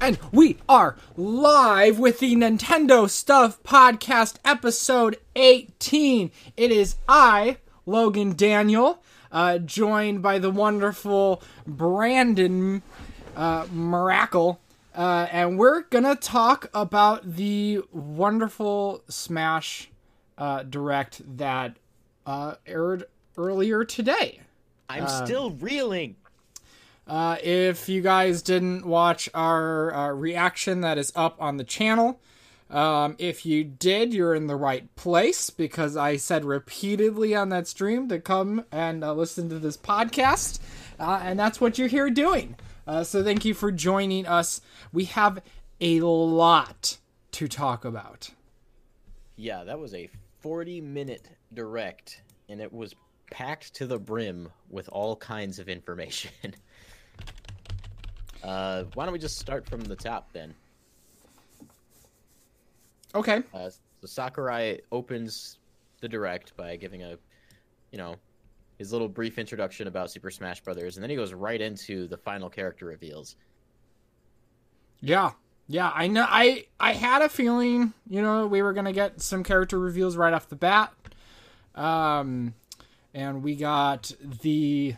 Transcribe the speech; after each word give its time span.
And 0.00 0.18
we 0.32 0.56
are 0.66 0.96
live 1.14 1.98
with 1.98 2.20
the 2.20 2.34
Nintendo 2.34 3.08
Stuff 3.08 3.62
Podcast, 3.62 4.36
episode 4.46 5.18
18. 5.36 6.30
It 6.56 6.70
is 6.70 6.96
I, 7.06 7.58
Logan 7.84 8.34
Daniel, 8.34 9.02
uh, 9.30 9.58
joined 9.58 10.22
by 10.22 10.38
the 10.38 10.50
wonderful 10.50 11.42
Brandon 11.66 12.80
uh, 13.36 13.66
Miracle. 13.70 14.58
Uh, 14.94 15.26
and 15.30 15.58
we're 15.58 15.82
gonna 15.82 16.16
talk 16.16 16.70
about 16.72 17.36
the 17.36 17.82
wonderful 17.92 19.04
Smash 19.10 19.90
uh, 20.38 20.62
Direct 20.62 21.20
that 21.36 21.76
uh, 22.24 22.54
aired 22.66 23.04
earlier 23.36 23.84
today. 23.84 24.40
I'm 24.88 25.06
still 25.08 25.50
reeling. 25.50 26.16
Uh, 27.10 27.36
if 27.42 27.88
you 27.88 28.00
guys 28.00 28.40
didn't 28.40 28.86
watch 28.86 29.28
our 29.34 29.92
uh, 29.92 30.08
reaction, 30.12 30.80
that 30.82 30.96
is 30.96 31.12
up 31.16 31.34
on 31.42 31.56
the 31.56 31.64
channel. 31.64 32.20
Um, 32.70 33.16
if 33.18 33.44
you 33.44 33.64
did, 33.64 34.14
you're 34.14 34.32
in 34.32 34.46
the 34.46 34.54
right 34.54 34.94
place 34.94 35.50
because 35.50 35.96
I 35.96 36.18
said 36.18 36.44
repeatedly 36.44 37.34
on 37.34 37.48
that 37.48 37.66
stream 37.66 38.08
to 38.10 38.20
come 38.20 38.64
and 38.70 39.02
uh, 39.02 39.12
listen 39.12 39.48
to 39.48 39.58
this 39.58 39.76
podcast, 39.76 40.60
uh, 41.00 41.18
and 41.24 41.36
that's 41.36 41.60
what 41.60 41.78
you're 41.78 41.88
here 41.88 42.10
doing. 42.10 42.54
Uh, 42.86 43.02
so 43.02 43.24
thank 43.24 43.44
you 43.44 43.54
for 43.54 43.72
joining 43.72 44.24
us. 44.24 44.60
We 44.92 45.06
have 45.06 45.42
a 45.80 45.98
lot 46.02 46.96
to 47.32 47.48
talk 47.48 47.84
about. 47.84 48.30
Yeah, 49.34 49.64
that 49.64 49.80
was 49.80 49.94
a 49.94 50.08
40 50.42 50.80
minute 50.80 51.28
direct, 51.52 52.22
and 52.48 52.60
it 52.60 52.72
was 52.72 52.94
packed 53.32 53.74
to 53.74 53.86
the 53.88 53.98
brim 53.98 54.50
with 54.68 54.88
all 54.92 55.16
kinds 55.16 55.58
of 55.58 55.68
information. 55.68 56.30
uh, 58.42 58.84
why 58.94 59.04
don't 59.04 59.12
we 59.12 59.18
just 59.18 59.38
start 59.38 59.68
from 59.68 59.80
the 59.82 59.96
top 59.96 60.32
then? 60.32 60.54
Okay. 63.14 63.42
Uh, 63.52 63.70
so 63.70 64.06
Sakurai 64.06 64.80
opens 64.92 65.58
the 66.00 66.08
direct 66.08 66.56
by 66.56 66.76
giving 66.76 67.02
a, 67.02 67.16
you 67.90 67.98
know, 67.98 68.16
his 68.78 68.92
little 68.92 69.08
brief 69.08 69.38
introduction 69.38 69.88
about 69.88 70.10
Super 70.10 70.30
Smash 70.30 70.60
Brothers, 70.62 70.96
and 70.96 71.02
then 71.02 71.10
he 71.10 71.16
goes 71.16 71.34
right 71.34 71.60
into 71.60 72.06
the 72.08 72.16
final 72.16 72.48
character 72.48 72.86
reveals. 72.86 73.36
Yeah. 75.00 75.32
Yeah, 75.68 75.92
I 75.94 76.08
know 76.08 76.26
I 76.28 76.64
I 76.80 76.94
had 76.94 77.22
a 77.22 77.28
feeling, 77.28 77.92
you 78.08 78.22
know, 78.22 78.46
we 78.46 78.60
were 78.60 78.72
going 78.72 78.86
to 78.86 78.92
get 78.92 79.20
some 79.20 79.44
character 79.44 79.78
reveals 79.78 80.16
right 80.16 80.32
off 80.32 80.48
the 80.48 80.56
bat. 80.56 80.92
Um 81.76 82.54
and 83.14 83.42
we 83.42 83.54
got 83.54 84.10
the 84.20 84.96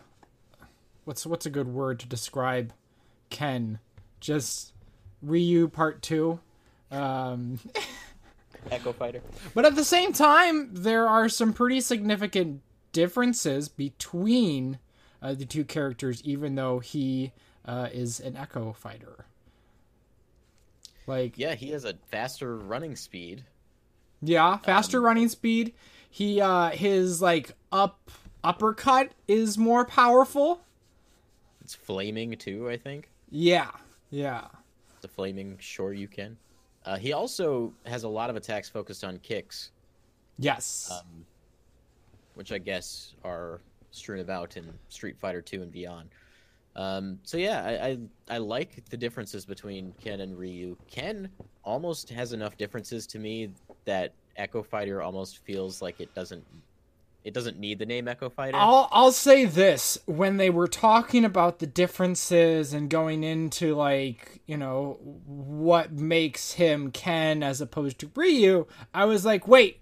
what's 1.05 1.27
what's 1.27 1.45
a 1.45 1.51
good 1.51 1.69
word 1.69 2.01
to 2.01 2.07
describe 2.07 2.73
Ken? 3.33 3.81
Just 4.21 4.73
Ryu 5.23 5.67
part 5.69 6.03
2. 6.03 6.39
Um 6.93 7.59
Echo 8.71 8.93
Fighter. 8.93 9.21
but 9.55 9.65
at 9.65 9.75
the 9.75 9.85
same 9.85 10.13
time, 10.13 10.71
there 10.73 11.09
are 11.09 11.29
some 11.29 11.53
pretty 11.53 11.81
significant 11.81 12.61
differences 12.93 13.69
between 13.69 14.79
uh, 15.21 15.35
the 15.35 15.45
two 15.45 15.65
characters, 15.65 16.23
even 16.23 16.55
though 16.55 16.79
he 16.79 17.33
uh, 17.65 17.89
is 17.93 18.21
an 18.21 18.37
Echo 18.37 18.73
fighter. 18.73 19.25
Like, 21.09 21.37
Yeah, 21.37 21.55
he 21.57 21.71
has 21.71 21.85
a 21.85 21.95
faster 22.11 22.57
running 22.57 22.95
speed. 22.95 23.45
yeah, 24.21 24.59
faster 24.59 24.99
Um, 24.99 25.05
running 25.05 25.29
speed. 25.29 25.73
He 26.09 26.41
uh, 26.41 26.71
his 26.71 27.21
like 27.21 27.53
up 27.73 28.11
uppercut 28.45 29.11
is 29.27 29.59
more 29.59 29.85
powerful. 29.85 30.61
It's 31.63 31.75
flaming 31.75 32.37
too, 32.37 32.69
I 32.69 32.77
think. 32.77 33.09
Yeah, 33.35 33.71
yeah, 34.11 34.45
the 35.01 35.09
flaming 35.09 35.57
sure 35.59 35.95
you 35.95 36.07
can. 36.07 36.37
Uh, 36.85 36.99
he 36.99 37.15
also 37.15 37.73
has 37.87 38.03
a 38.03 38.09
lot 38.09 38.29
of 38.29 38.37
attacks 38.37 38.69
focused 38.69 39.05
on 39.05 39.19
kicks, 39.21 39.71
yes, 40.39 40.91
um, 40.93 41.25
which 42.35 42.53
I 42.53 42.59
guess 42.59 43.15
are 43.25 43.63
strewn 43.91 44.21
about 44.21 44.59
in 44.59 44.71
Street 44.91 45.17
Fighter 45.19 45.41
Two 45.41 45.63
and 45.63 45.73
beyond. 45.73 46.11
Um, 46.77 47.19
so 47.23 47.39
yeah, 47.39 47.65
I, 47.65 47.87
I 47.87 47.99
I 48.35 48.39
like 48.39 48.85
the 48.91 48.99
differences 48.99 49.47
between 49.47 49.95
Ken 49.99 50.21
and 50.21 50.39
Ryu. 50.39 50.77
Ken 50.91 51.31
almost 51.65 52.11
has 52.11 52.35
enough 52.35 52.59
differences 52.59 53.07
to 53.09 53.19
me 53.19 53.55
that 53.87 54.13
Echo 54.37 54.63
Fighter 54.63 55.01
almost 55.01 55.39
feels 55.39 55.81
like 55.81 56.01
it 56.01 56.15
doesn't 56.15 56.45
it 57.25 57.33
doesn't 57.35 57.59
need 57.59 57.79
the 57.79 57.87
name 57.87 58.09
Echo 58.09 58.29
Fighter. 58.31 58.57
I'll 58.57 58.89
I'll 58.91 59.13
say 59.13 59.45
this 59.45 59.99
when 60.07 60.37
they 60.39 60.51
were 60.51 60.67
talking 60.69 61.25
about 61.25 61.59
the 61.61 61.67
differences 61.67 62.73
and 62.73 62.91
going 62.91 63.23
into 63.25 63.75
like 63.75 64.41
you 64.47 64.57
know 64.57 64.99
what 65.27 65.93
makes 65.93 66.53
him 66.53 66.91
Ken 66.91 67.43
as 67.43 67.61
opposed 67.61 67.99
to 68.01 68.11
Ryu, 68.15 68.67
I 68.93 69.05
was 69.05 69.25
like, 69.25 69.47
wait, 69.47 69.81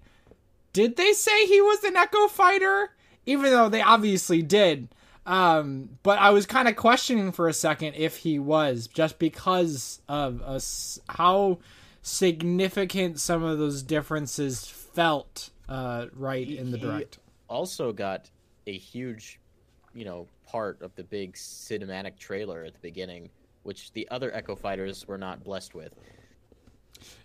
did 0.72 0.96
they 0.96 1.12
say 1.12 1.46
he 1.46 1.60
was 1.60 1.82
an 1.84 1.96
Echo 1.96 2.28
Fighter? 2.28 2.90
Even 3.26 3.50
though 3.50 3.68
they 3.68 3.82
obviously 3.82 4.42
did, 4.42 4.88
um, 5.26 5.90
but 6.02 6.18
I 6.18 6.30
was 6.30 6.46
kind 6.46 6.66
of 6.68 6.74
questioning 6.76 7.32
for 7.32 7.48
a 7.48 7.52
second 7.52 7.94
if 7.94 8.16
he 8.16 8.38
was 8.38 8.86
just 8.86 9.18
because 9.18 10.00
of 10.08 10.40
us 10.42 10.98
how 11.08 11.58
significant 12.02 13.20
some 13.20 13.42
of 13.42 13.58
those 13.58 13.82
differences 13.82 14.64
felt 14.66 15.50
uh, 15.68 16.06
right 16.14 16.46
He- 16.46 16.58
in 16.58 16.70
the 16.70 16.78
he- 16.78 16.84
direct. 16.84 17.18
Also 17.50 17.92
got 17.92 18.30
a 18.66 18.72
huge, 18.72 19.40
you 19.94 20.04
know, 20.04 20.26
part 20.46 20.80
of 20.80 20.94
the 20.94 21.04
big 21.04 21.34
cinematic 21.34 22.18
trailer 22.18 22.64
at 22.64 22.72
the 22.72 22.80
beginning, 22.80 23.28
which 23.64 23.92
the 23.92 24.08
other 24.10 24.34
Echo 24.34 24.56
Fighters 24.56 25.06
were 25.06 25.18
not 25.18 25.44
blessed 25.44 25.74
with. 25.74 25.94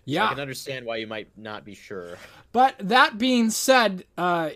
Yeah. 0.04 0.26
I 0.26 0.28
can 0.30 0.40
understand 0.40 0.84
why 0.84 0.96
you 0.96 1.06
might 1.06 1.28
not 1.36 1.64
be 1.64 1.74
sure. 1.74 2.18
But 2.52 2.76
that 2.78 3.18
being 3.18 3.50
said, 3.50 4.04
uh, 4.16 4.50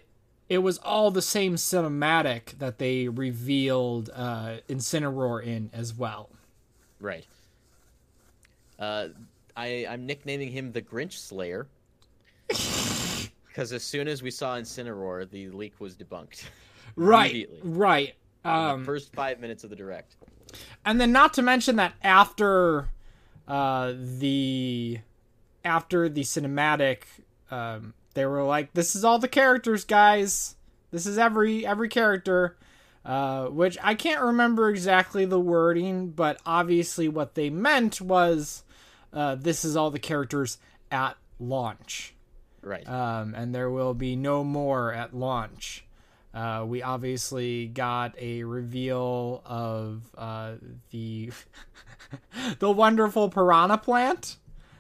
it 0.49 0.59
was 0.59 0.79
all 0.79 1.11
the 1.11 1.23
same 1.23 1.57
cinematic 1.57 2.59
that 2.59 2.79
they 2.79 3.09
revealed 3.09 4.11
uh, 4.15 4.57
Incineroar 4.69 5.45
in 5.45 5.71
as 5.73 5.95
well. 5.95 6.31
Right. 6.99 7.27
Uh, 8.79 9.09
I 9.57 9.87
I'm 9.89 10.07
nicknaming 10.07 10.51
him 10.51 10.73
the 10.73 10.83
Grinch 10.83 11.13
Slayer. 11.13 11.67
Because 13.51 13.73
as 13.73 13.83
soon 13.83 14.07
as 14.09 14.23
we 14.23 14.31
saw 14.31 14.57
Incineroar, 14.57 15.29
the 15.29 15.51
leak 15.51 15.75
was 15.81 15.95
debunked. 15.97 16.45
Right, 16.97 17.31
Immediately. 17.31 17.61
right. 17.65 18.15
Um, 18.45 18.81
the 18.81 18.87
first 18.87 19.13
five 19.15 19.39
minutes 19.39 19.63
of 19.63 19.71
the 19.71 19.77
direct. 19.77 20.17
and 20.85 21.01
then 21.01 21.13
not 21.13 21.35
to 21.35 21.43
mention 21.43 21.77
that 21.77 21.93
after 22.03 22.89
uh, 23.47 23.93
the 23.97 24.99
after 25.65 26.09
the 26.09 26.23
cinematic, 26.23 27.03
um, 27.53 27.95
they 28.15 28.27
were 28.27 28.43
like, 28.43 28.73
"This 28.75 28.97
is 28.97 29.05
all 29.05 29.21
the 29.21 29.29
characters, 29.29 29.85
guys. 29.85 30.57
This 30.91 31.07
is 31.07 31.17
every 31.17 31.65
every 31.65 31.89
character." 31.89 32.57
Uh, 33.05 33.47
which 33.47 33.79
I 33.83 33.95
can't 33.95 34.21
remember 34.21 34.69
exactly 34.69 35.25
the 35.25 35.41
wording, 35.41 36.11
but 36.11 36.41
obviously 36.45 37.09
what 37.09 37.35
they 37.37 37.51
meant 37.51 38.01
was, 38.01 38.65
uh, 39.13 39.37
"This 39.37 39.65
is 39.65 39.77
all 39.77 39.91
the 39.93 40.01
characters 40.01 40.59
at 40.91 41.17
launch." 41.39 42.15
Right. 42.63 42.87
um, 42.89 43.35
and 43.35 43.55
there 43.55 43.71
will 43.71 43.95
be 43.95 44.17
no 44.17 44.45
more 44.45 44.93
at 44.93 45.15
launch. 45.15 45.85
Uh, 46.33 46.65
we 46.67 46.83
obviously 46.83 47.67
got 47.67 48.15
a 48.19 48.45
reveal 48.45 49.43
of 49.45 50.03
uh, 50.17 50.53
the 50.91 51.31
the 52.59 52.71
wonderful 52.71 53.29
piranha 53.29 53.79
plant 53.79 54.37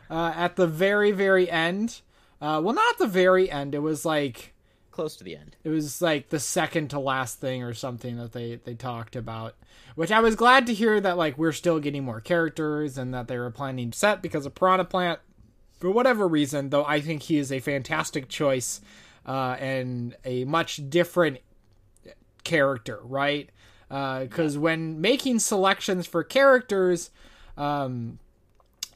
uh, 0.08 0.32
at 0.36 0.56
the 0.56 0.66
very 0.66 1.10
very 1.10 1.50
end. 1.50 2.00
Uh, 2.40 2.60
well, 2.62 2.74
not 2.74 2.98
the 2.98 3.06
very 3.06 3.50
end. 3.50 3.74
It 3.74 3.80
was 3.80 4.04
like 4.04 4.54
Close 4.92 5.16
to 5.16 5.24
the 5.24 5.36
end. 5.36 5.56
it 5.64 5.70
was 5.70 6.02
like 6.02 6.28
the 6.28 6.40
second 6.40 6.88
to 6.90 6.98
last 6.98 7.40
thing 7.40 7.62
or 7.62 7.72
something 7.72 8.16
that 8.18 8.32
they 8.32 8.56
they 8.56 8.74
talked 8.74 9.14
about 9.16 9.54
which 9.94 10.10
i 10.10 10.18
was 10.20 10.34
glad 10.34 10.66
to 10.66 10.74
hear 10.74 11.00
that 11.00 11.16
like 11.16 11.38
we're 11.38 11.52
still 11.52 11.78
getting 11.78 12.04
more 12.04 12.20
characters 12.20 12.98
and 12.98 13.14
that 13.14 13.26
they 13.28 13.38
were 13.38 13.50
planning 13.52 13.92
to 13.92 13.98
set 13.98 14.20
because 14.20 14.44
of 14.44 14.54
piranha 14.54 14.84
plant 14.84 15.20
for 15.80 15.90
whatever 15.90 16.28
reason 16.28 16.70
though 16.70 16.84
i 16.84 17.00
think 17.00 17.24
he 17.24 17.38
is 17.38 17.50
a 17.50 17.58
fantastic 17.58 18.28
choice 18.28 18.80
uh, 19.26 19.56
and 19.60 20.16
a 20.24 20.44
much 20.44 20.80
different 20.88 21.38
character 22.42 23.00
right? 23.02 23.50
Because 23.88 24.56
when 24.56 25.00
making 25.00 25.40
selections 25.40 26.06
for 26.06 26.22
characters 26.22 27.10
um, 27.56 28.18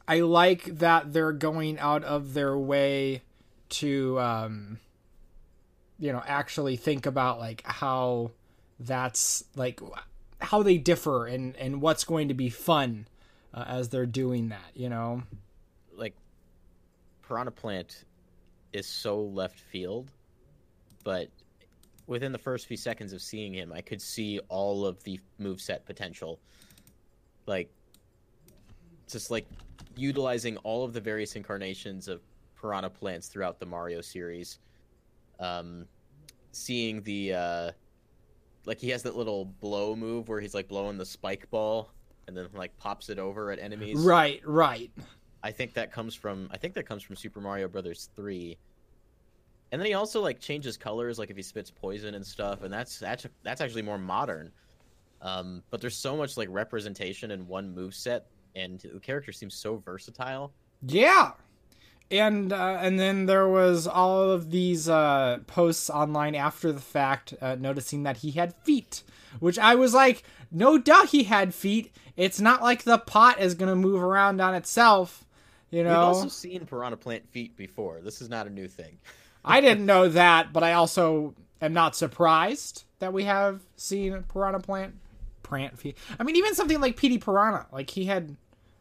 i 0.07 0.21
like 0.21 0.63
that 0.65 1.11
they're 1.11 1.33
going 1.33 1.77
out 1.79 2.03
of 2.03 2.33
their 2.33 2.57
way 2.57 3.21
to 3.69 4.19
um, 4.19 4.79
you 5.99 6.11
know 6.11 6.23
actually 6.25 6.75
think 6.75 7.05
about 7.05 7.39
like 7.39 7.61
how 7.65 8.31
that's 8.79 9.43
like 9.55 9.79
how 10.39 10.61
they 10.63 10.77
differ 10.77 11.25
and 11.25 11.55
and 11.57 11.81
what's 11.81 12.03
going 12.03 12.27
to 12.27 12.33
be 12.33 12.49
fun 12.49 13.07
uh, 13.53 13.63
as 13.67 13.89
they're 13.89 14.05
doing 14.05 14.49
that 14.49 14.71
you 14.73 14.89
know 14.89 15.23
Piranha 17.27 17.51
Plant 17.51 18.05
is 18.73 18.87
so 18.87 19.21
left 19.21 19.59
field, 19.59 20.11
but 21.03 21.29
within 22.07 22.31
the 22.31 22.37
first 22.37 22.67
few 22.67 22.77
seconds 22.77 23.13
of 23.13 23.21
seeing 23.21 23.53
him, 23.53 23.71
I 23.73 23.81
could 23.81 24.01
see 24.01 24.39
all 24.49 24.85
of 24.85 25.01
the 25.03 25.19
moveset 25.39 25.85
potential. 25.85 26.39
Like 27.47 27.69
just 29.07 29.31
like 29.31 29.47
utilizing 29.95 30.57
all 30.57 30.83
of 30.83 30.93
the 30.93 31.01
various 31.01 31.35
incarnations 31.35 32.07
of 32.07 32.21
piranha 32.59 32.89
plants 32.89 33.27
throughout 33.27 33.59
the 33.59 33.65
Mario 33.65 34.01
series. 34.01 34.59
Um, 35.39 35.85
seeing 36.51 37.01
the 37.03 37.33
uh, 37.33 37.71
like 38.65 38.79
he 38.79 38.89
has 38.89 39.03
that 39.03 39.15
little 39.15 39.45
blow 39.45 39.95
move 39.95 40.27
where 40.27 40.39
he's 40.39 40.53
like 40.53 40.67
blowing 40.67 40.97
the 40.97 41.05
spike 41.05 41.49
ball 41.49 41.91
and 42.27 42.35
then 42.35 42.47
like 42.53 42.75
pops 42.77 43.09
it 43.09 43.19
over 43.19 43.51
at 43.51 43.59
enemies. 43.59 43.97
Right, 43.99 44.41
right. 44.45 44.91
I 45.45 45.51
think 45.51 45.75
that 45.75 45.91
comes 45.91 46.15
from 46.15 46.49
I 46.51 46.57
think 46.57 46.73
that 46.73 46.87
comes 46.87 47.03
from 47.03 47.15
Super 47.15 47.39
Mario 47.39 47.67
Brothers 47.67 48.09
3. 48.15 48.57
And 49.71 49.79
then 49.79 49.85
he 49.85 49.93
also 49.93 50.19
like 50.19 50.39
changes 50.39 50.75
colors 50.75 51.19
like 51.19 51.29
if 51.29 51.37
he 51.37 51.43
spits 51.43 51.69
poison 51.69 52.15
and 52.15 52.25
stuff 52.25 52.63
and 52.63 52.73
that's 52.73 52.97
that's 52.97 53.27
that's 53.43 53.61
actually 53.61 53.83
more 53.83 53.99
modern. 53.99 54.51
Um, 55.21 55.61
but 55.69 55.81
there's 55.81 55.95
so 55.95 56.17
much 56.17 56.35
like 56.35 56.47
representation 56.49 57.29
in 57.29 57.47
one 57.47 57.75
move 57.75 57.93
set 57.93 58.25
and 58.55 58.79
the 58.91 58.99
character 58.99 59.31
seems 59.31 59.53
so 59.53 59.77
versatile. 59.77 60.51
Yeah. 60.81 61.33
And 62.09 62.51
uh, 62.51 62.79
and 62.81 62.99
then 62.99 63.27
there 63.27 63.47
was 63.47 63.85
all 63.85 64.31
of 64.31 64.49
these 64.49 64.89
uh, 64.89 65.39
posts 65.45 65.91
online 65.91 66.33
after 66.33 66.71
the 66.71 66.81
fact, 66.81 67.35
uh, 67.39 67.55
noticing 67.59 68.01
that 68.03 68.17
he 68.17 68.31
had 68.31 68.55
feet, 68.63 69.03
which 69.39 69.59
I 69.59 69.75
was 69.75 69.93
like, 69.93 70.23
no 70.51 70.79
duh, 70.79 71.05
he 71.05 71.25
had 71.25 71.53
feet. 71.53 71.95
It's 72.17 72.39
not 72.39 72.63
like 72.63 72.83
the 72.83 72.97
pot 72.97 73.39
is 73.39 73.53
gonna 73.53 73.75
move 73.75 74.01
around 74.01 74.39
on 74.41 74.55
itself, 74.55 75.24
you 75.75 75.83
know. 75.83 75.89
We've 75.89 75.97
also 75.97 76.27
seen 76.29 76.65
piranha 76.65 76.97
plant 76.97 77.29
feet 77.29 77.57
before. 77.57 77.99
This 78.01 78.21
is 78.21 78.29
not 78.29 78.47
a 78.47 78.49
new 78.49 78.67
thing. 78.67 78.97
I 79.45 79.61
didn't 79.61 79.85
know 79.85 80.09
that, 80.09 80.53
but 80.53 80.63
I 80.63 80.73
also 80.73 81.35
am 81.61 81.73
not 81.73 81.95
surprised 81.95 82.85
that 82.99 83.13
we 83.13 83.25
have 83.25 83.61
seen 83.75 84.23
piranha 84.23 84.59
plant 84.59 84.95
plant 85.43 85.77
feet. 85.77 85.97
I 86.19 86.23
mean, 86.23 86.35
even 86.37 86.55
something 86.55 86.81
like 86.81 86.97
Petey 86.97 87.19
Piranha, 87.19 87.67
like 87.71 87.89
he 87.89 88.05
had, 88.05 88.35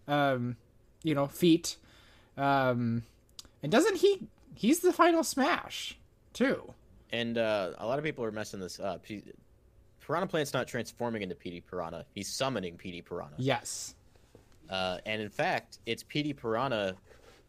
um, 0.09 0.57
you 1.03 1.15
know, 1.15 1.27
feet. 1.27 1.77
Um, 2.39 3.03
and 3.63 3.71
doesn't 3.71 3.97
he? 3.97 4.29
He's 4.55 4.81
the 4.81 4.93
final 4.93 5.23
smash 5.23 5.99
too. 6.33 6.73
And 7.13 7.37
uh, 7.37 7.73
a 7.79 7.87
lot 7.87 7.99
of 7.99 8.05
people 8.05 8.25
are 8.25 8.33
messing 8.33 8.61
this 8.61 8.81
up. 8.81 9.05
He, 9.05 9.23
Piranha 10.01 10.27
Plant's 10.27 10.53
not 10.53 10.67
transforming 10.67 11.23
into 11.23 11.35
Petey 11.35 11.61
Piranha. 11.61 12.05
He's 12.15 12.29
summoning 12.29 12.77
Petey 12.77 13.03
Piranha. 13.03 13.35
Yes. 13.37 13.95
Uh, 14.71 14.99
and 15.07 15.21
in 15.21 15.29
fact, 15.31 15.79
it's 15.87 16.03
Petey 16.03 16.33
Piranha 16.33 16.95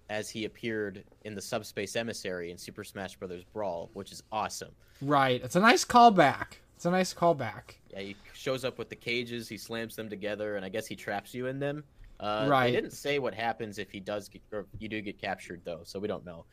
as 0.09 0.29
he 0.29 0.45
appeared 0.45 1.03
in 1.23 1.33
the 1.35 1.41
Subspace 1.41 1.95
Emissary 1.95 2.51
in 2.51 2.57
Super 2.57 2.83
Smash 2.83 3.15
Bros. 3.15 3.43
Brawl, 3.53 3.89
which 3.93 4.11
is 4.11 4.21
awesome. 4.31 4.71
Right. 5.01 5.41
It's 5.43 5.55
a 5.55 5.59
nice 5.59 5.83
callback. 5.83 6.57
It's 6.75 6.85
a 6.85 6.91
nice 6.91 7.13
callback. 7.13 7.75
Yeah, 7.91 8.01
he 8.01 8.15
shows 8.33 8.65
up 8.65 8.77
with 8.77 8.89
the 8.89 8.95
cages, 8.95 9.47
he 9.47 9.57
slams 9.57 9.95
them 9.95 10.09
together, 10.09 10.57
and 10.57 10.65
I 10.65 10.69
guess 10.69 10.85
he 10.85 10.95
traps 10.95 11.33
you 11.33 11.47
in 11.47 11.59
them. 11.59 11.83
Uh, 12.19 12.47
Right. 12.49 12.67
They 12.67 12.75
didn't 12.75 12.93
say 12.93 13.17
what 13.19 13.33
happens 13.33 13.79
if 13.79 13.89
he 13.91 13.99
does 13.99 14.29
get, 14.29 14.41
or 14.51 14.65
you 14.77 14.87
do 14.89 15.01
get 15.01 15.19
captured 15.19 15.61
though, 15.63 15.81
so 15.83 15.99
we 15.99 16.07
don't 16.07 16.25
know. 16.25 16.45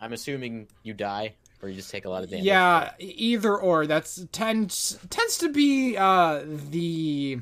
I'm 0.00 0.12
assuming 0.12 0.68
you 0.82 0.94
die 0.94 1.34
or 1.62 1.68
you 1.68 1.74
just 1.74 1.90
take 1.90 2.04
a 2.04 2.08
lot 2.10 2.22
of 2.22 2.30
damage. 2.30 2.44
Yeah, 2.44 2.92
either 2.98 3.56
or. 3.56 3.86
That's 3.86 4.24
tends 4.32 4.98
tends 5.10 5.38
to 5.38 5.48
be 5.52 5.96
uh 5.96 6.42
the 6.70 7.40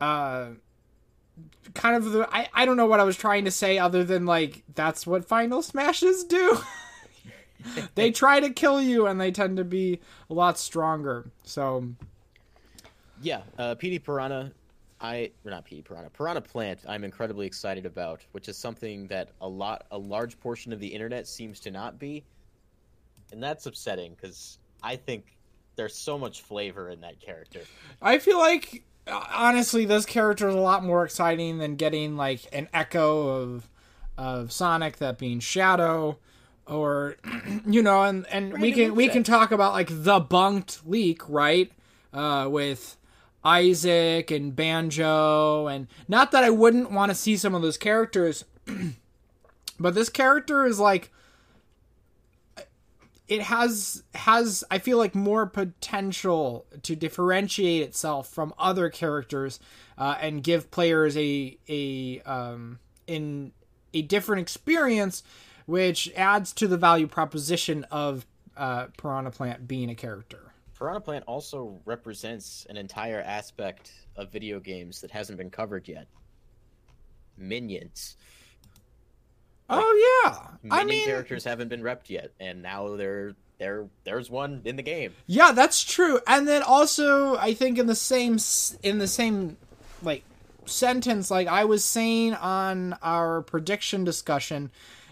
uh 0.00 0.46
kind 1.74 1.96
of 1.96 2.12
the 2.12 2.28
I, 2.30 2.48
I 2.52 2.64
don't 2.64 2.76
know 2.76 2.86
what 2.86 3.00
I 3.00 3.04
was 3.04 3.16
trying 3.16 3.44
to 3.44 3.50
say 3.50 3.78
other 3.78 4.04
than 4.04 4.26
like 4.26 4.62
that's 4.74 5.06
what 5.06 5.24
final 5.24 5.62
smashes 5.62 6.24
do. 6.24 6.58
they 7.94 8.10
try 8.10 8.40
to 8.40 8.50
kill 8.50 8.80
you 8.80 9.06
and 9.06 9.20
they 9.20 9.30
tend 9.30 9.56
to 9.58 9.64
be 9.64 10.00
a 10.28 10.34
lot 10.34 10.58
stronger. 10.58 11.30
So 11.44 11.88
Yeah, 13.22 13.42
uh, 13.58 13.74
Petey 13.74 13.98
Piranha, 13.98 14.52
I 15.00 15.30
or 15.44 15.50
not 15.50 15.64
Petey 15.64 15.82
Piranha, 15.82 16.10
Piranha 16.10 16.40
Plant. 16.40 16.80
I'm 16.88 17.04
incredibly 17.04 17.46
excited 17.46 17.86
about, 17.86 18.24
which 18.32 18.48
is 18.48 18.56
something 18.56 19.06
that 19.08 19.30
a 19.40 19.48
lot, 19.48 19.86
a 19.90 19.98
large 19.98 20.38
portion 20.40 20.72
of 20.72 20.80
the 20.80 20.88
internet 20.88 21.26
seems 21.26 21.60
to 21.60 21.70
not 21.70 21.98
be, 21.98 22.24
and 23.32 23.42
that's 23.42 23.66
upsetting 23.66 24.14
because 24.14 24.58
I 24.82 24.96
think 24.96 25.36
there's 25.76 25.96
so 25.96 26.18
much 26.18 26.42
flavor 26.42 26.90
in 26.90 27.00
that 27.00 27.20
character. 27.20 27.60
I 28.02 28.18
feel 28.18 28.38
like 28.38 28.82
honestly 29.10 29.84
this 29.84 30.06
character 30.06 30.48
is 30.48 30.54
a 30.54 30.58
lot 30.60 30.84
more 30.84 31.04
exciting 31.04 31.58
than 31.58 31.76
getting 31.76 32.16
like 32.16 32.40
an 32.52 32.68
echo 32.72 33.28
of 33.28 33.68
of 34.16 34.52
Sonic 34.52 34.98
that 34.98 35.18
being 35.18 35.40
Shadow 35.40 36.18
or 36.66 37.16
you 37.66 37.82
know 37.82 38.02
and 38.02 38.26
and 38.28 38.60
we 38.60 38.72
can 38.72 38.94
we 38.94 39.08
can 39.08 39.22
talk 39.22 39.50
about 39.50 39.72
like 39.72 39.88
the 39.90 40.20
bunked 40.20 40.86
leak 40.86 41.28
right? 41.28 41.72
Uh 42.12 42.48
with 42.50 42.96
Isaac 43.44 44.30
and 44.30 44.54
Banjo 44.54 45.66
and 45.66 45.86
not 46.08 46.30
that 46.32 46.44
I 46.44 46.50
wouldn't 46.50 46.90
want 46.90 47.10
to 47.10 47.14
see 47.14 47.36
some 47.36 47.54
of 47.54 47.62
those 47.62 47.78
characters 47.78 48.44
but 49.80 49.94
this 49.94 50.10
character 50.10 50.66
is 50.66 50.78
like 50.78 51.10
it 53.30 53.42
has 53.42 54.02
has 54.12 54.64
I 54.70 54.78
feel 54.80 54.98
like 54.98 55.14
more 55.14 55.46
potential 55.46 56.66
to 56.82 56.96
differentiate 56.96 57.82
itself 57.82 58.28
from 58.28 58.52
other 58.58 58.90
characters 58.90 59.60
uh, 59.96 60.16
and 60.20 60.42
give 60.42 60.70
players 60.72 61.16
a 61.16 61.56
a 61.68 62.20
um, 62.22 62.80
in 63.06 63.52
a 63.94 64.02
different 64.02 64.42
experience, 64.42 65.22
which 65.66 66.12
adds 66.16 66.52
to 66.54 66.66
the 66.66 66.76
value 66.76 67.06
proposition 67.06 67.84
of 67.84 68.26
uh, 68.56 68.86
Piranha 68.98 69.30
Plant 69.30 69.68
being 69.68 69.90
a 69.90 69.94
character. 69.94 70.52
Piranha 70.76 71.00
Plant 71.00 71.24
also 71.26 71.80
represents 71.84 72.66
an 72.68 72.76
entire 72.76 73.20
aspect 73.20 73.92
of 74.16 74.32
video 74.32 74.58
games 74.58 75.00
that 75.02 75.10
hasn't 75.12 75.38
been 75.38 75.50
covered 75.50 75.86
yet. 75.86 76.08
Minions. 77.36 78.16
Oh 79.70 80.22
yeah, 80.24 80.48
Minion 80.62 80.80
I 80.80 80.84
mean 80.84 81.06
characters 81.06 81.44
haven't 81.44 81.68
been 81.68 81.82
repped 81.82 82.08
yet, 82.08 82.32
and 82.38 82.62
now 82.62 82.96
there, 82.96 83.34
there, 83.58 83.86
there's 84.04 84.28
one 84.28 84.62
in 84.64 84.76
the 84.76 84.82
game. 84.82 85.14
Yeah, 85.26 85.52
that's 85.52 85.82
true. 85.82 86.20
And 86.26 86.46
then 86.46 86.62
also, 86.62 87.36
I 87.36 87.54
think 87.54 87.78
in 87.78 87.86
the 87.86 87.94
same 87.94 88.38
in 88.82 88.98
the 88.98 89.08
same 89.08 89.56
like 90.02 90.24
sentence, 90.66 91.30
like 91.30 91.48
I 91.48 91.64
was 91.64 91.84
saying 91.84 92.34
on 92.34 92.96
our 93.02 93.42
prediction 93.42 94.04
discussion, 94.04 94.70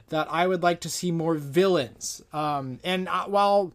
that 0.08 0.28
I 0.30 0.46
would 0.46 0.62
like 0.62 0.80
to 0.80 0.88
see 0.88 1.12
more 1.12 1.34
villains. 1.34 2.22
Um, 2.32 2.80
and 2.84 3.08
uh, 3.08 3.24
while 3.24 3.72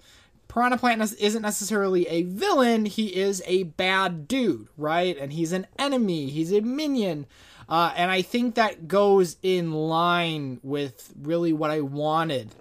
Piranha 0.47 0.77
Plant 0.77 1.01
isn't 1.19 1.41
necessarily 1.41 2.07
a 2.07 2.23
villain, 2.23 2.85
he 2.85 3.15
is 3.15 3.41
a 3.45 3.63
bad 3.63 4.27
dude, 4.27 4.67
right? 4.77 5.17
And 5.17 5.33
he's 5.33 5.51
an 5.51 5.67
enemy. 5.79 6.29
He's 6.29 6.51
a 6.51 6.61
minion. 6.61 7.25
Uh, 7.73 7.91
and 7.95 8.11
I 8.11 8.21
think 8.21 8.53
that 8.53 8.87
goes 8.87 9.35
in 9.41 9.71
line 9.73 10.59
with 10.61 11.11
really 11.19 11.53
what 11.53 11.71
I 11.71 11.81
wanted 11.81 12.53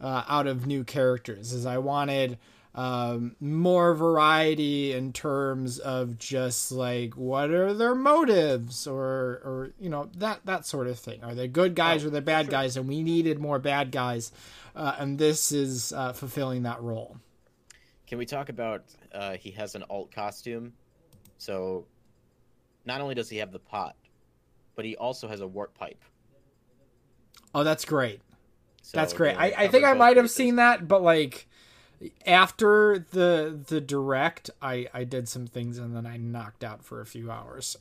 uh, 0.00 0.24
out 0.28 0.48
of 0.48 0.66
new 0.66 0.82
characters 0.82 1.52
is 1.52 1.64
I 1.64 1.78
wanted 1.78 2.36
um, 2.74 3.36
more 3.38 3.94
variety 3.94 4.92
in 4.92 5.12
terms 5.12 5.78
of 5.78 6.18
just 6.18 6.72
like 6.72 7.14
what 7.16 7.50
are 7.50 7.74
their 7.74 7.94
motives 7.94 8.88
or 8.88 9.40
or 9.44 9.70
you 9.78 9.88
know 9.88 10.10
that 10.16 10.40
that 10.46 10.66
sort 10.66 10.88
of 10.88 10.98
thing. 10.98 11.22
Are 11.22 11.36
they 11.36 11.46
good 11.46 11.76
guys 11.76 12.02
Oh, 12.02 12.08
or 12.08 12.10
they 12.10 12.18
bad 12.18 12.46
sure. 12.46 12.50
guys? 12.50 12.76
And 12.76 12.88
we 12.88 13.04
needed 13.04 13.38
more 13.38 13.60
bad 13.60 13.92
guys, 13.92 14.32
uh, 14.74 14.96
and 14.98 15.16
this 15.16 15.52
is 15.52 15.92
uh, 15.92 16.12
fulfilling 16.12 16.64
that 16.64 16.82
role. 16.82 17.18
Can 18.08 18.18
we 18.18 18.26
talk 18.26 18.48
about 18.48 18.82
uh, 19.14 19.34
he 19.36 19.52
has 19.52 19.76
an 19.76 19.84
alt 19.88 20.10
costume? 20.10 20.72
So 21.38 21.86
not 22.84 23.00
only 23.00 23.14
does 23.14 23.28
he 23.28 23.36
have 23.36 23.52
the 23.52 23.60
pot, 23.60 23.94
but 24.76 24.84
he 24.84 24.96
also 24.96 25.26
has 25.26 25.40
a 25.40 25.46
warp 25.46 25.74
pipe. 25.74 26.02
Oh, 27.54 27.64
that's 27.64 27.84
great. 27.84 28.20
So 28.82 28.96
That's 28.98 29.14
great. 29.14 29.36
I, 29.36 29.52
I 29.56 29.68
think 29.68 29.84
I 29.84 29.94
might 29.94 30.16
have 30.16 30.30
seen 30.30 30.56
that, 30.56 30.86
but 30.86 31.02
like 31.02 31.48
after 32.24 33.04
the 33.10 33.58
the 33.66 33.80
direct, 33.80 34.48
I 34.62 34.86
I 34.94 35.02
did 35.02 35.28
some 35.28 35.48
things 35.48 35.78
and 35.78 35.96
then 35.96 36.06
I 36.06 36.18
knocked 36.18 36.62
out 36.62 36.84
for 36.84 37.00
a 37.00 37.06
few 37.06 37.28
hours. 37.28 37.76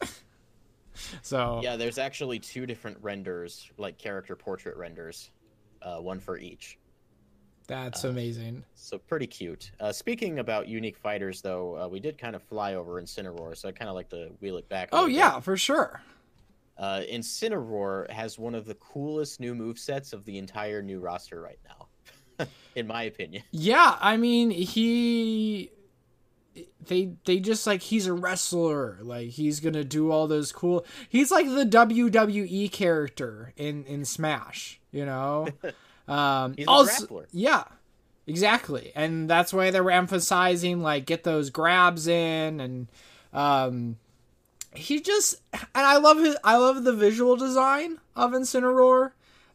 so 1.22 1.60
Yeah, 1.62 1.76
there's 1.76 2.00
actually 2.00 2.40
two 2.40 2.66
different 2.66 2.98
renders, 3.04 3.70
like 3.78 4.00
character 4.00 4.36
portrait 4.36 4.78
renders, 4.78 5.30
uh, 5.84 5.98
one 5.98 6.20
for 6.20 6.40
each. 6.40 6.80
that's 7.68 8.04
uh, 8.04 8.10
amazing. 8.10 8.64
So 8.74 8.98
pretty 8.98 9.28
cute. 9.28 9.72
Uh, 9.80 9.92
speaking 9.92 10.40
about 10.40 10.68
unique 10.68 10.98
fighters, 10.98 11.42
though, 11.42 11.78
uh, 11.78 11.88
we 11.88 12.00
did 12.00 12.18
kind 12.18 12.36
of 12.36 12.42
fly 12.42 12.74
over 12.74 13.00
Incineroar, 13.00 13.56
so 13.56 13.70
I 13.70 13.74
kind 13.74 13.90
of 13.90 13.96
like 13.96 14.10
to 14.10 14.32
wheel 14.40 14.58
it 14.58 14.68
back. 14.70 14.90
Oh 14.92 15.02
little 15.02 15.10
bit. 15.10 15.16
yeah, 15.18 15.40
for 15.40 15.56
sure. 15.56 16.02
Uh, 16.78 17.02
Incineroar 17.12 18.10
has 18.10 18.38
one 18.38 18.54
of 18.56 18.66
the 18.66 18.76
coolest 18.76 19.40
new 19.40 19.56
move 19.56 19.80
sets 19.80 20.14
of 20.14 20.26
the 20.26 20.38
entire 20.38 20.82
new 20.82 21.00
roster 21.00 21.42
right 21.42 21.60
now, 21.68 22.48
in 22.76 22.88
my 22.88 23.04
opinion. 23.04 23.44
Yeah, 23.52 23.98
I 24.00 24.18
mean 24.18 24.52
he 24.52 25.72
they 26.88 27.14
they 27.26 27.40
just 27.40 27.66
like 27.68 27.82
he's 27.82 28.08
a 28.08 28.14
wrestler. 28.14 28.98
Like 29.02 29.30
he's 29.30 29.60
going 29.60 29.74
to 29.74 29.84
do 29.84 30.12
all 30.12 30.28
those 30.28 30.52
cool 30.52 30.86
He's 31.10 31.32
like 31.32 31.48
the 31.48 31.66
WWE 31.66 32.72
character 32.72 33.54
in 33.58 33.84
in 33.86 34.06
Smash, 34.06 34.80
you 34.92 35.06
know. 35.06 35.48
Um 36.08 36.54
He's 36.56 36.68
a 36.68 36.70
also, 36.70 37.08
grappler. 37.08 37.26
Yeah. 37.32 37.64
Exactly. 38.28 38.92
And 38.94 39.28
that's 39.28 39.52
why 39.52 39.72
they 39.72 39.82
were 39.82 39.90
emphasizing 39.90 40.84
like 40.84 41.08
get 41.08 41.24
those 41.24 41.50
grabs 41.50 42.08
in 42.08 42.60
and 42.60 42.88
um 43.34 43.98
he 44.76 45.02
just 45.02 45.42
and 45.54 45.66
I 45.74 45.98
love 45.98 46.18
his 46.20 46.36
I 46.44 46.58
love 46.58 46.84
the 46.84 46.94
visual 46.94 47.36
design 47.36 48.00
of 48.16 48.32
Incineroar 48.32 49.12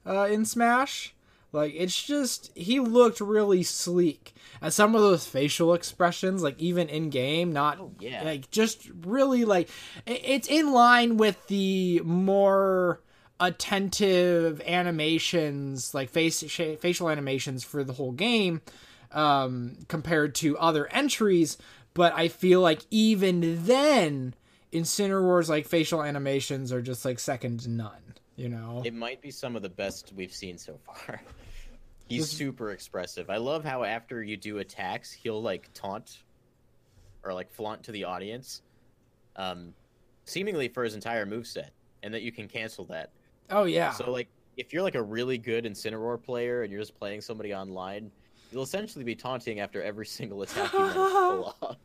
uh, 0.07 0.25
in 0.31 0.45
Smash. 0.45 1.15
Like 1.53 1.75
it's 1.77 2.00
just 2.03 2.50
he 2.57 2.79
looked 2.81 3.21
really 3.21 3.62
sleek. 3.62 4.35
And 4.62 4.73
some 4.73 4.95
of 4.95 5.00
those 5.00 5.27
facial 5.27 5.73
expressions, 5.75 6.43
like 6.43 6.59
even 6.61 6.89
in 6.89 7.09
game, 7.11 7.53
not 7.53 7.79
Oh, 7.81 7.93
yeah. 7.99 8.23
like 8.23 8.50
just 8.50 8.89
really 9.07 9.45
like 9.45 9.69
it's 10.07 10.49
in 10.49 10.73
line 10.73 11.17
with 11.17 11.47
the 11.49 12.00
more 12.05 13.00
attentive 13.41 14.61
animations, 14.67 15.95
like 15.95 16.11
face 16.11 16.45
sh- 16.47 16.77
facial 16.79 17.09
animations 17.09 17.65
for 17.65 17.83
the 17.85 17.95
whole 17.95 18.12
game, 18.12 18.61
um, 19.12 19.77
compared 19.89 20.35
to 20.37 20.59
other 20.59 20.87
entries. 20.89 21.57
But 21.95 22.12
I 22.15 22.29
feel 22.29 22.61
like 22.61 22.83
even 22.91 23.65
then, 23.67 24.35
Incineroar's 24.73 25.49
like 25.49 25.67
facial 25.67 26.03
animations 26.03 26.73
are 26.73 26.83
just 26.83 27.05
like 27.05 27.19
second 27.19 27.61
to 27.61 27.71
none. 27.71 28.03
You 28.37 28.49
know? 28.49 28.83
It 28.85 28.95
might 28.95 29.21
be 29.21 29.31
some 29.31 29.57
of 29.57 29.62
the 29.62 29.69
best 29.69 30.12
we've 30.17 30.33
seen 30.33 30.57
so 30.57 30.79
far. 30.87 31.21
He's 32.09 32.29
super 32.29 32.71
expressive. 32.73 33.31
I 33.31 33.37
love 33.37 33.65
how 33.65 33.85
after 33.85 34.23
you 34.23 34.37
do 34.37 34.59
attacks, 34.59 35.12
he'll 35.12 35.41
like 35.41 35.71
taunt 35.75 36.25
or 37.23 37.33
like 37.33 37.50
flaunt 37.53 37.85
to 37.85 37.93
the 37.93 38.03
audience, 38.05 38.62
um, 39.37 39.73
seemingly 40.25 40.67
for 40.69 40.83
his 40.83 40.95
entire 40.95 41.25
moveset, 41.25 41.69
and 42.03 42.12
that 42.12 42.23
you 42.23 42.33
can 42.33 42.49
cancel 42.49 42.85
that. 42.87 43.11
oh 43.50 43.65
yeah. 43.65 43.93
So 43.93 44.11
like, 44.11 44.29
if 44.57 44.73
you're 44.73 44.83
like 44.83 44.97
a 44.97 45.03
really 45.03 45.39
good 45.39 45.65
Incineroar 45.65 46.21
player 46.21 46.62
and 46.62 46.73
you're 46.73 46.81
just 46.81 46.99
playing 46.99 47.21
somebody 47.21 47.55
online, 47.55 48.11
you'll 48.50 48.65
essentially 48.65 49.05
be 49.05 49.15
taunting 49.15 49.61
after 49.61 49.81
every 49.83 50.07
single 50.07 50.43
attack 50.43 50.73
you 50.73 50.79
pull 50.79 51.55
off. 51.62 51.77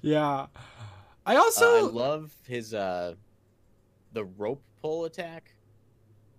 yeah. 0.00 0.46
I 1.26 1.36
Uh, 1.36 1.40
also 1.40 1.66
I 1.72 1.80
love 1.82 2.34
his 2.46 2.74
uh, 2.74 3.16
the 4.12 4.24
rope 4.24 4.62
pull 4.80 5.06
attack, 5.06 5.54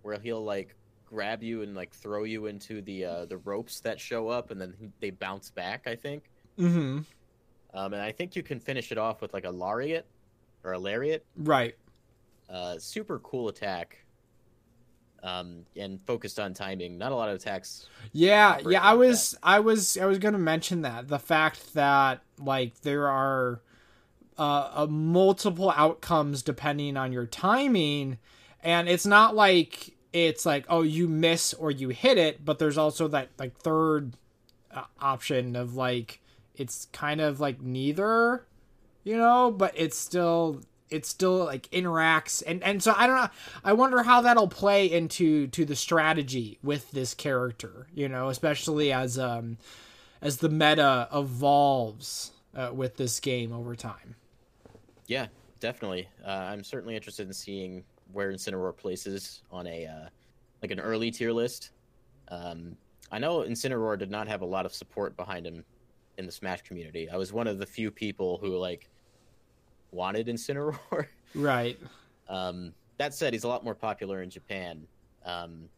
where 0.04 0.20
he'll 0.20 0.44
like 0.44 0.76
grab 1.06 1.44
you 1.44 1.62
and 1.64 1.76
like 1.76 1.94
throw 1.94 2.24
you 2.24 2.48
into 2.48 2.82
the 2.82 3.06
uh, 3.06 3.26
the 3.26 3.38
ropes 3.40 3.82
that 3.82 4.00
show 4.00 4.30
up, 4.30 4.52
and 4.52 4.60
then 4.62 4.94
they 5.00 5.12
bounce 5.12 5.52
back. 5.52 5.88
I 5.88 5.96
think, 5.96 6.32
hmm 6.58 7.00
um, 7.74 7.94
and 7.94 8.02
I 8.02 8.12
think 8.12 8.36
you 8.36 8.44
can 8.44 8.60
finish 8.60 8.92
it 8.92 8.98
off 8.98 9.22
with 9.22 9.34
like 9.34 9.46
a 9.46 9.52
lariat 9.52 10.08
or 10.64 10.74
a 10.74 10.80
lariat. 10.80 11.26
right. 11.38 11.76
Uh, 12.50 12.78
super 12.80 13.20
cool 13.20 13.50
attack, 13.50 14.06
um, 15.24 15.66
and 15.76 16.00
focused 16.06 16.40
on 16.40 16.54
timing. 16.54 16.98
Not 16.98 17.12
a 17.12 17.16
lot 17.16 17.30
of 17.30 17.36
attacks. 17.36 17.90
Yeah, 18.14 18.60
yeah, 18.66 18.82
I 18.82 18.94
like 18.94 19.00
was 19.00 19.38
I 19.44 19.60
was 19.60 19.98
I 19.98 20.06
was 20.06 20.20
going 20.20 20.34
to 20.34 20.40
mention 20.40 20.82
that 20.84 21.08
the 21.08 21.20
fact 21.20 21.74
that 21.74 22.24
like 22.40 22.82
there 22.82 23.08
are 23.08 23.62
uh, 24.38 24.72
uh 24.74 24.88
multiple 24.90 25.72
outcomes 25.76 26.42
depending 26.42 26.98
on 26.98 27.12
your 27.12 27.26
timing 27.26 28.18
and 28.64 28.90
it's 28.90 29.06
not 29.06 29.36
like 29.36 29.96
it's 30.14 30.46
like 30.46 30.66
oh 30.70 30.82
you 30.82 31.08
miss 31.08 31.54
or 31.54 31.72
you 31.72 31.90
hit 31.90 32.18
it, 32.18 32.44
but 32.44 32.60
there's 32.60 32.78
also 32.78 33.08
that 33.08 33.30
like 33.38 33.56
third 33.58 34.14
uh, 34.72 34.84
option 35.00 35.56
of 35.56 35.76
like 35.76 36.22
it's 36.56 36.86
kind 36.92 37.22
of 37.22 37.40
like 37.40 37.62
neither, 37.62 38.46
you 39.04 39.18
know, 39.18 39.52
but 39.52 39.74
it's 39.76 39.98
still 39.98 40.62
it 40.90 41.06
still 41.06 41.46
like 41.46 41.70
interacts 41.72 42.42
and 42.46 42.64
and 42.64 42.82
so 42.82 42.94
I 42.96 43.08
don't 43.08 43.18
know 43.18 43.30
I 43.64 43.74
wonder 43.74 44.04
how 44.04 44.22
that'll 44.22 44.48
play 44.48 44.86
into 44.86 45.48
to 45.48 45.66
the 45.66 45.76
strategy 45.76 46.60
with 46.64 46.92
this 46.92 47.14
character, 47.14 47.88
you 47.94 48.10
know, 48.10 48.30
especially 48.30 48.92
as 48.92 49.20
um 49.20 49.58
as 50.22 50.38
the 50.38 50.50
meta 50.50 51.08
evolves 51.14 52.32
uh, 52.56 52.72
with 52.74 52.98
this 52.98 53.20
game 53.20 53.54
over 53.54 53.76
time. 53.76 54.16
Yeah, 55.08 55.28
definitely. 55.60 56.08
Uh, 56.26 56.30
I'm 56.30 56.64
certainly 56.64 56.96
interested 56.96 57.28
in 57.28 57.34
seeing 57.34 57.84
where 58.12 58.32
Incineroar 58.32 58.76
places 58.76 59.42
on 59.52 59.68
a 59.68 59.86
uh, 59.86 60.10
like 60.62 60.72
an 60.72 60.80
early 60.80 61.12
tier 61.12 61.32
list. 61.32 61.72
Um, 62.30 62.76
I 63.12 63.20
know 63.20 63.40
Incineroar 63.40 63.98
did 63.98 64.12
not 64.12 64.28
have 64.28 64.42
a 64.42 64.46
lot 64.46 64.66
of 64.66 64.74
support 64.74 65.16
behind 65.16 65.46
him 65.46 65.64
in 66.18 66.26
the 66.26 66.32
Smash 66.32 66.62
community. 66.64 67.10
I 67.10 67.16
was 67.16 67.32
one 67.32 67.48
of 67.48 67.58
the 67.58 67.66
few 67.66 67.90
people 67.90 68.38
who 68.38 68.58
like 68.58 68.90
wanted 69.92 70.28
Incineroar. 70.28 71.08
Right. 71.36 71.78
um, 72.30 72.74
that 72.98 73.14
said, 73.14 73.34
he's 73.34 73.44
a 73.44 73.50
lot 73.50 73.64
more 73.64 73.76
popular 73.76 74.24
in 74.24 74.30
Japan. 74.30 74.88
Um, 75.26 75.70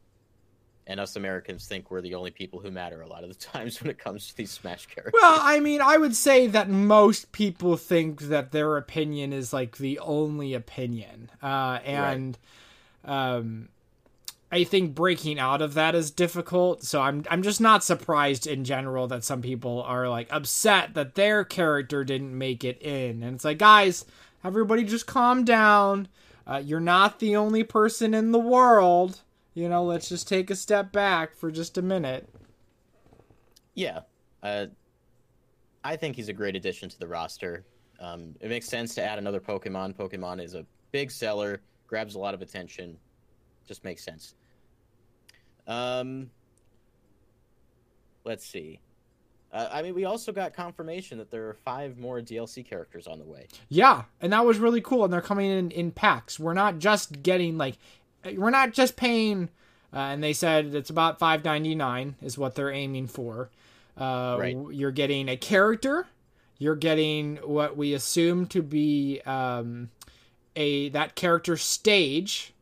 and 0.89 1.00
us 1.00 1.15
Americans 1.15 1.67
think 1.67 1.91
we're 1.91 2.01
the 2.01 2.15
only 2.15 2.31
people 2.31 2.60
who 2.60 2.72
matter 2.72 3.01
a 3.01 3.08
lot 3.08 3.24
of 3.24 3.29
the 3.29 3.36
times 3.46 3.79
when 3.79 3.91
it 3.91 4.00
comes 4.00 4.27
to 4.27 4.36
these 4.36 4.51
Smash 4.51 4.88
characters. 4.88 5.13
Well, 5.13 5.39
I 5.41 5.60
mean, 5.60 5.81
I 5.81 5.98
would 5.98 6.15
say 6.15 6.48
that 6.48 6.67
most 6.67 7.31
people 7.31 7.77
think 7.77 8.24
that 8.24 8.51
their 8.51 8.75
opinion 8.75 9.31
is 9.31 9.53
like 9.53 9.77
the 9.77 10.00
only 10.00 10.55
opinion. 10.55 11.29
Uh, 11.43 11.79
and 11.86 12.38
um, 13.05 13.69
I 14.51 14.63
think 14.63 14.96
breaking 14.96 15.38
out 15.38 15.62
of 15.62 15.75
that 15.75 15.93
is 15.93 16.10
difficult. 16.10 16.84
So 16.84 17.01
I'm 17.01 17.24
I'm 17.29 17.43
just 17.43 17.62
not 17.62 17.84
surprised 17.84 18.48
in 18.48 18.63
general 18.63 19.08
that 19.10 19.24
some 19.24 19.43
people 19.43 19.84
are 19.84 20.10
like 20.10 20.27
upset 20.31 20.96
that 20.96 21.13
their 21.13 21.43
character 21.43 22.03
didn't 22.03 22.36
make 22.36 22.63
it 22.63 22.81
in. 22.81 23.22
And 23.22 23.36
it's 23.36 23.46
like, 23.46 23.60
guys, 23.60 24.05
everybody 24.43 24.84
just 24.86 25.05
calm 25.05 25.46
down. 25.46 26.08
Uh, 26.48 26.63
you're 26.65 26.79
not 26.79 27.19
the 27.19 27.36
only 27.36 27.63
person 27.63 28.15
in 28.15 28.31
the 28.31 28.39
world. 28.39 29.22
You 29.60 29.68
know, 29.68 29.84
let's 29.84 30.08
just 30.08 30.25
take 30.25 30.50
a 30.50 30.56
step 30.56 30.94
back 30.94 31.36
for 31.36 31.51
just 31.51 31.78
a 31.78 31.82
minute. 31.82 32.30
Yeah, 33.74 34.01
uh, 34.42 34.68
I 35.84 35.98
think 35.98 36.16
he's 36.16 36.30
a 36.30 36.34
great 36.34 36.56
addition 36.56 36.88
to 36.88 36.98
the 36.98 37.08
roster. 37.08 37.66
Um, 38.00 38.36
it 38.39 38.48
makes 38.48 38.70
sense 38.70 38.96
to 38.96 39.04
add 39.04 39.20
another 39.20 39.42
Pokemon. 39.42 39.96
Pokemon 39.96 40.42
is 40.42 40.56
a 40.56 40.66
big 40.94 41.12
seller, 41.12 41.60
grabs 41.88 42.16
a 42.16 42.20
lot 42.20 42.34
of 42.34 42.42
attention. 42.42 42.98
Just 43.68 43.84
makes 43.84 44.01
sense. 44.01 44.34
Um, 45.68 46.30
let's 48.24 48.46
see. 48.46 48.80
Uh, 49.51 49.68
I 49.72 49.82
mean, 49.82 49.96
we 49.96 50.06
also 50.06 50.32
got 50.32 50.54
confirmation 50.54 51.18
that 51.18 51.32
there 51.32 51.48
are 51.48 51.54
five 51.54 51.98
more 51.98 52.22
DLC 52.22 52.63
characters 52.66 53.08
on 53.08 53.18
the 53.18 53.25
way. 53.25 53.48
Yeah, 53.68 54.04
and 54.22 54.32
that 54.32 54.46
was 54.46 54.60
really 54.60 54.82
cool. 54.82 55.04
And 55.04 55.12
they're 55.12 55.22
coming 55.22 55.50
in 55.50 55.72
in 55.72 55.92
packs. 55.92 56.39
We're 56.39 56.54
not 56.54 56.78
just 56.78 57.24
getting 57.24 57.58
like, 57.58 57.78
we're 58.36 58.50
not 58.50 58.74
just 58.74 58.96
paying. 58.96 59.50
Uh, 59.92 59.98
and 59.98 60.24
they 60.24 60.34
said 60.34 60.76
it's 60.76 60.90
about 60.92 61.18
five 61.20 61.44
ninety 61.44 61.74
nine 61.76 62.16
is 62.22 62.38
what 62.38 62.56
they're 62.56 62.72
aiming 62.72 63.08
for. 63.08 63.50
Uh, 63.98 64.38
Right. 64.40 64.58
You're 64.72 64.92
getting 64.92 65.28
a 65.28 65.36
character. 65.38 66.08
You're 66.58 66.76
getting 66.76 67.38
what 67.38 67.76
we 67.78 67.94
assume 67.94 68.46
to 68.48 68.62
be 68.62 69.22
um, 69.26 69.90
a 70.56 70.90
that 70.90 71.16
character 71.16 71.56
stage, 71.58 72.54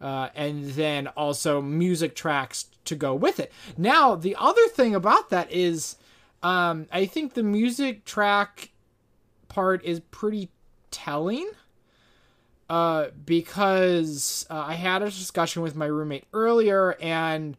uh, 0.00 0.28
and 0.34 0.70
then 0.70 1.08
also 1.08 1.60
music 1.60 2.14
tracks 2.14 2.66
to 2.84 2.94
go 2.94 3.14
with 3.14 3.38
it. 3.40 3.52
Now, 3.76 4.14
the 4.14 4.36
other 4.38 4.66
thing 4.68 4.94
about 4.94 5.30
that 5.30 5.50
is, 5.52 5.96
um, 6.42 6.86
I 6.92 7.06
think 7.06 7.34
the 7.34 7.42
music 7.42 8.04
track 8.04 8.70
part 9.48 9.84
is 9.84 10.00
pretty 10.10 10.48
telling 10.90 11.50
uh, 12.68 13.08
because 13.24 14.46
uh, 14.50 14.64
I 14.68 14.74
had 14.74 15.02
a 15.02 15.06
discussion 15.06 15.62
with 15.62 15.76
my 15.76 15.86
roommate 15.86 16.24
earlier, 16.32 16.96
and 17.00 17.56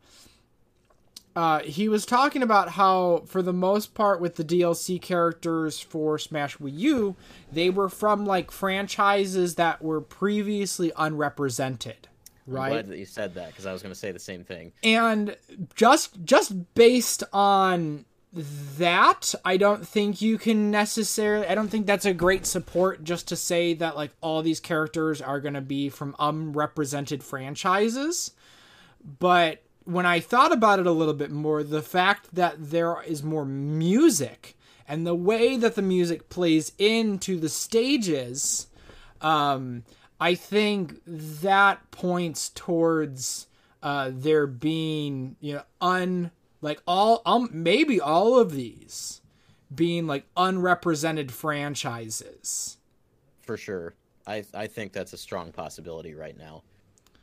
uh, 1.35 1.59
he 1.59 1.89
was 1.89 2.05
talking 2.05 2.43
about 2.43 2.69
how, 2.69 3.23
for 3.25 3.41
the 3.41 3.53
most 3.53 3.93
part, 3.95 4.21
with 4.21 4.35
the 4.35 4.43
DLC 4.43 5.01
characters 5.01 5.79
for 5.79 6.17
Smash 6.19 6.57
Wii 6.57 6.77
U, 6.79 7.15
they 7.51 7.69
were 7.69 7.89
from 7.89 8.25
like 8.25 8.51
franchises 8.51 9.55
that 9.55 9.81
were 9.81 10.01
previously 10.01 10.91
unrepresented, 10.95 12.07
I'm 12.47 12.53
right? 12.53 12.69
glad 12.69 12.87
that 12.87 12.97
you 12.99 13.05
said 13.05 13.33
that 13.35 13.47
because 13.47 13.65
I 13.65 13.73
was 13.73 13.81
going 13.81 13.93
to 13.93 13.99
say 13.99 14.11
the 14.11 14.19
same 14.19 14.43
thing. 14.43 14.73
and 14.83 15.35
just 15.75 16.23
just 16.23 16.73
based 16.75 17.23
on 17.33 18.05
that 18.33 19.35
i 19.45 19.57
don't 19.57 19.87
think 19.87 20.19
you 20.21 20.39
can 20.39 20.71
necessarily 20.71 21.45
i 21.47 21.53
don't 21.53 21.67
think 21.67 21.85
that's 21.85 22.05
a 22.05 22.13
great 22.13 22.47
support 22.47 23.03
just 23.03 23.27
to 23.27 23.35
say 23.35 23.75
that 23.75 23.95
like 23.95 24.11
all 24.21 24.41
these 24.41 24.59
characters 24.59 25.21
are 25.21 25.39
going 25.39 25.53
to 25.53 25.61
be 25.61 25.87
from 25.89 26.15
unrepresented 26.17 27.23
franchises. 27.23 28.31
But 29.19 29.61
when 29.83 30.05
i 30.05 30.19
thought 30.19 30.51
about 30.51 30.79
it 30.79 30.87
a 30.87 30.91
little 30.91 31.13
bit 31.13 31.29
more 31.29 31.61
the 31.61 31.81
fact 31.81 32.33
that 32.33 32.55
there 32.57 33.01
is 33.03 33.21
more 33.21 33.45
music 33.45 34.55
and 34.87 35.05
the 35.05 35.15
way 35.15 35.57
that 35.57 35.75
the 35.75 35.81
music 35.81 36.29
plays 36.29 36.71
into 36.77 37.39
the 37.39 37.49
stages 37.49 38.67
um, 39.23 39.83
I 40.19 40.35
think 40.35 41.01
that 41.05 41.91
points 41.91 42.49
towards 42.49 43.47
uh, 43.81 44.11
there 44.13 44.47
being 44.47 45.35
you 45.39 45.55
know 45.55 45.63
un 45.81 46.31
like 46.63 46.81
all 46.87 47.21
um 47.25 47.49
maybe 47.51 47.99
all 47.99 48.39
of 48.39 48.51
these 48.51 49.21
being 49.73 50.07
like 50.07 50.25
unrepresented 50.37 51.31
franchises. 51.31 52.77
For 53.41 53.57
sure. 53.57 53.93
I 54.25 54.45
I 54.53 54.67
think 54.67 54.93
that's 54.93 55.13
a 55.13 55.17
strong 55.17 55.51
possibility 55.51 56.15
right 56.15 56.37
now. 56.37 56.63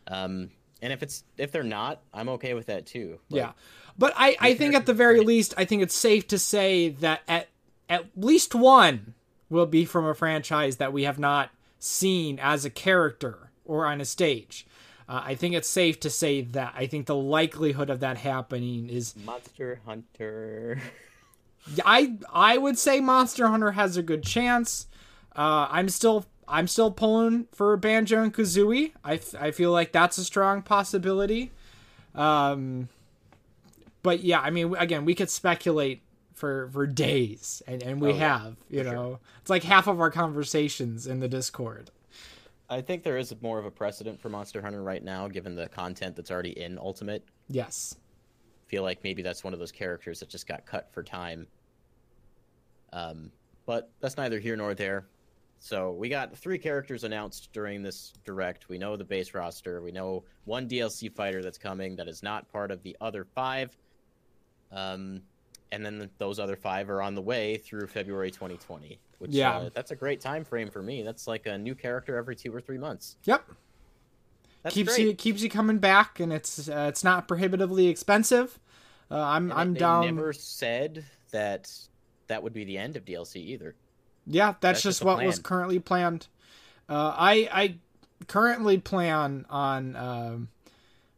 Um, 0.07 0.51
and 0.83 0.93
if 0.93 1.03
it's 1.03 1.25
if 1.39 1.51
they're 1.51 1.63
not, 1.63 2.03
I'm 2.13 2.29
okay 2.31 2.55
with 2.55 2.67
that 2.67 2.87
too. 2.87 3.19
Like, 3.31 3.39
yeah, 3.39 3.53
but 3.99 4.13
I 4.17 4.37
I 4.39 4.55
think 4.55 4.75
at 4.75 4.87
the 4.87 4.95
very 4.95 5.21
least 5.21 5.55
I 5.57 5.65
think 5.65 5.83
it's 5.83 5.95
safe 5.95 6.29
to 6.29 6.39
say 6.39 6.91
that 6.91 7.23
at 7.27 7.49
at 7.89 8.07
least 8.17 8.55
one 8.55 9.15
will 9.49 9.67
be 9.67 9.85
from 9.85 10.05
a 10.05 10.15
franchise 10.15 10.77
that 10.77 10.93
we 10.93 11.05
have 11.05 11.19
not 11.19 11.51
seen 11.79 12.39
as 12.39 12.65
a 12.65 12.71
character 12.71 13.51
or 13.65 13.87
on 13.87 14.01
a 14.01 14.05
stage. 14.05 14.67
Uh, 15.11 15.23
I 15.25 15.35
think 15.35 15.57
it's 15.57 15.69
safe 15.69 15.99
to 16.01 16.11
say 16.11 16.43
that. 16.43 16.73
I 16.77 16.87
think 16.87 17.07
the 17.07 17.17
likelihood 17.17 17.91
of 17.91 17.99
that 18.01 18.17
happening 18.19 18.89
is 18.89 19.17
Monster 19.17 19.81
Hunter. 19.85 20.81
I 21.85 22.17
I 22.33 22.57
would 22.59 22.79
say 22.79 23.01
Monster 23.01 23.49
Hunter 23.49 23.73
has 23.73 23.97
a 23.97 24.03
good 24.05 24.23
chance. 24.23 24.87
Uh, 25.35 25.67
I'm 25.69 25.89
still 25.89 26.27
I'm 26.47 26.69
still 26.69 26.93
pulling 26.93 27.49
for 27.53 27.77
Banjo 27.77 28.23
and 28.23 28.33
Kazooie. 28.33 28.93
I, 29.05 29.21
I 29.39 29.51
feel 29.51 29.73
like 29.73 29.91
that's 29.93 30.17
a 30.19 30.25
strong 30.25 30.63
possibility. 30.63 31.51
Um, 32.15 32.89
but 34.03 34.21
yeah, 34.23 34.41
I 34.41 34.51
mean, 34.51 34.75
again, 34.77 35.05
we 35.05 35.15
could 35.17 35.31
speculate 35.31 36.03
for 36.35 36.69
for 36.73 36.87
days, 36.87 37.63
and, 37.67 37.83
and 37.83 38.01
we 38.01 38.11
Oh, 38.11 38.17
have. 38.17 38.57
You 38.69 38.85
know, 38.85 38.91
sure. 38.93 39.19
it's 39.41 39.51
like 39.51 39.63
half 39.65 39.87
of 39.89 40.01
our 40.01 40.11
conversations 40.11 41.07
in 41.07 41.19
the 41.21 41.29
Discord. 41.29 41.91
I 42.71 42.81
think 42.81 43.03
there 43.03 43.19
is 43.19 43.35
more 43.43 43.59
of 43.59 43.67
a 43.67 43.71
precedent 43.71 44.21
for 44.21 44.29
Monster 44.29 44.63
Hunter 44.63 44.83
right 44.83 45.03
now, 45.03 45.27
given 45.27 45.57
the 45.57 45.69
content 45.69 46.15
that's 46.15 46.31
already 46.31 46.59
in 46.59 46.79
Ultimate. 46.79 47.25
Yes. 47.49 47.97
Feel 48.69 48.85
like 48.85 49.03
maybe 49.03 49.23
that's 49.23 49.43
one 49.43 49.53
of 49.53 49.59
those 49.59 49.73
characters 49.73 50.21
that 50.21 50.29
just 50.29 50.47
got 50.47 50.65
cut 50.65 50.89
for 50.93 51.03
time. 51.03 51.49
Um, 52.93 53.33
but 53.67 53.91
that's 54.01 54.17
neither 54.17 54.39
here 54.39 54.57
nor 54.57 54.75
there. 54.75 55.07
So 55.59 55.91
we 55.91 56.09
got 56.09 56.35
three 56.37 56.59
characters 56.59 57.03
announced 57.03 57.53
during 57.53 57.83
this 57.83 58.13
direct. 58.25 58.69
We 58.69 58.79
know 58.79 58.97
the 58.97 59.05
base 59.05 59.35
roster. 59.35 59.83
We 59.83 59.91
know 59.91 60.25
one 60.45 60.69
DLC 60.69 61.13
fighter 61.13 61.43
that's 61.43 61.59
coming 61.59 61.97
that 61.97 62.09
is 62.09 62.23
not 62.23 62.49
part 62.51 62.71
of 62.71 62.83
the 62.85 62.97
other 63.01 63.25
five. 63.25 63.77
Um, 64.71 65.23
and 65.73 65.85
then 65.85 66.11
those 66.19 66.39
other 66.39 66.57
five 66.57 66.91
are 66.91 67.01
on 67.03 67.15
the 67.15 67.23
way 67.23 67.57
through 67.57 67.87
February 67.87 68.31
2020. 68.31 68.99
Which 69.19 69.33
Yeah. 69.33 69.57
uh, 69.59 69.71
that's 69.73 69.91
a 69.91 69.97
great 69.97 70.21
time 70.21 70.45
frame 70.45 70.71
for 70.71 70.83
me. 70.83 71.03
That's 71.03 71.27
like 71.27 71.47
a 71.47 71.57
new 71.59 71.75
character 71.75 72.17
every 72.17 72.35
two 72.37 72.55
or 72.55 72.61
three 72.61 72.79
months. 72.79 73.17
Yep. 73.25 73.45
That's 74.63 74.75
keeps 74.75 74.95
great. 74.97 75.07
you 75.07 75.15
keeps 75.15 75.43
you 75.43 75.49
coming 75.51 75.79
back, 75.79 76.21
and 76.21 76.33
it's 76.33 76.69
uh, 76.69 76.87
it's 76.89 77.03
not 77.05 77.27
prohibitively 77.29 77.89
expensive. 77.89 78.59
Uh, 79.11 79.19
I'm 79.19 79.51
And 79.51 79.61
I'm 79.61 79.75
they 79.75 79.81
down. 79.81 80.05
never 80.07 80.33
said 80.33 81.05
that 81.33 81.71
that 82.29 82.43
would 82.43 82.53
be 82.53 82.65
the 82.65 82.79
end 82.79 82.97
of 82.97 83.05
DLC 83.05 83.37
either. 83.37 83.75
Yeah, 84.27 84.49
that's, 84.49 84.61
That's 84.61 84.83
just 84.83 84.99
just 85.01 85.05
what 85.05 85.25
was 85.25 85.39
currently 85.39 85.79
planned. 85.79 86.29
Uh, 86.89 87.15
I 87.17 87.49
I 87.53 87.75
currently 88.29 88.79
plan 88.79 89.47
on 89.49 89.97
um, 89.97 90.49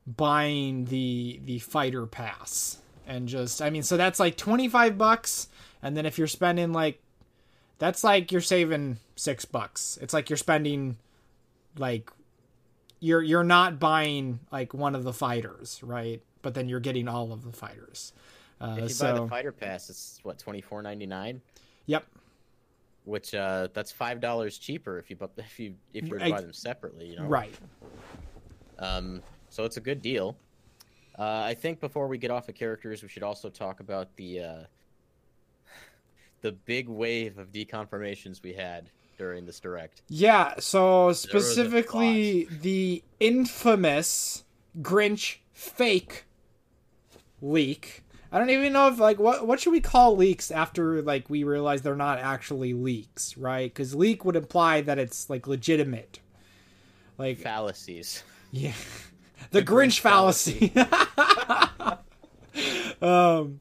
buying 0.06 0.84
the 0.86 1.40
the 1.44 1.58
fighter 1.58 2.06
pass 2.06 2.78
and 3.06 3.28
just 3.28 3.60
I 3.62 3.70
mean 3.70 3.82
so 3.82 3.96
that's 3.96 4.18
like 4.20 4.36
25 4.36 4.96
bucks 4.98 5.48
and 5.82 5.96
then 5.96 6.06
if 6.06 6.18
you're 6.18 6.26
spending 6.28 6.72
like 6.72 7.00
that's 7.78 8.04
like 8.04 8.30
you're 8.30 8.40
saving 8.40 8.98
6 9.16 9.44
bucks. 9.46 9.98
It's 10.00 10.14
like 10.14 10.30
you're 10.30 10.36
spending 10.36 10.98
like 11.76 12.10
you're 13.00 13.22
you're 13.22 13.42
not 13.42 13.80
buying 13.80 14.38
like 14.52 14.72
one 14.72 14.94
of 14.94 15.02
the 15.02 15.12
fighters, 15.12 15.80
right? 15.82 16.22
But 16.42 16.54
then 16.54 16.68
you're 16.68 16.78
getting 16.80 17.08
all 17.08 17.32
of 17.32 17.44
the 17.44 17.50
fighters. 17.52 18.12
Uh, 18.60 18.74
If 18.78 18.82
you 18.84 18.88
so 18.90 19.12
buy 19.14 19.20
the 19.20 19.26
fighter 19.28 19.52
pass, 19.52 19.90
it's 19.90 20.20
what 20.22 20.38
twenty 20.38 20.60
four 20.60 20.80
ninety 20.82 21.06
nine, 21.06 21.40
yep. 21.86 22.06
which 23.04 23.34
uh, 23.34 23.66
that's 23.74 23.90
five 23.90 24.20
dollars 24.20 24.58
cheaper 24.58 24.98
if 24.98 25.10
you 25.10 25.16
bu- 25.16 25.26
if 25.36 25.58
you 25.58 25.74
if 25.92 26.04
you 26.04 26.10
were 26.10 26.18
to 26.18 26.24
Right. 26.24 26.34
buy 26.34 26.40
them 26.40 26.52
separately. 26.52 27.06
You 27.06 27.16
know, 27.16 27.24
Right. 27.26 27.54
Um, 28.78 29.22
so 29.50 29.64
it's 29.64 29.76
a 29.76 29.80
good 29.80 30.02
deal. 30.02 30.36
Uh, 31.18 31.42
I 31.44 31.54
think 31.54 31.80
before 31.80 32.08
we 32.08 32.18
get 32.18 32.30
off 32.30 32.48
of 32.48 32.54
characters, 32.54 33.02
we 33.02 33.08
should 33.08 33.22
also 33.22 33.50
talk 33.50 33.80
about 33.80 34.16
the 34.16 34.40
uh, 34.40 34.62
the 36.40 36.52
big 36.52 36.88
wave 36.88 37.38
of 37.38 37.52
deconfirmations 37.52 38.42
we 38.42 38.52
had 38.54 38.90
during 39.18 39.46
this 39.46 39.60
direct. 39.60 40.02
Yeah, 40.08 40.54
so 40.58 41.12
specifically 41.12 42.48
the 42.50 43.02
infamous 43.20 44.44
Grinch 44.80 45.36
fake 45.52 46.24
leak. 47.40 48.02
I 48.32 48.38
don't 48.38 48.48
even 48.48 48.72
know 48.72 48.88
if 48.88 48.98
like 48.98 49.18
what 49.18 49.46
what 49.46 49.60
should 49.60 49.72
we 49.72 49.80
call 49.80 50.16
leaks 50.16 50.50
after 50.50 51.02
like 51.02 51.28
we 51.28 51.44
realize 51.44 51.82
they're 51.82 51.94
not 51.94 52.18
actually 52.18 52.72
leaks, 52.72 53.36
right? 53.36 53.72
Cuz 53.72 53.94
leak 53.94 54.24
would 54.24 54.36
imply 54.36 54.80
that 54.80 54.98
it's 54.98 55.28
like 55.28 55.46
legitimate. 55.46 56.20
Like 57.18 57.38
Fallacies. 57.38 58.24
yeah. 58.50 58.72
The, 59.50 59.62
Grinch, 59.62 60.00
Grinch 60.00 60.00
fallacy. 60.00 60.72
um 63.02 63.60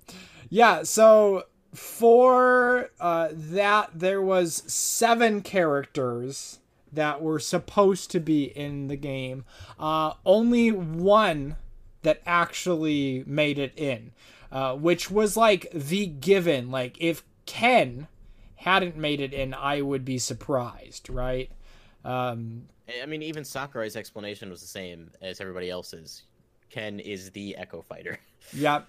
yeah, 0.50 0.84
so 0.84 1.44
for 1.74 2.89
uh 3.00 3.30
that 3.32 3.89
there 3.94 4.22
was 4.22 4.63
seven 4.67 5.41
characters 5.41 6.60
that 6.91 7.22
were 7.22 7.39
supposed 7.39 8.12
to 8.12 8.20
be 8.20 8.44
in 8.44 8.88
the 8.88 8.98
game. 8.98 9.46
Uh 9.80 10.13
only 10.26 10.72
one 10.72 11.56
that 12.04 12.22
actually 12.26 13.24
made 13.26 13.58
it 13.58 13.74
in. 13.78 14.12
Uh 14.52 14.76
which 14.76 15.10
was 15.10 15.38
like 15.38 15.67
the 15.74 16.06
given 16.06 16.70
like 16.72 16.98
if 17.00 17.24
Ken 17.46 18.08
hadn't 18.56 18.96
made 18.96 19.20
it 19.20 19.34
in, 19.34 19.54
I 19.54 19.82
would 19.82 20.06
be 20.06 20.17
surprised, 20.20 21.10
right? 21.10 21.50
Um 22.04 22.63
I 23.01 23.06
mean, 23.06 23.21
even 23.21 23.43
Sakurai's 23.43 23.95
explanation 23.95 24.49
was 24.49 24.62
the 24.62 24.67
same 24.67 25.12
as 25.21 25.39
everybody 25.41 25.69
else's. 25.69 26.23
Ken 26.69 26.99
is 26.99 27.32
the 27.32 27.56
Echo 27.58 27.82
Fighter. 27.82 28.19
Yep. 28.54 28.88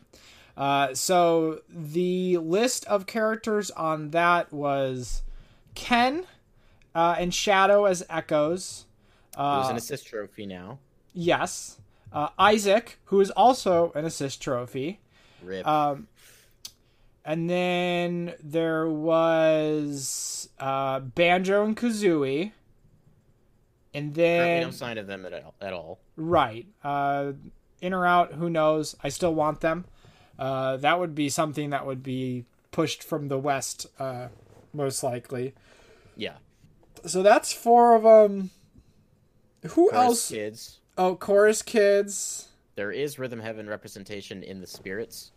Uh, 0.56 0.94
so 0.94 1.60
the 1.68 2.38
list 2.38 2.86
of 2.86 3.06
characters 3.06 3.70
on 3.70 4.10
that 4.10 4.50
was 4.50 5.22
Ken 5.74 6.24
uh, 6.94 7.16
and 7.18 7.34
Shadow 7.34 7.84
as 7.84 8.02
echoes. 8.08 8.86
Uh, 9.36 9.66
an 9.70 9.76
assist 9.76 10.06
trophy 10.06 10.46
now. 10.46 10.78
yes. 11.12 11.78
Uh, 12.12 12.28
Isaac, 12.38 12.98
who 13.04 13.20
is 13.20 13.30
also 13.30 13.92
an 13.94 14.04
assist 14.06 14.42
trophy. 14.42 15.00
Rip. 15.42 15.66
Um, 15.66 16.08
and 17.24 17.48
then 17.48 18.34
there 18.42 18.88
was 18.88 20.48
uh, 20.58 21.00
Banjo 21.00 21.64
and 21.64 21.76
Kazooie. 21.76 22.52
And 23.94 24.14
Currently 24.14 24.22
then 24.44 24.62
no 24.62 24.70
sign 24.70 24.98
of 24.98 25.06
them 25.06 25.26
at, 25.26 25.32
at 25.60 25.72
all. 25.72 25.98
Right. 26.16 26.66
Uh, 26.82 27.32
in 27.80 27.92
or 27.92 28.06
out, 28.06 28.32
who 28.34 28.48
knows? 28.48 28.96
I 29.02 29.08
still 29.10 29.34
want 29.34 29.60
them. 29.60 29.84
Uh, 30.38 30.76
that 30.78 30.98
would 30.98 31.14
be 31.14 31.28
something 31.28 31.70
that 31.70 31.84
would 31.84 32.02
be 32.02 32.44
pushed 32.70 33.02
from 33.02 33.28
the 33.28 33.38
west, 33.38 33.86
uh, 33.98 34.28
most 34.72 35.02
likely. 35.02 35.54
Yeah. 36.16 36.36
So 37.04 37.22
that's 37.22 37.52
four 37.52 37.94
of 37.94 38.02
them. 38.04 38.50
Who 39.62 39.90
Chorus 39.90 39.94
else? 39.94 40.28
Kids. 40.30 40.78
Oh, 40.96 41.14
chorus 41.16 41.62
kids. 41.62 42.48
There 42.74 42.90
is 42.92 43.18
Rhythm 43.18 43.40
Heaven 43.40 43.68
representation 43.68 44.42
in 44.42 44.60
the 44.60 44.66
spirits, 44.66 45.32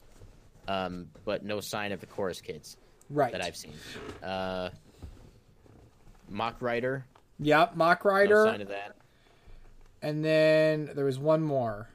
um, 0.68 1.08
but 1.26 1.44
no 1.44 1.60
sign 1.60 1.92
of 1.92 2.00
the 2.00 2.06
Chorus 2.06 2.40
Kids 2.42 2.78
Right. 3.10 3.32
that 3.32 3.42
I've 3.44 3.56
seen. 3.58 3.74
Uh, 4.24 4.70
Mach 6.30 6.62
Rider. 6.62 7.06
Yep, 7.40 7.76
Mach 7.76 8.06
Rider. 8.06 8.46
No 8.46 8.52
sign 8.52 8.62
of 8.62 8.68
that. 8.70 8.96
and 10.02 10.24
then 10.24 10.92
there 10.96 11.06
was 11.06 11.20
one 11.20 11.42
more. 11.42 11.90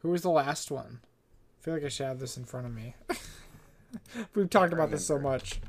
Who 0.00 0.10
was 0.10 0.22
the 0.22 0.30
last 0.30 0.70
one? 0.70 1.00
I 1.02 1.64
feel 1.64 1.74
like 1.74 1.84
I 1.84 1.88
should 1.88 2.06
have 2.06 2.18
this 2.20 2.36
in 2.36 2.44
front 2.44 2.66
of 2.66 2.74
me. 2.74 2.94
We've 4.34 4.48
talked 4.48 4.72
about 4.72 4.90
this 4.90 5.06
so 5.06 5.18
much. 5.18 5.60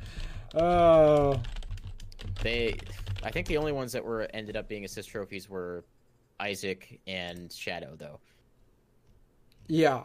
Oh. 0.56 1.42
They, 2.42 2.78
I 3.24 3.32
think 3.32 3.48
the 3.48 3.58
only 3.58 3.72
ones 3.72 3.92
that 3.92 4.04
were 4.06 4.28
ended 4.34 4.56
up 4.56 4.68
being 4.70 4.86
assist 4.86 5.10
trophies 5.10 5.50
were 5.50 5.84
Isaac 6.40 7.00
and 7.08 7.52
Shadow, 7.52 7.96
though. 7.98 8.20
Yeah. 9.68 10.04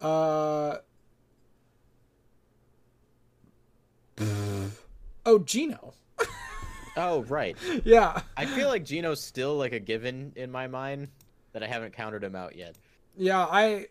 Uh. 0.00 0.76
oh, 5.26 5.38
Geno. 5.44 5.94
Oh, 6.96 7.22
right. 7.24 7.56
Yeah. 7.84 8.20
I 8.36 8.46
feel 8.46 8.68
like 8.68 8.84
Geno's 8.84 9.20
still 9.20 9.56
like 9.56 9.72
a 9.72 9.80
given 9.80 10.32
in 10.36 10.50
my 10.50 10.68
mind 10.68 11.08
that 11.52 11.62
I 11.62 11.66
haven't 11.66 11.92
counted 11.92 12.22
him 12.22 12.36
out 12.36 12.56
yet. 12.56 12.76
Yeah, 13.16 13.44
I, 13.44 13.86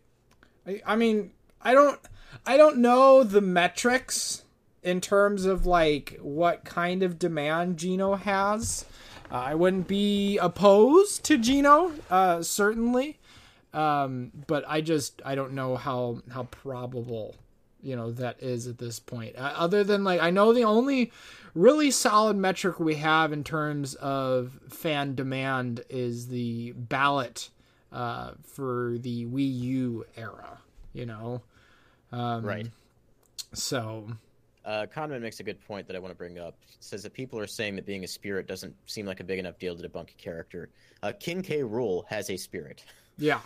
I, 0.66 0.82
I 0.86 0.96
mean, 0.96 1.32
I 1.62 1.74
don't, 1.74 2.00
I 2.46 2.58
don't 2.58 2.78
know 2.78 3.24
the 3.24 3.42
metrics 3.42 4.44
in 4.84 5.02
terms 5.02 5.46
of 5.46 5.66
like 5.66 6.18
what 6.22 6.66
kind 6.66 7.04
of 7.04 7.20
demand 7.20 7.78
Geno 7.78 8.16
has. 8.16 8.86
Uh, 9.32 9.36
I 9.36 9.56
wouldn't 9.56 9.88
be 9.88 10.38
opposed 10.38 11.24
to 11.26 11.38
Geno, 11.38 11.94
uh, 12.10 12.42
certainly, 12.44 13.20
um, 13.74 14.32
but 14.48 14.64
I 14.68 14.82
just 14.82 15.22
I 15.26 15.36
don't 15.36 15.54
know 15.54 15.76
how 15.76 16.22
how 16.32 16.44
probable 16.44 17.36
you 17.84 17.96
know 17.96 18.12
that 18.12 18.42
is 18.42 18.68
at 18.68 18.78
this 18.78 19.00
point. 19.00 19.36
Uh, 19.38 19.54
other 19.56 19.84
than 19.84 20.04
like 20.04 20.22
I 20.22 20.30
know 20.30 20.54
the 20.54 20.64
only 20.64 21.12
really 21.54 21.92
solid 21.92 22.36
metric 22.38 22.80
we 22.80 22.96
have 22.96 23.32
in 23.32 23.44
terms 23.44 23.94
of 23.96 24.60
fan 24.70 25.14
demand 25.16 25.82
is 25.90 26.28
the 26.28 26.72
ballot 26.72 27.50
uh, 27.92 28.32
for 28.44 28.96
the 29.00 29.26
Wii 29.26 29.60
U 29.62 30.06
era. 30.18 30.58
You 30.94 31.06
know, 31.06 31.42
um, 32.12 32.46
Right. 32.46 32.68
So 33.54 34.08
Uh, 34.66 34.86
Conman 34.94 35.22
makes 35.22 35.40
a 35.42 35.44
good 35.44 35.60
point 35.68 35.88
that 35.88 35.96
I 35.96 36.00
want 36.00 36.12
to 36.12 36.18
bring 36.18 36.40
up. 36.40 36.56
Says 36.80 37.04
that 37.04 37.14
people 37.14 37.38
are 37.40 37.48
saying 37.48 37.76
that 37.76 37.86
being 37.86 38.04
a 38.04 38.08
spirit 38.08 38.48
doesn't 38.48 38.74
seem 38.86 39.06
like 39.06 39.20
a 39.20 39.24
big 39.24 39.40
enough 39.40 39.60
deal 39.60 39.76
to 39.76 39.88
debunk 39.88 40.10
a 40.12 40.14
character. 40.14 40.70
Uh, 41.02 41.12
King 41.20 41.42
K. 41.42 41.60
Rool 41.62 42.04
has 42.08 42.30
a 42.30 42.38
spirit. 42.38 42.84
Yeah. 43.18 43.42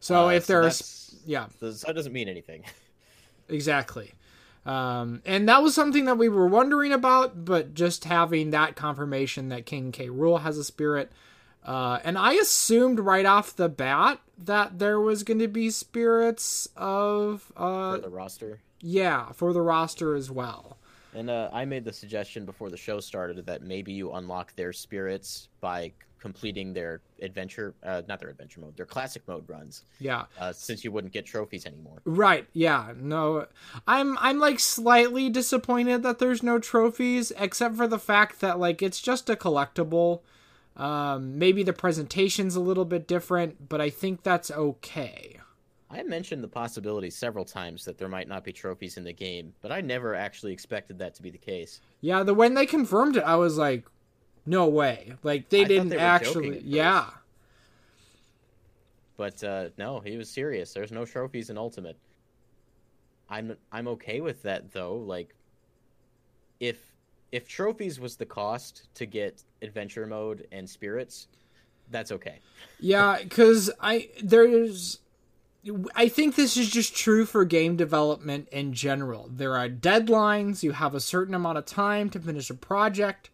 So 0.00 0.26
Uh, 0.26 0.30
if 0.30 0.46
there's 0.46 1.16
yeah, 1.26 1.46
So 1.60 1.70
that 1.70 1.94
doesn't 1.94 2.12
mean 2.12 2.28
anything. 2.28 2.64
exactly. 3.52 4.14
Um, 4.64 5.22
and 5.24 5.48
that 5.48 5.62
was 5.62 5.74
something 5.74 6.04
that 6.04 6.18
we 6.18 6.28
were 6.28 6.46
wondering 6.46 6.92
about, 6.92 7.44
but 7.44 7.74
just 7.74 8.04
having 8.04 8.50
that 8.50 8.76
confirmation 8.76 9.48
that 9.48 9.66
King 9.66 9.90
K. 9.92 10.08
Rool 10.08 10.42
has 10.42 10.56
a 10.56 10.64
spirit. 10.64 11.10
Uh, 11.64 11.98
and 12.04 12.16
I 12.16 12.34
assumed 12.34 13.00
right 13.00 13.26
off 13.26 13.54
the 13.54 13.68
bat 13.68 14.20
that 14.38 14.78
there 14.78 15.00
was 15.00 15.22
going 15.22 15.38
to 15.40 15.48
be 15.48 15.70
spirits 15.70 16.68
of, 16.76 17.52
uh, 17.56 17.96
for 17.96 18.02
the 18.02 18.08
roster. 18.08 18.60
yeah, 18.80 19.32
for 19.32 19.52
the 19.52 19.62
roster 19.62 20.14
as 20.14 20.30
well. 20.30 20.78
And 21.14 21.28
uh, 21.28 21.50
I 21.52 21.64
made 21.64 21.84
the 21.84 21.92
suggestion 21.92 22.44
before 22.46 22.70
the 22.70 22.76
show 22.76 22.98
started 22.98 23.44
that 23.46 23.62
maybe 23.62 23.92
you 23.92 24.12
unlock 24.12 24.56
their 24.56 24.72
spirits 24.72 25.48
by 25.60 25.92
completing 26.22 26.72
their 26.72 27.00
adventure, 27.20 27.74
uh, 27.82 28.00
not 28.06 28.20
their 28.20 28.30
adventure 28.30 28.60
mode, 28.60 28.76
their 28.76 28.86
classic 28.86 29.22
mode 29.26 29.42
runs, 29.48 29.82
Yeah. 29.98 30.26
uh, 30.38 30.52
since 30.52 30.84
you 30.84 30.92
wouldn't 30.92 31.12
get 31.12 31.26
trophies 31.26 31.66
anymore. 31.66 32.00
Right. 32.04 32.46
Yeah. 32.52 32.92
No. 32.96 33.46
I'm 33.88 34.16
I'm 34.18 34.38
like 34.38 34.60
slightly 34.60 35.28
disappointed 35.28 36.04
that 36.04 36.20
there's 36.20 36.40
no 36.40 36.60
trophies 36.60 37.32
except 37.36 37.74
for 37.74 37.88
the 37.88 37.98
fact 37.98 38.40
that 38.40 38.60
like 38.60 38.82
it's 38.82 39.00
just 39.00 39.28
a 39.28 39.34
collectible. 39.34 40.20
Um 40.76 41.38
maybe 41.40 41.64
the 41.64 41.72
presentation's 41.72 42.54
a 42.54 42.60
little 42.60 42.84
bit 42.84 43.08
different, 43.08 43.68
but 43.68 43.80
I 43.80 43.90
think 43.90 44.22
that's 44.22 44.50
okay. 44.52 45.40
I 45.90 46.04
mentioned 46.04 46.42
the 46.42 46.48
possibility 46.48 47.10
several 47.10 47.44
times 47.44 47.84
that 47.84 47.98
there 47.98 48.08
might 48.08 48.28
not 48.28 48.44
be 48.44 48.52
trophies 48.52 48.96
in 48.96 49.04
the 49.04 49.12
game, 49.12 49.52
but 49.60 49.72
I 49.72 49.80
never 49.82 50.14
actually 50.14 50.52
expected 50.52 50.98
that 51.00 51.14
to 51.16 51.22
be 51.22 51.30
the 51.30 51.36
case. 51.36 51.80
Yeah, 52.00 52.22
the 52.22 52.32
when 52.32 52.54
they 52.54 52.64
confirmed 52.64 53.16
it 53.16 53.24
I 53.24 53.34
was 53.36 53.58
like 53.58 53.84
no 54.46 54.66
way. 54.66 55.14
Like 55.22 55.48
they 55.48 55.62
I 55.62 55.64
didn't 55.64 55.88
they 55.88 55.98
actually 55.98 56.60
Yeah. 56.64 57.06
But 59.16 59.44
uh, 59.44 59.68
no, 59.78 60.00
he 60.00 60.16
was 60.16 60.28
serious. 60.30 60.72
There's 60.72 60.90
no 60.90 61.04
trophies 61.04 61.50
in 61.50 61.58
Ultimate. 61.58 61.96
I'm 63.28 63.56
I'm 63.70 63.88
okay 63.88 64.20
with 64.20 64.42
that 64.42 64.72
though. 64.72 64.96
Like, 64.96 65.34
if 66.60 66.78
if 67.30 67.48
trophies 67.48 67.98
was 68.00 68.16
the 68.16 68.26
cost 68.26 68.88
to 68.94 69.06
get 69.06 69.42
adventure 69.62 70.06
mode 70.06 70.46
and 70.52 70.68
spirits, 70.68 71.28
that's 71.90 72.12
okay. 72.12 72.40
Yeah, 72.80 73.18
because 73.22 73.70
I 73.80 74.08
there's 74.22 74.98
I 75.94 76.08
think 76.08 76.34
this 76.34 76.56
is 76.56 76.68
just 76.68 76.96
true 76.96 77.24
for 77.24 77.44
game 77.44 77.76
development 77.76 78.48
in 78.50 78.72
general. 78.72 79.30
There 79.32 79.56
are 79.56 79.68
deadlines. 79.68 80.64
You 80.64 80.72
have 80.72 80.94
a 80.94 81.00
certain 81.00 81.34
amount 81.34 81.58
of 81.58 81.64
time 81.64 82.10
to 82.10 82.18
finish 82.18 82.50
a 82.50 82.54
project, 82.54 83.30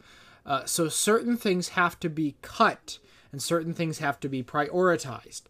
uh, 0.48 0.64
so 0.64 0.88
certain 0.88 1.36
things 1.36 1.68
have 1.68 2.00
to 2.00 2.08
be 2.08 2.34
cut 2.42 2.98
and 3.30 3.40
certain 3.42 3.74
things 3.74 3.98
have 3.98 4.18
to 4.18 4.28
be 4.28 4.42
prioritized. 4.42 5.42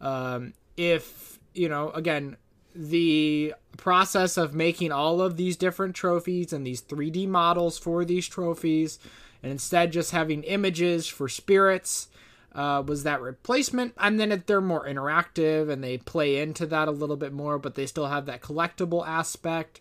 Um, 0.00 0.54
if 0.76 1.38
you 1.52 1.68
know, 1.68 1.90
again, 1.90 2.36
the 2.74 3.54
process 3.76 4.36
of 4.36 4.54
making 4.54 4.92
all 4.92 5.20
of 5.20 5.36
these 5.36 5.56
different 5.56 5.94
trophies 5.94 6.52
and 6.52 6.66
these 6.66 6.82
3D 6.82 7.28
models 7.28 7.78
for 7.78 8.04
these 8.04 8.26
trophies, 8.26 8.98
and 9.42 9.52
instead 9.52 9.92
just 9.92 10.12
having 10.12 10.42
images 10.44 11.06
for 11.06 11.28
spirits 11.28 12.08
uh, 12.54 12.82
was 12.86 13.02
that 13.02 13.20
replacement. 13.20 13.94
And 13.98 14.18
then 14.18 14.32
if 14.32 14.46
they're 14.46 14.60
more 14.60 14.86
interactive 14.86 15.68
and 15.68 15.82
they 15.82 15.98
play 15.98 16.40
into 16.40 16.66
that 16.66 16.88
a 16.88 16.92
little 16.92 17.16
bit 17.16 17.32
more, 17.32 17.58
but 17.58 17.74
they 17.74 17.86
still 17.86 18.06
have 18.06 18.26
that 18.26 18.40
collectible 18.40 19.06
aspect. 19.06 19.80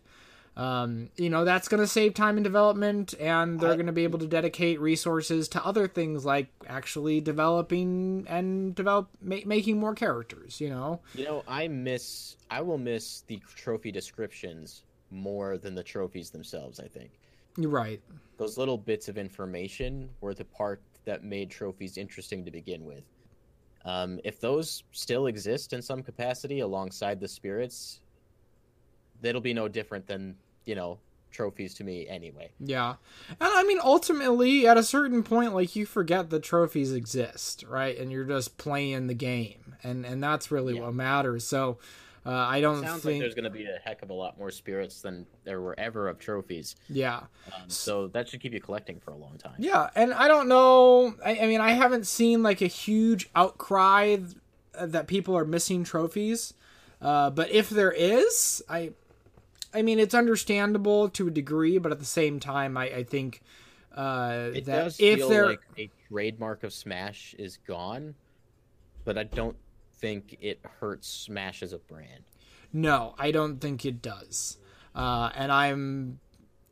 Um, 0.55 1.09
you 1.17 1.31
know, 1.31 1.45
that's 1.45 1.67
going 1.67 1.81
to 1.81 1.87
save 1.87 2.13
time 2.13 2.37
in 2.37 2.43
development, 2.43 3.15
and 3.19 3.59
they're 3.59 3.73
going 3.73 3.87
to 3.87 3.91
be 3.91 4.03
able 4.03 4.19
to 4.19 4.27
dedicate 4.27 4.79
resources 4.79 5.47
to 5.49 5.65
other 5.65 5.87
things 5.87 6.25
like 6.25 6.47
actually 6.67 7.21
developing 7.21 8.25
and 8.29 8.75
develop 8.75 9.09
ma- 9.19 9.37
making 9.45 9.79
more 9.79 9.95
characters. 9.95 10.61
You 10.61 10.69
know, 10.69 10.99
You 11.15 11.25
know, 11.25 11.43
I 11.47 11.67
miss 11.67 12.37
I 12.51 12.61
will 12.61 12.77
miss 12.77 13.21
the 13.21 13.41
trophy 13.55 13.91
descriptions 13.91 14.83
more 15.09 15.57
than 15.57 15.73
the 15.73 15.83
trophies 15.83 16.29
themselves. 16.29 16.79
I 16.79 16.87
think 16.87 17.09
you're 17.57 17.71
right. 17.71 17.99
those 18.37 18.57
little 18.57 18.77
bits 18.77 19.07
of 19.09 19.17
information 19.17 20.09
were 20.21 20.33
the 20.35 20.45
part 20.45 20.81
that 21.05 21.23
made 21.23 21.49
trophies 21.49 21.97
interesting 21.97 22.45
to 22.45 22.51
begin 22.51 22.85
with. 22.85 23.03
Um, 23.85 24.19
if 24.23 24.39
those 24.39 24.83
still 24.91 25.25
exist 25.27 25.73
in 25.73 25.81
some 25.81 26.01
capacity 26.03 26.59
alongside 26.61 27.19
the 27.19 27.27
spirits, 27.27 27.99
that'll 29.23 29.41
be 29.41 29.53
no 29.55 29.67
different 29.67 30.05
than 30.05 30.35
you 30.65 30.75
know 30.75 30.99
trophies 31.31 31.73
to 31.73 31.83
me 31.83 32.07
anyway. 32.07 32.51
Yeah. 32.59 32.91
And 33.27 33.37
I 33.41 33.63
mean, 33.63 33.79
ultimately, 33.83 34.67
at 34.67 34.77
a 34.77 34.83
certain 34.83 35.23
point, 35.23 35.55
like, 35.55 35.75
you 35.75 35.87
forget 35.87 36.29
the 36.29 36.39
trophies 36.39 36.93
exist, 36.93 37.63
right? 37.67 37.97
And 37.97 38.11
you're 38.11 38.23
just 38.25 38.59
playing 38.59 39.07
the 39.07 39.15
game. 39.15 39.73
And, 39.81 40.05
and 40.05 40.21
that's 40.23 40.51
really 40.51 40.75
Yeah. 40.75 40.81
what 40.81 40.93
matters. 40.93 41.43
So, 41.43 41.79
uh, 42.23 42.29
I 42.29 42.61
don't 42.61 42.83
Sounds 42.83 43.03
like 43.03 43.13
think. 43.13 43.23
there's 43.23 43.33
going 43.33 43.45
to 43.45 43.49
be 43.49 43.65
a 43.65 43.79
heck 43.83 44.03
of 44.03 44.11
a 44.11 44.13
lot 44.13 44.37
more 44.37 44.51
spirits 44.51 45.01
than 45.01 45.25
there 45.43 45.59
were 45.59 45.73
ever 45.79 46.07
of 46.07 46.19
trophies. 46.19 46.75
yeah. 46.87 47.21
Um, 47.47 47.67
so 47.67 48.09
that 48.09 48.29
should 48.29 48.39
keep 48.39 48.53
you 48.53 48.61
collecting 48.61 48.99
for 48.99 49.09
a 49.09 49.17
long 49.17 49.39
time. 49.39 49.55
Yeah. 49.57 49.89
And 49.95 50.13
I 50.13 50.27
don't 50.27 50.47
know. 50.47 51.15
I, 51.25 51.39
I 51.39 51.47
mean, 51.47 51.61
I 51.61 51.71
haven't 51.71 52.05
seen, 52.05 52.43
like, 52.43 52.61
a 52.61 52.67
huge 52.67 53.27
outcry 53.35 54.17
th- 54.17 54.27
that 54.79 55.07
people 55.07 55.35
are 55.35 55.45
missing 55.45 55.83
trophies. 55.83 56.53
Uh, 57.01 57.31
but 57.31 57.49
if 57.49 57.71
there 57.71 57.91
is, 57.91 58.61
I. 58.69 58.91
I 59.73 59.81
mean, 59.81 59.99
it's 59.99 60.13
understandable 60.13 61.09
to 61.09 61.27
a 61.27 61.31
degree, 61.31 61.77
but 61.77 61.91
at 61.91 61.99
the 61.99 62.05
same 62.05 62.39
time, 62.39 62.77
I, 62.77 62.83
I 62.85 63.03
think 63.03 63.41
uh, 63.95 64.49
It 64.53 64.65
that 64.65 64.83
does 64.83 64.99
if 64.99 65.19
feel 65.19 65.29
there, 65.29 65.47
like 65.47 65.61
a 65.77 65.89
trademark 66.09 66.63
of 66.63 66.73
Smash 66.73 67.35
is 67.37 67.57
gone, 67.57 68.15
but 69.03 69.17
I 69.17 69.23
don't 69.23 69.57
think 69.97 70.37
it 70.41 70.59
hurts 70.79 71.07
Smash 71.07 71.63
as 71.63 71.73
a 71.73 71.79
brand. 71.79 72.23
No, 72.71 73.15
I 73.17 73.31
don't 73.31 73.59
think 73.59 73.85
it 73.85 74.01
does. 74.01 74.57
Uh, 74.95 75.29
and 75.35 75.51
I'm, 75.51 76.19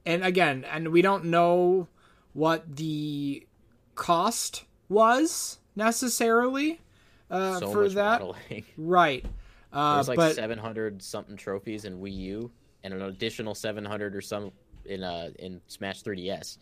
and 0.06 0.24
again, 0.24 0.66
and 0.72 0.90
we 0.90 1.02
don't 1.02 1.26
know 1.26 1.88
what 2.34 2.76
the 2.76 3.46
cost 3.96 4.64
was 4.90 5.60
necessarily 5.76 6.82
uh, 7.30 7.60
so 7.60 7.72
for 7.72 7.90
that. 7.90 8.22
modeling. 8.22 8.66
Right. 8.78 9.26
Uh, 9.72 9.96
There's 9.96 10.10
like 10.10 10.18
but 10.18 10.36
700 10.36 11.02
something 11.02 11.38
trophies 11.38 11.86
in 11.86 12.00
Wii 12.00 12.16
U, 12.18 12.52
and 12.84 12.94
an 12.94 13.02
additional 13.02 13.56
700 13.56 14.16
or 14.16 14.22
some 14.22 14.52
in 14.86 15.04
uh 15.04 15.30
in 15.40 15.62
Smash 15.68 16.04
3DS. 16.04 16.58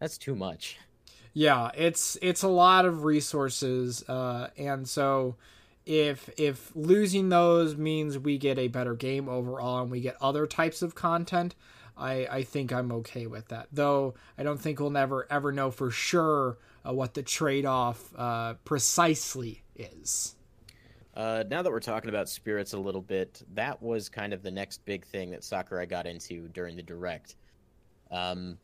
That's 0.00 0.18
too 0.18 0.34
much. 0.34 0.78
yeah, 1.32 1.70
it's 1.74 2.16
it's 2.22 2.42
a 2.42 2.48
lot 2.48 2.84
of 2.84 3.04
resources, 3.04 4.02
uh, 4.08 4.48
and 4.56 4.88
so 4.88 5.36
if 5.86 6.28
if 6.38 6.70
losing 6.74 7.28
those 7.30 7.76
means 7.76 8.18
we 8.18 8.38
get 8.38 8.58
a 8.58 8.68
better 8.68 8.94
game 8.94 9.28
overall 9.28 9.82
and 9.82 9.90
we 9.90 10.00
get 10.00 10.16
other 10.20 10.46
types 10.46 10.82
of 10.82 10.94
content, 10.94 11.54
I 11.96 12.26
I 12.30 12.42
think 12.42 12.72
I'm 12.72 12.92
okay 12.92 13.26
with 13.26 13.48
that. 13.48 13.68
Though 13.72 14.14
I 14.36 14.42
don't 14.42 14.60
think 14.60 14.80
we'll 14.80 14.90
never 14.90 15.26
ever 15.30 15.50
know 15.52 15.70
for 15.70 15.90
sure 15.90 16.58
uh, 16.86 16.92
what 16.92 17.14
the 17.14 17.22
trade 17.22 17.64
off 17.66 18.12
uh, 18.16 18.54
precisely 18.64 19.62
is. 19.76 20.34
Uh, 21.18 21.42
now 21.50 21.62
that 21.62 21.72
we're 21.72 21.80
talking 21.80 22.08
about 22.08 22.28
spirits 22.28 22.74
a 22.74 22.78
little 22.78 23.02
bit, 23.02 23.42
that 23.54 23.82
was 23.82 24.08
kind 24.08 24.32
of 24.32 24.40
the 24.40 24.50
next 24.52 24.84
big 24.84 25.04
thing 25.04 25.32
that 25.32 25.42
Sakurai 25.42 25.84
got 25.84 26.06
into 26.06 26.46
during 26.54 26.76
the 26.76 26.82
direct. 26.82 27.34
Um, 28.12 28.56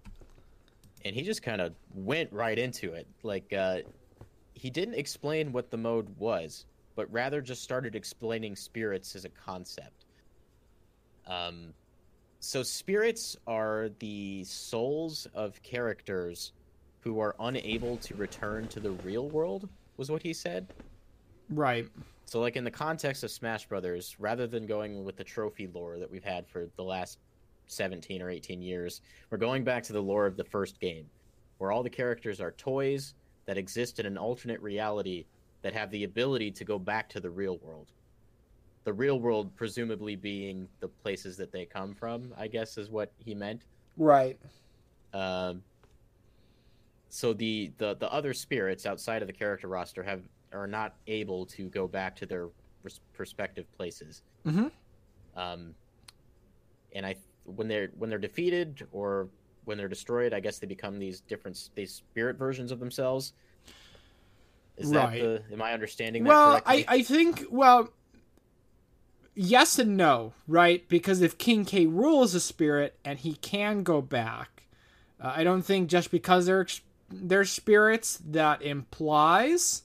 and 1.04 1.16
he 1.16 1.22
just 1.22 1.42
kind 1.42 1.60
of 1.60 1.74
went 1.92 2.32
right 2.32 2.56
into 2.56 2.92
it. 2.92 3.08
Like, 3.24 3.52
uh, 3.52 3.78
he 4.54 4.70
didn't 4.70 4.94
explain 4.94 5.50
what 5.50 5.72
the 5.72 5.76
mode 5.76 6.08
was, 6.16 6.66
but 6.94 7.12
rather 7.12 7.40
just 7.40 7.64
started 7.64 7.96
explaining 7.96 8.54
spirits 8.54 9.16
as 9.16 9.24
a 9.24 9.30
concept. 9.30 10.04
Um, 11.26 11.74
so, 12.38 12.62
spirits 12.62 13.36
are 13.48 13.90
the 13.98 14.44
souls 14.44 15.26
of 15.34 15.60
characters 15.64 16.52
who 17.00 17.18
are 17.18 17.34
unable 17.40 17.96
to 17.96 18.14
return 18.14 18.68
to 18.68 18.78
the 18.78 18.92
real 18.92 19.28
world, 19.28 19.68
was 19.96 20.08
what 20.08 20.22
he 20.22 20.32
said. 20.32 20.68
Right. 21.50 21.88
So, 22.26 22.40
like 22.40 22.56
in 22.56 22.64
the 22.64 22.70
context 22.70 23.22
of 23.22 23.30
Smash 23.30 23.66
Brothers, 23.66 24.16
rather 24.18 24.46
than 24.46 24.66
going 24.66 25.04
with 25.04 25.16
the 25.16 25.24
trophy 25.24 25.68
lore 25.72 25.98
that 25.98 26.10
we've 26.10 26.24
had 26.24 26.48
for 26.48 26.68
the 26.76 26.82
last 26.82 27.18
17 27.66 28.22
or 28.22 28.30
18 28.30 28.62
years, 28.62 29.02
we're 29.30 29.38
going 29.38 29.64
back 29.64 29.82
to 29.84 29.92
the 29.92 30.00
lore 30.00 30.26
of 30.26 30.37
the 30.37 30.44
first 30.44 30.80
game, 30.80 31.06
where 31.58 31.70
all 31.70 31.82
the 31.82 31.90
characters 31.90 32.40
are 32.40 32.52
toys 32.52 33.14
that 33.46 33.58
exist 33.58 34.00
in 34.00 34.06
an 34.06 34.16
alternate 34.16 34.60
reality 34.60 35.26
that 35.62 35.74
have 35.74 35.90
the 35.90 36.04
ability 36.04 36.50
to 36.50 36.64
go 36.64 36.78
back 36.78 37.08
to 37.10 37.20
the 37.20 37.30
real 37.30 37.58
world. 37.58 37.92
The 38.84 38.92
real 38.92 39.18
world, 39.18 39.54
presumably 39.56 40.16
being 40.16 40.68
the 40.80 40.88
places 40.88 41.37
that 41.38 41.52
they 41.52 41.64
come 41.64 41.94
from, 41.94 42.34
I 42.37 42.48
guess 42.48 42.76
is 42.76 42.90
what 42.90 43.12
he 43.18 43.34
meant. 43.34 43.64
Right. 43.96 44.38
Um, 45.14 45.62
so 47.08 47.32
the, 47.32 47.72
the 47.78 47.94
the 47.94 48.12
other 48.12 48.34
spirits 48.34 48.87
outside 48.87 49.22
of 49.22 49.28
the 49.28 49.32
character 49.32 49.68
roster 49.68 50.02
have 50.02 50.22
are 50.54 50.66
not 50.66 50.94
able 51.06 51.44
to 51.46 51.68
go 51.68 51.86
back 51.88 52.16
to 52.16 52.26
their 52.26 52.48
res- 52.82 53.00
respective 53.18 53.70
places. 53.76 54.22
Mhm. 54.46 54.70
Um, 55.36 55.74
and 56.94 57.04
I 57.04 57.16
when 57.44 57.68
they're 57.68 57.88
when 57.98 58.08
they're 58.08 58.18
defeated 58.18 58.86
or 58.92 59.28
when 59.64 59.76
they're 59.78 59.88
destroyed, 59.88 60.32
I 60.32 60.40
guess 60.40 60.58
they 60.58 60.66
become 60.66 60.98
these 60.98 61.20
different 61.20 61.70
these 61.74 61.92
spirit 61.92 62.36
versions 62.36 62.70
of 62.72 62.78
themselves. 62.80 63.32
Is 64.76 64.90
Right. 64.90 65.20
that 65.22 65.44
the? 65.48 65.54
Am 65.54 65.62
I 65.62 65.72
understanding 65.72 66.24
that 66.24 66.28
Well, 66.28 66.50
correctly? 66.60 66.84
I, 66.88 66.94
I 66.96 67.02
think, 67.02 67.44
well, 67.50 67.90
yes 69.34 69.78
and 69.78 69.96
no, 69.96 70.32
right? 70.48 70.86
Because 70.88 71.20
if 71.22 71.38
King 71.38 71.64
K. 71.64 71.86
Rool 71.86 72.24
is 72.24 72.34
a 72.34 72.40
spirit 72.40 72.98
and 73.04 73.18
he 73.18 73.34
can 73.36 73.82
go 73.84 74.00
back, 74.02 74.64
uh, 75.20 75.32
I 75.36 75.44
don't 75.44 75.62
think 75.62 75.88
just 75.88 76.10
because 76.10 76.46
they're, 76.46 76.66
they're 77.08 77.44
spirits 77.44 78.20
that 78.26 78.62
implies 78.62 79.83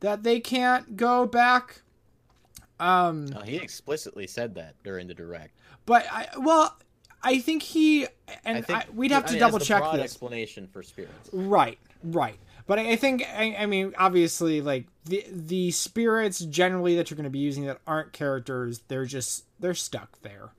that 0.00 0.22
they 0.22 0.40
can't 0.40 0.96
go 0.96 1.26
back. 1.26 1.82
Um, 2.78 3.28
Oh, 3.36 3.40
he 3.40 3.56
explicitly 3.56 4.26
said 4.26 4.54
that 4.54 4.74
during 4.82 5.06
the 5.06 5.14
direct. 5.14 5.54
but 5.86 6.06
I, 6.10 6.28
well, 6.38 6.76
I 7.22 7.38
think 7.40 7.62
he, 7.62 8.06
and 8.44 8.58
I 8.58 8.60
think 8.62 8.78
I, 8.78 8.84
we'd 8.94 9.10
have 9.10 9.24
I 9.24 9.26
to 9.28 9.32
mean, 9.34 9.40
double 9.40 9.58
check 9.58 9.80
broad 9.82 9.96
this. 9.96 10.04
explanation 10.04 10.66
for 10.66 10.82
spirits. 10.82 11.28
Right, 11.32 11.78
right. 12.02 12.38
But 12.66 12.78
I 12.78 12.96
think 12.96 13.26
I, 13.36 13.56
I 13.58 13.66
mean 13.66 13.94
obviously 13.98 14.60
like 14.60 14.86
the 15.04 15.26
the 15.30 15.72
spirits 15.72 16.38
generally 16.38 16.94
that 16.96 17.10
you're 17.10 17.16
going 17.16 17.24
to 17.24 17.30
be 17.30 17.40
using 17.40 17.66
that 17.66 17.80
aren't 17.86 18.12
characters, 18.12 18.82
they're 18.88 19.04
just 19.06 19.44
they're 19.58 19.74
stuck 19.74 20.22
there. 20.22 20.50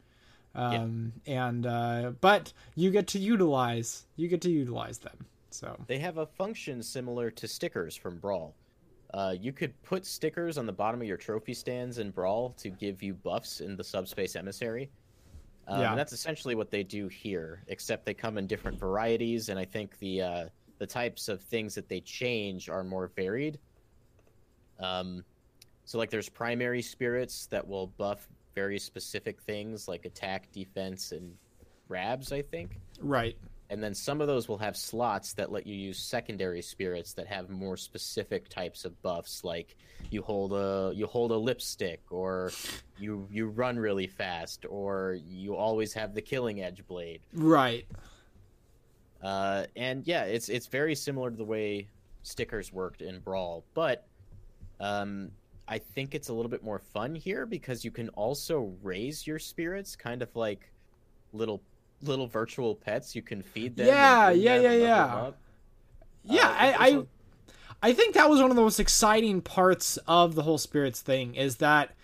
Um 0.53 1.13
and 1.25 1.65
uh 1.65 2.11
but 2.19 2.51
you 2.75 2.91
get 2.91 3.07
to 3.07 3.19
utilize 3.19 4.03
you 4.17 4.27
get 4.27 4.41
to 4.41 4.51
utilize 4.51 4.97
them. 4.99 5.25
So 5.51 5.77
They 5.87 5.99
have 5.99 6.17
a 6.17 6.25
function 6.25 6.83
similar 6.83 7.31
to 7.31 7.47
stickers 7.47 7.95
from 7.95 8.17
Brawl. 8.17 8.55
Uh, 9.13 9.35
you 9.39 9.51
could 9.51 9.79
put 9.83 10.05
stickers 10.05 10.57
on 10.57 10.65
the 10.65 10.71
bottom 10.71 11.01
of 11.01 11.07
your 11.07 11.17
trophy 11.17 11.53
stands 11.53 11.97
in 11.97 12.11
Brawl 12.11 12.51
to 12.57 12.69
give 12.69 13.03
you 13.03 13.13
buffs 13.13 13.59
in 13.59 13.75
the 13.75 13.83
subspace 13.83 14.35
emissary. 14.35 14.89
Um, 15.67 15.81
Yeah. 15.81 15.89
And 15.91 15.99
that's 15.99 16.13
essentially 16.13 16.55
what 16.55 16.71
they 16.71 16.83
do 16.83 17.07
here, 17.07 17.63
except 17.67 18.05
they 18.05 18.13
come 18.13 18.37
in 18.37 18.47
different 18.47 18.79
varieties, 18.79 19.49
and 19.49 19.59
I 19.59 19.65
think 19.65 19.97
the 19.99 20.21
uh, 20.21 20.45
the 20.79 20.87
types 20.87 21.27
of 21.27 21.41
things 21.41 21.75
that 21.75 21.87
they 21.87 21.99
change 22.01 22.69
are 22.69 22.83
more 22.83 23.11
varied. 23.15 23.59
Um, 24.79 25.23
so 25.85 25.97
like 25.97 26.09
there's 26.09 26.29
primary 26.29 26.81
spirits 26.81 27.45
that 27.47 27.67
will 27.67 27.87
buff 27.87 28.27
very 28.55 28.79
specific 28.79 29.41
things 29.41 29.87
like 29.87 30.05
attack, 30.05 30.51
defense, 30.51 31.11
and 31.11 31.35
grabs. 31.87 32.31
I 32.31 32.41
think 32.41 32.79
right. 32.99 33.37
And 33.71 33.81
then 33.81 33.95
some 33.95 34.19
of 34.21 34.27
those 34.27 34.47
will 34.49 34.57
have 34.57 34.75
slots 34.75 35.31
that 35.33 35.49
let 35.51 35.65
you 35.65 35.73
use 35.73 35.97
secondary 35.97 36.61
spirits 36.61 37.13
that 37.13 37.25
have 37.25 37.49
more 37.49 37.77
specific 37.77 38.49
types 38.49 38.83
of 38.85 39.01
buffs 39.01 39.43
like 39.43 39.75
you 40.11 40.21
hold 40.21 40.51
a 40.53 40.91
you 40.93 41.07
hold 41.07 41.31
a 41.31 41.37
lipstick 41.37 42.01
or 42.11 42.51
you 42.99 43.27
you 43.31 43.47
run 43.47 43.79
really 43.79 44.07
fast 44.07 44.65
or 44.69 45.17
you 45.25 45.55
always 45.55 45.93
have 45.93 46.13
the 46.13 46.21
killing 46.21 46.61
edge 46.61 46.85
blade 46.85 47.21
Right. 47.33 47.85
uh, 49.23 49.65
and 49.75 50.05
yeah 50.05 50.23
it's 50.25 50.49
it's 50.49 50.67
very 50.67 50.93
similar 50.95 51.31
to 51.31 51.37
the 51.37 51.45
way 51.45 51.87
stickers 52.23 52.71
worked 52.73 53.01
in 53.01 53.19
brawl 53.19 53.63
but 53.73 54.05
um, 54.79 55.31
i 55.67 55.77
think 55.77 56.13
it's 56.13 56.29
a 56.29 56.33
little 56.33 56.49
bit 56.51 56.63
more 56.63 56.79
fun 56.79 57.15
here 57.15 57.45
because 57.45 57.85
you 57.85 57.91
can 57.91 58.09
also 58.09 58.73
raise 58.83 59.25
your 59.25 59.39
spirits 59.39 59.95
kind 59.95 60.21
of 60.21 60.35
like 60.35 60.71
little 61.33 61.61
little 62.03 62.27
virtual 62.27 62.75
pets 62.75 63.15
you 63.15 63.21
can 63.21 63.41
feed 63.41 63.75
them 63.75 63.87
Yeah, 63.87 64.29
yeah, 64.31 64.57
them 64.57 64.63
yeah, 64.63 64.71
yeah. 64.77 65.31
Yeah, 66.23 66.47
Uh, 66.47 66.53
I, 66.57 66.87
I 66.87 67.03
I 67.83 67.93
think 67.93 68.13
that 68.13 68.29
was 68.29 68.39
one 68.39 68.51
of 68.51 68.55
the 68.55 68.61
most 68.61 68.79
exciting 68.79 69.41
parts 69.41 69.97
of 70.07 70.35
the 70.35 70.43
whole 70.43 70.59
spirits 70.59 71.01
thing 71.01 71.33
is 71.35 71.57
that 71.57 71.95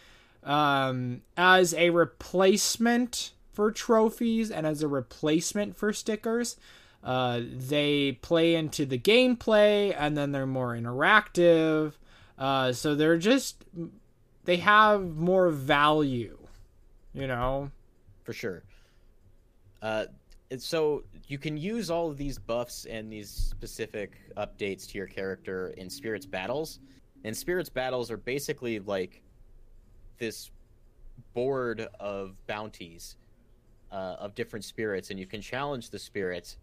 um, 0.43 1.21
as 1.35 1.73
a 1.75 1.91
replacement 1.91 3.31
for 3.53 3.71
trophies 3.71 4.49
and 4.49 4.65
as 4.65 4.81
a 4.81 4.87
replacement 4.87 5.75
for 5.77 5.93
stickers, 5.93 6.57
uh, 7.03 7.41
they 7.43 8.13
play 8.13 8.55
into 8.55 8.85
the 8.85 8.97
gameplay 8.97 9.95
and 9.97 10.17
then 10.17 10.31
they're 10.31 10.47
more 10.47 10.73
interactive. 10.73 11.93
Uh, 12.39 12.71
so 12.71 12.95
they're 12.95 13.17
just 13.17 13.63
they 14.45 14.57
have 14.57 15.15
more 15.15 15.49
value, 15.49 16.37
you 17.13 17.27
know. 17.27 17.71
for 18.23 18.33
sure. 18.33 18.63
Uh, 19.81 20.05
so 20.57 21.03
you 21.27 21.37
can 21.37 21.57
use 21.57 21.89
all 21.89 22.09
of 22.09 22.17
these 22.17 22.39
buffs 22.39 22.85
and 22.85 23.11
these 23.11 23.29
specific 23.29 24.13
updates 24.37 24.87
to 24.89 24.97
your 24.97 25.07
character 25.07 25.73
in 25.77 25.89
Spirits 25.89 26.25
battles, 26.25 26.79
and 27.23 27.35
Spirits 27.35 27.69
battles 27.69 28.09
are 28.09 28.17
basically 28.17 28.79
like 28.79 29.21
this 30.17 30.51
board 31.33 31.87
of 31.99 32.35
bounties 32.47 33.17
uh, 33.91 34.15
of 34.19 34.35
different 34.35 34.63
spirits, 34.63 35.11
and 35.11 35.19
you 35.19 35.25
can 35.25 35.41
challenge 35.41 35.89
the 35.89 35.99
spirits 35.99 36.57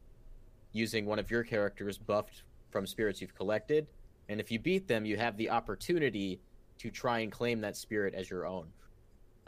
using 0.73 1.07
one 1.07 1.19
of 1.19 1.31
your 1.31 1.45
characters 1.45 1.99
buffed 1.99 2.43
from 2.71 2.87
spirits 2.87 3.21
you've 3.21 3.35
collected, 3.35 3.87
and 4.29 4.41
if 4.41 4.51
you 4.51 4.59
beat 4.59 4.89
them, 4.89 5.05
you 5.05 5.17
have 5.17 5.37
the 5.37 5.51
opportunity 5.51 6.41
to 6.79 6.91
try 6.91 7.21
and 7.21 7.31
claim 7.31 7.61
that 7.61 7.77
spirit 7.77 8.15
as 8.15 8.29
your 8.29 8.47
own. 8.47 8.67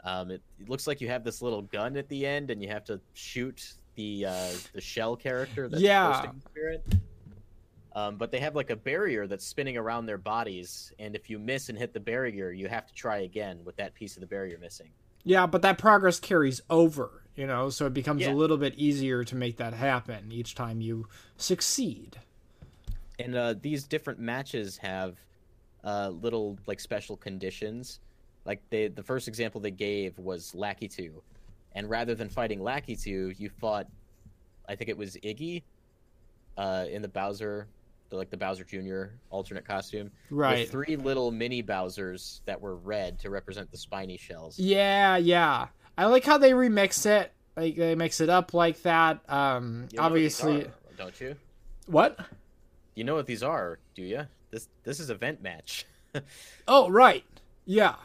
Um, 0.03 0.31
it, 0.31 0.41
it 0.59 0.69
looks 0.69 0.87
like 0.87 1.01
you 1.01 1.07
have 1.09 1.23
this 1.23 1.41
little 1.41 1.63
gun 1.63 1.97
at 1.97 2.07
the 2.09 2.25
end, 2.25 2.51
and 2.51 2.61
you 2.61 2.69
have 2.69 2.85
to 2.85 2.99
shoot 3.13 3.73
the 3.95 4.25
uh, 4.25 4.49
the 4.73 4.81
shell 4.81 5.15
character 5.15 5.67
that's 5.67 5.81
Yeah. 5.81 6.31
spirit. 6.49 6.85
Um, 7.95 8.17
but 8.17 8.29
they 8.31 8.39
have 8.39 8.55
like 8.55 8.69
a 8.69 8.75
barrier 8.75 9.25
that's 9.25 9.45
spinning 9.45 9.75
around 9.75 10.05
their 10.05 10.19
bodies, 10.19 10.93
and 10.99 11.15
if 11.15 11.29
you 11.31 11.39
miss 11.39 11.69
and 11.69 11.77
hit 11.77 11.93
the 11.93 11.99
barrier, 11.99 12.51
you 12.51 12.67
have 12.67 12.85
to 12.85 12.93
try 12.93 13.19
again 13.19 13.59
with 13.65 13.75
that 13.77 13.95
piece 13.95 14.15
of 14.15 14.21
the 14.21 14.27
barrier 14.27 14.59
missing. 14.59 14.89
Yeah, 15.23 15.47
but 15.47 15.63
that 15.63 15.79
progress 15.79 16.19
carries 16.19 16.61
over, 16.69 17.23
you 17.35 17.47
know, 17.47 17.69
so 17.71 17.87
it 17.87 17.93
becomes 17.95 18.21
Yeah. 18.21 18.31
a 18.31 18.35
little 18.35 18.57
bit 18.57 18.75
easier 18.75 19.23
to 19.23 19.35
make 19.35 19.57
that 19.57 19.73
happen 19.73 20.31
each 20.31 20.53
time 20.53 20.79
you 20.79 21.07
succeed. 21.37 22.17
And 23.19 23.35
uh, 23.35 23.55
these 23.59 23.83
different 23.85 24.19
matches 24.19 24.77
have 24.77 25.17
uh, 25.83 26.09
little 26.09 26.59
like 26.67 26.79
special 26.79 27.17
conditions. 27.17 27.99
Like 28.47 28.61
they, 28.71 28.87
the 28.87 29.03
first 29.03 29.27
example 29.27 29.61
they 29.61 29.69
gave 29.71 30.17
was 30.17 30.53
Lakitu, 30.53 31.11
and 31.75 31.87
rather 31.89 32.15
than 32.15 32.29
fighting 32.29 32.59
Lakitu, 32.59 33.37
you 33.39 33.49
fought, 33.49 33.85
I 34.67 34.75
think 34.75 34.89
it 34.89 34.97
was 34.97 35.15
Iggy, 35.17 35.61
uh, 36.57 36.85
in 36.89 37.01
the 37.03 37.07
Bowser, 37.09 37.67
the, 38.09 38.15
like 38.15 38.29
the 38.29 38.37
Bowser 38.37 38.63
Junior 38.63 39.13
alternate 39.29 39.65
costume, 39.65 40.09
Right. 40.31 40.59
with 40.59 40.71
three 40.71 40.95
little 40.95 41.29
mini 41.29 41.61
Bowsers 41.61 42.39
that 42.45 42.59
were 42.59 42.75
red 42.77 43.19
to 43.19 43.29
represent 43.29 43.69
the 43.69 43.77
spiny 43.77 44.17
shells. 44.17 44.57
Yeah, 44.57 45.17
yeah. 45.17 45.67
I 45.97 46.05
like 46.05 46.23
how 46.23 46.37
they 46.37 46.51
remix 46.51 47.05
it. 47.05 47.33
Like 47.57 47.75
they 47.75 47.95
mix 47.95 48.21
it 48.21 48.29
up 48.29 48.53
like 48.53 48.81
that. 48.83 49.19
Um 49.29 49.87
You 49.91 49.97
know 49.97 50.03
obviously 50.03 50.63
are, 50.65 50.71
don't 50.97 51.19
you? 51.19 51.35
What? 51.87 52.17
You 52.95 53.03
know 53.03 53.15
what 53.15 53.25
these 53.25 53.43
are, 53.43 53.79
do 53.93 54.03
you? 54.03 54.25
This 54.51 54.69
this 54.83 54.99
is 55.01 55.09
event 55.09 55.41
match. 55.43 55.85
Oh, 56.67 56.89
right. 56.89 57.23
Yeah. 57.65 57.95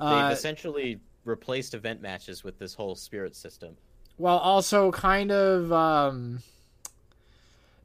They've 0.00 0.08
Uh, 0.08 0.30
essentially 0.32 1.00
replaced 1.24 1.74
event 1.74 2.00
matches 2.00 2.42
with 2.44 2.58
this 2.58 2.74
whole 2.74 2.94
spirit 2.94 3.34
system. 3.36 3.76
while 4.16 4.38
also 4.38 4.90
kind 4.90 5.30
of 5.30 5.72
um 5.72 6.42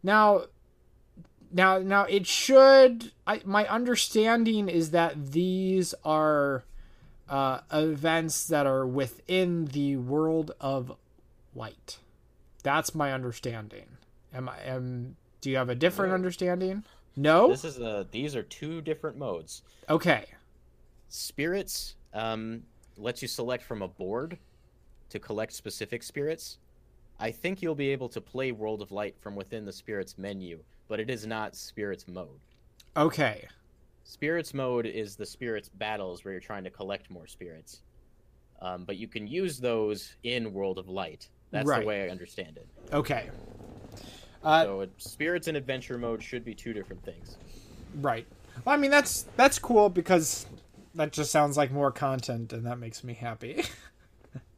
now 0.01 0.43
now 1.51 1.77
now 1.79 2.03
it 2.05 2.25
should 2.25 3.11
I, 3.27 3.41
my 3.45 3.67
understanding 3.67 4.67
is 4.69 4.89
that 4.91 5.31
these 5.31 5.93
are 6.03 6.63
uh 7.29 7.59
events 7.71 8.47
that 8.47 8.65
are 8.65 8.85
within 8.87 9.65
the 9.65 9.97
world 9.97 10.51
of 10.59 10.93
light 11.53 11.99
that's 12.63 12.95
my 12.95 13.11
understanding 13.13 13.97
am 14.33 14.49
i 14.49 14.59
am 14.61 15.15
do 15.41 15.49
you 15.51 15.57
have 15.57 15.69
a 15.69 15.75
different 15.75 16.11
No. 16.11 16.15
understanding 16.15 16.83
no 17.15 17.47
This 17.49 17.63
is 17.65 17.77
a. 17.79 18.07
These 18.09 18.35
are 18.35 18.41
two 18.43 18.81
different 18.81 19.17
modes. 19.17 19.61
okay 19.89 20.25
Spirits 21.09 21.95
um, 22.13 22.61
lets 22.97 23.21
you 23.21 23.27
select 23.27 23.63
from 23.63 23.81
a 23.81 23.87
board 23.87 24.37
to 25.09 25.19
collect 25.19 25.53
specific 25.53 26.03
spirits. 26.03 26.59
I 27.19 27.31
think 27.31 27.61
you'll 27.61 27.75
be 27.75 27.89
able 27.89 28.09
to 28.09 28.21
play 28.21 28.51
World 28.51 28.81
of 28.81 28.91
Light 28.91 29.15
from 29.19 29.35
within 29.35 29.65
the 29.65 29.71
spirits 29.73 30.17
menu, 30.17 30.59
but 30.87 30.99
it 30.99 31.09
is 31.09 31.25
not 31.25 31.55
spirits 31.55 32.07
mode. 32.07 32.39
okay 32.97 33.47
Spirits 34.05 34.53
mode 34.53 34.85
is 34.85 35.15
the 35.15 35.25
spirits 35.25 35.69
battles 35.69 36.25
where 36.25 36.33
you're 36.33 36.41
trying 36.41 36.65
to 36.65 36.69
collect 36.69 37.09
more 37.09 37.25
spirits. 37.25 37.83
Um, 38.61 38.83
but 38.83 38.97
you 38.97 39.07
can 39.07 39.27
use 39.27 39.59
those 39.59 40.15
in 40.23 40.51
World 40.51 40.77
of 40.77 40.89
Light. 40.89 41.29
That's 41.51 41.65
Right. 41.67 41.79
the 41.81 41.85
way 41.87 42.03
I 42.03 42.09
understand 42.09 42.57
it. 42.57 42.67
okay 42.93 43.29
uh, 44.43 44.63
So 44.65 44.81
it, 44.81 44.91
spirits 44.97 45.47
and 45.47 45.55
adventure 45.55 45.97
mode 45.97 46.21
should 46.21 46.43
be 46.43 46.53
two 46.53 46.73
different 46.73 47.03
things. 47.05 47.37
Right. 48.01 48.27
Well, 48.65 48.75
I 48.75 48.77
mean 48.77 48.91
that's 48.91 49.25
that's 49.37 49.57
cool 49.57 49.89
because 49.89 50.45
that 50.95 51.11
just 51.11 51.31
sounds 51.31 51.57
like 51.57 51.71
more 51.71 51.91
content, 51.91 52.53
and 52.53 52.65
that 52.65 52.79
makes 52.79 53.03
me 53.03 53.13
happy. 53.13 53.63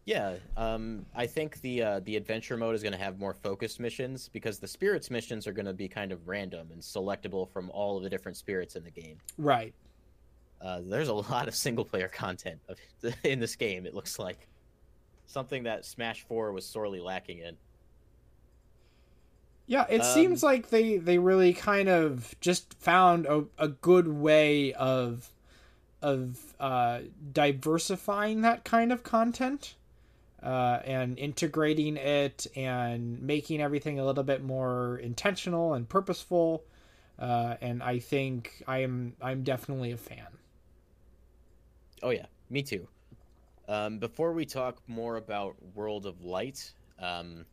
Yeah, 0.08 0.36
um, 0.56 1.08
I 1.16 1.26
think 1.26 1.62
the 1.62 1.82
uh, 1.82 2.00
the 2.02 2.16
adventure 2.16 2.58
mode 2.58 2.76
is 2.76 2.84
going 2.84 2.94
to 2.94 3.00
have 3.00 3.18
more 3.18 3.34
focused 3.34 3.80
missions 3.80 4.30
because 4.32 4.60
the 4.60 4.68
spirits 4.68 5.10
missions 5.10 5.48
are 5.48 5.52
going 5.52 5.66
to 5.66 5.74
be 5.74 5.88
kind 5.88 6.12
of 6.12 6.28
random 6.28 6.70
and 6.72 6.80
selectable 6.80 7.50
from 7.50 7.72
all 7.72 7.98
of 7.98 8.04
the 8.04 8.10
different 8.12 8.38
spirits 8.38 8.76
in 8.76 8.84
the 8.84 8.92
game. 8.92 9.18
right. 9.40 9.74
Uh, 10.62 10.82
there's 10.86 11.08
a 11.08 11.14
lot 11.14 11.48
of 11.48 11.56
single 11.56 11.84
player 11.86 12.08
content 12.08 12.60
of, 12.70 12.78
in 13.24 13.40
this 13.40 13.56
game. 13.56 13.88
It 13.88 13.96
looks 13.96 14.20
like. 14.20 14.48
something 15.26 15.64
that 15.64 15.86
Smash 15.86 16.22
Four 16.28 16.52
was 16.52 16.68
sorely 16.68 17.00
lacking 17.00 17.40
in. 17.40 17.58
Yeah, 19.66 19.86
it 19.90 20.02
Um, 20.02 20.14
seems 20.14 20.44
like 20.44 20.70
they 20.70 20.98
they 20.98 21.18
really 21.18 21.54
kind 21.54 21.90
of 21.90 22.36
just 22.42 22.76
found 22.80 23.26
a, 23.26 23.46
a 23.58 23.70
good 23.70 24.08
way 24.08 24.72
of 24.74 25.32
of 26.06 26.54
uh, 26.60 27.00
diversifying 27.34 28.42
that 28.42 28.64
kind 28.64 28.92
of 28.92 29.02
content 29.02 29.74
uh, 30.44 30.80
and 30.86 31.18
integrating 31.18 31.98
it 31.98 32.46
and 32.56 33.20
making 33.24 33.60
everything 33.60 34.00
a 34.00 34.06
little 34.06 34.24
bit 34.24 34.44
more 34.44 34.98
intentional 35.00 35.74
and 35.74 35.90
purposeful. 35.90 36.64
Uh, 37.18 37.56
and 37.60 37.82
I 37.82 37.98
think 37.98 38.64
I 38.68 38.80
am 38.84 39.14
I'm 39.20 39.42
definitely 39.42 39.94
a 39.94 39.98
fan. 39.98 40.28
Oh 42.04 42.12
yeah, 42.12 42.28
me 42.52 42.62
too. 42.62 42.88
Um, 43.68 43.98
before 43.98 44.32
we 44.34 44.46
talk 44.46 44.78
more 44.86 45.18
about 45.18 45.56
World 45.74 46.06
of 46.06 46.22
Light, 46.22 46.72
um, 47.00 47.46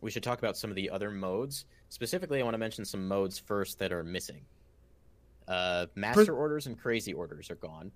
we 0.00 0.10
should 0.10 0.22
talk 0.22 0.38
about 0.38 0.56
some 0.56 0.70
of 0.70 0.76
the 0.76 0.88
other 0.88 1.10
modes. 1.10 1.66
Specifically, 1.90 2.40
I 2.40 2.44
want 2.44 2.54
to 2.54 2.58
mention 2.58 2.86
some 2.86 3.06
modes 3.06 3.38
first 3.38 3.78
that 3.80 3.92
are 3.92 4.02
missing. 4.02 4.46
Uh, 5.52 5.86
Master 5.94 6.34
Orders 6.34 6.66
and 6.66 6.78
Crazy 6.78 7.12
Orders 7.12 7.50
are 7.50 7.56
gone. 7.56 7.92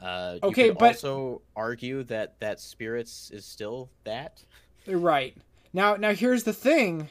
Uh, 0.00 0.38
you 0.42 0.48
Okay, 0.48 0.70
but- 0.70 0.82
also 0.82 1.42
argue 1.54 2.02
that 2.04 2.40
that 2.40 2.58
Spirits 2.58 3.30
is 3.30 3.44
still 3.44 3.90
that. 4.04 4.42
Right 4.86 5.36
now, 5.74 5.96
now 5.96 6.14
here's 6.14 6.44
the 6.44 6.54
thing: 6.54 7.10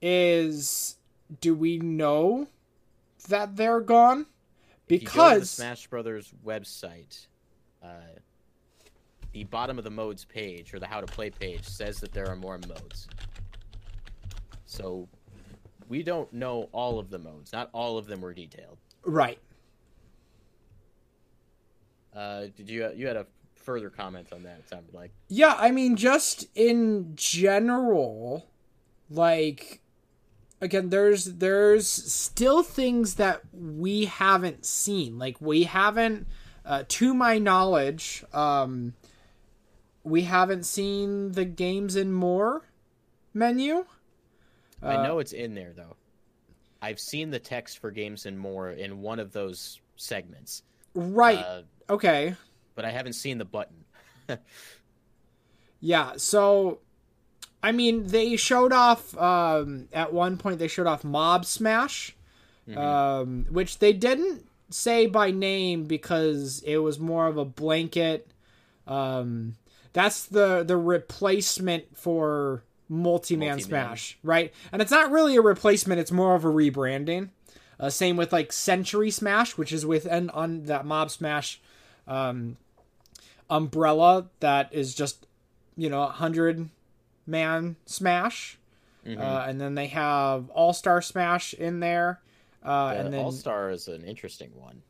is 0.00 0.96
do 1.42 1.54
we 1.54 1.76
know 1.78 2.48
that 3.28 3.56
they're 3.56 3.80
gone? 3.80 4.26
If 4.88 5.02
you 5.02 5.08
go 5.08 5.12
to 5.12 5.34
the 5.34 5.40
Because 5.40 5.50
Smash 5.50 5.86
Brothers 5.86 6.32
website, 6.44 7.26
uh, 7.82 7.88
the 9.32 9.44
bottom 9.44 9.76
of 9.76 9.84
the 9.84 9.90
modes 9.90 10.24
page 10.24 10.72
or 10.72 10.78
the 10.78 10.86
how 10.86 11.00
to 11.00 11.06
play 11.06 11.28
page 11.28 11.68
says 11.68 12.00
that 12.00 12.12
there 12.12 12.26
are 12.28 12.36
more 12.36 12.58
modes. 12.66 13.08
So 14.64 15.06
we 15.90 16.02
don't 16.04 16.32
know 16.32 16.68
all 16.72 16.98
of 16.98 17.10
the 17.10 17.18
modes. 17.18 17.52
Not 17.52 17.68
all 17.74 17.98
of 17.98 18.06
them 18.06 18.22
were 18.22 18.32
detailed. 18.32 18.78
right, 19.04 19.38
Uh, 22.14 22.46
did 22.56 22.70
you 22.70 22.90
you 22.94 23.06
had 23.06 23.16
a 23.16 23.26
further 23.56 23.90
comment 23.90 24.28
on 24.32 24.42
that? 24.44 24.58
It 24.60 24.68
sounded 24.68 24.94
like 24.94 25.10
Yeah, 25.28 25.54
I 25.58 25.70
mean, 25.70 25.96
just 25.96 26.46
in 26.54 27.12
general, 27.14 28.46
like 29.10 29.80
again, 30.60 30.90
there's 30.90 31.24
there's 31.24 31.86
still 31.88 32.62
things 32.62 33.16
that 33.16 33.42
we 33.52 34.06
haven't 34.06 34.64
seen. 34.64 35.18
Like 35.18 35.40
we 35.40 35.64
haven't, 35.64 36.26
uh, 36.64 36.84
to 36.86 37.14
my 37.14 37.38
knowledge, 37.38 38.24
um, 38.32 38.94
we 40.04 40.22
haven't 40.22 40.64
seen 40.64 41.32
the 41.32 41.44
games 41.44 41.96
and 41.96 42.14
more 42.14 42.62
menu. 43.34 43.86
I 44.82 44.96
Uh, 44.96 45.02
know 45.02 45.18
it's 45.18 45.32
in 45.32 45.54
there 45.54 45.72
though. 45.74 45.96
I've 46.82 47.00
seen 47.00 47.30
the 47.30 47.38
text 47.38 47.78
for 47.78 47.90
games 47.90 48.24
and 48.26 48.38
more 48.38 48.70
in 48.70 49.02
one 49.02 49.18
of 49.20 49.32
those 49.32 49.80
segments. 49.96 50.62
Right. 50.94 51.38
Uh, 51.38 51.62
okay. 51.90 52.34
but 52.74 52.84
I 52.86 52.90
haven't 52.90 53.12
seen 53.12 53.36
the 53.38 53.44
button. 53.44 53.84
Yeah, 55.80 56.14
so 56.16 56.80
I 57.62 57.72
mean 57.72 58.06
they 58.06 58.36
showed 58.36 58.72
off 58.72 59.16
um 59.18 59.88
at 59.92 60.12
one 60.12 60.36
point 60.36 60.58
they 60.58 60.68
showed 60.68 60.86
off 60.86 61.04
Mob 61.04 61.44
Smash. 61.44 62.16
Mhm. 62.68 62.76
Um 62.76 63.46
which 63.50 63.78
they 63.78 63.92
didn't 63.92 64.46
say 64.70 65.06
by 65.06 65.30
name 65.30 65.84
because 65.84 66.62
it 66.64 66.78
was 66.78 66.98
more 66.98 67.26
of 67.26 67.36
a 67.36 67.44
blanket 67.44 68.30
um 68.86 69.56
that's 69.92 70.24
the 70.26 70.62
the 70.62 70.76
replacement 70.76 71.96
for 71.98 72.62
Multi-Man, 72.90 73.48
Multi-Man. 73.56 73.66
Smash, 73.86 74.18
right? 74.22 74.52
And 74.72 74.82
it's 74.82 74.90
not 74.90 75.10
really 75.10 75.36
a 75.36 75.40
replacement, 75.40 76.00
it's 76.00 76.12
more 76.12 76.34
of 76.34 76.44
a 76.44 76.48
rebranding. 76.48 77.30
Uh, 77.78 77.88
same 77.88 78.18
with 78.18 78.30
like 78.32 78.52
Century 78.52 79.10
Smash, 79.10 79.56
which 79.56 79.72
is 79.72 79.86
within 79.86 80.28
on 80.30 80.64
that 80.64 80.84
Mob 80.84 81.10
Smash 81.10 81.60
um 82.06 82.56
umbrella 83.48 84.28
that 84.40 84.68
is 84.72 84.94
just 84.94 85.26
you 85.76 85.88
know, 85.88 86.00
100 86.00 86.68
man 87.26 87.76
smash. 87.86 88.58
Mhm. 89.06 89.18
Uh, 89.18 89.44
and 89.48 89.58
then 89.60 89.76
they 89.76 89.86
have 89.86 90.50
All 90.50 90.74
Star 90.74 91.00
Smash 91.00 91.54
in 91.54 91.80
there. 91.80 92.20
Uh, 92.62 92.92
and 92.96 93.14
then 93.14 93.20
All 93.24 93.32
Star 93.32 93.70
is 93.70 93.88
an 93.88 94.04
interesting 94.04 94.50
one. 94.54 94.82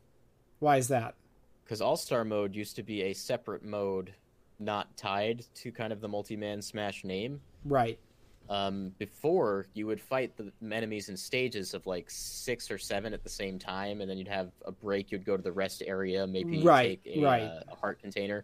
why 0.59 0.77
is 0.77 0.89
that? 0.89 1.15
because 1.63 1.79
All 1.81 1.95
Star 1.95 2.25
mode 2.25 2.53
used 2.53 2.75
to 2.75 2.83
be 2.83 3.03
a 3.03 3.13
separate 3.13 3.63
mode, 3.63 4.13
not 4.59 4.97
tied 4.97 5.45
to 5.55 5.71
kind 5.71 5.93
of 5.93 6.01
the 6.01 6.09
multi-man 6.09 6.61
Smash 6.61 7.05
name. 7.05 7.39
Right. 7.65 7.99
Um, 8.49 8.91
before 8.97 9.67
you 9.73 9.87
would 9.87 10.01
fight 10.01 10.35
the 10.35 10.51
enemies 10.73 11.07
in 11.07 11.15
stages 11.15 11.73
of 11.73 11.85
like 11.87 12.09
six 12.09 12.69
or 12.69 12.77
seven 12.77 13.13
at 13.13 13.23
the 13.23 13.29
same 13.29 13.57
time, 13.57 14.01
and 14.01 14.09
then 14.09 14.17
you'd 14.17 14.27
have 14.27 14.51
a 14.65 14.71
break. 14.71 15.11
You'd 15.11 15.23
go 15.23 15.37
to 15.37 15.43
the 15.43 15.51
rest 15.51 15.81
area, 15.85 16.27
maybe 16.27 16.61
Right, 16.61 17.01
take 17.03 17.17
a, 17.17 17.21
right. 17.23 17.43
uh, 17.43 17.61
a 17.71 17.75
heart 17.75 17.99
container. 18.01 18.43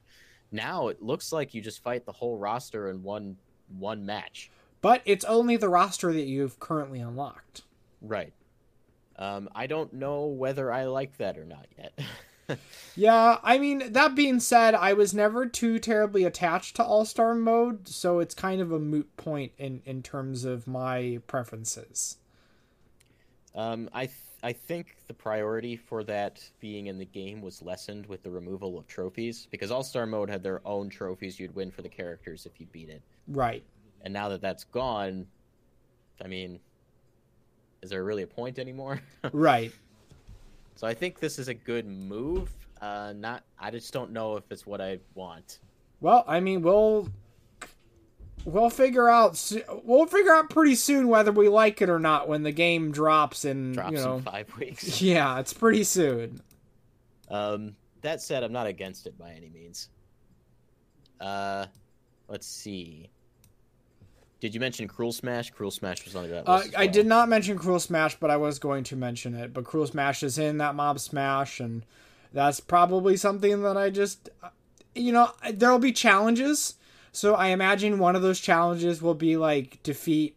Now 0.51 0.87
it 0.87 1.01
looks 1.01 1.33
like 1.33 1.53
you 1.53 1.61
just 1.61 1.83
fight 1.83 2.05
the 2.05 2.11
whole 2.13 2.37
roster 2.37 2.89
in 2.89 3.03
one 3.03 3.35
one 3.79 4.05
match. 4.05 4.49
But 4.79 5.01
it's 5.03 5.25
only 5.25 5.57
the 5.57 5.67
roster 5.67 6.13
that 6.13 6.25
you've 6.25 6.57
currently 6.59 6.99
unlocked. 7.01 7.63
Right. 8.01 8.31
Um, 9.17 9.49
I 9.55 9.67
don't 9.67 9.91
know 9.93 10.27
whether 10.27 10.71
I 10.71 10.85
like 10.85 11.17
that 11.17 11.37
or 11.37 11.43
not 11.43 11.65
yet. 11.77 11.99
Yeah, 12.95 13.39
I 13.43 13.57
mean, 13.59 13.91
that 13.93 14.15
being 14.15 14.39
said, 14.39 14.73
I 14.73 14.93
was 14.93 15.13
never 15.13 15.45
too 15.45 15.79
terribly 15.79 16.23
attached 16.23 16.75
to 16.77 16.83
All 16.83 17.05
Star 17.05 17.35
mode, 17.35 17.87
so 17.87 18.19
it's 18.19 18.33
kind 18.33 18.61
of 18.61 18.71
a 18.71 18.79
moot 18.79 19.15
point 19.17 19.51
in, 19.57 19.81
in 19.85 20.01
terms 20.01 20.45
of 20.45 20.65
my 20.67 21.19
preferences. 21.27 22.17
Um, 23.55 23.89
I 23.93 24.05
th- 24.05 24.17
I 24.43 24.53
think 24.53 24.97
the 25.07 25.13
priority 25.15 25.75
for 25.75 26.03
that 26.03 26.47
being 26.59 26.87
in 26.87 26.99
the 26.99 27.05
game 27.05 27.41
was 27.41 27.61
lessened 27.63 28.05
with 28.05 28.21
the 28.21 28.29
removal 28.29 28.77
of 28.77 28.87
trophies 28.87 29.47
because 29.49 29.71
All 29.71 29.83
Star 29.83 30.05
Mode 30.05 30.29
had 30.29 30.43
their 30.43 30.61
own 30.65 30.89
trophies 30.89 31.39
you'd 31.39 31.55
win 31.55 31.71
for 31.71 31.81
the 31.81 31.89
characters 31.89 32.45
if 32.45 32.59
you 32.59 32.67
beat 32.71 32.89
it, 32.89 33.01
Right. 33.27 33.63
and 34.03 34.13
now 34.13 34.29
that 34.29 34.41
that's 34.41 34.63
gone, 34.63 35.25
I 36.23 36.27
mean, 36.27 36.59
is 37.81 37.89
there 37.89 38.03
really 38.03 38.23
a 38.23 38.27
point 38.27 38.59
anymore? 38.59 39.01
Right. 39.33 39.71
So 40.77 40.87
I 40.87 40.93
think 40.93 41.19
this 41.19 41.37
is 41.39 41.49
a 41.49 41.53
good 41.53 41.85
move. 41.85 42.49
Uh, 42.81 43.13
not 43.15 43.43
I 43.59 43.71
just 43.71 43.91
don't 43.91 44.11
know 44.11 44.37
if 44.37 44.49
it's 44.51 44.65
what 44.65 44.79
I 44.79 44.99
want. 45.15 45.59
Well, 45.99 46.23
I 46.27 46.39
mean, 46.39 46.61
we'll 46.61 47.09
we'll 48.45 48.69
figure 48.69 49.09
out 49.09 49.51
we'll 49.83 50.05
figure 50.05 50.31
out 50.33 50.49
pretty 50.49 50.75
soon 50.75 51.07
whether 51.09 51.31
we 51.31 51.49
like 51.49 51.81
it 51.81 51.89
or 51.89 51.99
not 51.99 52.29
when 52.29 52.43
the 52.43 52.51
game 52.51 52.91
drops 52.91 53.43
in 53.43 53.73
Drops 53.73 53.91
you 53.91 53.97
know 53.97 54.17
in 54.17 54.21
five 54.23 54.55
weeks. 54.57 55.01
yeah 55.01 55.39
it's 55.39 55.51
pretty 55.53 55.83
soon 55.83 56.39
Um, 57.29 57.75
that 58.03 58.21
said, 58.21 58.43
I'm 58.43 58.53
not 58.53 58.67
against 58.67 59.05
it 59.07 59.17
by 59.17 59.31
any 59.31 59.49
means. 59.49 59.89
Uh, 61.19 61.65
let's 62.29 62.47
see. 62.47 63.09
Did 64.39 64.53
you 64.53 64.59
mention 64.59 64.87
Cruel 64.87 65.11
Smash? 65.11 65.49
Cruel 65.49 65.71
Smash 65.71 66.05
was 66.05 66.15
on 66.15 66.29
that 66.29 66.47
uh, 66.47 66.57
list. 66.57 66.69
as 66.69 66.75
i 66.75 66.87
did 66.87 67.07
not 67.07 67.27
mention 67.27 67.57
cruel 67.57 67.79
smash 67.79 68.15
but 68.19 68.29
i 68.29 68.37
was 68.37 68.59
going 68.59 68.83
to 68.83 68.95
mention 68.95 69.33
it 69.33 69.53
but 69.53 69.63
cruel 69.63 69.87
smash 69.87 70.21
is 70.23 70.37
in 70.37 70.57
that 70.57 70.75
mob 70.75 70.99
smash 70.99 71.59
and 71.59 71.83
that's 72.33 72.59
probably 72.59 73.17
something 73.17 73.63
that 73.63 73.75
i 73.77 73.89
just 73.89 74.29
you 74.95 75.11
know 75.11 75.31
there'll 75.53 75.79
be 75.79 75.91
challenges 75.91 76.75
so 77.11 77.33
i 77.35 77.47
imagine 77.47 77.97
one 77.99 78.15
of 78.15 78.21
those 78.21 78.39
challenges 78.39 79.01
will 79.01 79.15
be 79.15 79.37
like 79.37 79.81
defeat 79.83 80.35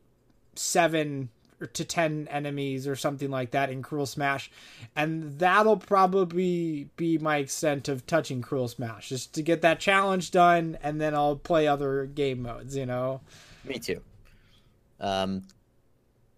seven 0.55 1.29
to 1.75 1.85
ten 1.85 2.27
enemies 2.31 2.89
or 2.89 2.97
something 2.97 3.31
like 3.31 3.51
that 3.51 3.69
in 3.71 3.83
cruel 3.83 4.07
smash 4.07 4.51
and 4.97 5.39
that'll 5.39 5.77
probably 5.77 6.89
be 6.97 7.19
my 7.19 7.37
extent 7.37 7.87
of 7.87 8.07
touching 8.07 8.41
cruel 8.41 8.67
smash 8.67 9.11
just 9.11 9.35
to 9.35 9.43
get 9.43 9.61
that 9.61 9.79
challenge 9.79 10.31
done 10.31 10.79
and 10.83 11.01
then 11.01 11.15
i'll 11.15 11.37
play 11.37 11.67
other 11.67 12.07
game 12.07 12.41
modes 12.43 12.75
you 12.75 12.87
know 12.87 13.21
Me 13.65 13.79
too. 13.79 14.01
Um, 15.01 15.43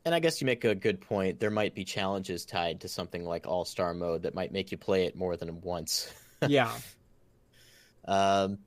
and 0.05 0.15
I 0.15 0.21
guess 0.21 0.41
you 0.41 0.47
make 0.47 0.65
a 0.65 0.75
good 0.75 1.01
point. 1.01 1.39
There 1.39 1.51
might 1.51 1.75
be 1.75 1.85
challenges 1.85 2.45
tied 2.45 2.81
to 2.81 2.89
something 2.89 3.25
like 3.25 3.47
All 3.47 3.65
Star 3.65 3.95
Mode 3.95 4.23
that 4.23 4.35
might 4.35 4.53
make 4.53 4.73
you 4.73 4.79
play 4.79 5.05
it 5.07 5.17
more 5.17 5.37
than 5.37 5.61
once. 5.61 6.13
yeah 6.49 6.73
Um, 8.07 8.59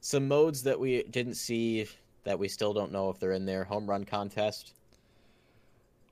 some 0.00 0.26
modes 0.26 0.62
that 0.62 0.78
we 0.80 1.02
didn't 1.04 1.34
see 1.34 1.86
that 2.24 2.38
we 2.38 2.48
still 2.48 2.72
don't 2.72 2.90
know 2.92 3.10
if 3.10 3.18
they're 3.18 3.32
in 3.32 3.44
there. 3.44 3.64
Home 3.64 3.88
run 3.88 4.04
contest. 4.04 4.74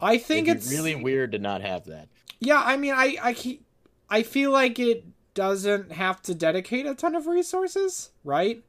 i 0.01 0.18
think 0.18 0.48
it's 0.48 0.70
really 0.70 0.94
weird 0.94 1.32
to 1.32 1.38
not 1.38 1.62
have 1.62 1.84
that. 1.86 2.09
Yeah, 2.38 2.62
I 2.62 2.76
mean, 2.76 2.94
I 2.94 3.16
I 3.22 3.59
I 4.09 4.22
feel 4.22 4.51
like 4.51 4.78
it 4.78 5.05
doesn't 5.34 5.92
have 5.92 6.20
to 6.22 6.34
dedicate 6.34 6.86
a 6.86 6.94
ton 6.94 7.14
of 7.14 7.26
resources, 7.26 8.11
right? 8.24 8.62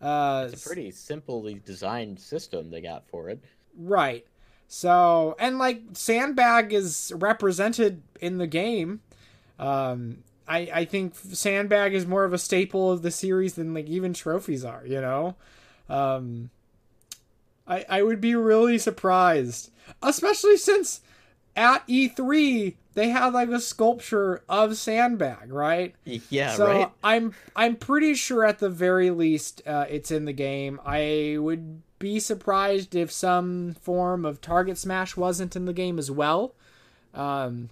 Uh, 0.00 0.48
It's 0.52 0.64
a 0.64 0.66
pretty 0.66 0.90
simply 0.90 1.60
designed 1.64 2.18
system 2.18 2.70
they 2.70 2.80
got 2.80 3.06
for 3.08 3.28
it. 3.28 3.40
right. 3.76 4.26
So, 4.72 5.34
and 5.40 5.58
like 5.58 5.82
Sandbag 5.94 6.72
is 6.72 7.12
represented 7.16 8.02
in 8.20 8.38
the 8.38 8.46
game. 8.46 9.00
Um, 9.58 10.22
I 10.46 10.58
I 10.72 10.84
think 10.84 11.14
sandbag 11.16 11.92
is 11.92 12.06
more 12.06 12.24
of 12.24 12.32
a 12.32 12.38
staple 12.38 12.90
of 12.92 13.02
the 13.02 13.10
series 13.10 13.54
than 13.54 13.74
like 13.74 13.86
even 13.88 14.14
trophies 14.14 14.64
are. 14.64 14.84
You 14.86 15.00
know, 15.00 15.34
um, 15.88 16.50
I 17.66 17.84
I 17.88 18.02
would 18.02 18.20
be 18.20 18.34
really 18.36 18.78
surprised, 18.78 19.70
especially 20.02 20.56
since 20.56 21.00
at 21.56 21.84
E3 21.88 22.74
they 23.00 23.08
had 23.08 23.32
like 23.32 23.48
a 23.48 23.60
sculpture 23.60 24.42
of 24.46 24.76
sandbag, 24.76 25.50
right? 25.50 25.94
Yeah, 26.04 26.52
so 26.54 26.66
right. 26.66 26.90
I'm 27.02 27.32
I'm 27.56 27.76
pretty 27.76 28.12
sure 28.12 28.44
at 28.44 28.58
the 28.58 28.68
very 28.68 29.10
least 29.10 29.62
uh, 29.66 29.86
it's 29.88 30.10
in 30.10 30.26
the 30.26 30.34
game. 30.34 30.78
I 30.84 31.38
would 31.38 31.80
be 31.98 32.20
surprised 32.20 32.94
if 32.94 33.10
some 33.10 33.74
form 33.80 34.26
of 34.26 34.42
target 34.42 34.76
smash 34.76 35.16
wasn't 35.16 35.56
in 35.56 35.64
the 35.64 35.72
game 35.72 35.98
as 35.98 36.10
well. 36.10 36.54
Um, 37.14 37.70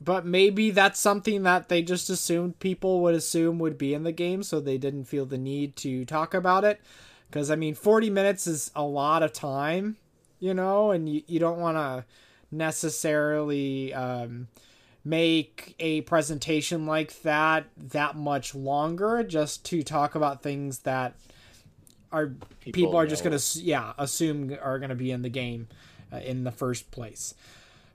but 0.00 0.26
maybe 0.26 0.72
that's 0.72 0.98
something 0.98 1.44
that 1.44 1.68
they 1.68 1.80
just 1.80 2.10
assumed 2.10 2.58
people 2.58 3.00
would 3.02 3.14
assume 3.14 3.60
would 3.60 3.78
be 3.78 3.94
in 3.94 4.02
the 4.02 4.10
game, 4.10 4.42
so 4.42 4.58
they 4.58 4.78
didn't 4.78 5.04
feel 5.04 5.26
the 5.26 5.38
need 5.38 5.76
to 5.76 6.04
talk 6.04 6.34
about 6.34 6.64
it. 6.64 6.80
Because 7.30 7.52
I 7.52 7.54
mean, 7.54 7.76
40 7.76 8.10
minutes 8.10 8.48
is 8.48 8.72
a 8.74 8.82
lot 8.82 9.22
of 9.22 9.32
time, 9.32 9.96
you 10.40 10.54
know, 10.54 10.90
and 10.90 11.08
you, 11.08 11.22
you 11.28 11.38
don't 11.38 11.60
want 11.60 11.76
to 11.76 12.04
necessarily 12.56 13.92
um, 13.94 14.48
make 15.04 15.74
a 15.78 16.00
presentation 16.02 16.86
like 16.86 17.22
that 17.22 17.66
that 17.76 18.16
much 18.16 18.54
longer 18.54 19.22
just 19.22 19.64
to 19.66 19.82
talk 19.82 20.14
about 20.14 20.42
things 20.42 20.80
that 20.80 21.14
are 22.10 22.26
people, 22.60 22.72
people 22.72 22.96
are 22.96 23.06
just 23.06 23.22
gonna 23.22 23.38
yeah 23.54 23.92
assume 23.98 24.56
are 24.60 24.78
gonna 24.78 24.94
be 24.94 25.10
in 25.10 25.22
the 25.22 25.28
game 25.28 25.68
uh, 26.12 26.16
in 26.18 26.44
the 26.44 26.50
first 26.50 26.90
place. 26.90 27.34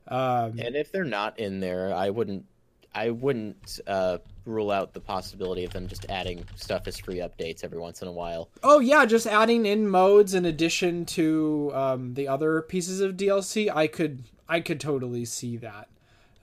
Um, 0.08 0.60
and 0.60 0.76
if 0.76 0.92
they're 0.92 1.04
not 1.04 1.40
in 1.40 1.60
there, 1.60 1.94
I 1.94 2.10
wouldn't 2.10 2.46
I 2.94 3.10
wouldn't 3.10 3.80
uh, 3.88 4.18
rule 4.46 4.72
out 4.72 4.94
the 4.94 5.00
possibility 5.00 5.64
of 5.64 5.72
them 5.72 5.88
just 5.88 6.06
adding 6.10 6.46
stuff 6.56 6.88
as 6.88 7.00
free 7.00 7.18
updates 7.18 7.64
every 7.64 7.80
once 7.80 8.02
in 8.02 8.08
a 8.08 8.12
while. 8.12 8.50
Oh 8.64 8.80
yeah, 8.80 9.06
just 9.06 9.28
adding 9.28 9.66
in 9.66 9.88
modes 9.88 10.34
in 10.34 10.46
addition 10.46 11.06
to 11.06 11.72
um, 11.74 12.14
the 12.16 12.28
other 12.28 12.62
pieces 12.62 13.00
of 13.00 13.16
DLC. 13.16 13.74
I 13.74 13.88
could 13.88 14.24
I 14.52 14.60
could 14.60 14.82
totally 14.82 15.24
see 15.24 15.56
that. 15.58 15.88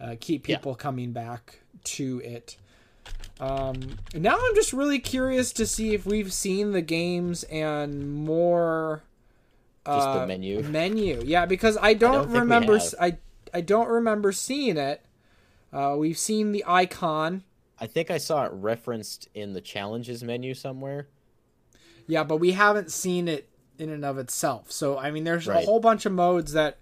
Uh, 0.00 0.16
keep 0.18 0.44
people 0.44 0.72
yeah. 0.72 0.82
coming 0.82 1.12
back 1.12 1.60
to 1.84 2.22
it. 2.24 2.56
Um, 3.38 3.98
now 4.14 4.34
I'm 4.34 4.54
just 4.54 4.72
really 4.72 4.98
curious 4.98 5.52
to 5.52 5.66
see 5.66 5.92
if 5.92 6.06
we've 6.06 6.32
seen 6.32 6.72
the 6.72 6.80
games 6.80 7.42
and 7.44 8.10
more. 8.10 9.02
Uh, 9.84 9.96
just 9.98 10.20
the 10.20 10.26
menu. 10.26 10.62
Menu, 10.62 11.22
yeah, 11.22 11.44
because 11.44 11.76
I 11.76 11.92
don't, 11.92 12.14
I 12.14 12.18
don't 12.24 12.30
remember. 12.30 12.80
I 12.98 13.18
I 13.52 13.60
don't 13.60 13.88
remember 13.88 14.32
seeing 14.32 14.78
it. 14.78 15.04
Uh, 15.70 15.94
we've 15.98 16.18
seen 16.18 16.52
the 16.52 16.64
icon. 16.66 17.44
I 17.78 17.86
think 17.86 18.10
I 18.10 18.16
saw 18.16 18.46
it 18.46 18.52
referenced 18.54 19.28
in 19.34 19.52
the 19.52 19.60
challenges 19.60 20.24
menu 20.24 20.54
somewhere. 20.54 21.08
Yeah, 22.06 22.24
but 22.24 22.38
we 22.38 22.52
haven't 22.52 22.90
seen 22.90 23.28
it 23.28 23.50
in 23.78 23.90
and 23.90 24.02
of 24.02 24.16
itself. 24.16 24.72
So 24.72 24.96
I 24.96 25.10
mean, 25.10 25.24
there's 25.24 25.46
right. 25.46 25.62
a 25.62 25.66
whole 25.66 25.80
bunch 25.80 26.06
of 26.06 26.12
modes 26.12 26.52
that 26.54 26.78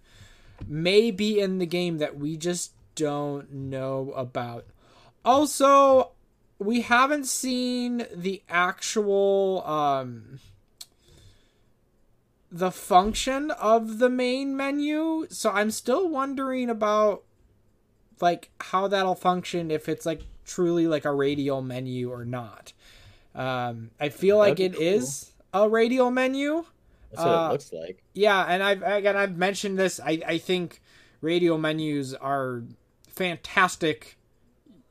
may 0.67 1.11
be 1.11 1.41
in 1.41 1.59
the 1.59 1.67
game 1.67 1.99
that 1.99 2.19
we 2.19 2.37
just 2.37 2.73
don't 2.95 3.53
know 3.53 4.13
about. 4.17 4.67
Also, 5.25 6.13
we 6.59 6.81
haven't 6.83 7.27
seen 7.27 8.07
the 8.15 8.43
actual 8.49 9.63
um 9.67 10.41
the 12.51 12.71
function 12.71 13.51
of 13.51 13.99
the 13.99 14.09
main 14.09 14.57
menu, 14.57 15.27
so 15.29 15.51
I'm 15.51 15.71
still 15.71 16.09
wondering 16.09 16.71
about 16.71 17.23
like 18.21 18.51
how 18.61 18.89
that'll 18.89 19.15
function 19.15 19.71
if 19.71 19.89
it's 19.89 20.07
like 20.07 20.23
truly 20.45 20.87
like 20.87 21.05
a 21.05 21.13
radial 21.13 21.61
menu 21.61 22.11
or 22.11 22.25
not. 22.25 22.73
Um 23.35 23.91
I 24.01 24.09
feel 24.09 24.39
That'd 24.41 24.59
like 24.59 24.61
it 24.61 24.73
cool. 24.75 24.83
is 24.83 25.33
a 25.53 25.69
radial 25.69 26.11
menu. 26.11 26.65
That's 27.11 27.23
what 27.23 27.29
uh, 27.29 27.49
it 27.49 27.53
looks 27.53 27.73
like. 27.73 28.03
Yeah, 28.15 28.43
and 28.43 28.63
I've 28.63 28.83
again 28.83 29.17
I've 29.17 29.37
mentioned 29.37 29.79
this. 29.79 30.01
I 30.01 30.21
I 30.27 30.39
think 30.39 30.81
radio 31.21 31.57
menus 31.57 32.15
are 32.15 32.63
fantastic 33.09 34.17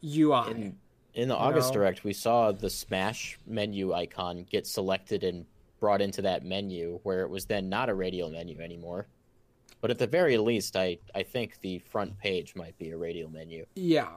UI. 0.03 0.51
In, 0.51 0.77
in 1.13 1.29
the 1.29 1.35
August 1.35 1.69
know? 1.69 1.79
Direct, 1.79 2.03
we 2.03 2.13
saw 2.13 2.51
the 2.51 2.69
Smash 2.69 3.39
menu 3.47 3.93
icon 3.93 4.45
get 4.49 4.67
selected 4.67 5.23
and 5.23 5.45
brought 5.79 6.01
into 6.01 6.21
that 6.23 6.43
menu, 6.43 6.99
where 7.03 7.21
it 7.21 7.29
was 7.29 7.45
then 7.45 7.69
not 7.69 7.89
a 7.89 7.93
radial 7.93 8.29
menu 8.29 8.59
anymore. 8.59 9.07
But 9.81 9.91
at 9.91 9.99
the 9.99 10.07
very 10.07 10.37
least, 10.37 10.75
I 10.75 10.97
I 11.13 11.23
think 11.23 11.59
the 11.61 11.79
front 11.79 12.17
page 12.17 12.55
might 12.55 12.77
be 12.77 12.89
a 12.89 12.97
radial 12.97 13.29
menu. 13.29 13.65
Yeah. 13.75 14.09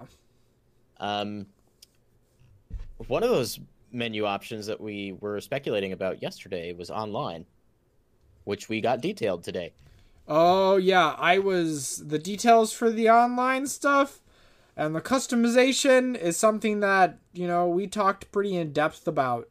Um. 0.98 1.46
One 3.06 3.22
of 3.22 3.30
those 3.30 3.60
menu 3.92 4.24
options 4.24 4.66
that 4.66 4.80
we 4.80 5.12
were 5.20 5.40
speculating 5.40 5.92
about 5.92 6.20
yesterday 6.20 6.72
was 6.72 6.90
online, 6.90 7.46
which 8.48 8.68
we 8.68 8.80
got 8.80 9.00
detailed 9.00 9.44
today. 9.44 9.72
Oh 10.26 10.76
yeah, 10.76 11.14
I 11.18 11.38
was 11.38 12.02
the 12.06 12.18
details 12.18 12.72
for 12.72 12.90
the 12.90 13.08
online 13.08 13.66
stuff 13.66 14.20
and 14.78 14.94
the 14.94 15.00
customization 15.00 16.16
is 16.16 16.36
something 16.36 16.78
that, 16.80 17.18
you 17.32 17.48
know, 17.48 17.66
we 17.66 17.88
talked 17.88 18.30
pretty 18.30 18.56
in 18.56 18.72
depth 18.72 19.08
about. 19.08 19.48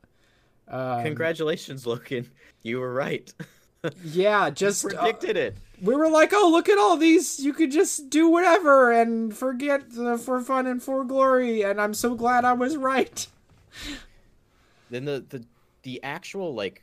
Um, 0.70 1.04
Congratulations, 1.04 1.86
Logan. 1.86 2.32
You 2.64 2.80
were 2.80 2.94
right. 2.94 3.32
yeah, 4.06 4.50
just 4.50 4.84
you 4.84 4.90
predicted 4.90 5.36
uh, 5.36 5.42
it. 5.42 5.58
We 5.82 5.96
were 5.96 6.10
like, 6.10 6.32
"Oh, 6.34 6.50
look 6.50 6.68
at 6.68 6.78
all 6.78 6.98
these! 6.98 7.40
You 7.40 7.54
could 7.54 7.72
just 7.72 8.10
do 8.10 8.30
whatever 8.30 8.92
and 8.92 9.36
forget 9.36 9.92
the, 9.92 10.18
for 10.18 10.42
fun 10.42 10.66
and 10.66 10.82
for 10.82 11.04
glory." 11.04 11.62
And 11.62 11.80
I'm 11.80 11.94
so 11.94 12.16
glad 12.16 12.44
I 12.44 12.54
was 12.54 12.76
right. 12.76 13.28
Then 14.90 15.04
the 15.04 15.26
the 15.28 15.44
the 15.84 16.02
actual 16.04 16.56
like 16.56 16.82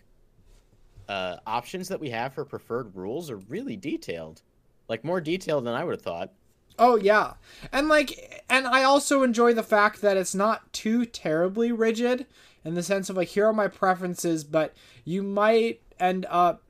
uh, 1.08 1.36
options 1.46 1.88
that 1.88 2.00
we 2.00 2.10
have 2.10 2.34
for 2.34 2.44
preferred 2.44 2.94
rules 2.94 3.30
are 3.30 3.36
really 3.36 3.76
detailed, 3.76 4.42
like 4.88 5.04
more 5.04 5.20
detailed 5.20 5.64
than 5.64 5.74
I 5.74 5.84
would 5.84 5.94
have 5.94 6.02
thought. 6.02 6.32
Oh 6.78 6.96
yeah, 6.96 7.34
and 7.72 7.88
like, 7.88 8.44
and 8.48 8.66
I 8.66 8.82
also 8.82 9.22
enjoy 9.22 9.54
the 9.54 9.62
fact 9.62 10.00
that 10.00 10.16
it's 10.16 10.34
not 10.34 10.72
too 10.72 11.04
terribly 11.04 11.70
rigid 11.70 12.26
in 12.64 12.74
the 12.74 12.82
sense 12.82 13.08
of 13.08 13.16
like, 13.16 13.28
here 13.28 13.46
are 13.46 13.52
my 13.52 13.68
preferences, 13.68 14.42
but 14.42 14.74
you 15.04 15.22
might 15.22 15.80
end 16.00 16.26
up 16.28 16.62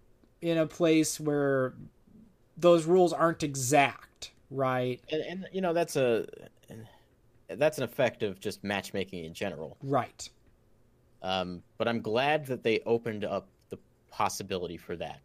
in 0.43 0.59
a 0.59 0.66
place 0.66 1.18
where 1.18 1.72
those 2.57 2.85
rules 2.85 3.12
aren't 3.12 3.43
exact, 3.43 4.32
right? 4.51 5.01
And, 5.11 5.22
and 5.22 5.47
you 5.53 5.61
know 5.61 5.72
that's 5.72 5.97
a 5.97 6.26
that's 7.49 7.78
an 7.78 7.85
effect 7.85 8.22
of 8.22 8.41
just 8.41 8.64
matchmaking 8.64 9.24
in 9.24 9.35
general, 9.35 9.76
right? 9.82 10.28
Um, 11.22 11.62
but 11.78 11.89
I'm 11.89 12.03
glad 12.03 12.47
that 12.47 12.62
they 12.62 12.80
opened 12.80 13.24
up 13.24 13.49
possibility 14.15 14.77
for 14.77 14.95
that. 14.97 15.21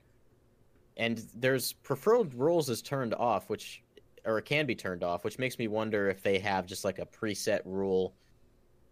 And 0.97 1.23
there's 1.35 1.73
preferred 1.73 2.33
rules 2.33 2.69
is 2.69 2.81
turned 2.81 3.13
off, 3.13 3.49
which 3.49 3.83
or 4.25 4.39
it 4.39 4.45
can 4.45 4.65
be 4.65 4.75
turned 4.75 5.03
off, 5.03 5.23
which 5.23 5.39
makes 5.39 5.57
me 5.57 5.67
wonder 5.67 6.09
if 6.09 6.21
they 6.21 6.39
have 6.39 6.65
just 6.65 6.83
like 6.83 6.99
a 6.99 7.05
preset 7.05 7.61
rule 7.65 8.13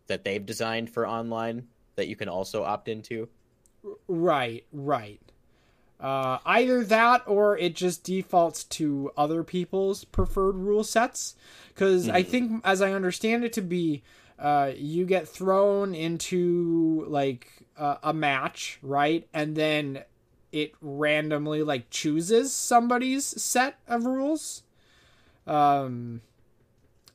that 0.08 0.24
they've 0.24 0.46
designed 0.46 0.90
for 0.90 1.08
online 1.08 1.68
that 1.96 2.08
you 2.08 2.16
can 2.16 2.30
also 2.30 2.64
opt 2.64 2.88
into. 2.88 3.28
Right, 4.08 4.66
right. 4.72 5.20
Uh, 6.00 6.38
either 6.46 6.84
that 6.84 7.24
or 7.26 7.58
it 7.58 7.76
just 7.76 8.04
defaults 8.04 8.64
to 8.64 9.12
other 9.18 9.44
people's 9.44 10.06
preferred 10.06 10.56
rule 10.56 10.84
sets. 10.84 11.36
Because 11.70 12.08
mm-hmm. 12.08 12.16
I 12.16 12.24
think, 12.24 12.62
as 12.64 12.82
I 12.82 12.94
understand 12.94 13.44
it 13.44 13.54
to 13.54 13.62
be, 13.62 14.04
uh, 14.40 14.72
you 14.76 15.06
get 15.06 15.28
thrown 15.28 15.96
into 15.96 17.06
like 17.08 17.50
uh, 17.78 17.98
a 18.04 18.14
match, 18.14 18.80
right? 18.82 19.28
And 19.34 19.56
then 19.56 20.04
it 20.52 20.74
randomly 20.82 21.64
like 21.64 21.90
chooses 21.90 22.54
somebody's 22.54 23.26
set 23.26 23.80
of 23.88 24.06
rules. 24.06 24.64
Um 25.46 26.22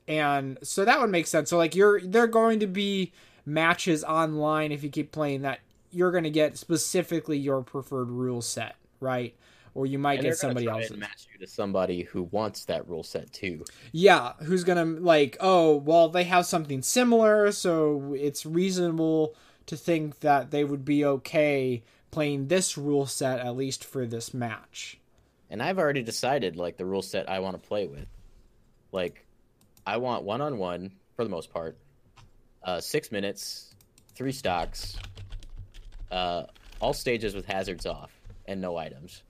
and 0.09 0.59
so 0.63 0.85
that 0.85 1.01
would 1.01 1.11
make 1.11 1.27
sense. 1.27 1.49
So 1.49 1.57
like 1.57 1.75
you're 1.75 2.01
they're 2.01 2.27
going 2.27 2.61
to 2.61 2.67
be 2.67 3.13
matches 3.47 4.05
online 4.05 4.73
if 4.73 4.83
you 4.83 4.91
keep 4.91 5.13
playing 5.13 5.43
that 5.43 5.61
you're 5.91 6.11
going 6.11 6.25
to 6.25 6.31
get 6.31 6.57
specifically 6.57 7.39
your 7.39 7.63
preferred 7.63 8.09
rule 8.09 8.43
set, 8.43 8.77
right? 9.01 9.35
Or 9.75 9.87
you 9.87 9.99
might 9.99 10.19
and 10.19 10.25
get 10.25 10.37
somebody 10.37 10.67
else 10.67 10.91
match 10.91 11.27
you 11.33 11.39
to 11.39 11.47
somebody 11.47 12.03
who 12.03 12.25
wants 12.25 12.67
that 12.67 12.87
rule 12.89 13.03
set 13.03 13.33
too. 13.33 13.65
Yeah, 13.93 14.35
who's 14.43 14.65
gonna 14.65 14.85
like, 14.85 15.37
oh, 15.41 15.77
well, 15.77 16.11
they 16.11 16.25
have 16.25 16.45
something 16.45 16.83
similar, 16.83 17.53
so 17.53 18.15
it's 18.19 18.45
reasonable 18.45 19.35
to 19.67 19.77
think 19.77 20.21
that 20.21 20.51
they 20.51 20.65
would 20.65 20.85
be 20.85 21.05
okay 21.05 21.83
playing 22.11 22.49
this 22.49 22.77
rule 22.77 23.07
set 23.07 23.41
at 23.41 23.57
least 23.57 23.85
for 23.85 24.07
this 24.07 24.35
match. 24.35 24.99
And 25.51 25.63
I've 25.63 25.79
already 25.79 26.03
decided 26.03 26.57
like 26.57 26.77
the 26.77 26.85
rule 26.85 27.03
set 27.03 27.29
I 27.29 27.41
want 27.41 27.61
to 27.61 27.69
play 27.69 27.87
with. 27.87 28.07
Like 28.93 29.27
I 29.87 29.97
want 29.97 30.25
one 30.25 30.41
on 30.41 30.59
one 30.59 30.93
for 31.17 31.25
the 31.25 31.31
most 31.31 31.53
part. 31.53 31.77
Uh, 32.63 32.81
six 32.81 33.11
minutes, 33.11 33.75
three 34.15 34.33
stocks, 34.33 34.97
uh, 36.11 36.45
all 36.81 36.93
stages 36.93 37.35
with 37.35 37.47
hazards 37.47 37.87
off 37.87 38.13
and 38.47 38.61
no 38.61 38.77
items. 38.77 39.23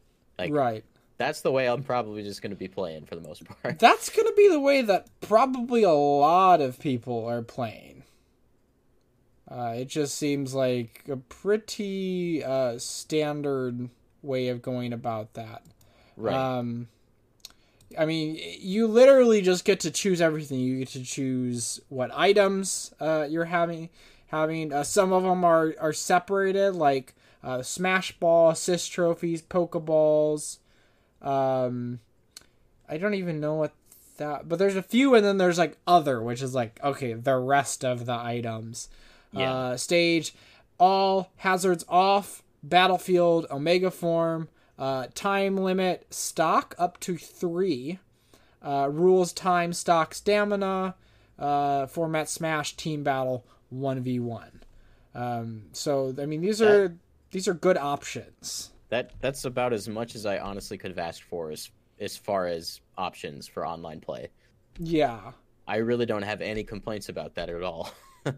Like 0.42 0.52
right. 0.52 0.84
That's 1.18 1.42
the 1.42 1.52
way 1.52 1.68
I'm 1.68 1.82
probably 1.84 2.22
just 2.22 2.42
going 2.42 2.50
to 2.50 2.56
be 2.56 2.68
playing 2.68 3.06
for 3.06 3.14
the 3.14 3.20
most 3.22 3.44
part. 3.44 3.78
That's 3.78 4.10
going 4.10 4.26
to 4.26 4.34
be 4.36 4.48
the 4.48 4.60
way 4.60 4.82
that 4.82 5.06
probably 5.20 5.82
a 5.84 5.92
lot 5.92 6.60
of 6.60 6.80
people 6.80 7.26
are 7.26 7.42
playing 7.42 8.02
Uh, 9.50 9.74
it 9.76 9.88
just 9.88 10.16
seems 10.16 10.54
like 10.54 11.04
a 11.08 11.16
pretty 11.16 12.42
uh, 12.42 12.78
standard 12.78 13.90
way 14.22 14.48
of 14.48 14.62
going 14.62 14.92
about 14.92 15.34
that. 15.34 15.62
Right. 16.16 16.34
Um, 16.34 16.88
I 17.98 18.06
mean, 18.06 18.38
you 18.58 18.86
literally 18.86 19.42
just 19.42 19.64
get 19.66 19.80
to 19.80 19.90
choose 19.90 20.20
everything. 20.22 20.60
You 20.60 20.78
get 20.78 20.88
to 20.88 21.04
choose 21.04 21.80
what 21.90 22.10
items 22.14 22.94
uh, 23.00 23.26
you're 23.28 23.44
having. 23.44 23.90
Having 24.28 24.72
uh, 24.72 24.84
some 24.84 25.12
of 25.12 25.24
them 25.24 25.44
are 25.44 25.74
are 25.78 25.92
separated, 25.92 26.74
like 26.74 27.14
uh, 27.42 27.62
Smash 27.62 28.18
Ball, 28.18 28.50
assist 28.50 28.92
trophies, 28.92 29.42
Pokeballs. 29.42 30.58
Um, 31.20 32.00
I 32.88 32.98
don't 32.98 33.14
even 33.14 33.40
know 33.40 33.54
what 33.54 33.72
that, 34.18 34.48
but 34.48 34.58
there's 34.58 34.76
a 34.76 34.82
few, 34.82 35.14
and 35.14 35.24
then 35.24 35.38
there's 35.38 35.58
like 35.58 35.78
other, 35.86 36.22
which 36.22 36.42
is 36.42 36.54
like 36.54 36.78
okay, 36.82 37.14
the 37.14 37.36
rest 37.36 37.84
of 37.84 38.06
the 38.06 38.14
items. 38.14 38.88
Yeah. 39.32 39.52
Uh, 39.52 39.76
stage, 39.76 40.34
all 40.78 41.32
hazards 41.36 41.84
off, 41.88 42.42
battlefield, 42.62 43.46
Omega 43.50 43.90
form, 43.90 44.48
uh, 44.78 45.06
time 45.14 45.56
limit, 45.56 46.06
stock 46.10 46.74
up 46.78 47.00
to 47.00 47.16
three, 47.16 47.98
uh, 48.62 48.88
rules, 48.90 49.32
time, 49.32 49.72
stock, 49.72 50.14
stamina, 50.14 50.94
uh, 51.38 51.86
format, 51.86 52.28
smash, 52.28 52.76
team 52.76 53.02
battle, 53.02 53.44
one 53.70 54.00
v 54.00 54.20
one. 54.20 54.62
Um, 55.14 55.64
so 55.72 56.14
I 56.20 56.26
mean, 56.26 56.40
these 56.40 56.60
are 56.60 56.94
these 57.32 57.48
are 57.48 57.54
good 57.54 57.76
options. 57.76 58.70
That 58.90 59.12
that's 59.20 59.44
about 59.44 59.72
as 59.72 59.88
much 59.88 60.14
as 60.14 60.26
I 60.26 60.38
honestly 60.38 60.78
could 60.78 60.90
have 60.90 60.98
asked 60.98 61.24
for 61.24 61.50
as 61.50 61.70
as 61.98 62.16
far 62.16 62.46
as 62.46 62.80
options 62.96 63.48
for 63.48 63.66
online 63.66 64.00
play. 64.00 64.28
Yeah. 64.78 65.32
I 65.66 65.76
really 65.76 66.06
don't 66.06 66.22
have 66.22 66.40
any 66.40 66.64
complaints 66.64 67.08
about 67.08 67.34
that 67.36 67.48
at 67.48 67.62
all. 67.62 67.90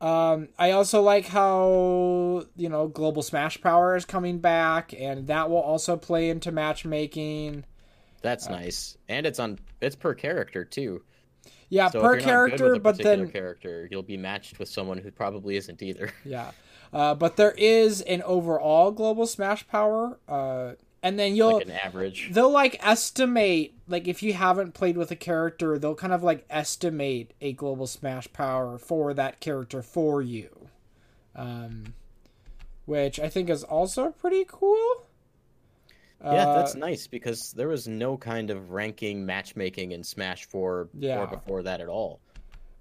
Um, 0.00 0.48
I 0.56 0.72
also 0.72 1.02
like 1.02 1.26
how 1.26 2.44
you 2.56 2.68
know 2.68 2.86
Global 2.86 3.22
Smash 3.22 3.60
Power 3.60 3.96
is 3.96 4.04
coming 4.04 4.38
back, 4.38 4.94
and 4.96 5.26
that 5.26 5.50
will 5.50 5.60
also 5.60 5.96
play 5.96 6.30
into 6.30 6.52
matchmaking. 6.52 7.64
That's 8.22 8.48
nice, 8.48 8.96
and 9.08 9.26
it's 9.26 9.40
on 9.40 9.58
it's 9.80 9.96
per 9.96 10.14
character 10.14 10.64
too. 10.64 11.02
Yeah, 11.68 11.90
So 11.90 12.00
per 12.00 12.16
if 12.16 12.24
you're 12.24 12.32
not 12.32 12.50
good 12.50 12.58
character, 12.58 12.80
but 12.80 12.98
then 12.98 13.28
character, 13.30 13.88
you'll 13.90 14.02
be 14.02 14.16
matched 14.16 14.58
with 14.58 14.68
someone 14.68 14.98
who 14.98 15.10
probably 15.10 15.56
isn't 15.56 15.82
either. 15.82 16.12
yeah, 16.24 16.52
uh, 16.92 17.14
but 17.14 17.36
there 17.36 17.54
is 17.58 18.00
an 18.02 18.22
overall 18.22 18.90
Global 18.90 19.26
Smash 19.26 19.66
Power, 19.68 20.18
uh, 20.28 20.72
and 21.02 21.18
then 21.18 21.36
you'll 21.36 21.54
like 21.58 21.66
an 21.66 21.72
average. 21.72 22.30
they'll 22.32 22.50
like 22.50 22.76
estimate 22.84 23.72
like 23.86 24.08
if 24.08 24.22
you 24.22 24.32
haven't 24.32 24.74
played 24.74 24.96
with 24.96 25.10
a 25.10 25.16
character, 25.16 25.78
they'll 25.78 25.94
kind 25.94 26.12
of 26.12 26.22
like 26.22 26.44
estimate 26.50 27.32
a 27.40 27.52
Global 27.52 27.86
Smash 27.86 28.32
Power 28.32 28.78
for 28.78 29.14
that 29.14 29.40
character 29.40 29.80
for 29.82 30.20
you, 30.22 30.68
um, 31.36 31.94
which 32.84 33.18
I 33.20 33.28
think 33.28 33.48
is 33.48 33.62
also 33.64 34.10
pretty 34.10 34.44
cool. 34.48 35.04
Yeah, 36.20 36.48
Uh, 36.48 36.54
that's 36.58 36.74
nice 36.74 37.06
because 37.06 37.52
there 37.52 37.68
was 37.68 37.86
no 37.86 38.16
kind 38.16 38.50
of 38.50 38.70
ranking 38.72 39.24
matchmaking 39.24 39.92
in 39.92 40.02
Smash 40.02 40.46
4 40.46 40.88
Yeah. 40.98 41.20
or 41.20 41.26
before 41.28 41.62
that 41.62 41.80
at 41.80 41.86
all. 41.88 42.18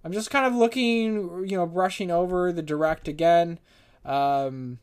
I'm 0.04 0.12
just 0.12 0.32
kind 0.32 0.46
of 0.48 0.56
looking, 0.56 1.46
you 1.48 1.56
know, 1.58 1.68
brushing 1.68 2.10
over 2.10 2.52
the 2.52 2.64
direct 2.64 3.08
again. 3.08 3.60
Um, 4.08 4.80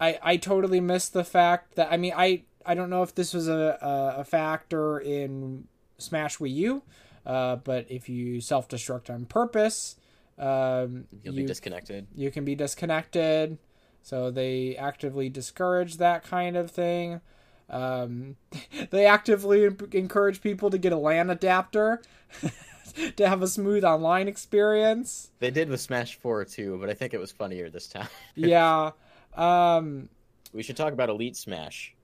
I 0.00 0.18
I 0.22 0.36
totally 0.36 0.80
missed 0.80 1.12
the 1.12 1.24
fact 1.24 1.74
that 1.76 1.88
I 1.90 1.96
mean 1.96 2.12
I 2.16 2.42
I 2.64 2.74
don't 2.74 2.90
know 2.90 3.02
if 3.02 3.14
this 3.14 3.32
was 3.32 3.48
a 3.48 3.78
a, 3.80 4.20
a 4.20 4.24
factor 4.24 4.98
in 4.98 5.66
Smash 5.98 6.36
Wii 6.38 6.54
U, 6.54 6.82
uh, 7.24 7.56
but 7.56 7.86
if 7.90 8.08
you 8.08 8.40
self 8.40 8.68
destruct 8.68 9.08
on 9.08 9.24
purpose, 9.24 9.96
um, 10.38 11.06
You'll 11.24 11.34
you 11.34 11.42
be 11.42 11.46
disconnected. 11.46 12.06
you 12.14 12.30
can 12.30 12.44
be 12.44 12.54
disconnected. 12.54 13.58
So 14.02 14.30
they 14.30 14.76
actively 14.76 15.28
discourage 15.28 15.96
that 15.96 16.22
kind 16.22 16.56
of 16.56 16.70
thing. 16.70 17.20
Um, 17.68 18.36
they 18.90 19.06
actively 19.06 19.68
encourage 19.92 20.40
people 20.40 20.70
to 20.70 20.78
get 20.78 20.92
a 20.92 20.96
LAN 20.96 21.30
adapter 21.30 22.02
to 23.16 23.28
have 23.28 23.42
a 23.42 23.48
smooth 23.48 23.84
online 23.84 24.28
experience. 24.28 25.30
They 25.38 25.50
did 25.50 25.68
with 25.68 25.80
Smash 25.80 26.18
4 26.18 26.44
too, 26.44 26.78
but 26.80 26.90
I 26.90 26.94
think 26.94 27.14
it 27.14 27.20
was 27.20 27.32
funnier 27.32 27.70
this 27.70 27.88
time. 27.88 28.08
Yeah. 28.34 28.92
Um, 29.34 30.08
we 30.52 30.62
should 30.62 30.76
talk 30.76 30.92
about 30.92 31.08
Elite 31.08 31.36
Smash. 31.36 31.94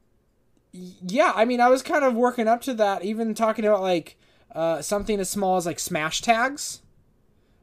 yeah, 0.73 1.33
I 1.35 1.45
mean, 1.45 1.61
I 1.61 1.69
was 1.69 1.83
kind 1.83 2.05
of 2.05 2.15
working 2.15 2.49
up 2.49 2.63
to 2.63 2.75
that, 2.75 3.05
even 3.05 3.35
talking 3.35 3.65
about 3.65 3.83
like 3.83 4.17
uh, 4.55 4.83
something 4.83 5.19
as 5.21 5.31
small 5.31 5.57
as 5.57 5.67
like 5.67 5.79
smash 5.79 6.21
tags. 6.21 6.83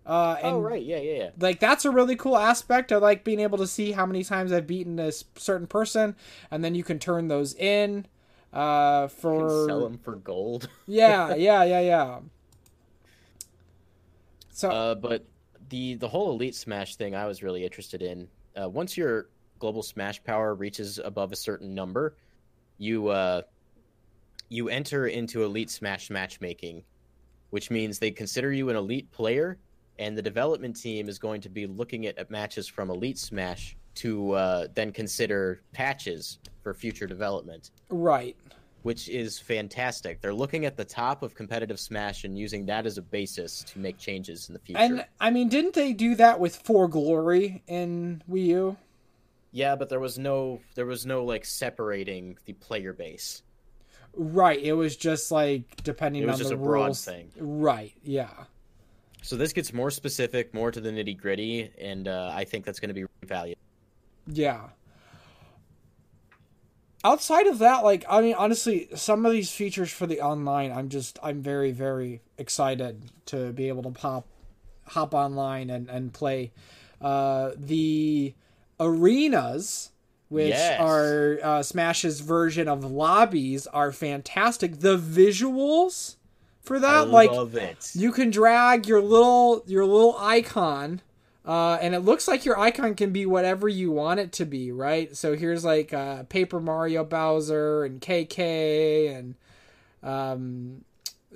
Uh, 0.06 0.38
and 0.42 0.56
oh 0.56 0.60
right, 0.60 0.84
yeah, 0.84 0.98
yeah, 0.98 1.18
yeah. 1.18 1.30
like 1.40 1.60
that's 1.60 1.86
a 1.86 1.92
really 1.92 2.16
cool 2.16 2.36
aspect. 2.36 2.92
of 2.92 3.02
like 3.02 3.24
being 3.24 3.40
able 3.40 3.60
to 3.60 3.68
see 3.68 3.92
how 3.92 4.08
many 4.08 4.24
times 4.24 4.52
I've 4.52 4.66
beaten 4.66 4.98
a 4.98 5.12
certain 5.12 5.68
person, 5.68 6.16
and 6.50 6.64
then 6.64 6.74
you 6.74 6.84
can 6.84 6.98
turn 6.98 7.28
those 7.28 7.54
in. 7.54 8.08
Uh, 8.52 9.08
for 9.08 9.48
can 9.48 9.68
sell 9.68 9.84
them 9.84 10.00
for 10.00 10.16
gold. 10.16 10.68
yeah, 10.88 11.36
yeah, 11.36 11.64
yeah, 11.64 11.82
yeah. 11.82 12.20
So 14.60 14.70
Uh, 14.70 14.95
but 14.95 15.26
the 15.70 15.95
the 15.95 16.07
whole 16.07 16.32
Elite 16.32 16.53
Smash 16.53 16.97
thing, 16.97 17.16
I 17.16 17.26
was 17.26 17.41
really 17.41 17.64
interested 17.64 18.01
in. 18.01 18.28
Uh, 18.62 18.68
once 18.68 18.97
your 18.97 19.30
global 19.57 19.82
Smash 19.82 20.22
power 20.24 20.53
reaches 20.53 20.99
above 20.99 21.32
a 21.32 21.36
certain 21.38 21.74
number, 21.74 22.18
you 22.78 23.07
uh, 23.07 23.43
you 24.49 24.68
enter 24.68 25.07
into 25.07 25.43
Elite 25.43 25.70
Smash 25.70 26.10
matchmaking, 26.10 26.84
which 27.51 27.72
means 27.72 27.99
they 27.99 28.12
consider 28.12 28.51
you 28.51 28.70
an 28.70 28.76
elite 28.76 29.10
player, 29.12 29.57
and 29.97 30.18
the 30.18 30.22
development 30.22 30.76
team 30.76 31.07
is 31.07 31.20
going 31.20 31.39
to 31.39 31.49
be 31.49 31.66
looking 31.66 32.05
at, 32.05 32.18
at 32.18 32.30
matches 32.30 32.68
from 32.68 32.89
Elite 32.89 33.18
Smash 33.18 33.78
to 33.95 34.34
uh, 34.34 34.68
then 34.74 34.91
consider 34.91 35.62
patches 35.72 36.39
for 36.64 36.74
future 36.74 37.07
development 37.07 37.72
right, 37.89 38.36
which 38.84 39.10
is 39.10 39.40
fantastic. 39.40 40.22
They're 40.22 40.34
looking 40.34 40.66
at 40.66 40.78
the 40.78 40.86
top 40.86 41.24
of 41.24 41.36
competitive 41.36 41.80
Smash 41.80 42.24
and 42.24 42.38
using 42.38 42.66
that 42.68 42.86
as 42.86 42.98
a 42.98 43.02
basis 43.02 43.64
to 43.66 43.80
make 43.80 43.98
changes 43.98 44.48
in 44.50 44.54
the 44.54 44.60
future. 44.60 44.80
and 44.82 45.06
I 45.20 45.32
mean, 45.32 45.50
didn't 45.50 45.74
they 45.74 45.94
do 45.94 46.16
that 46.16 46.40
with 46.40 46.56
For 46.58 46.88
Glory 46.88 47.64
in 47.68 48.24
Wii 48.30 48.46
U? 48.48 48.78
yeah, 49.52 49.76
but 49.76 49.90
there 49.90 50.00
was 50.00 50.18
no 50.20 50.60
there 50.76 50.86
was 50.86 51.06
no 51.06 51.24
like 51.26 51.44
separating 51.46 52.38
the 52.46 52.54
player 52.54 52.94
base. 52.94 53.42
Right, 54.16 54.60
it 54.62 54.74
was 54.74 54.96
just 54.96 55.32
like 55.32 55.84
depending 55.84 56.24
It 56.24 56.26
was 56.28 56.34
on 56.34 56.38
just 56.40 56.50
the 56.50 56.56
a 56.56 56.60
broad 56.60 56.86
rules. 56.86 57.06
thing. 57.06 57.32
Right, 57.38 57.94
yeah. 58.04 58.30
So 59.22 59.36
this 59.36 59.54
gets 59.54 59.74
more 59.74 59.92
specific, 59.92 60.54
more 60.54 60.72
to 60.72 60.80
the 60.80 60.90
nitty 60.90 61.18
gritty, 61.18 61.72
and 61.80 62.08
uh, 62.08 62.32
I 62.34 62.46
think 62.46 62.64
that's 62.66 62.80
going 62.80 62.88
to 62.90 62.94
be 62.94 63.06
valuable. 63.26 63.60
Yeah. 64.28 64.70
Outside 67.04 67.47
of 67.47 67.60
that, 67.60 67.84
like 67.84 68.04
I 68.10 68.22
mean, 68.22 68.36
honestly, 68.38 68.89
some 68.95 69.26
of 69.26 69.32
these 69.32 69.52
features 69.52 69.89
for 69.91 70.06
the 70.06 70.20
online, 70.22 70.72
I'm 70.72 70.89
just 70.89 71.18
I'm 71.24 71.41
very 71.41 71.72
very 71.72 72.22
excited 72.38 73.12
to 73.28 73.52
be 73.54 73.68
able 73.70 73.84
to 73.84 73.91
pop, 73.91 74.28
hop 74.88 75.14
online 75.14 75.70
and 75.70 75.89
and 75.89 76.12
play. 76.14 76.52
Uh, 77.02 77.52
the 77.56 78.34
arenas, 78.80 79.91
which 80.28 80.50
Yes. 80.50 80.80
are 80.82 81.39
uh, 81.41 81.64
Smash's 81.64 82.20
version 82.20 82.68
of 82.68 82.84
lobbies, 82.84 83.66
are 83.68 83.91
fantastic. 83.93 84.80
The 84.82 84.97
visuals 84.97 86.16
for 86.62 86.80
that, 86.80 86.88
I 87.08 87.10
like 87.10 87.32
love 87.32 87.56
it. 87.56 87.91
you 87.93 88.12
can 88.12 88.30
drag 88.30 88.88
your 88.88 89.02
little 89.02 89.64
your 89.68 89.86
little 89.86 90.18
icon 90.20 91.02
uh, 91.46 91.78
and 91.82 91.96
it 91.96 92.00
looks 92.00 92.28
like 92.28 92.46
your 92.46 92.60
icon 92.60 92.96
can 92.96 93.12
be 93.12 93.26
whatever 93.26 93.68
you 93.68 93.92
want 93.92 94.20
it 94.20 94.32
to 94.34 94.46
be 94.46 94.72
right? 94.72 95.16
So 95.16 95.36
here's 95.36 95.64
like 95.64 95.94
uh, 95.94 96.24
paper 96.24 96.60
mario 96.60 97.04
bowser 97.04 97.84
and 97.84 98.02
kk 98.02 99.18
and 99.18 99.36
um, 100.04 100.84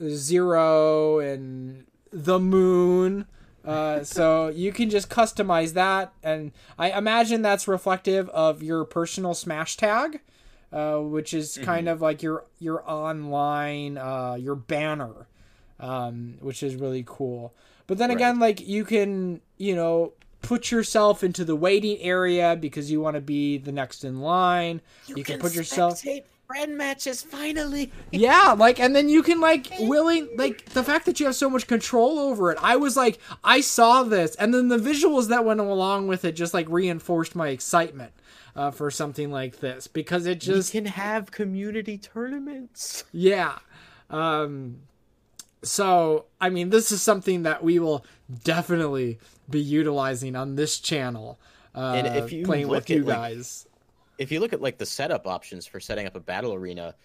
zero 0.08 1.20
and 1.20 1.86
the 2.12 2.40
moon. 2.40 3.26
Uh, 3.66 4.04
so 4.04 4.50
you 4.50 4.74
can 4.74 4.90
just 4.90 5.10
customize 5.10 5.74
that. 5.74 6.12
And 6.22 6.52
i 6.78 6.92
imagine 6.92 7.42
that's 7.42 7.68
reflective 7.68 8.30
of 8.30 8.62
your 8.62 8.84
personal 8.84 9.34
smash 9.34 9.78
tag 9.78 10.20
uh, 10.74 10.98
which 10.98 11.34
is 11.34 11.60
kind 11.60 11.88
of 11.88 12.02
like 12.02 12.24
your 12.24 12.46
your 12.60 12.84
online 12.90 13.98
uh, 13.98 14.36
your 14.40 14.56
banner 14.56 15.28
um, 15.80 16.36
which 16.40 16.64
is 16.64 16.76
really 16.76 17.04
cool. 17.06 17.54
But 17.94 18.00
then 18.00 18.10
again, 18.10 18.40
like 18.40 18.68
you 18.68 18.86
can, 18.86 19.40
you 19.58 19.76
know, 19.76 20.14
put 20.42 20.72
yourself 20.72 21.24
into 21.24 21.46
the 21.46 21.56
waiting 21.56 22.00
area 22.00 22.58
because 22.60 22.90
you 22.90 23.00
want 23.00 23.14
to 23.18 23.22
be 23.22 23.60
the 23.60 23.72
next 23.72 24.04
in 24.04 24.20
line. 24.20 24.82
You, 25.06 25.24
can, 25.24 25.40
put 25.40 25.54
yourself, 25.54 26.04
friend 26.48 26.76
matches 26.76 27.22
finally. 27.22 27.92
yeah, 28.12 28.56
like, 28.58 28.80
and 28.80 28.96
then 28.96 29.10
you 29.10 29.22
can 29.22 29.40
like 29.40 29.72
willing, 29.82 30.28
like 30.38 30.66
the 30.70 30.84
fact 30.84 31.06
that 31.06 31.20
you 31.20 31.28
have 31.28 31.36
so 31.36 31.52
much 31.52 31.68
control 31.68 32.18
over 32.18 32.52
it. 32.52 32.58
I 32.64 32.78
was 32.78 32.98
like, 32.98 33.20
I 33.44 33.62
saw 33.62 34.02
this, 34.02 34.34
and 34.38 34.52
then 34.52 34.70
the 34.70 34.78
visuals 34.78 35.28
that 35.28 35.46
went 35.46 35.60
along 35.60 36.08
with 36.08 36.26
it 36.26 36.32
just 36.32 36.56
like 36.56 36.68
reinforced 36.70 37.36
my 37.36 37.50
excitement. 37.50 38.14
Uh, 38.56 38.70
for 38.70 38.92
something 38.92 39.32
like 39.32 39.62
this 39.62 39.88
because 39.88 40.28
it 40.28 40.40
just 40.40 40.74
can 40.74 40.86
have 40.86 41.32
community 41.32 41.98
tournaments. 41.98 43.04
Yeah. 43.12 43.58
Um 44.12 44.82
So, 45.64 46.26
I 46.42 46.50
mean, 46.50 46.70
this 46.70 46.92
is 46.92 47.02
something 47.02 47.44
that 47.44 47.64
we 47.64 47.80
will 47.80 48.06
definitely 48.44 49.20
be 49.50 49.62
utilizing 49.62 50.36
on 50.36 50.56
this 50.56 50.80
channel. 50.80 51.40
Uh, 51.74 51.94
And 51.96 52.18
if 52.18 52.32
you 52.32 52.46
playing 52.46 52.68
look 52.68 52.82
with 52.82 52.90
you 52.90 53.02
at, 53.02 53.06
like, 53.06 53.16
guys. 53.16 53.68
if 54.18 54.32
you 54.32 54.40
look 54.40 54.54
at 54.54 54.62
like 54.62 54.78
the 54.78 54.86
setup 54.86 55.26
options 55.26 55.66
for 55.66 55.80
setting 55.80 56.06
up 56.06 56.16
a 56.16 56.20
battle 56.20 56.54
arena, 56.54 56.96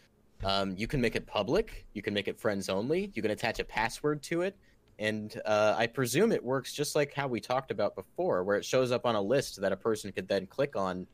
um, 0.44 0.74
you 0.76 0.86
can 0.86 1.00
make 1.00 1.16
it 1.16 1.26
public, 1.26 1.86
you 1.94 2.02
can 2.02 2.14
make 2.14 2.28
it 2.28 2.38
friends 2.38 2.68
only, 2.68 3.11
you 3.14 3.22
can 3.22 3.30
attach 3.30 3.59
a 3.59 3.64
password 3.64 4.22
to 4.24 4.42
it, 4.42 4.56
and 4.98 5.40
uh, 5.46 5.74
I 5.76 5.86
presume 5.86 6.32
it 6.32 6.42
works 6.42 6.72
just 6.72 6.94
like 6.94 7.14
how 7.14 7.26
we 7.28 7.40
talked 7.40 7.70
about 7.70 7.94
before, 7.94 8.44
where 8.44 8.56
it 8.56 8.64
shows 8.64 8.92
up 8.92 9.06
on 9.06 9.14
a 9.14 9.22
list 9.22 9.61
that 9.61 9.72
a 9.72 9.76
person 9.76 10.12
could 10.12 10.28
then 10.28 10.46
click 10.46 10.76
on 10.76 11.06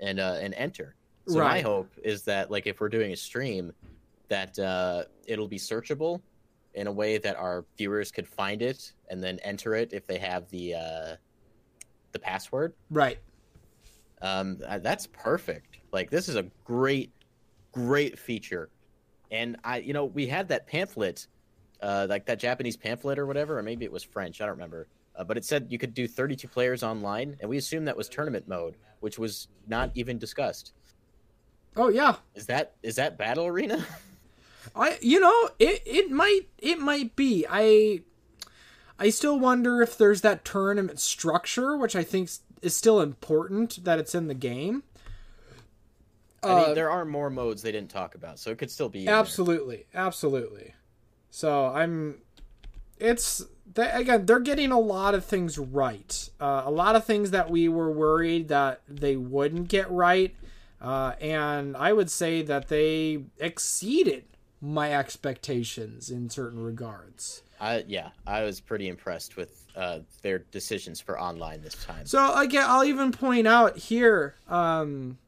and 0.00 0.20
uh, 0.20 0.38
and 0.40 0.54
enter. 0.54 0.94
So 1.26 1.38
my 1.38 1.60
hope 1.60 1.90
is 2.02 2.22
that 2.22 2.50
like 2.50 2.66
if 2.66 2.80
we're 2.80 2.88
doing 2.88 3.12
a 3.12 3.16
stream, 3.16 3.72
that 4.28 4.58
uh, 4.58 5.04
it'll 5.26 5.48
be 5.48 5.58
searchable 5.58 6.20
in 6.78 6.86
a 6.86 6.92
way 6.92 7.18
that 7.18 7.36
our 7.36 7.64
viewers 7.76 8.10
could 8.12 8.26
find 8.26 8.62
it 8.62 8.92
and 9.10 9.22
then 9.22 9.38
enter 9.40 9.74
it 9.74 9.92
if 9.92 10.06
they 10.06 10.18
have 10.18 10.48
the 10.50 10.74
uh, 10.74 11.16
the 12.12 12.18
password 12.18 12.72
Right. 12.90 13.18
um, 14.22 14.58
uh, 14.66 14.78
that's 14.78 15.06
perfect. 15.08 15.78
Like 15.92 16.08
this 16.10 16.28
is 16.28 16.36
a 16.36 16.44
great, 16.64 17.12
great 17.72 18.18
feature. 18.18 18.70
And 19.30 19.56
I, 19.64 19.78
you 19.78 19.92
know, 19.92 20.04
we 20.06 20.26
had 20.26 20.48
that 20.48 20.66
pamphlet, 20.66 21.26
uh, 21.82 22.06
like 22.08 22.24
that 22.26 22.38
Japanese 22.38 22.76
pamphlet 22.76 23.18
or 23.18 23.26
whatever, 23.26 23.58
or 23.58 23.62
maybe 23.62 23.84
it 23.84 23.92
was 23.92 24.02
French. 24.02 24.40
I 24.40 24.46
don't 24.46 24.54
remember. 24.54 24.86
Uh, 25.16 25.24
but 25.24 25.36
it 25.36 25.44
said 25.44 25.66
you 25.68 25.78
could 25.78 25.94
do 25.94 26.06
32 26.06 26.46
players 26.48 26.82
online, 26.82 27.36
and 27.40 27.50
we 27.50 27.56
assumed 27.56 27.88
that 27.88 27.96
was 27.96 28.08
tournament 28.08 28.46
mode, 28.48 28.76
which 29.00 29.18
was 29.18 29.48
not 29.66 29.90
even 29.94 30.16
discussed. 30.16 30.72
Oh, 31.76 31.88
yeah. 31.88 32.16
Is 32.34 32.46
that 32.46 32.74
is 32.82 32.96
that 32.96 33.18
battle 33.18 33.46
arena? 33.46 33.84
I 34.74 34.98
you 35.00 35.20
know 35.20 35.50
it 35.58 35.82
it 35.86 36.10
might 36.10 36.42
it 36.58 36.78
might 36.78 37.14
be 37.16 37.46
I 37.48 38.00
I 38.98 39.10
still 39.10 39.38
wonder 39.38 39.80
if 39.82 39.96
there's 39.96 40.20
that 40.22 40.44
tournament 40.44 41.00
structure 41.00 41.76
which 41.76 41.94
I 41.96 42.02
think 42.02 42.30
is 42.62 42.74
still 42.74 43.00
important 43.00 43.84
that 43.84 43.98
it's 43.98 44.14
in 44.14 44.26
the 44.28 44.34
game. 44.34 44.82
I 46.42 46.48
Uh, 46.48 46.66
mean, 46.66 46.74
there 46.74 46.90
are 46.90 47.04
more 47.04 47.30
modes 47.30 47.62
they 47.62 47.72
didn't 47.72 47.90
talk 47.90 48.14
about, 48.14 48.38
so 48.38 48.50
it 48.50 48.58
could 48.58 48.70
still 48.70 48.88
be. 48.88 49.08
Absolutely, 49.08 49.86
absolutely. 49.94 50.74
So 51.30 51.66
I'm 51.66 52.18
it's 52.98 53.44
they, 53.74 53.88
again 53.90 54.26
they're 54.26 54.40
getting 54.40 54.72
a 54.72 54.78
lot 54.78 55.14
of 55.14 55.24
things 55.24 55.58
right. 55.58 56.28
Uh, 56.40 56.62
a 56.64 56.70
lot 56.70 56.96
of 56.96 57.04
things 57.04 57.30
that 57.32 57.50
we 57.50 57.68
were 57.68 57.90
worried 57.90 58.48
that 58.48 58.80
they 58.88 59.16
wouldn't 59.16 59.68
get 59.68 59.90
right, 59.90 60.34
uh, 60.80 61.12
and 61.20 61.76
I 61.76 61.92
would 61.92 62.10
say 62.10 62.42
that 62.42 62.68
they 62.68 63.24
exceeded 63.38 64.24
my 64.60 64.92
expectations 64.92 66.10
in 66.10 66.28
certain 66.30 66.62
regards. 66.62 67.42
I, 67.60 67.84
yeah, 67.86 68.10
I 68.26 68.42
was 68.42 68.60
pretty 68.60 68.88
impressed 68.88 69.36
with 69.36 69.66
uh, 69.76 70.00
their 70.22 70.38
decisions 70.38 71.00
for 71.00 71.20
online 71.20 71.62
this 71.62 71.84
time. 71.84 72.06
So 72.06 72.34
again, 72.34 72.64
I'll 72.66 72.84
even 72.84 73.12
point 73.12 73.46
out 73.46 73.76
here, 73.76 74.34
um, 74.48 75.18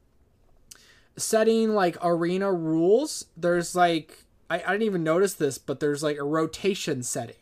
setting 1.17 1.73
like 1.73 1.97
arena 2.03 2.51
rules. 2.51 3.25
There's 3.37 3.75
like 3.75 4.25
I, 4.49 4.55
I 4.55 4.71
didn't 4.71 4.83
even 4.83 5.03
notice 5.03 5.33
this, 5.33 5.57
but 5.57 5.79
there's 5.79 6.03
like 6.03 6.17
a 6.17 6.23
rotation 6.23 7.03
setting. 7.03 7.35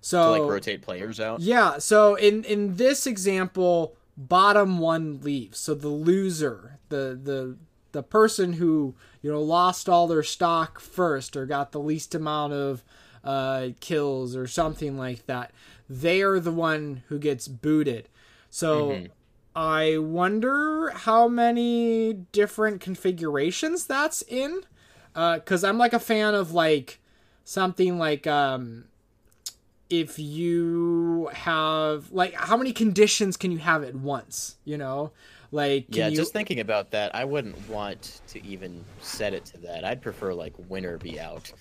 So 0.00 0.34
to 0.34 0.42
like 0.42 0.50
rotate 0.50 0.82
players 0.82 1.20
out. 1.20 1.40
yeah, 1.40 1.78
so 1.78 2.14
in 2.14 2.44
in 2.44 2.76
this 2.76 3.06
example, 3.06 3.96
bottom 4.16 4.78
one 4.78 5.20
leaves. 5.20 5.58
So 5.58 5.74
the 5.74 5.88
loser, 5.88 6.78
the 6.88 7.18
the 7.22 7.56
the 7.92 8.02
person 8.02 8.54
who 8.54 8.94
you 9.22 9.30
know 9.30 9.42
lost 9.42 9.88
all 9.88 10.06
their 10.06 10.22
stock 10.22 10.80
first 10.80 11.36
or 11.36 11.46
got 11.46 11.72
the 11.72 11.80
least 11.80 12.14
amount 12.14 12.52
of 12.52 12.84
uh, 13.22 13.68
kills 13.80 14.34
or 14.34 14.46
something 14.46 14.96
like 14.96 15.26
that, 15.26 15.52
they 15.88 16.22
are 16.22 16.40
the 16.40 16.52
one 16.52 17.02
who 17.08 17.18
gets 17.18 17.48
booted. 17.48 18.08
So 18.48 19.04
I 19.54 19.98
wonder 19.98 20.90
how 20.90 21.28
many 21.28 22.14
different 22.32 22.80
configurations 22.80 23.86
that's 23.86 24.22
in, 24.22 24.62
because 25.12 25.64
I'm 25.64 25.78
like 25.78 25.92
a 25.92 25.98
fan 25.98 26.34
of 26.34 26.52
like 26.52 27.00
something 27.44 27.98
like 27.98 28.26
um 28.26 28.84
if 29.88 30.20
you 30.20 31.28
have 31.32 32.12
like 32.12 32.32
how 32.34 32.56
many 32.56 32.72
conditions 32.72 33.36
can 33.36 33.50
you 33.50 33.58
have 33.58 33.82
at 33.82 33.96
once 33.96 34.56
you 34.64 34.78
know 34.78 35.10
like 35.50 35.86
Yeah, 35.88 36.08
you 36.08 36.16
just 36.16 36.32
thinking 36.32 36.60
about 36.60 36.90
that, 36.92 37.14
I 37.14 37.24
wouldn't 37.24 37.68
want 37.68 38.20
to 38.28 38.44
even 38.46 38.84
set 39.00 39.34
it 39.34 39.44
to 39.46 39.58
that. 39.58 39.84
I'd 39.84 40.02
prefer 40.02 40.32
like 40.34 40.54
winner 40.68 40.98
be 40.98 41.18
out. 41.20 41.52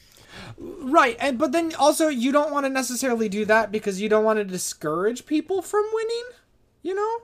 right 0.57 1.17
and 1.19 1.39
but 1.39 1.51
then 1.51 1.73
also 1.79 2.07
you 2.07 2.31
don't 2.31 2.51
want 2.51 2.63
to 2.65 2.69
necessarily 2.69 3.27
do 3.27 3.45
that 3.45 3.71
because 3.71 3.99
you 3.99 4.07
don't 4.07 4.23
want 4.23 4.37
to 4.37 4.45
discourage 4.45 5.25
people 5.25 5.61
from 5.63 5.83
winning 5.91 6.23
you 6.83 6.93
know 6.93 7.17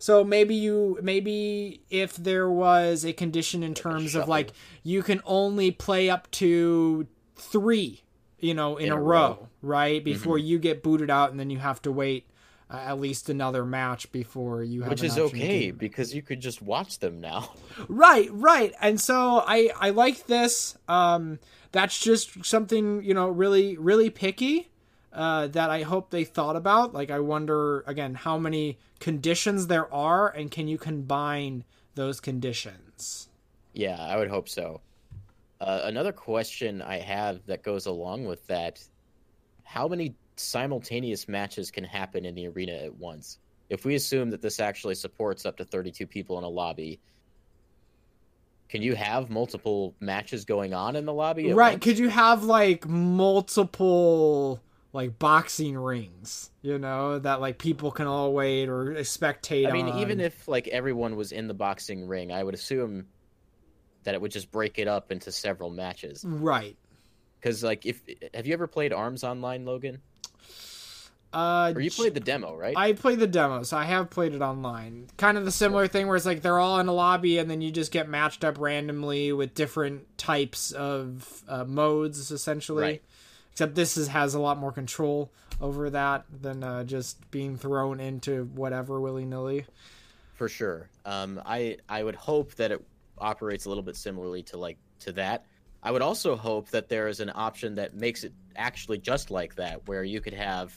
so 0.00 0.24
maybe 0.24 0.56
you 0.56 0.98
maybe 1.00 1.82
if 1.88 2.16
there 2.16 2.50
was 2.50 3.04
a 3.04 3.12
condition 3.12 3.62
in 3.62 3.74
terms 3.74 4.16
of 4.16 4.26
like 4.28 4.50
you 4.82 5.04
can 5.04 5.20
only 5.24 5.70
play 5.70 6.10
up 6.10 6.28
to 6.32 7.06
three 7.36 8.02
you 8.40 8.54
know 8.54 8.76
in, 8.76 8.86
In 8.86 8.92
a, 8.92 8.96
row, 9.00 9.04
row. 9.04 9.30
Mm-hmm. 9.34 9.66
right 9.66 10.04
before 10.04 10.36
you 10.36 10.58
get 10.58 10.82
booted 10.82 11.10
out 11.10 11.30
and 11.30 11.38
then 11.38 11.50
you 11.50 11.58
have 11.58 11.80
to 11.82 11.92
wait 11.92 12.26
uh, 12.70 12.76
at 12.76 13.00
least 13.00 13.30
another 13.30 13.64
match 13.64 14.10
before 14.12 14.62
you 14.62 14.82
have 14.82 14.90
Which 14.90 15.02
is 15.02 15.18
okay 15.18 15.70
because 15.70 16.14
you 16.14 16.22
could 16.22 16.40
just 16.40 16.60
watch 16.60 16.98
them 16.98 17.20
now. 17.20 17.52
Right, 17.88 18.28
right. 18.32 18.74
And 18.80 19.00
so 19.00 19.42
I 19.46 19.70
I 19.78 19.90
like 19.90 20.26
this. 20.26 20.76
Um 20.88 21.38
that's 21.70 21.98
just 22.00 22.44
something, 22.44 23.02
you 23.02 23.14
know, 23.14 23.28
really 23.28 23.76
really 23.76 24.10
picky 24.10 24.68
uh 25.12 25.46
that 25.48 25.70
I 25.70 25.82
hope 25.82 26.10
they 26.10 26.24
thought 26.24 26.56
about. 26.56 26.92
Like 26.92 27.10
I 27.10 27.20
wonder 27.20 27.80
again 27.86 28.14
how 28.14 28.36
many 28.36 28.78
conditions 28.98 29.68
there 29.68 29.92
are 29.94 30.28
and 30.28 30.50
can 30.50 30.66
you 30.66 30.76
combine 30.76 31.64
those 31.94 32.20
conditions? 32.20 33.28
Yeah, 33.72 33.96
I 33.98 34.16
would 34.16 34.28
hope 34.28 34.48
so. 34.48 34.80
Uh, 35.60 35.82
another 35.84 36.12
question 36.12 36.82
I 36.82 36.98
have 36.98 37.44
that 37.46 37.62
goes 37.62 37.86
along 37.86 38.26
with 38.26 38.46
that: 38.46 38.80
How 39.64 39.88
many 39.88 40.14
simultaneous 40.38 41.28
matches 41.28 41.70
can 41.70 41.84
happen 41.84 42.24
in 42.24 42.34
the 42.34 42.48
arena 42.48 42.72
at 42.72 42.94
once? 42.96 43.38
If 43.68 43.84
we 43.84 43.94
assume 43.94 44.30
that 44.30 44.40
this 44.40 44.60
actually 44.60 44.94
supports 44.94 45.44
up 45.44 45.56
to 45.58 45.64
32 45.64 46.06
people 46.06 46.38
in 46.38 46.44
a 46.44 46.48
lobby, 46.48 47.00
can 48.68 48.82
you 48.82 48.94
have 48.94 49.30
multiple 49.30 49.94
matches 50.00 50.44
going 50.44 50.74
on 50.74 50.96
in 50.96 51.04
the 51.04 51.12
lobby? 51.12 51.52
Right, 51.52 51.74
once? 51.74 51.84
could 51.84 51.98
you 51.98 52.08
have 52.08 52.44
like 52.44 52.86
multiple 52.86 54.62
like 54.92 55.18
boxing 55.18 55.76
rings, 55.76 56.50
you 56.62 56.78
know, 56.78 57.18
that 57.18 57.40
like 57.40 57.58
people 57.58 57.90
can 57.90 58.06
all 58.06 58.32
wait 58.32 58.68
or 58.68 58.94
spectate 58.96 59.68
I 59.68 59.72
mean, 59.72 59.88
on? 59.88 59.98
even 59.98 60.20
if 60.20 60.48
like 60.48 60.68
everyone 60.68 61.16
was 61.16 61.32
in 61.32 61.46
the 61.46 61.54
boxing 61.54 62.06
ring, 62.06 62.32
I 62.32 62.42
would 62.42 62.54
assume 62.54 63.06
that 64.04 64.14
it 64.14 64.20
would 64.20 64.32
just 64.32 64.50
break 64.50 64.78
it 64.78 64.88
up 64.88 65.12
into 65.12 65.30
several 65.30 65.70
matches. 65.70 66.24
Right. 66.26 66.76
Because 67.38 67.62
like, 67.62 67.84
if 67.86 68.00
have 68.34 68.46
you 68.46 68.52
ever 68.52 68.66
played 68.66 68.92
Arms 68.92 69.24
Online, 69.24 69.64
Logan? 69.64 70.00
Uh 71.32 71.72
Or 71.74 71.80
you 71.80 71.90
played 71.90 72.14
the 72.14 72.20
demo, 72.20 72.56
right? 72.56 72.76
I 72.76 72.92
played 72.94 73.18
the 73.18 73.26
demo, 73.26 73.62
so 73.62 73.76
I 73.76 73.84
have 73.84 74.08
played 74.10 74.34
it 74.34 74.40
online. 74.40 75.08
Kind 75.16 75.36
of 75.36 75.44
the 75.44 75.52
similar 75.52 75.86
thing 75.86 76.06
where 76.06 76.16
it's 76.16 76.24
like 76.24 76.42
they're 76.42 76.58
all 76.58 76.80
in 76.80 76.88
a 76.88 76.92
lobby 76.92 77.38
and 77.38 77.50
then 77.50 77.60
you 77.60 77.70
just 77.70 77.92
get 77.92 78.08
matched 78.08 78.44
up 78.44 78.58
randomly 78.58 79.32
with 79.32 79.54
different 79.54 80.16
types 80.16 80.72
of 80.72 81.42
uh, 81.48 81.64
modes, 81.64 82.30
essentially. 82.30 82.82
Right. 82.82 83.02
Except 83.52 83.74
this 83.74 83.96
is, 83.96 84.08
has 84.08 84.34
a 84.34 84.40
lot 84.40 84.56
more 84.56 84.72
control 84.72 85.32
over 85.60 85.90
that 85.90 86.24
than 86.40 86.62
uh, 86.62 86.84
just 86.84 87.30
being 87.30 87.56
thrown 87.56 88.00
into 88.00 88.44
whatever 88.54 89.00
willy 89.00 89.24
nilly. 89.24 89.66
For 90.34 90.48
sure. 90.48 90.88
Um, 91.04 91.42
I 91.44 91.78
I 91.88 92.04
would 92.04 92.14
hope 92.14 92.54
that 92.54 92.70
it 92.70 92.84
operates 93.18 93.64
a 93.64 93.68
little 93.68 93.82
bit 93.82 93.96
similarly 93.96 94.44
to 94.44 94.56
like 94.56 94.78
to 95.00 95.12
that. 95.12 95.44
I 95.82 95.90
would 95.90 96.02
also 96.02 96.36
hope 96.36 96.70
that 96.70 96.88
there 96.88 97.08
is 97.08 97.20
an 97.20 97.30
option 97.34 97.74
that 97.74 97.94
makes 97.94 98.24
it 98.24 98.32
actually 98.56 98.98
just 98.98 99.30
like 99.30 99.56
that, 99.56 99.86
where 99.88 100.04
you 100.04 100.20
could 100.20 100.34
have 100.34 100.76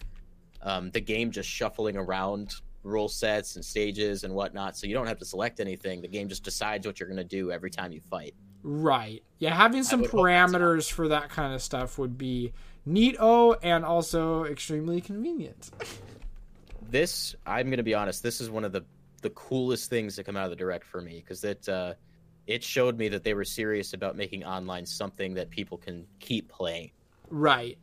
um, 0.64 0.91
the 0.91 1.01
game 1.01 1.32
just 1.32 1.49
shuffling 1.49 1.97
around 1.97 2.55
rule 2.84 3.09
sets 3.09 3.55
and 3.55 3.64
stages 3.64 4.24
and 4.24 4.34
whatnot, 4.34 4.78
so 4.78 4.88
you 4.88 4.93
don't 4.93 5.07
have 5.07 5.20
to 5.20 5.26
select 5.26 5.59
anything. 5.59 6.01
The 6.01 6.07
game 6.07 6.30
just 6.30 6.43
decides 6.43 6.86
what 6.86 6.99
you're 6.99 7.09
going 7.09 7.18
to 7.18 7.24
do 7.24 7.51
every 7.51 7.70
time 7.70 7.91
you 7.91 8.01
fight. 8.01 8.34
Right. 8.64 9.24
Yeah, 9.39 9.55
having 9.55 9.84
some 9.84 10.01
would 10.01 10.12
hope 10.12 10.26
that's 10.26 10.53
parameters 10.53 10.91
for 10.91 11.07
that 11.09 11.30
kind 11.30 11.53
of 11.53 11.62
stuff 11.62 11.97
would 11.97 12.18
be 12.18 12.53
neat 12.86 13.16
oh 13.20 13.53
and 13.62 13.84
also 13.86 14.45
extremely 14.45 15.01
convenient. 15.01 15.72
This, 16.89 17.36
I'm 17.45 17.68
going 17.68 17.78
to 17.78 17.84
be 17.84 17.93
honest, 17.93 18.22
this 18.22 18.41
is 18.41 18.49
one 18.49 18.66
of 18.66 18.74
the 18.74 18.84
the 19.22 19.30
coolest 19.30 19.89
things 19.89 20.16
to 20.16 20.24
come 20.26 20.36
out 20.36 20.45
of 20.45 20.49
the 20.49 20.55
direct 20.57 20.86
for 20.86 21.01
me 21.01 21.22
because 21.22 21.43
it 21.45 21.70
uh, 21.70 21.93
it 22.47 22.62
showed 22.64 22.97
me 22.97 23.07
that 23.07 23.24
they 23.24 23.34
were 23.34 23.45
serious 23.45 23.93
about 23.93 24.18
making 24.18 24.43
online 24.43 24.86
something 24.86 25.34
that 25.36 25.49
people 25.49 25.78
can 25.78 26.05
keep 26.20 26.49
playing. 26.49 26.91
right. 27.30 27.78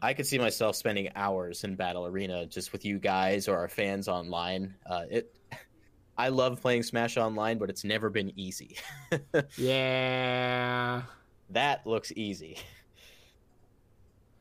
I 0.00 0.14
could 0.14 0.26
see 0.26 0.38
myself 0.38 0.76
spending 0.76 1.10
hours 1.16 1.64
in 1.64 1.74
Battle 1.74 2.06
Arena 2.06 2.46
just 2.46 2.72
with 2.72 2.84
you 2.84 2.98
guys 2.98 3.48
or 3.48 3.56
our 3.58 3.68
fans 3.68 4.08
online. 4.08 4.74
Uh, 4.86 5.04
it, 5.10 5.34
I 6.18 6.28
love 6.28 6.60
playing 6.60 6.82
Smash 6.82 7.16
Online, 7.16 7.58
but 7.58 7.70
it's 7.70 7.84
never 7.84 8.10
been 8.10 8.32
easy. 8.38 8.76
Yeah. 9.56 11.02
that 11.50 11.86
looks 11.86 12.12
easy. 12.16 12.58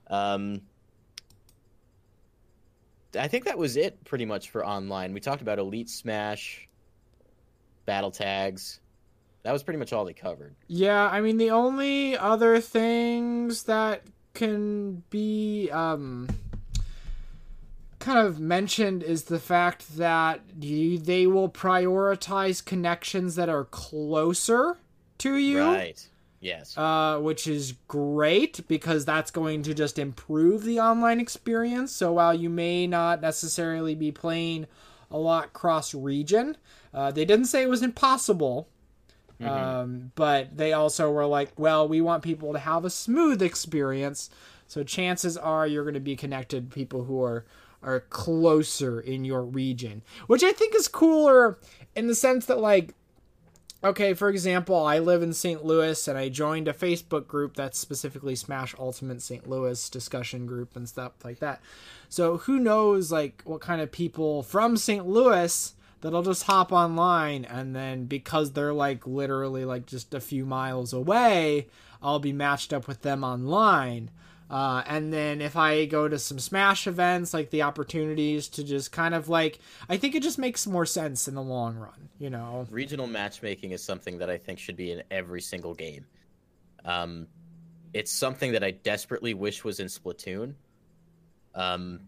Um, 0.08 0.62
I 3.18 3.28
think 3.28 3.46
that 3.46 3.58
was 3.58 3.78
it 3.78 4.04
pretty 4.06 4.26
much 4.26 4.50
for 4.50 4.66
online. 4.66 5.14
We 5.14 5.20
talked 5.20 5.42
about 5.42 5.60
Elite 5.60 5.90
Smash, 5.90 6.68
battle 7.86 8.12
tags. 8.12 8.80
That 9.44 9.52
was 9.54 9.64
pretty 9.64 9.80
much 9.80 9.94
all 9.94 10.04
they 10.06 10.14
covered. 10.14 10.56
Yeah, 10.68 11.08
I 11.10 11.22
mean 11.22 11.38
the 11.38 11.52
only 11.52 12.18
other 12.18 12.60
things 12.60 13.64
that 13.64 14.02
can 14.38 15.04
be 15.10 15.70
um 15.72 16.28
kind 18.00 18.26
of 18.26 18.40
mentioned 18.40 19.04
is 19.04 19.24
the 19.24 19.40
fact 19.40 19.98
that 19.98 20.40
you, 20.62 20.98
they 20.98 21.28
will 21.28 21.50
prioritize 21.50 22.64
connections 22.64 23.36
that 23.36 23.50
are 23.50 23.66
closer 23.66 24.78
to 25.18 25.36
you. 25.36 25.60
Right. 25.60 26.08
Yes. 26.40 26.78
Uh, 26.78 27.20
which 27.20 27.48
is 27.48 27.74
great 27.88 28.66
because 28.68 29.04
that's 29.04 29.32
going 29.32 29.64
to 29.64 29.74
just 29.74 29.98
improve 30.00 30.64
the 30.64 30.80
online 30.80 31.20
experience. 31.20 31.92
So 31.92 32.14
while 32.14 32.34
you 32.34 32.50
may 32.50 32.88
not 32.88 33.20
necessarily 33.22 33.96
be 33.96 34.12
playing 34.12 34.68
a 35.10 35.18
lot 35.18 35.52
cross 35.52 35.94
region, 35.94 36.56
uh, 36.94 37.12
they 37.12 37.26
didn't 37.26 37.48
say 37.48 37.64
it 37.64 37.70
was 37.70 37.82
impossible. 37.82 38.70
Mm-hmm. 39.42 39.50
Um, 39.50 40.12
but 40.16 40.58
they 40.58 40.74
also 40.74 41.12
were 41.12 41.26
like, 41.26 41.52
well, 41.58 41.88
we 41.88 42.02
want 42.02 42.24
people 42.24 42.54
to 42.54 42.60
have 42.60 42.86
a 42.86 42.90
smooth 42.90 43.42
experience. 43.42 44.30
So 44.68 44.84
chances 44.84 45.38
are 45.38 45.68
you're 45.68 45.84
going 45.84 45.94
to 45.94 46.00
be 46.00 46.16
connected 46.16 46.70
to 46.70 46.76
people 46.76 47.04
who 47.04 47.24
are 47.24 47.46
are 47.84 48.00
closer 48.02 49.00
in 49.00 49.24
your 49.24 49.44
region, 49.44 50.02
which 50.26 50.44
I 50.44 50.52
think 50.52 50.74
is 50.76 50.88
cooler 50.88 51.60
in 51.96 52.08
the 52.08 52.16
sense 52.16 52.48
that 52.48 52.60
like 52.60 52.96
okay, 53.84 54.14
for 54.14 54.30
example, 54.30 54.76
I 54.76 55.00
live 55.00 55.22
in 55.22 55.34
St. 55.34 55.64
Louis 55.64 56.08
and 56.08 56.18
I 56.18 56.30
joined 56.30 56.68
a 56.68 56.74
Facebook 56.74 57.28
group 57.28 57.56
that's 57.56 57.78
specifically 57.78 58.36
Smash 58.36 58.74
Ultimate 58.78 59.22
St. 59.22 59.48
Louis 59.48 59.90
discussion 59.90 60.46
group 60.46 60.76
and 60.76 60.90
stuff 60.90 61.14
like 61.24 61.40
that. 61.40 61.62
So 62.10 62.38
who 62.38 62.60
knows 62.60 63.12
like 63.12 63.42
what 63.46 63.62
kind 63.62 63.82
of 63.82 63.92
people 63.92 64.44
from 64.44 64.78
St. 64.78 65.06
Louis 65.06 65.74
that'll 66.02 66.24
just 66.24 66.44
hop 66.44 66.72
online 66.72 67.46
and 67.46 67.76
then 67.76 68.06
because 68.06 68.54
they're 68.54 68.74
like 68.74 69.08
literally 69.08 69.66
like 69.66 69.86
just 69.86 70.14
a 70.14 70.20
few 70.20 70.46
miles 70.46 70.94
away, 70.94 71.68
I'll 72.02 72.20
be 72.20 72.34
matched 72.34 72.74
up 72.74 72.88
with 72.88 73.02
them 73.02 73.24
online. 73.24 74.12
Uh, 74.50 74.82
and 74.88 75.12
then 75.12 75.42
if 75.42 75.58
I 75.58 75.86
go 75.86 76.08
to 76.08 76.18
some 76.18 76.40
Smash 76.40 76.88
events, 76.88 77.34
like 77.34 77.50
the 77.50 77.64
opportunities 77.64 78.48
to 78.50 78.64
just 78.64 78.94
kind 78.94 79.14
of 79.14 79.28
like, 79.28 79.60
I 79.90 79.98
think 79.98 80.16
it 80.16 80.24
just 80.24 80.38
makes 80.38 80.66
more 80.66 80.86
sense 80.86 81.28
in 81.28 81.36
the 81.36 81.42
long 81.42 81.76
run, 81.76 82.10
you 82.18 82.30
know? 82.30 82.66
Regional 82.70 83.08
matchmaking 83.08 83.72
is 83.72 83.84
something 83.84 84.20
that 84.20 84.30
I 84.30 84.38
think 84.38 84.60
should 84.60 84.78
be 84.78 84.92
in 84.92 85.04
every 85.12 85.42
single 85.42 85.74
game. 85.74 86.06
Um, 86.86 87.28
it's 87.94 88.12
something 88.12 88.54
that 88.54 88.64
I 88.64 88.72
desperately 88.72 89.34
wish 89.34 89.66
was 89.66 89.82
in 89.82 89.88
Splatoon. 89.88 90.54
Um, 91.54 92.00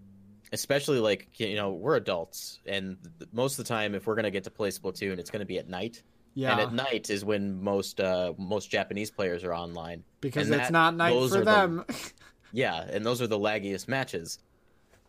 especially 0.52 1.00
like 1.00 1.28
you 1.40 1.56
know 1.56 1.72
we're 1.72 1.96
adults, 1.96 2.60
and 2.66 2.98
most 3.32 3.60
of 3.60 3.66
the 3.66 3.70
time, 3.70 3.96
if 3.96 4.08
we're 4.08 4.16
gonna 4.16 4.32
get 4.32 4.44
to 4.46 4.52
play 4.52 4.70
Splatoon, 4.70 5.18
it's 5.20 5.30
gonna 5.30 5.46
be 5.46 5.58
at 5.60 5.68
night. 5.70 6.02
Yeah. 6.36 6.52
And 6.54 6.62
at 6.62 6.74
night 6.74 7.10
is 7.10 7.26
when 7.26 7.62
most 7.62 8.00
uh, 8.00 8.34
most 8.38 8.70
Japanese 8.70 9.12
players 9.12 9.44
are 9.44 9.54
online 9.54 10.04
because 10.22 10.48
and 10.48 10.56
it's 10.56 10.68
that- 10.68 10.72
not 10.74 10.96
night 10.96 11.14
for 11.14 11.26
are 11.38 11.40
the- 11.40 11.44
them. 11.46 11.86
Yeah, 12.52 12.82
and 12.90 13.06
those 13.06 13.22
are 13.22 13.28
the 13.28 13.38
laggiest 13.38 13.88
matches. 13.88 14.40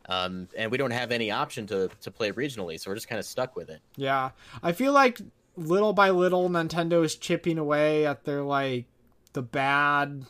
Um, 0.09 0.49
and 0.57 0.71
we 0.71 0.77
don't 0.77 0.91
have 0.91 1.11
any 1.11 1.31
option 1.31 1.67
to, 1.69 1.89
to 2.03 2.11
play 2.11 2.33
regionally, 2.33 2.79
so 2.79 2.91
we're 2.91 2.97
just 2.97 3.09
kind 3.09 3.19
of 3.19 3.25
stuck 3.25 3.57
with 3.57 3.71
it. 3.71 3.81
yeah. 3.97 4.31
I 4.63 4.73
feel 4.73 4.93
like 4.93 5.21
little 5.57 5.93
by 5.95 6.11
little 6.11 6.51
Nintendo 6.51 7.03
is 7.05 7.15
chipping 7.17 7.57
away 7.59 8.05
at 8.07 8.25
their 8.25 8.43
like 8.43 8.85
the 9.33 9.41
bad 9.43 10.27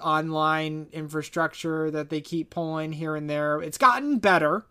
online 0.00 0.88
infrastructure 0.92 1.90
that 1.90 2.10
they 2.10 2.20
keep 2.20 2.50
pulling 2.50 2.92
here 2.92 3.16
and 3.16 3.28
there. 3.28 3.60
It's 3.60 3.78
gotten 3.78 4.18
better. 4.18 4.64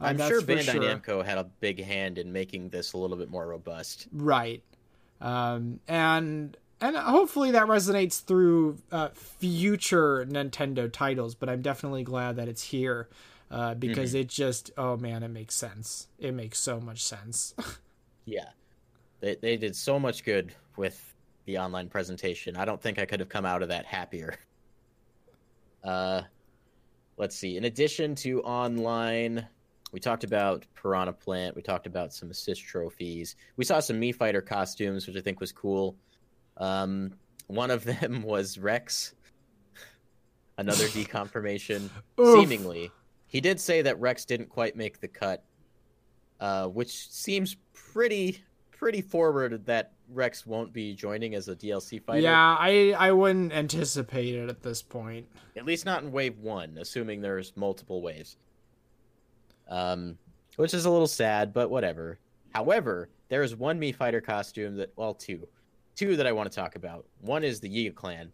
uh, 0.00 0.04
I'm 0.04 0.18
sure 0.18 0.40
Bandai 0.42 0.76
Namco 1.02 1.24
had 1.24 1.38
a 1.38 1.44
big 1.60 1.82
hand 1.82 2.18
in 2.18 2.32
making 2.32 2.68
this 2.70 2.92
a 2.92 2.98
little 2.98 3.16
bit 3.16 3.30
more 3.30 3.46
robust. 3.46 4.06
Right. 4.12 4.62
Um, 5.20 5.80
and 5.88 6.56
and 6.80 6.96
hopefully 6.96 7.50
that 7.52 7.66
resonates 7.66 8.22
through 8.22 8.78
uh, 8.92 9.08
future 9.14 10.24
Nintendo 10.26 10.90
titles. 10.92 11.34
But 11.34 11.48
I'm 11.48 11.62
definitely 11.62 12.04
glad 12.04 12.36
that 12.36 12.46
it's 12.48 12.62
here 12.62 13.08
uh, 13.50 13.74
because 13.74 14.10
Mm-hmm. 14.10 14.20
it 14.20 14.28
just 14.28 14.70
oh 14.78 14.96
man, 14.96 15.22
it 15.24 15.28
makes 15.28 15.54
sense. 15.56 16.06
It 16.18 16.32
makes 16.34 16.58
so 16.58 16.80
much 16.80 17.02
sense. 17.02 17.54
Yeah, 18.30 18.50
they 19.20 19.36
they 19.36 19.56
did 19.56 19.74
so 19.74 19.98
much 19.98 20.22
good 20.22 20.52
with 20.76 21.14
the 21.46 21.56
online 21.56 21.88
presentation. 21.88 22.58
I 22.58 22.66
don't 22.66 22.78
think 22.78 22.98
I 22.98 23.06
could 23.06 23.20
have 23.20 23.30
come 23.30 23.46
out 23.46 23.62
of 23.62 23.70
that 23.70 23.86
happier. 23.86 24.36
Uh, 25.84 26.22
let's 27.16 27.36
see. 27.36 27.56
In 27.56 27.64
addition 27.64 28.14
to 28.16 28.42
online, 28.42 29.46
we 29.92 30.00
talked 30.00 30.24
about 30.24 30.66
Piranha 30.74 31.12
Plant. 31.12 31.56
We 31.56 31.62
talked 31.62 31.86
about 31.86 32.12
some 32.12 32.30
assist 32.30 32.62
trophies. 32.62 33.36
We 33.56 33.64
saw 33.64 33.80
some 33.80 34.00
Mii 34.00 34.14
Fighter 34.14 34.42
costumes, 34.42 35.06
which 35.06 35.16
I 35.16 35.20
think 35.20 35.40
was 35.40 35.52
cool. 35.52 35.96
Um, 36.56 37.14
one 37.46 37.70
of 37.70 37.84
them 38.00 38.22
was 38.22 38.58
Rex. 38.58 39.14
Another 40.58 40.84
deconfirmation, 40.88 41.88
seemingly. 42.18 42.90
He 43.26 43.40
did 43.40 43.60
say 43.60 43.82
that 43.82 44.00
Rex 44.00 44.24
didn't 44.24 44.48
quite 44.48 44.74
make 44.74 45.00
the 45.00 45.08
cut, 45.08 45.44
uh, 46.40 46.66
which 46.66 47.10
seems 47.10 47.56
pretty 47.72 48.42
pretty 48.78 49.02
forward 49.02 49.66
that 49.66 49.92
Rex 50.08 50.46
won't 50.46 50.72
be 50.72 50.94
joining 50.94 51.34
as 51.34 51.48
a 51.48 51.56
DLC 51.56 52.02
fighter. 52.02 52.20
yeah, 52.20 52.56
I 52.58 52.94
I 52.98 53.12
wouldn't 53.12 53.52
anticipate 53.52 54.34
it 54.34 54.48
at 54.48 54.62
this 54.62 54.80
point. 54.80 55.26
At 55.56 55.66
least 55.66 55.84
not 55.84 56.02
in 56.02 56.12
wave 56.12 56.38
one, 56.38 56.78
assuming 56.78 57.20
there's 57.20 57.52
multiple 57.56 58.00
waves. 58.00 58.36
Um, 59.68 60.16
which 60.56 60.72
is 60.72 60.86
a 60.86 60.90
little 60.90 61.06
sad, 61.06 61.52
but 61.52 61.68
whatever. 61.68 62.18
However, 62.54 63.10
there 63.28 63.42
is 63.42 63.54
one 63.54 63.78
Mii 63.78 63.94
Fighter 63.94 64.20
costume 64.20 64.76
that, 64.76 64.92
well, 64.96 65.12
two, 65.12 65.46
two 65.94 66.16
that 66.16 66.26
I 66.26 66.32
want 66.32 66.50
to 66.50 66.56
talk 66.56 66.74
about. 66.74 67.04
One 67.20 67.44
is 67.44 67.60
the 67.60 67.68
Yiga 67.68 67.94
Clan. 67.94 68.32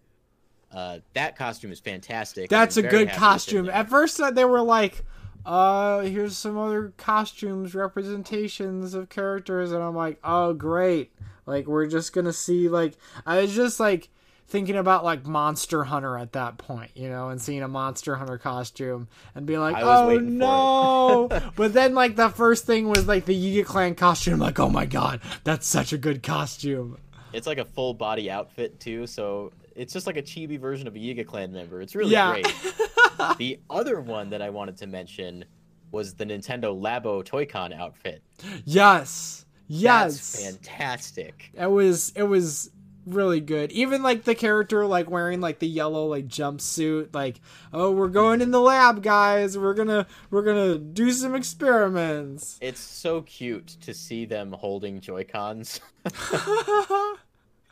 Uh, 0.72 1.00
that 1.12 1.36
costume 1.36 1.72
is 1.72 1.80
fantastic. 1.80 2.48
That's 2.48 2.76
a 2.76 2.82
good 2.82 2.92
happy 2.92 3.04
with 3.04 3.10
it 3.10 3.18
costume. 3.18 3.68
At 3.68 3.90
first, 3.90 4.20
uh, 4.20 4.30
they 4.30 4.44
were 4.44 4.62
like, 4.62 5.04
"Uh, 5.46 6.00
here's 6.00 6.36
some 6.36 6.56
other 6.58 6.92
costumes, 6.96 7.74
representations 7.74 8.94
of 8.94 9.08
characters," 9.08 9.72
and 9.72 9.82
I'm 9.82 9.94
like, 9.96 10.18
"Oh, 10.24 10.52
great! 10.52 11.12
Like, 11.46 11.66
we're 11.66 11.86
just 11.86 12.12
gonna 12.12 12.32
see 12.32 12.68
like." 12.68 12.94
I 13.26 13.40
was 13.42 13.54
just 13.54 13.78
like 13.80 14.08
thinking 14.46 14.76
about 14.76 15.04
like 15.04 15.24
Monster 15.26 15.84
Hunter 15.84 16.16
at 16.18 16.32
that 16.32 16.58
point, 16.58 16.90
you 16.94 17.08
know, 17.08 17.28
and 17.30 17.40
seeing 17.40 17.62
a 17.62 17.68
Monster 17.68 18.16
Hunter 18.16 18.38
costume 18.38 19.08
and 19.34 19.46
being 19.46 19.60
like, 19.60 19.76
"Oh 19.80 20.18
no!" 20.18 21.28
but 21.56 21.72
then 21.72 21.94
like 21.94 22.16
the 22.16 22.28
first 22.28 22.66
thing 22.66 22.88
was 22.88 23.06
like 23.06 23.24
the 23.24 23.34
Yiga 23.34 23.64
Clan 23.64 23.94
costume. 23.94 24.38
like, 24.38 24.58
oh 24.60 24.68
my 24.68 24.86
god, 24.86 25.20
that's 25.44 25.66
such 25.66 25.92
a 25.92 25.98
good 25.98 26.22
costume. 26.22 26.98
It's 27.32 27.46
like 27.46 27.58
a 27.58 27.64
full 27.64 27.94
body 27.94 28.30
outfit 28.30 28.78
too, 28.80 29.06
so 29.06 29.52
it's 29.74 29.92
just 29.92 30.06
like 30.06 30.16
a 30.16 30.22
chibi 30.22 30.58
version 30.58 30.86
of 30.86 30.94
a 30.94 30.98
Yiga 30.98 31.26
Clan 31.26 31.52
member. 31.52 31.82
It's 31.82 31.94
really 31.96 32.12
Yeah. 32.12 32.30
great. 32.30 32.46
the 33.38 33.60
other 33.70 34.00
one 34.00 34.30
that 34.30 34.42
I 34.42 34.50
wanted 34.50 34.76
to 34.78 34.86
mention 34.86 35.44
was 35.90 36.14
the 36.14 36.24
Nintendo 36.26 36.78
Labo 36.78 37.24
Toy-Con 37.24 37.72
outfit. 37.72 38.22
Yes, 38.64 39.46
yes, 39.68 40.32
That's 40.32 40.44
fantastic. 40.44 41.50
it 41.54 41.70
was 41.70 42.12
it 42.16 42.24
was 42.24 42.70
really 43.06 43.40
good. 43.40 43.70
Even 43.72 44.02
like 44.02 44.24
the 44.24 44.34
character 44.34 44.86
like 44.86 45.10
wearing 45.10 45.40
like 45.40 45.58
the 45.58 45.68
yellow 45.68 46.06
like 46.06 46.26
jumpsuit 46.26 47.14
like 47.14 47.40
oh 47.72 47.90
we're 47.90 48.08
going 48.08 48.40
in 48.40 48.50
the 48.50 48.60
lab 48.60 49.02
guys. 49.02 49.56
We're 49.56 49.74
gonna 49.74 50.06
we're 50.30 50.42
gonna 50.42 50.78
do 50.78 51.12
some 51.12 51.34
experiments. 51.34 52.58
It's 52.60 52.80
so 52.80 53.22
cute 53.22 53.68
to 53.82 53.94
see 53.94 54.24
them 54.24 54.52
holding 54.52 55.00
Joy-Cons 55.00 55.80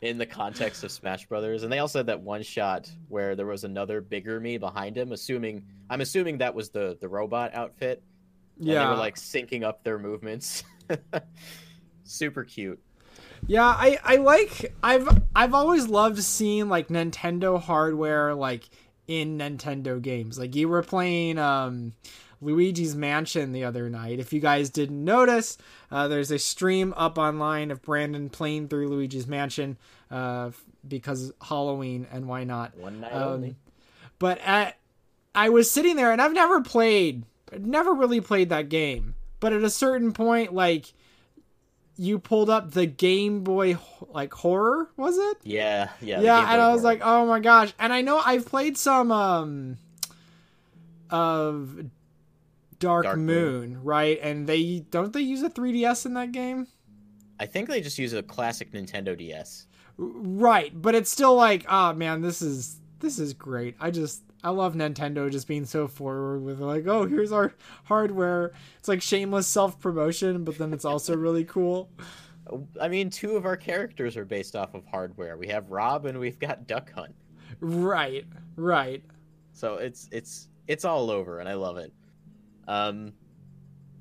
in 0.03 0.17
the 0.17 0.25
context 0.25 0.83
of 0.83 0.91
Smash 0.91 1.25
Brothers. 1.27 1.63
And 1.63 1.71
they 1.71 1.79
also 1.79 1.99
had 1.99 2.07
that 2.07 2.19
one 2.19 2.43
shot 2.43 2.91
where 3.07 3.35
there 3.37 3.45
was 3.45 3.63
another 3.63 4.01
bigger 4.01 4.41
Mii 4.41 4.59
behind 4.59 4.97
him, 4.97 5.13
assuming 5.13 5.63
I'm 5.89 6.01
assuming 6.01 6.39
that 6.39 6.53
was 6.53 6.69
the 6.69 6.97
the 6.99 7.07
robot 7.07 7.55
outfit. 7.55 8.03
And 8.59 8.67
yeah 8.67 8.83
they 8.83 8.89
were 8.89 8.97
like 8.97 9.15
syncing 9.15 9.63
up 9.63 9.83
their 9.83 9.97
movements. 9.97 10.65
Super 12.03 12.43
cute. 12.43 12.79
yeah 13.47 13.65
i 13.65 13.97
i 14.03 14.15
like 14.17 14.73
i've 14.83 15.07
i've 15.35 15.53
always 15.53 15.87
loved 15.87 16.21
seeing 16.21 16.67
like 16.69 16.89
nintendo 16.89 17.59
hardware 17.59 18.33
like 18.33 18.69
in 19.07 19.37
nintendo 19.37 20.01
games 20.01 20.37
like 20.37 20.55
you 20.55 20.67
were 20.69 20.83
playing 20.83 21.37
um 21.37 21.93
Luigi's 22.43 22.95
Mansion 22.95 23.51
the 23.51 23.63
other 23.63 23.89
night. 23.89 24.19
If 24.19 24.33
you 24.33 24.39
guys 24.39 24.69
didn't 24.69 25.03
notice, 25.03 25.57
uh, 25.91 26.07
there's 26.07 26.31
a 26.31 26.39
stream 26.39 26.93
up 26.97 27.17
online 27.17 27.71
of 27.71 27.81
Brandon 27.81 28.29
playing 28.29 28.67
through 28.67 28.89
Luigi's 28.89 29.27
Mansion 29.27 29.77
uh, 30.11 30.51
because 30.87 31.31
Halloween 31.41 32.07
and 32.11 32.27
why 32.27 32.43
not. 32.43 32.77
One 32.77 32.99
night 33.01 33.13
Um, 33.13 33.23
only. 33.23 33.55
But 34.19 34.39
at, 34.45 34.77
I 35.35 35.49
was 35.49 35.69
sitting 35.71 35.95
there 35.95 36.11
and 36.11 36.21
I've 36.21 36.33
never 36.33 36.61
played, 36.61 37.23
never 37.57 37.93
really 37.93 38.21
played 38.21 38.49
that 38.49 38.69
game. 38.69 39.15
But 39.39 39.53
at 39.53 39.63
a 39.63 39.69
certain 39.69 40.13
point, 40.13 40.53
like 40.53 40.93
you 41.97 42.17
pulled 42.17 42.49
up 42.49 42.71
the 42.71 42.85
Game 42.85 43.43
Boy 43.43 43.77
like 44.09 44.33
horror, 44.33 44.89
was 44.97 45.17
it? 45.17 45.37
Yeah, 45.43 45.89
yeah. 46.01 46.21
Yeah, 46.21 46.39
and 46.53 46.61
I 46.61 46.71
was 46.73 46.81
Horror. 46.81 46.93
like, 46.95 47.01
oh 47.03 47.25
my 47.27 47.39
gosh. 47.39 47.73
And 47.77 47.91
I 47.93 48.01
know 48.01 48.17
I've 48.23 48.45
played 48.45 48.77
some 48.77 49.11
um 49.11 49.77
of 51.09 51.85
Dark, 52.83 53.05
Dark 53.05 53.17
Moon, 53.17 53.73
Moon. 53.73 53.83
right? 53.83 54.19
And 54.21 54.45
they 54.47 54.85
don't 54.91 55.13
they 55.13 55.21
use 55.21 55.41
a 55.41 55.49
3DS 55.49 56.05
in 56.05 56.13
that 56.15 56.31
game? 56.31 56.67
I 57.39 57.45
think 57.45 57.67
they 57.69 57.81
just 57.81 57.97
use 57.97 58.13
a 58.13 58.21
classic 58.21 58.71
Nintendo 58.71 59.17
DS. 59.17 59.67
Right, 59.97 60.71
but 60.79 60.95
it's 60.95 61.09
still 61.09 61.35
like, 61.35 61.65
oh 61.69 61.93
man, 61.93 62.21
this 62.21 62.41
is 62.41 62.79
this 62.99 63.19
is 63.19 63.33
great. 63.33 63.75
I 63.79 63.91
just 63.91 64.23
I 64.43 64.49
love 64.49 64.73
Nintendo 64.75 65.31
just 65.31 65.47
being 65.47 65.65
so 65.65 65.87
forward 65.87 66.43
with 66.43 66.59
like, 66.59 66.85
oh, 66.87 67.05
here's 67.05 67.31
our 67.31 67.53
hardware. 67.85 68.51
It's 68.79 68.89
like 68.89 69.01
shameless 69.01 69.47
self 69.47 69.79
promotion, 69.79 70.43
but 70.43 70.57
then 70.57 70.73
it's 70.73 70.85
also 70.85 71.15
really 71.15 71.45
cool. 71.45 71.89
I 72.81 72.89
mean, 72.89 73.09
two 73.09 73.37
of 73.37 73.45
our 73.45 73.55
characters 73.55 74.17
are 74.17 74.25
based 74.25 74.55
off 74.55 74.73
of 74.73 74.85
hardware. 74.85 75.37
We 75.37 75.47
have 75.47 75.71
Rob 75.71 76.05
and 76.05 76.19
we've 76.19 76.39
got 76.39 76.67
Duck 76.67 76.91
Hunt. 76.91 77.15
Right, 77.61 78.25
right. 78.57 79.01
So 79.53 79.75
it's 79.75 80.09
it's 80.11 80.49
it's 80.67 80.85
all 80.85 81.09
over, 81.09 81.39
and 81.39 81.47
I 81.47 81.53
love 81.53 81.77
it. 81.77 81.93
Um, 82.67 83.13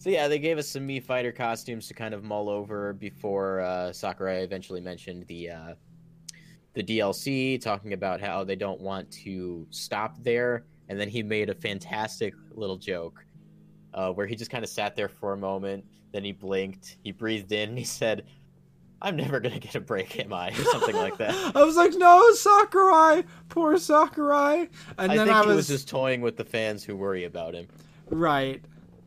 so 0.02 0.10
yeah, 0.10 0.26
they 0.26 0.40
gave 0.40 0.58
us 0.58 0.68
some 0.68 0.88
Mii 0.88 1.00
Fighter 1.00 1.30
costumes 1.30 1.86
to 1.86 1.94
kind 1.94 2.12
of 2.12 2.24
mull 2.24 2.48
over 2.48 2.92
before 2.92 3.60
uh, 3.60 3.92
Sakurai 3.92 4.42
eventually 4.42 4.80
mentioned 4.80 5.28
the 5.28 5.50
uh, 5.50 5.74
the 6.74 6.82
DLC, 6.82 7.60
talking 7.60 7.92
about 7.92 8.20
how 8.20 8.42
they 8.42 8.56
don't 8.56 8.80
want 8.80 9.08
to 9.12 9.64
stop 9.70 10.16
there, 10.24 10.64
and 10.88 10.98
then 10.98 11.08
he 11.08 11.22
made 11.22 11.50
a 11.50 11.54
fantastic 11.54 12.34
little 12.50 12.76
joke 12.76 13.24
uh, 13.94 14.10
where 14.10 14.26
he 14.26 14.34
just 14.34 14.50
kind 14.50 14.64
of 14.64 14.70
sat 14.70 14.96
there 14.96 15.08
for 15.08 15.34
a 15.34 15.36
moment, 15.36 15.84
then 16.10 16.24
he 16.24 16.32
blinked, 16.32 16.96
he 17.04 17.12
breathed 17.12 17.52
in, 17.52 17.70
and 17.70 17.78
he 17.78 17.84
said. 17.84 18.24
I'm 19.04 19.16
never 19.16 19.40
gonna 19.40 19.58
get 19.58 19.74
a 19.74 19.80
break, 19.80 20.20
am 20.20 20.32
I? 20.32 20.50
Or 20.50 20.62
something 20.62 20.94
like 20.94 21.16
that. 21.16 21.34
I 21.56 21.64
was 21.64 21.74
like, 21.74 21.92
no, 21.94 22.32
Sakurai, 22.34 23.24
poor 23.48 23.76
Sakurai. 23.76 24.68
And 24.96 25.10
I 25.10 25.16
then 25.16 25.26
think 25.26 25.36
I 25.38 25.40
he 25.42 25.48
was, 25.48 25.56
was 25.56 25.66
just 25.66 25.88
toying 25.88 26.20
with 26.20 26.36
the 26.36 26.44
fans 26.44 26.84
who 26.84 26.94
worry 26.96 27.24
about 27.24 27.52
him. 27.52 27.66
Right. 28.12 28.62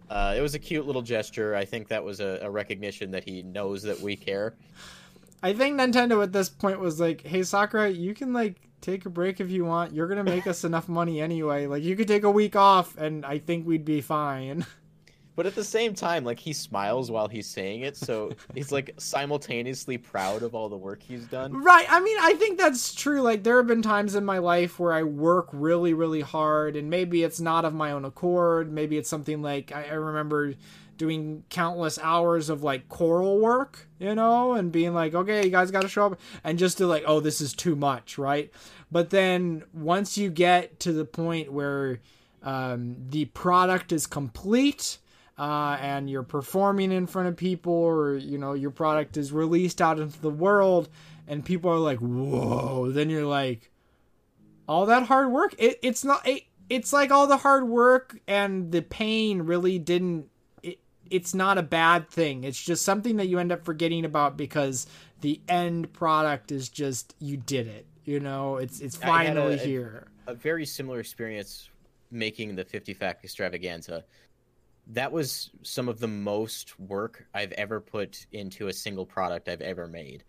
Uh, 0.10 0.36
it 0.38 0.42
was 0.42 0.54
a 0.54 0.60
cute 0.60 0.86
little 0.86 1.02
gesture. 1.02 1.56
I 1.56 1.66
think 1.66 1.88
that 1.88 2.04
was 2.04 2.20
a, 2.20 2.40
a 2.42 2.50
recognition 2.50 3.12
that 3.12 3.24
he 3.24 3.42
knows 3.42 3.82
that 3.84 4.00
we 4.02 4.16
care. 4.16 4.56
I 5.42 5.54
think 5.54 5.80
Nintendo 5.80 6.22
at 6.24 6.32
this 6.32 6.50
point 6.50 6.80
was 6.80 7.00
like, 7.00 7.22
"Hey 7.22 7.44
Sakurai, 7.44 7.90
you 7.90 8.14
can 8.14 8.34
like 8.34 8.56
take 8.82 9.06
a 9.06 9.10
break 9.10 9.40
if 9.40 9.50
you 9.50 9.66
want. 9.66 9.94
You're 9.94 10.08
gonna 10.08 10.24
make 10.24 10.48
us 10.48 10.64
enough 10.70 10.88
money 10.88 11.22
anyway. 11.22 11.68
Like 11.68 11.84
you 11.84 11.96
could 11.96 12.08
take 12.08 12.24
a 12.24 12.32
week 12.32 12.56
off, 12.56 12.98
and 12.98 13.26
I 13.26 13.40
think 13.40 13.66
we'd 13.66 13.86
be 13.86 14.02
fine." 14.02 14.66
But 15.36 15.46
at 15.46 15.56
the 15.56 15.64
same 15.64 15.94
time, 15.94 16.24
like 16.24 16.40
he 16.40 16.54
smiles 16.54 17.12
while 17.12 17.28
he's 17.28 17.48
saying 17.48 17.82
it, 17.82 17.98
so 17.98 18.32
he's 18.54 18.72
like 18.72 18.94
simultaneously 18.98 19.98
proud 19.98 20.44
of 20.44 20.56
all 20.56 20.70
the 20.70 20.78
work 20.78 21.02
he's 21.02 21.26
done. 21.26 21.52
Right. 21.64 21.86
I 21.90 22.00
mean, 22.00 22.18
I 22.22 22.34
think 22.34 22.58
that's 22.58 22.94
true. 22.94 23.22
Like, 23.22 23.44
there 23.44 23.58
have 23.58 23.68
been 23.68 23.82
times 23.82 24.16
in 24.16 24.24
my 24.24 24.38
life 24.38 24.80
where 24.80 24.94
I 24.94 25.04
work 25.04 25.50
really, 25.52 25.94
really 25.94 26.22
hard, 26.22 26.76
and 26.76 26.90
maybe 26.90 27.24
it's 27.24 27.40
not 27.40 27.66
of 27.66 27.74
my 27.74 27.92
own 27.92 28.06
accord. 28.06 28.72
Maybe 28.72 28.98
it's 28.98 29.10
something 29.10 29.42
like 29.42 29.72
I, 29.74 29.86
I 29.86 29.94
remember 29.94 30.54
doing 30.98 31.44
countless 31.50 32.00
hours 32.00 32.50
of 32.50 32.64
like 32.64 32.88
choral 32.88 33.40
work, 33.40 33.88
you 34.00 34.16
know, 34.16 34.54
and 34.54 34.72
being 34.72 34.94
like, 34.94 35.14
okay, 35.14 35.44
you 35.44 35.50
guys 35.50 35.72
got 35.72 35.82
to 35.82 35.90
show 35.90 36.08
up, 36.08 36.20
and 36.44 36.58
just 36.58 36.78
to 36.78 36.88
like, 36.88 37.04
oh, 37.06 37.20
this 37.20 37.42
is 37.42 37.54
too 37.54 37.76
much, 37.76 38.18
right? 38.18 38.52
But 38.92 39.10
then 39.10 39.64
once 39.74 40.18
you 40.18 40.30
get 40.30 40.80
to 40.82 40.94
the 40.94 41.06
point 41.06 41.52
where 41.52 42.00
um, 42.44 42.96
the 43.10 43.26
product 43.26 43.92
is 43.92 44.08
complete, 44.08 45.00
uh, 45.38 45.78
and 45.80 46.10
you're 46.10 46.24
performing 46.24 46.92
in 46.92 47.08
front 47.08 47.28
of 47.28 47.36
people 47.36 47.74
or 47.74 48.16
you 48.16 48.38
know 48.38 48.54
your 48.54 48.72
product 48.72 49.18
is 49.18 49.32
released 49.32 49.82
out 49.82 50.00
into 50.00 50.20
the 50.22 50.30
world 50.30 50.90
and 51.28 51.44
people 51.44 51.72
are 51.72 51.80
like 51.80 52.00
whoa. 52.00 52.92
Then 52.92 53.10
you're 53.10 53.26
like 53.26 53.72
all 54.68 54.86
that 54.88 55.04
hard 55.04 55.32
work? 55.32 55.56
It, 55.58 55.80
it's 55.82 56.04
not 56.04 56.26
it, 56.28 56.44
it's 56.70 56.92
like 56.94 57.12
all 57.12 57.28
the 57.28 57.38
hard 57.38 57.68
work 57.68 58.20
and 58.28 58.72
the 58.72 58.82
pain 58.82 59.42
really 59.42 59.78
didn't 59.80 60.28
it, 60.64 60.80
it's 61.10 61.34
not 61.34 61.58
a 61.58 61.64
bad 61.64 62.10
thing. 62.10 62.44
It's 62.44 62.64
just 62.64 62.84
something 62.84 63.18
that 63.18 63.28
you 63.28 63.40
end 63.40 63.52
up 63.52 63.66
forgetting 63.66 64.06
about 64.06 64.38
because 64.38 64.88
the 65.22 65.42
end 65.48 65.92
product 65.94 66.52
is 66.52 66.70
just 66.70 67.16
you 67.20 67.38
did 67.38 67.68
it 67.68 67.86
you 68.06 68.20
know? 68.20 68.58
It's 68.58 68.80
it's 68.80 68.96
a- 68.96 69.00
finally 69.00 69.56
a- 69.56 69.58
here. 69.58 70.08
A 70.28 70.34
very 70.34 70.66
similar 70.66 71.00
experience 71.00 71.70
making 72.12 72.56
the 72.56 72.64
50 72.64 72.94
fact 72.94 73.24
extravaganza. 73.24 74.06
That 74.88 75.12
was 75.12 75.52
some 75.64 75.90
of 75.90 76.00
the 76.00 76.08
most 76.08 76.80
work 76.80 77.26
I've 77.34 77.52
ever 77.54 77.80
put 77.80 78.26
into 78.32 78.68
a 78.68 78.74
single 78.74 79.06
product 79.06 79.50
I've 79.50 79.62
ever 79.62 79.88
made. 79.88 80.24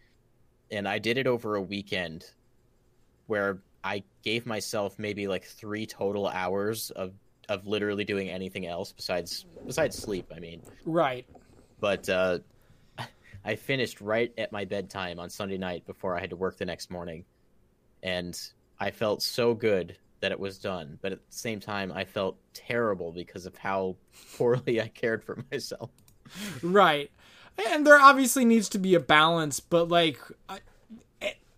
And 0.71 0.89
I 0.89 0.99
did 0.99 1.19
it 1.19 1.27
over 1.27 1.57
a 1.57 1.63
weekend 1.63 2.25
where 3.27 3.61
I 3.85 4.03
gave 4.23 4.47
myself 4.47 4.99
maybe 4.99 5.29
like 5.29 5.45
3 5.45 5.87
total 5.87 6.29
hours 6.29 6.91
of 6.91 7.13
of 7.49 7.65
literally 7.65 8.05
doing 8.05 8.29
anything 8.29 8.67
else 8.67 8.93
besides 8.93 9.47
besides 9.67 9.97
sleep, 9.97 10.33
I 10.35 10.41
mean. 10.41 10.63
right 10.85 11.25
but 11.81 12.09
uh, 12.09 12.39
I 13.45 13.57
finished 13.57 14.01
right 14.01 14.33
at 14.39 14.53
my 14.53 14.65
bedtime 14.65 15.19
on 15.19 15.31
Sunday 15.31 15.59
night 15.59 15.87
before 15.87 16.17
I 16.17 16.21
had 16.21 16.31
to 16.31 16.37
work 16.37 16.59
the 16.59 16.65
next 16.65 16.91
morning, 16.91 17.25
and 18.03 18.39
I 18.79 18.91
felt 18.91 19.23
so 19.23 19.55
good 19.55 19.97
that 20.21 20.33
it 20.33 20.41
was 20.41 20.59
done. 20.59 20.99
But 21.03 21.13
at 21.13 21.19
the 21.19 21.37
same 21.37 21.61
time, 21.61 21.93
I 21.93 22.05
felt 22.05 22.37
terrible 22.55 23.13
because 23.13 23.47
of 23.47 23.57
how 23.57 23.97
poorly 24.37 24.81
I 24.81 24.89
cared 24.89 25.23
for 25.25 25.43
myself. 25.51 25.91
Right. 26.63 27.11
And 27.73 27.87
there 27.87 27.99
obviously 27.99 28.45
needs 28.45 28.69
to 28.71 28.79
be 28.79 28.95
a 28.95 29.01
balance, 29.01 29.61
but 29.61 29.89
like 29.89 30.19
I, 30.49 30.59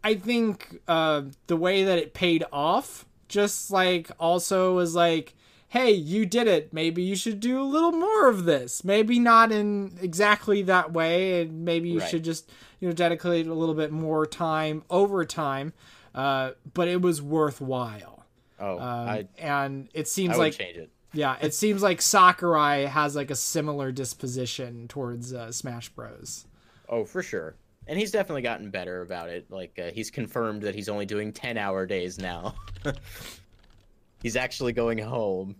I 0.04 0.14
think 0.14 0.80
uh, 0.86 1.22
the 1.48 1.56
way 1.56 1.84
that 1.84 1.98
it 1.98 2.14
paid 2.14 2.44
off 2.52 3.04
just 3.28 3.70
like 3.70 4.10
also 4.18 4.74
was 4.74 4.94
like 4.94 5.34
hey, 5.70 5.90
you 5.90 6.24
did 6.24 6.46
it. 6.48 6.72
Maybe 6.72 7.02
you 7.02 7.14
should 7.14 7.40
do 7.40 7.60
a 7.60 7.62
little 7.62 7.92
more 7.92 8.30
of 8.30 8.46
this. 8.46 8.84
Maybe 8.84 9.18
not 9.18 9.52
in 9.52 9.98
exactly 10.00 10.62
that 10.62 10.94
way, 10.94 11.42
and 11.42 11.62
maybe 11.66 11.90
you 11.90 12.00
Right. 12.00 12.08
should 12.08 12.24
just 12.24 12.50
you 12.80 12.88
know 12.88 12.94
dedicate 12.94 13.46
a 13.46 13.52
little 13.54 13.74
bit 13.74 13.92
more 13.92 14.24
time 14.26 14.82
over 14.88 15.24
time. 15.26 15.72
Uh, 16.14 16.52
but 16.72 16.88
it 16.88 17.02
was 17.02 17.20
worthwhile, 17.20 18.17
Oh, 18.60 18.78
um, 18.78 19.08
I 19.08 19.28
and 19.38 19.88
it 19.94 20.08
seems 20.08 20.36
like 20.36 20.54
change 20.54 20.76
it. 20.76 20.90
yeah, 21.12 21.36
it 21.40 21.54
seems 21.54 21.82
like 21.82 22.02
Sakurai 22.02 22.86
has 22.86 23.14
like 23.14 23.30
a 23.30 23.36
similar 23.36 23.92
disposition 23.92 24.88
towards 24.88 25.32
uh, 25.32 25.52
Smash 25.52 25.88
Bros. 25.90 26.46
Oh, 26.88 27.04
for 27.04 27.22
sure. 27.22 27.54
And 27.86 27.98
he's 27.98 28.10
definitely 28.10 28.42
gotten 28.42 28.70
better 28.70 29.00
about 29.00 29.30
it. 29.30 29.50
Like 29.50 29.78
uh, 29.78 29.90
he's 29.92 30.10
confirmed 30.10 30.62
that 30.62 30.74
he's 30.74 30.88
only 30.88 31.06
doing 31.06 31.32
ten-hour 31.32 31.86
days 31.86 32.18
now. 32.18 32.54
he's 34.22 34.36
actually 34.36 34.72
going 34.72 34.98
home, 34.98 35.56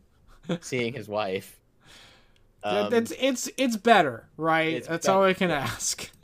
seeing 0.61 0.93
his 0.93 1.09
wife. 1.09 1.59
Um, 2.63 2.93
it's 2.93 3.13
it's 3.19 3.49
it's 3.57 3.77
better, 3.77 4.29
right? 4.37 4.75
it's 4.75 4.89
That's 4.89 5.09
all 5.09 5.23
I 5.23 5.35
can 5.35 5.51
yeah. 5.51 5.61
ask. 5.61 6.11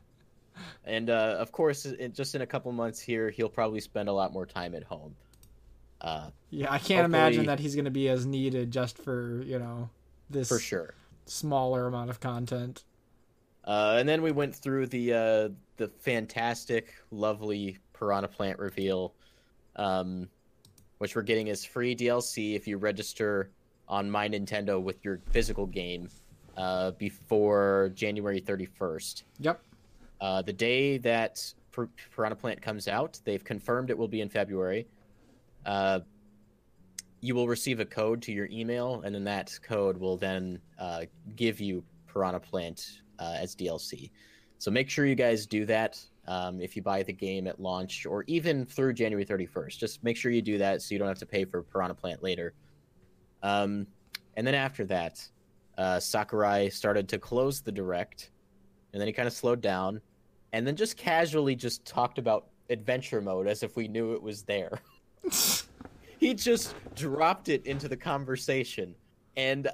And 0.87 1.09
uh, 1.09 1.37
of 1.39 1.51
course, 1.51 1.87
it, 1.87 2.15
just 2.15 2.35
in 2.35 2.43
a 2.43 2.47
couple 2.47 2.71
months 2.71 3.01
here, 3.01 3.31
he'll 3.31 3.49
probably 3.49 3.81
spend 3.81 4.09
a 4.09 4.13
lot 4.13 4.35
more 4.35 4.45
time 4.45 4.75
at 4.75 4.85
home. 4.85 5.17
Uh, 6.05 6.31
Yeah, 6.51 6.71
I 6.71 6.79
can't 6.79 7.07
imagine 7.07 7.47
that 7.47 7.59
he's 7.59 7.75
going 7.75 7.87
to 7.87 7.91
be 7.91 8.09
as 8.09 8.27
needed 8.27 8.71
just 8.71 8.99
for 8.99 9.43
you 9.43 9.59
know 9.59 9.89
this 10.31 10.49
for 10.49 10.59
sure. 10.59 10.95
smaller 11.27 11.87
amount 11.87 12.11
of 12.11 12.21
content. 12.21 12.85
Uh, 13.65 13.97
and 13.99 14.07
then 14.09 14.21
we 14.21 14.31
went 14.31 14.55
through 14.55 14.87
the 14.87 15.13
uh, 15.13 15.49
the 15.79 15.89
fantastic, 16.01 16.95
lovely 17.11 17.79
Piranha 17.95 18.29
Plant 18.29 18.59
reveal, 18.59 19.15
um, 19.77 20.29
which 20.99 21.17
we're 21.17 21.23
getting 21.23 21.49
as 21.49 21.65
free 21.65 21.97
DLC 21.97 22.55
if 22.55 22.69
you 22.69 22.77
register 22.77 23.51
on 23.89 24.11
My 24.11 24.29
Nintendo 24.29 24.81
with 24.83 25.03
your 25.05 25.21
physical 25.31 25.67
game 25.67 26.09
uh, 26.57 26.91
before 26.93 27.91
January 27.95 28.41
31st. 28.41 29.23
Yep. 29.41 29.61
Uh, 30.21 30.43
the 30.43 30.53
day 30.53 30.99
that 30.99 31.53
Pir- 31.73 31.89
Piranha 32.15 32.37
Plant 32.37 32.61
comes 32.63 32.89
out, 32.89 33.19
they've 33.25 33.45
confirmed 33.45 33.91
it 33.91 33.97
will 33.97 34.09
be 34.09 34.21
in 34.21 34.29
February. 34.29 34.87
Uh, 35.67 36.01
you 37.21 37.35
will 37.35 37.49
receive 37.49 37.81
a 37.81 37.85
code 37.85 38.21
to 38.23 38.33
your 38.33 38.49
email, 38.51 39.01
and 39.05 39.15
then 39.15 39.25
that 39.25 39.59
code 39.63 39.97
will 39.97 40.17
then 40.17 40.61
uh, 40.79 41.03
give 41.37 41.59
you 41.61 41.83
Piranha 42.07 42.41
Plant 42.41 43.01
uh, 43.19 43.37
as 43.39 43.57
DLC. 43.57 44.11
So 44.59 44.71
make 44.71 44.91
sure 44.91 45.07
you 45.07 45.15
guys 45.15 45.47
do 45.47 45.65
that 45.67 45.99
um, 46.27 46.61
if 46.61 46.77
you 46.77 46.83
buy 46.83 47.03
the 47.03 47.13
game 47.13 47.47
at 47.47 47.61
launch 47.61 48.07
or 48.07 48.25
even 48.27 48.65
through 48.65 48.93
January 48.95 49.25
31st. 49.25 49.79
Just 49.79 50.05
make 50.05 50.17
sure 50.17 50.31
you 50.31 50.43
do 50.43 50.59
that 50.59 50.83
so 50.83 50.95
you 50.95 50.99
don't 50.99 51.09
have 51.09 51.19
to 51.19 51.27
pay 51.27 51.45
for 51.45 51.63
Piranha 51.63 51.95
Plant 51.95 52.23
later. 52.23 52.55
Um, 53.43 53.87
and 54.37 54.47
then 54.47 54.55
after 54.55 54.85
that, 54.87 55.27
uh, 55.77 56.01
Sakurai 56.01 56.71
started 56.71 57.09
to 57.09 57.19
close 57.19 57.61
the 57.61 57.73
direct, 57.73 58.31
and 58.93 59.01
then 59.01 59.07
he 59.07 59.13
kind 59.13 59.27
of 59.27 59.33
slowed 59.33 59.61
down, 59.61 60.01
and 60.53 60.67
then 60.67 60.77
just 60.77 60.97
casually 60.97 61.55
just 61.55 61.85
talked 61.85 62.19
about 62.19 62.49
adventure 62.71 63.21
mode 63.21 63.47
as 63.47 63.63
if 63.63 63.77
we 63.77 63.89
knew 63.89 64.13
it 64.13 64.23
was 64.23 64.43
there. 64.43 64.81
he 66.19 66.35
just 66.35 66.75
dropped 66.95 67.49
it 67.49 67.67
into 67.67 67.89
the 67.89 67.97
conversation, 67.97 68.95
and 69.37 69.69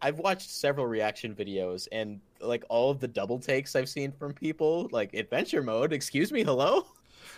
I've 0.00 0.18
watched 0.18 0.50
several 0.50 0.86
reaction 0.86 1.34
videos, 1.34 1.86
and 1.92 2.20
like 2.40 2.64
all 2.68 2.90
of 2.90 2.98
the 2.98 3.08
double 3.08 3.38
takes 3.38 3.76
I've 3.76 3.88
seen 3.88 4.10
from 4.10 4.32
people, 4.32 4.88
like 4.90 5.14
adventure 5.14 5.62
mode. 5.62 5.92
Excuse 5.92 6.32
me, 6.32 6.42
hello. 6.42 6.86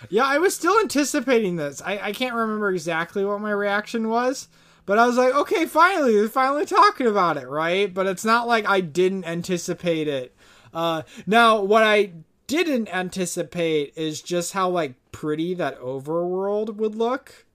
Yeah, 0.09 0.25
I 0.25 0.39
was 0.39 0.55
still 0.57 0.79
anticipating 0.81 1.57
this. 1.57 1.83
I, 1.85 1.99
I 1.99 2.13
can't 2.13 2.35
remember 2.35 2.71
exactly 2.71 3.25
what 3.25 3.41
my 3.41 3.51
reaction 3.51 4.09
was, 4.09 4.49
But 4.87 4.99
I 4.99 5.07
was 5.07 5.17
like, 5.17 5.35
okay, 5.35 5.67
finally, 5.67 6.15
they're 6.15 6.29
finally 6.29 6.67
talking 6.67 7.07
about 7.07 7.37
it, 7.37 7.49
right? 7.49 7.93
But 7.93 8.07
it's 8.07 8.25
not 8.25 8.47
like 8.47 8.69
I 8.69 8.81
didn't 8.81 9.25
anticipate 9.25 10.09
it. 10.09 10.37
Uh, 10.73 11.03
now, 11.27 11.63
what 11.63 11.83
I 11.83 12.13
didn't 12.47 12.95
anticipate 12.95 13.95
is 13.97 14.21
just 14.21 14.53
how 14.53 14.69
like 14.69 14.95
pretty 15.15 15.55
that 15.55 15.81
overworld 15.81 16.75
would 16.77 16.97
look. 16.97 17.47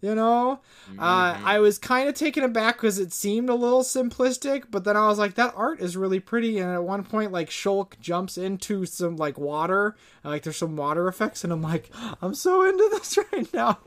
You 0.00 0.14
know, 0.14 0.60
mm-hmm. 0.90 1.00
uh, 1.00 1.38
I 1.46 1.60
was 1.60 1.78
kind 1.78 2.10
of 2.10 2.14
taken 2.14 2.44
aback 2.44 2.76
because 2.76 2.98
it 2.98 3.10
seemed 3.10 3.48
a 3.48 3.54
little 3.54 3.82
simplistic, 3.82 4.64
but 4.70 4.84
then 4.84 4.98
I 4.98 5.08
was 5.08 5.18
like, 5.18 5.36
that 5.36 5.54
art 5.56 5.80
is 5.80 5.96
really 5.96 6.20
pretty. 6.20 6.58
And 6.58 6.70
at 6.70 6.84
one 6.84 7.04
point, 7.04 7.32
like 7.32 7.48
Shulk 7.48 7.98
jumps 8.00 8.36
into 8.36 8.84
some 8.84 9.16
like 9.16 9.38
water, 9.38 9.96
like 10.22 10.42
there's 10.42 10.58
some 10.58 10.76
water 10.76 11.08
effects, 11.08 11.42
and 11.42 11.54
I'm 11.54 11.62
like, 11.62 11.90
I'm 12.20 12.34
so 12.34 12.68
into 12.68 12.86
this 12.92 13.16
right 13.32 13.54
now. 13.54 13.78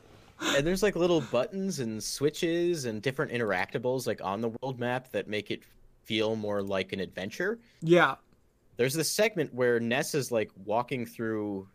And 0.56 0.66
there's 0.66 0.82
like 0.82 0.96
little 0.96 1.20
buttons 1.20 1.78
and 1.78 2.02
switches 2.02 2.84
and 2.84 3.00
different 3.00 3.30
interactables 3.30 4.08
like 4.08 4.20
on 4.20 4.40
the 4.40 4.48
world 4.48 4.80
map 4.80 5.12
that 5.12 5.28
make 5.28 5.52
it 5.52 5.60
feel 6.02 6.34
more 6.34 6.62
like 6.62 6.92
an 6.92 6.98
adventure. 6.98 7.60
Yeah. 7.80 8.16
There's 8.76 8.94
this 8.94 9.10
segment 9.10 9.54
where 9.54 9.78
Ness 9.78 10.16
is 10.16 10.32
like 10.32 10.50
walking 10.64 11.06
through 11.06 11.68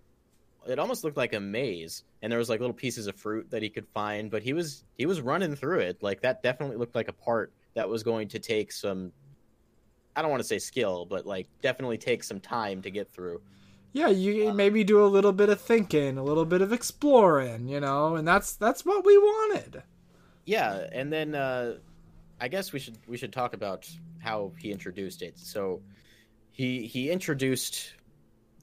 it 0.68 0.80
almost 0.80 1.04
looked 1.04 1.18
like 1.18 1.34
a 1.34 1.40
maze 1.40 2.04
and 2.22 2.32
there 2.32 2.40
was 2.40 2.50
like 2.50 2.60
little 2.60 2.74
pieces 2.74 3.08
of 3.08 3.16
fruit 3.16 3.50
that 3.50 3.62
he 3.62 3.70
could 3.70 3.88
find 3.94 4.32
but 4.32 4.44
he 4.44 4.54
was 4.54 4.84
he 4.98 5.06
was 5.06 5.22
running 5.22 5.56
through 5.56 5.80
it. 5.80 6.02
Like 6.02 6.22
that 6.22 6.44
definitely 6.44 6.78
looked 6.78 6.96
like 6.96 7.08
a 7.08 7.14
part 7.14 7.54
that 7.74 7.88
was 7.88 8.04
going 8.04 8.28
to 8.30 8.40
take 8.40 8.72
some 8.72 9.12
i 10.16 10.22
don't 10.22 10.30
want 10.30 10.42
to 10.42 10.48
say 10.48 10.60
skill 10.60 11.08
but 11.08 11.26
like 11.26 11.48
definitely 11.64 11.98
take 11.98 12.24
some 12.24 12.40
time 12.40 12.82
to 12.82 12.92
get 12.92 13.12
through. 13.12 13.42
Yeah 13.94 14.10
you 14.10 14.50
uh, 14.50 14.54
maybe 14.54 14.84
do 14.84 15.04
a 15.04 15.08
little 15.08 15.34
bit 15.34 15.50
of 15.50 15.60
thinking 15.60 16.18
a 16.18 16.24
little 16.24 16.46
bit 16.46 16.62
of 16.62 16.72
exploring 16.72 17.68
you 17.68 17.80
know 17.80 18.16
and 18.16 18.28
that's 18.28 18.56
that's 18.56 18.86
what 18.86 19.06
we 19.06 19.18
wanted. 19.18 19.84
Yeah 20.46 20.88
and 20.92 21.12
then 21.12 21.36
uh 21.36 21.76
i 22.42 22.48
guess 22.48 22.74
we 22.74 22.80
should 22.80 22.98
we 23.08 23.18
should 23.18 23.34
talk 23.34 23.54
about 23.54 23.90
how 24.24 24.52
he 24.58 24.72
introduced 24.72 25.22
it. 25.22 25.38
So 25.38 25.82
he 26.52 26.88
he 26.88 27.12
introduced 27.12 27.96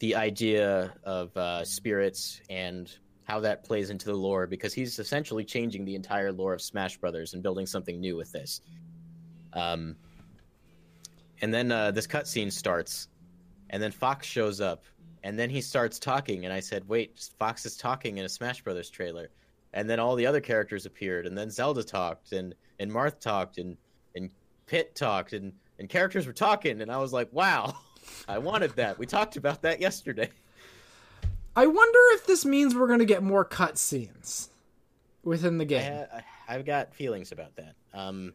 the 0.00 0.16
idea 0.16 0.92
of 1.04 1.34
uh, 1.36 1.64
spirits 1.64 2.40
and 2.50 2.90
how 3.24 3.38
that 3.38 3.62
plays 3.62 3.90
into 3.90 4.06
the 4.06 4.14
lore 4.14 4.46
because 4.46 4.74
he's 4.74 4.98
essentially 4.98 5.44
changing 5.44 5.84
the 5.84 5.94
entire 5.94 6.32
lore 6.32 6.54
of 6.54 6.60
Smash 6.60 6.96
Brothers 6.96 7.34
and 7.34 7.42
building 7.42 7.66
something 7.66 8.00
new 8.00 8.16
with 8.16 8.32
this. 8.32 8.62
Um, 9.52 9.94
and 11.42 11.54
then 11.54 11.70
uh, 11.70 11.90
this 11.90 12.06
cutscene 12.06 12.50
starts, 12.50 13.08
and 13.68 13.82
then 13.82 13.92
Fox 13.92 14.26
shows 14.26 14.60
up, 14.60 14.84
and 15.22 15.38
then 15.38 15.50
he 15.50 15.60
starts 15.60 15.98
talking, 15.98 16.44
and 16.44 16.52
I 16.52 16.60
said, 16.60 16.86
"Wait, 16.88 17.30
Fox 17.38 17.64
is 17.64 17.76
talking 17.76 18.18
in 18.18 18.24
a 18.24 18.28
Smash 18.28 18.62
Brothers 18.62 18.90
trailer." 18.90 19.28
And 19.72 19.88
then 19.88 20.00
all 20.00 20.16
the 20.16 20.26
other 20.26 20.40
characters 20.40 20.86
appeared, 20.86 21.26
and 21.26 21.36
then 21.36 21.50
Zelda 21.50 21.82
talked, 21.82 22.32
and 22.32 22.54
and 22.78 22.90
Marth 22.90 23.20
talked, 23.20 23.58
and 23.58 23.76
and 24.14 24.30
Pit 24.66 24.94
talked, 24.94 25.32
and 25.32 25.52
and 25.78 25.88
characters 25.88 26.26
were 26.26 26.32
talking, 26.32 26.80
and 26.80 26.90
I 26.90 26.98
was 26.98 27.12
like, 27.12 27.28
"Wow." 27.32 27.76
I 28.28 28.38
wanted 28.38 28.76
that. 28.76 28.98
We 28.98 29.06
talked 29.06 29.36
about 29.36 29.62
that 29.62 29.80
yesterday. 29.80 30.30
I 31.56 31.66
wonder 31.66 31.98
if 32.12 32.26
this 32.26 32.44
means 32.44 32.74
we're 32.74 32.86
going 32.86 33.00
to 33.00 33.04
get 33.04 33.22
more 33.22 33.44
cutscenes 33.44 34.48
within 35.22 35.58
the 35.58 35.64
game. 35.64 36.04
I, 36.48 36.52
have 36.52 36.64
got 36.64 36.94
feelings 36.94 37.32
about 37.32 37.56
that. 37.56 37.74
Um, 37.92 38.32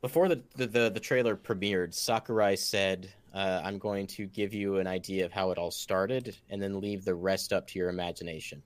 before 0.00 0.28
the, 0.28 0.42
the, 0.56 0.66
the, 0.66 0.90
the, 0.90 1.00
trailer 1.00 1.36
premiered, 1.36 1.94
Sakurai 1.94 2.56
said, 2.56 3.10
uh, 3.32 3.62
I'm 3.64 3.78
going 3.78 4.06
to 4.08 4.26
give 4.26 4.54
you 4.54 4.76
an 4.76 4.86
idea 4.86 5.24
of 5.24 5.32
how 5.32 5.50
it 5.50 5.58
all 5.58 5.70
started 5.70 6.36
and 6.50 6.62
then 6.62 6.80
leave 6.80 7.04
the 7.04 7.14
rest 7.14 7.52
up 7.52 7.66
to 7.68 7.78
your 7.78 7.88
imagination. 7.88 8.62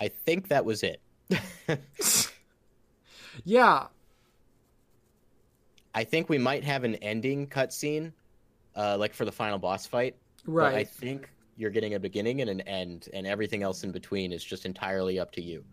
I 0.00 0.08
think 0.08 0.48
that 0.48 0.64
was 0.64 0.82
it. 0.82 1.00
yeah, 3.44 3.86
I 5.94 6.04
think 6.04 6.28
we 6.28 6.38
might 6.38 6.64
have 6.64 6.84
an 6.84 6.96
ending 6.96 7.46
cutscene, 7.46 8.12
uh, 8.74 8.96
like 8.98 9.14
for 9.14 9.24
the 9.24 9.32
final 9.32 9.58
boss 9.58 9.86
fight. 9.86 10.16
Right. 10.46 10.70
But 10.70 10.78
I 10.78 10.84
think 10.84 11.30
you're 11.56 11.70
getting 11.70 11.94
a 11.94 12.00
beginning 12.00 12.40
and 12.40 12.50
an 12.50 12.60
end, 12.62 13.08
and 13.12 13.26
everything 13.26 13.62
else 13.62 13.84
in 13.84 13.92
between 13.92 14.32
is 14.32 14.44
just 14.44 14.66
entirely 14.66 15.18
up 15.18 15.30
to 15.32 15.42
you. 15.42 15.64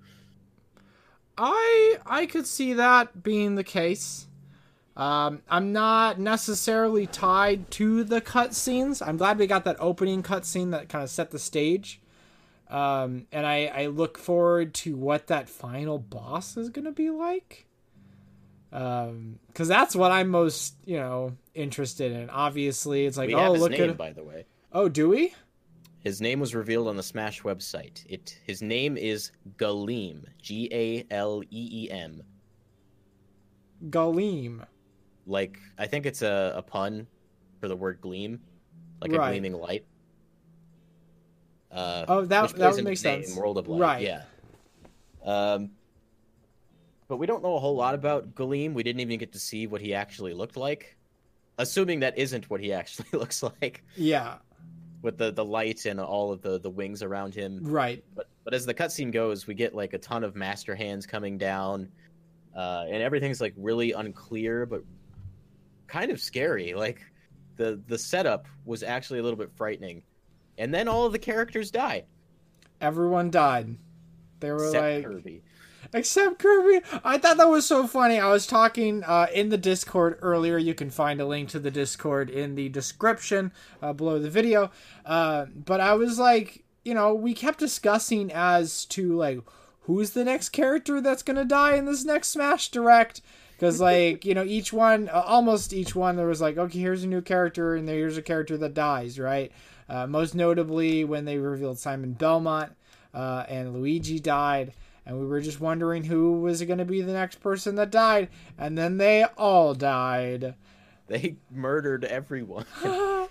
I 1.38 1.98
I 2.06 2.26
could 2.28 2.46
see 2.46 2.74
that 2.74 3.24
being 3.24 3.56
the 3.56 3.64
case. 3.64 4.28
Um, 4.96 5.42
I'm 5.50 5.72
not 5.72 6.20
necessarily 6.20 7.08
tied 7.08 7.72
to 7.72 8.04
the 8.04 8.22
cutscenes. 8.22 9.06
I'm 9.06 9.18
glad 9.18 9.40
we 9.40 9.48
got 9.48 9.64
that 9.64 9.78
opening 9.80 10.22
cutscene 10.22 10.72
that 10.72 10.90
kind 10.90 11.04
of 11.04 11.10
set 11.10 11.32
the 11.32 11.40
stage. 11.40 12.02
Um, 12.70 13.28
and 13.32 13.46
I, 13.46 13.66
I 13.66 13.86
look 13.88 14.18
forward 14.18 14.74
to 14.76 14.96
what 14.96 15.28
that 15.28 15.50
final 15.50 15.98
boss 15.98 16.56
is 16.56 16.70
going 16.70 16.86
to 16.86 16.92
be 16.92 17.10
like 17.10 17.68
um 18.72 19.38
because 19.48 19.68
that's 19.68 19.96
what 19.96 20.12
i'm 20.12 20.30
most 20.30 20.76
you 20.86 20.98
know 20.98 21.36
interested 21.54 22.12
in. 22.12 22.30
Obviously 22.30 23.06
it's 23.06 23.18
like 23.18 23.28
we 23.28 23.36
oh 23.36 23.54
look 23.54 23.72
name, 23.72 23.90
at 23.90 23.98
by 23.98 24.12
the 24.12 24.24
way. 24.24 24.46
Oh 24.72 24.88
do 24.90 25.10
we? 25.10 25.34
His 26.00 26.20
name 26.20 26.40
was 26.40 26.56
revealed 26.56 26.88
on 26.88 26.96
the 26.96 27.04
smash 27.04 27.42
website. 27.42 28.04
It 28.08 28.38
his 28.46 28.62
name 28.62 28.98
is 28.98 29.32
galeem. 29.58 30.26
G-a-l-e-e-m 30.42 32.24
galeem. 33.90 34.66
Like 35.28 35.60
i 35.78 35.88
think 35.88 36.06
it's 36.06 36.22
a, 36.22 36.54
a 36.56 36.62
pun 36.62 37.08
for 37.60 37.68
the 37.68 37.76
word 37.76 38.00
gleam. 38.02 38.40
Like 39.02 39.12
right. 39.12 39.30
a 39.30 39.32
gleaming 39.32 39.54
light. 39.54 39.86
Uh, 41.72 42.06
oh 42.08 42.26
that, 42.26 42.54
that 42.56 42.74
would 42.74 42.84
make 42.84 42.98
sense. 42.98 43.36
World 43.36 43.58
of 43.58 43.68
light 43.68 43.80
right. 43.80 44.02
yeah. 44.02 44.24
Um 45.24 45.72
but 47.12 47.18
we 47.18 47.26
don't 47.26 47.44
know 47.44 47.58
a 47.58 47.60
whole 47.60 47.76
lot 47.76 47.94
about 47.94 48.36
Galeem. 48.36 48.74
We 48.74 48.84
didn't 48.84 49.02
even 49.02 49.20
get 49.20 49.34
to 49.34 49.40
see 49.40 49.68
what 49.68 49.82
he 49.82 49.94
actually 49.94 50.34
looked 50.34 50.56
like, 50.56 50.96
assuming 51.58 52.00
that 52.00 52.18
isn't 52.18 52.50
what 52.50 52.62
he 52.62 52.72
actually 52.82 53.10
looks 53.12 53.44
like. 53.44 53.84
Yeah, 53.98 54.38
with 55.02 55.18
the 55.18 55.30
the 55.30 55.44
light 55.44 55.86
and 55.86 56.00
all 56.00 56.32
of 56.32 56.42
the 56.42 56.58
the 56.58 56.70
wings 56.70 57.04
around 57.04 57.36
him. 57.36 57.60
Right. 57.64 58.02
But 58.16 58.30
but 58.46 58.54
as 58.54 58.66
the 58.66 58.74
cutscene 58.74 59.12
goes, 59.12 59.46
we 59.46 59.54
get 59.56 59.76
like 59.76 59.92
a 59.92 59.98
ton 59.98 60.24
of 60.24 60.38
master 60.38 60.74
hands 60.74 61.06
coming 61.06 61.38
down, 61.38 61.92
uh, 62.56 62.86
and 62.88 63.04
everything's 63.04 63.42
like 63.42 63.54
really 63.58 63.92
unclear, 63.92 64.66
but 64.66 64.82
kind 65.88 66.12
of 66.12 66.22
scary. 66.22 66.74
Like 66.74 67.02
the 67.58 67.82
the 67.88 67.98
setup 67.98 68.48
was 68.64 68.84
actually 68.84 69.20
a 69.20 69.24
little 69.24 69.38
bit 69.38 69.52
frightening, 69.58 70.02
and 70.58 70.74
then 70.74 70.88
all 70.88 71.06
of 71.06 71.12
the 71.12 71.20
characters 71.20 71.72
die. 71.72 72.06
Everyone 72.80 73.30
died. 73.30 73.76
They 74.40 74.50
were 74.50 74.68
Except 74.68 74.96
like 74.96 75.04
Kirby. 75.04 75.44
Except 75.94 76.40
Kirby. 76.40 76.86
I 77.04 77.18
thought 77.18 77.38
that 77.38 77.50
was 77.50 77.66
so 77.66 77.88
funny. 77.88 78.20
I 78.20 78.30
was 78.30 78.48
talking 78.48 79.04
uh, 79.04 79.28
in 79.34 79.50
the 79.50 79.58
Discord 79.58 80.18
earlier. 80.22 80.58
You 80.58 80.74
can 80.74 80.90
find 80.90 81.20
a 81.20 81.26
link 81.26 81.50
to 81.50 81.60
the 81.60 81.72
Discord 81.72 82.30
in 82.30 82.56
the 82.56 82.70
description 82.70 83.52
uh, 83.82 83.94
below 83.94 84.20
the 84.20 84.30
video. 84.30 84.72
Uh, 85.06 85.46
but 85.54 85.82
I 85.82 85.94
was 85.94 86.18
like, 86.18 86.64
you 86.84 86.94
know, 86.94 87.14
we 87.14 87.34
kept 87.34 87.60
discussing 87.60 88.32
as 88.32 88.86
to 88.86 89.16
like 89.16 89.40
who's 89.82 90.12
the 90.12 90.24
next 90.24 90.50
character 90.50 91.02
that's 91.02 91.24
gonna 91.24 91.46
die 91.46 91.76
in 91.76 91.86
this 91.86 92.06
next 92.06 92.30
Smash 92.30 92.70
Direct. 92.70 93.22
Because 93.54 93.80
like 93.80 94.26
you 94.26 94.34
know, 94.34 94.44
each 94.44 94.74
one, 94.74 95.10
uh, 95.10 95.24
almost 95.26 95.74
each 95.74 95.96
one, 95.96 96.16
there 96.16 96.28
was 96.28 96.42
like, 96.42 96.58
okay, 96.58 96.80
here's 96.80 97.04
a 97.04 97.08
new 97.08 97.22
character, 97.22 97.76
and 97.76 97.88
here's 97.88 98.18
a 98.18 98.22
character 98.22 98.58
that 98.58 98.74
dies, 98.74 99.20
right? 99.20 99.52
Uh, 99.90 100.08
most 100.08 100.34
notably 100.34 101.04
when 101.04 101.26
they 101.26 101.38
revealed 101.38 101.78
Simon 101.78 102.14
Belmont 102.14 102.72
uh, 103.14 103.44
and 103.50 103.74
Luigi 103.74 104.20
died 104.20 104.74
and 105.06 105.20
we 105.20 105.26
were 105.26 105.42
just 105.42 105.60
wondering 105.60 106.04
who 106.04 106.42
was 106.42 106.62
going 106.64 106.80
to 106.80 106.86
be 106.86 107.02
the 107.02 107.14
next 107.14 107.42
person 107.42 107.76
that 107.76 107.92
died, 107.92 108.30
and 108.58 108.78
then 108.78 108.98
they 108.98 109.24
all 109.38 109.74
died. 109.74 110.56
They 111.08 111.36
murdered 111.52 112.06
everyone. 112.06 112.66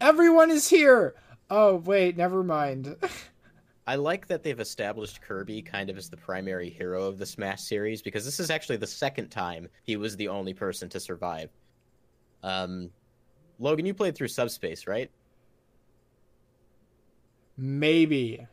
everyone 0.00 0.50
is 0.50 0.68
here. 0.68 1.14
Oh 1.50 1.76
wait, 1.76 2.16
never 2.16 2.42
mind. 2.42 2.96
I 3.86 3.94
like 3.94 4.26
that 4.26 4.42
they've 4.42 4.60
established 4.60 5.22
Kirby 5.22 5.62
kind 5.62 5.88
of 5.88 5.96
as 5.96 6.10
the 6.10 6.18
primary 6.18 6.68
hero 6.68 7.04
of 7.04 7.16
the 7.16 7.24
Smash 7.24 7.62
series 7.62 8.02
because 8.02 8.26
this 8.26 8.38
is 8.38 8.50
actually 8.50 8.76
the 8.76 8.86
second 8.86 9.30
time 9.30 9.68
he 9.84 9.96
was 9.96 10.14
the 10.16 10.28
only 10.28 10.52
person 10.52 10.90
to 10.90 11.00
survive. 11.00 11.48
Um, 12.42 12.90
Logan, 13.58 13.86
you 13.86 13.94
played 13.94 14.14
through 14.14 14.28
Subspace, 14.28 14.86
right? 14.86 15.10
Maybe. 17.56 18.46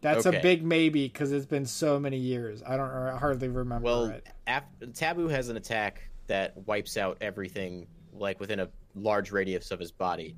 That's 0.00 0.26
okay. 0.26 0.38
a 0.38 0.42
big 0.42 0.64
maybe 0.64 1.08
because 1.08 1.32
it's 1.32 1.46
been 1.46 1.66
so 1.66 1.98
many 1.98 2.18
years. 2.18 2.62
I 2.66 2.76
don't 2.76 2.90
I 2.90 3.16
hardly 3.16 3.48
remember 3.48 3.84
well, 3.84 4.04
it. 4.06 4.26
After, 4.46 4.86
Tabuu 4.86 5.30
has 5.30 5.48
an 5.48 5.56
attack 5.56 6.08
that 6.28 6.56
wipes 6.66 6.96
out 6.96 7.18
everything 7.20 7.86
like 8.12 8.38
within 8.38 8.60
a 8.60 8.68
large 8.94 9.32
radius 9.32 9.70
of 9.70 9.80
his 9.80 9.90
body, 9.90 10.36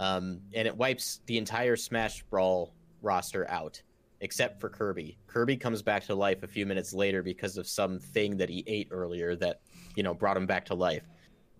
um, 0.00 0.40
and 0.54 0.66
it 0.66 0.76
wipes 0.76 1.20
the 1.26 1.38
entire 1.38 1.76
Smash 1.76 2.22
Brawl 2.24 2.74
roster 3.00 3.48
out 3.48 3.80
except 4.20 4.58
for 4.58 4.70
Kirby. 4.70 5.18
Kirby 5.26 5.56
comes 5.56 5.82
back 5.82 6.04
to 6.06 6.14
life 6.14 6.42
a 6.42 6.48
few 6.48 6.64
minutes 6.64 6.94
later 6.94 7.22
because 7.22 7.58
of 7.58 7.66
some 7.66 7.98
thing 7.98 8.38
that 8.38 8.48
he 8.48 8.64
ate 8.66 8.88
earlier 8.90 9.36
that 9.36 9.60
you 9.94 10.02
know 10.02 10.14
brought 10.14 10.36
him 10.36 10.46
back 10.46 10.64
to 10.66 10.74
life, 10.74 11.04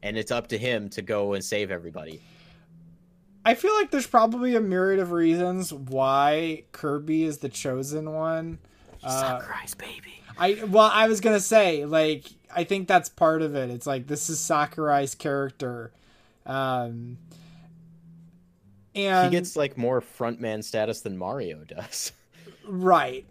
and 0.02 0.16
it's 0.16 0.32
up 0.32 0.48
to 0.48 0.58
him 0.58 0.88
to 0.90 1.02
go 1.02 1.34
and 1.34 1.44
save 1.44 1.70
everybody. 1.70 2.20
I 3.44 3.54
feel 3.54 3.74
like 3.74 3.90
there's 3.90 4.06
probably 4.06 4.56
a 4.56 4.60
myriad 4.60 5.00
of 5.00 5.12
reasons 5.12 5.72
why 5.72 6.64
Kirby 6.72 7.24
is 7.24 7.38
the 7.38 7.48
chosen 7.48 8.12
one. 8.12 8.58
Uh, 9.02 9.38
Sakurai's 9.38 9.74
baby. 9.74 10.22
I 10.38 10.64
well, 10.66 10.90
I 10.92 11.08
was 11.08 11.20
gonna 11.20 11.40
say 11.40 11.84
like 11.84 12.24
I 12.54 12.64
think 12.64 12.88
that's 12.88 13.08
part 13.08 13.42
of 13.42 13.54
it. 13.54 13.70
It's 13.70 13.86
like 13.86 14.06
this 14.06 14.30
is 14.30 14.40
Sakurai's 14.40 15.14
character, 15.14 15.92
um, 16.46 17.18
and 18.94 19.32
he 19.32 19.38
gets 19.38 19.56
like 19.56 19.76
more 19.76 20.00
frontman 20.00 20.64
status 20.64 21.00
than 21.00 21.16
Mario 21.16 21.64
does. 21.64 22.12
right, 22.66 23.26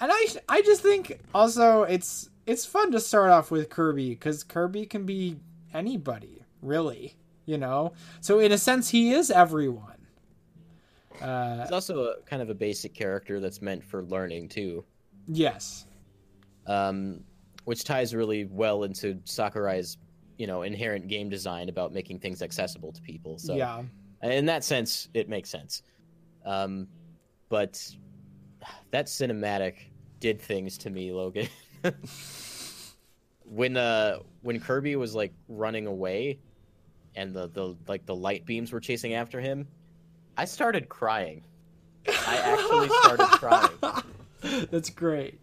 and 0.00 0.10
I 0.12 0.26
I 0.48 0.62
just 0.62 0.82
think 0.82 1.20
also 1.34 1.82
it's 1.84 2.28
it's 2.46 2.66
fun 2.66 2.92
to 2.92 3.00
start 3.00 3.30
off 3.30 3.50
with 3.50 3.70
Kirby 3.70 4.10
because 4.10 4.42
Kirby 4.42 4.86
can 4.86 5.06
be 5.06 5.36
anybody 5.72 6.42
really, 6.60 7.14
you 7.46 7.58
know. 7.58 7.92
So 8.20 8.38
in 8.38 8.52
a 8.52 8.58
sense, 8.58 8.88
he 8.88 9.12
is 9.12 9.30
everyone. 9.30 9.94
Uh, 11.20 11.62
He's 11.62 11.72
also 11.72 12.04
a, 12.04 12.22
kind 12.22 12.42
of 12.42 12.50
a 12.50 12.54
basic 12.54 12.94
character 12.94 13.40
that's 13.40 13.62
meant 13.62 13.84
for 13.84 14.02
learning 14.04 14.48
too. 14.48 14.84
Yes. 15.28 15.86
Um, 16.66 17.20
which 17.64 17.84
ties 17.84 18.14
really 18.14 18.44
well 18.46 18.84
into 18.84 19.18
Sakurai's, 19.24 19.96
you 20.38 20.46
know, 20.46 20.62
inherent 20.62 21.08
game 21.08 21.28
design 21.28 21.68
about 21.68 21.92
making 21.92 22.18
things 22.18 22.42
accessible 22.42 22.92
to 22.92 23.00
people. 23.00 23.38
So 23.38 23.54
yeah, 23.54 23.82
in 24.22 24.46
that 24.46 24.64
sense, 24.64 25.08
it 25.14 25.28
makes 25.28 25.48
sense. 25.50 25.82
Um, 26.44 26.88
but 27.48 27.80
that 28.90 29.06
cinematic 29.06 29.74
did 30.20 30.40
things 30.40 30.76
to 30.78 30.90
me, 30.90 31.12
Logan. 31.12 31.48
when 33.44 33.76
uh 33.76 34.18
when 34.42 34.58
Kirby 34.58 34.96
was 34.96 35.14
like 35.14 35.32
running 35.48 35.86
away 35.86 36.38
and 37.16 37.34
the 37.34 37.48
the 37.48 37.76
like 37.88 38.06
the 38.06 38.14
light 38.14 38.44
beams 38.44 38.72
were 38.72 38.80
chasing 38.80 39.14
after 39.14 39.40
him, 39.40 39.66
I 40.36 40.44
started 40.44 40.88
crying. 40.88 41.44
I 42.06 42.36
actually 42.36 42.88
started 42.88 43.26
crying. 43.38 44.04
That's 44.70 44.90
great. 44.90 45.40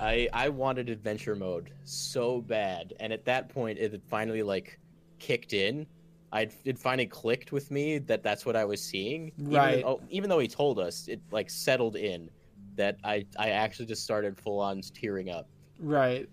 I 0.00 0.28
I 0.32 0.48
wanted 0.48 0.88
adventure 0.88 1.36
mode 1.36 1.70
so 1.84 2.40
bad, 2.40 2.94
and 3.00 3.12
at 3.12 3.24
that 3.26 3.48
point, 3.48 3.78
it 3.78 3.92
had 3.92 4.02
finally 4.04 4.42
like 4.42 4.78
kicked 5.18 5.52
in. 5.52 5.86
I 6.32 6.48
it 6.64 6.78
finally 6.78 7.06
clicked 7.06 7.52
with 7.52 7.70
me 7.70 7.98
that 7.98 8.22
that's 8.22 8.44
what 8.44 8.56
I 8.56 8.64
was 8.64 8.82
seeing. 8.82 9.32
Right. 9.38 9.78
Even, 9.78 9.84
oh, 9.84 10.00
even 10.10 10.30
though 10.30 10.38
he 10.38 10.48
told 10.48 10.78
us, 10.78 11.08
it 11.08 11.20
like 11.30 11.48
settled 11.50 11.96
in 11.96 12.30
that 12.76 12.96
I 13.04 13.24
I 13.38 13.50
actually 13.50 13.86
just 13.86 14.04
started 14.04 14.38
full 14.38 14.60
on 14.60 14.80
tearing 14.80 15.30
up. 15.30 15.48
Right. 15.78 16.28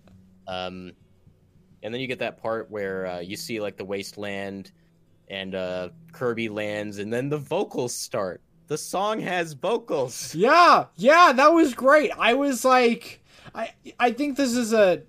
Um, 0.48 0.94
and 1.86 1.94
then 1.94 2.02
you 2.02 2.08
get 2.08 2.20
that 2.20 2.42
part 2.42 2.70
where 2.72 3.06
uh, 3.06 3.20
you 3.20 3.38
see 3.38 3.62
like 3.62 3.78
the 3.78 3.86
wasteland, 3.86 4.72
and 5.30 5.54
uh, 5.54 5.90
Kirby 6.12 6.50
lands, 6.50 6.98
and 6.98 7.14
then 7.14 7.30
the 7.30 7.38
vocals 7.38 7.94
start. 7.94 8.42
The 8.68 8.78
song 8.78 9.20
has 9.20 9.54
vocals. 9.54 10.34
Yeah, 10.36 10.86
yeah, 10.96 11.32
that 11.34 11.54
was 11.54 11.76
great. 11.76 12.12
I 12.18 12.34
was 12.34 12.66
like, 12.66 13.24
I 13.54 13.74
I 14.00 14.12
think 14.12 14.36
this 14.36 14.56
is 14.56 14.74
a 14.74 15.04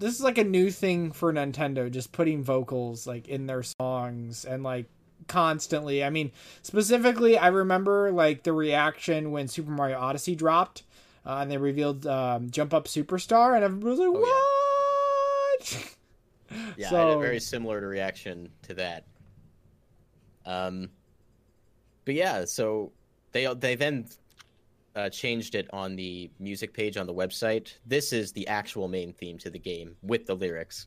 this 0.00 0.14
is 0.14 0.20
like 0.20 0.38
a 0.38 0.44
new 0.44 0.70
thing 0.70 1.12
for 1.12 1.32
Nintendo, 1.32 1.90
just 1.90 2.12
putting 2.12 2.42
vocals 2.42 3.06
like 3.06 3.28
in 3.28 3.46
their 3.46 3.62
songs 3.62 4.44
and 4.44 4.62
like 4.64 4.86
constantly. 5.28 6.02
I 6.04 6.10
mean, 6.10 6.32
specifically, 6.62 7.38
I 7.38 7.46
remember 7.48 8.10
like 8.10 8.42
the 8.42 8.52
reaction 8.52 9.30
when 9.30 9.46
Super 9.48 9.70
Mario 9.70 9.98
Odyssey 9.98 10.34
dropped 10.34 10.82
uh, 11.24 11.38
and 11.40 11.50
they 11.50 11.58
revealed 11.58 12.06
um, 12.06 12.50
Jump 12.50 12.72
Up 12.72 12.86
Superstar, 12.86 13.56
and 13.56 13.64
everybody 13.64 13.90
was 13.90 13.98
like, 13.98 14.08
oh, 14.08 15.52
"What?" 15.58 15.72
Yeah, 15.72 15.88
yeah 16.76 16.90
so... 16.90 16.96
I 16.96 17.00
had 17.00 17.16
a 17.16 17.20
very 17.20 17.40
similar 17.40 17.86
reaction 17.86 18.48
to 18.62 18.74
that. 18.74 19.04
Um, 20.44 20.88
but 22.04 22.14
yeah, 22.14 22.44
so 22.44 22.92
they 23.32 23.52
they 23.54 23.74
then 23.74 24.06
uh, 24.94 25.10
changed 25.10 25.54
it 25.54 25.68
on 25.72 25.94
the 25.96 26.30
music 26.38 26.72
page 26.72 26.96
on 26.96 27.06
the 27.06 27.14
website. 27.14 27.74
This 27.84 28.12
is 28.12 28.32
the 28.32 28.46
actual 28.48 28.88
main 28.88 29.12
theme 29.12 29.38
to 29.38 29.50
the 29.50 29.58
game 29.58 29.96
with 30.02 30.24
the 30.24 30.34
lyrics. 30.34 30.86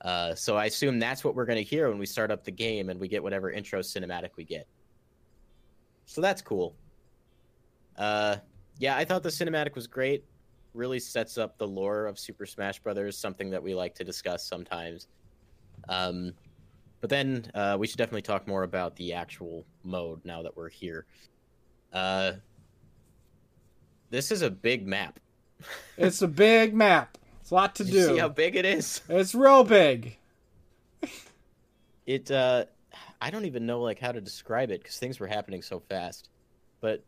Uh, 0.00 0.34
so 0.34 0.56
I 0.56 0.64
assume 0.64 0.98
that's 0.98 1.22
what 1.22 1.34
we're 1.34 1.44
going 1.44 1.58
to 1.58 1.64
hear 1.64 1.90
when 1.90 1.98
we 1.98 2.06
start 2.06 2.30
up 2.30 2.44
the 2.44 2.50
game 2.50 2.88
and 2.88 2.98
we 2.98 3.08
get 3.08 3.22
whatever 3.22 3.50
intro 3.50 3.80
cinematic 3.80 4.30
we 4.36 4.44
get. 4.44 4.66
So 6.06 6.22
that's 6.22 6.40
cool. 6.40 6.74
Uh, 7.96 8.36
yeah, 8.78 8.96
I 8.96 9.04
thought 9.04 9.22
the 9.22 9.28
cinematic 9.28 9.74
was 9.74 9.86
great. 9.86 10.24
Really 10.74 11.00
sets 11.00 11.38
up 11.38 11.58
the 11.58 11.66
lore 11.66 12.06
of 12.06 12.18
Super 12.18 12.46
Smash 12.46 12.78
Brothers, 12.78 13.18
something 13.18 13.50
that 13.50 13.62
we 13.62 13.74
like 13.74 13.94
to 13.96 14.04
discuss 14.04 14.44
sometimes. 14.44 15.08
Um, 15.88 16.34
but 17.00 17.10
then 17.10 17.50
uh, 17.54 17.76
we 17.78 17.86
should 17.86 17.98
definitely 17.98 18.22
talk 18.22 18.46
more 18.46 18.62
about 18.62 18.94
the 18.96 19.14
actual 19.14 19.64
mode 19.82 20.20
now 20.24 20.42
that 20.42 20.56
we're 20.56 20.68
here. 20.68 21.06
Uh, 21.92 22.32
this 24.10 24.30
is 24.30 24.42
a 24.42 24.50
big 24.50 24.86
map. 24.86 25.18
it's 25.96 26.22
a 26.22 26.28
big 26.28 26.74
map. 26.74 27.16
It's 27.40 27.50
a 27.50 27.54
lot 27.54 27.74
to 27.76 27.84
do. 27.84 28.06
see 28.06 28.18
how 28.18 28.28
big 28.28 28.56
it 28.56 28.64
is? 28.64 29.00
It's 29.08 29.34
real 29.34 29.64
big. 29.64 30.16
it 32.06 32.30
uh 32.30 32.64
I 33.20 33.30
don't 33.30 33.44
even 33.44 33.66
know 33.66 33.80
like 33.80 33.98
how 33.98 34.12
to 34.12 34.20
describe 34.20 34.70
it 34.70 34.82
because 34.82 34.98
things 34.98 35.20
were 35.20 35.26
happening 35.26 35.62
so 35.62 35.80
fast. 35.80 36.28
But 36.80 37.04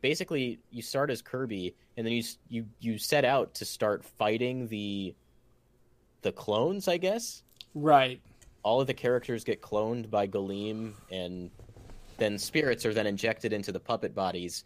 basically, 0.00 0.58
you 0.70 0.82
start 0.82 1.10
as 1.10 1.22
Kirby, 1.22 1.74
and 1.96 2.06
then 2.06 2.12
you 2.12 2.22
you 2.48 2.66
you 2.80 2.98
set 2.98 3.24
out 3.24 3.54
to 3.54 3.64
start 3.64 4.04
fighting 4.04 4.68
the 4.68 5.14
the 6.22 6.32
clones, 6.32 6.88
I 6.88 6.96
guess. 6.96 7.42
Right. 7.74 8.20
All 8.62 8.80
of 8.80 8.86
the 8.86 8.94
characters 8.94 9.44
get 9.44 9.62
cloned 9.62 10.10
by 10.10 10.26
Galeem, 10.26 10.92
and 11.10 11.50
then 12.18 12.38
spirits 12.38 12.84
are 12.84 12.92
then 12.92 13.06
injected 13.06 13.52
into 13.52 13.72
the 13.72 13.80
puppet 13.80 14.14
bodies, 14.14 14.64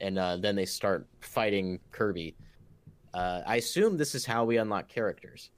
and 0.00 0.18
uh, 0.18 0.36
then 0.36 0.54
they 0.54 0.66
start 0.66 1.06
fighting 1.20 1.80
Kirby. 1.90 2.34
Uh, 3.12 3.42
I 3.46 3.56
assume 3.56 3.96
this 3.96 4.14
is 4.14 4.24
how 4.24 4.44
we 4.44 4.56
unlock 4.56 4.88
characters. 4.88 5.50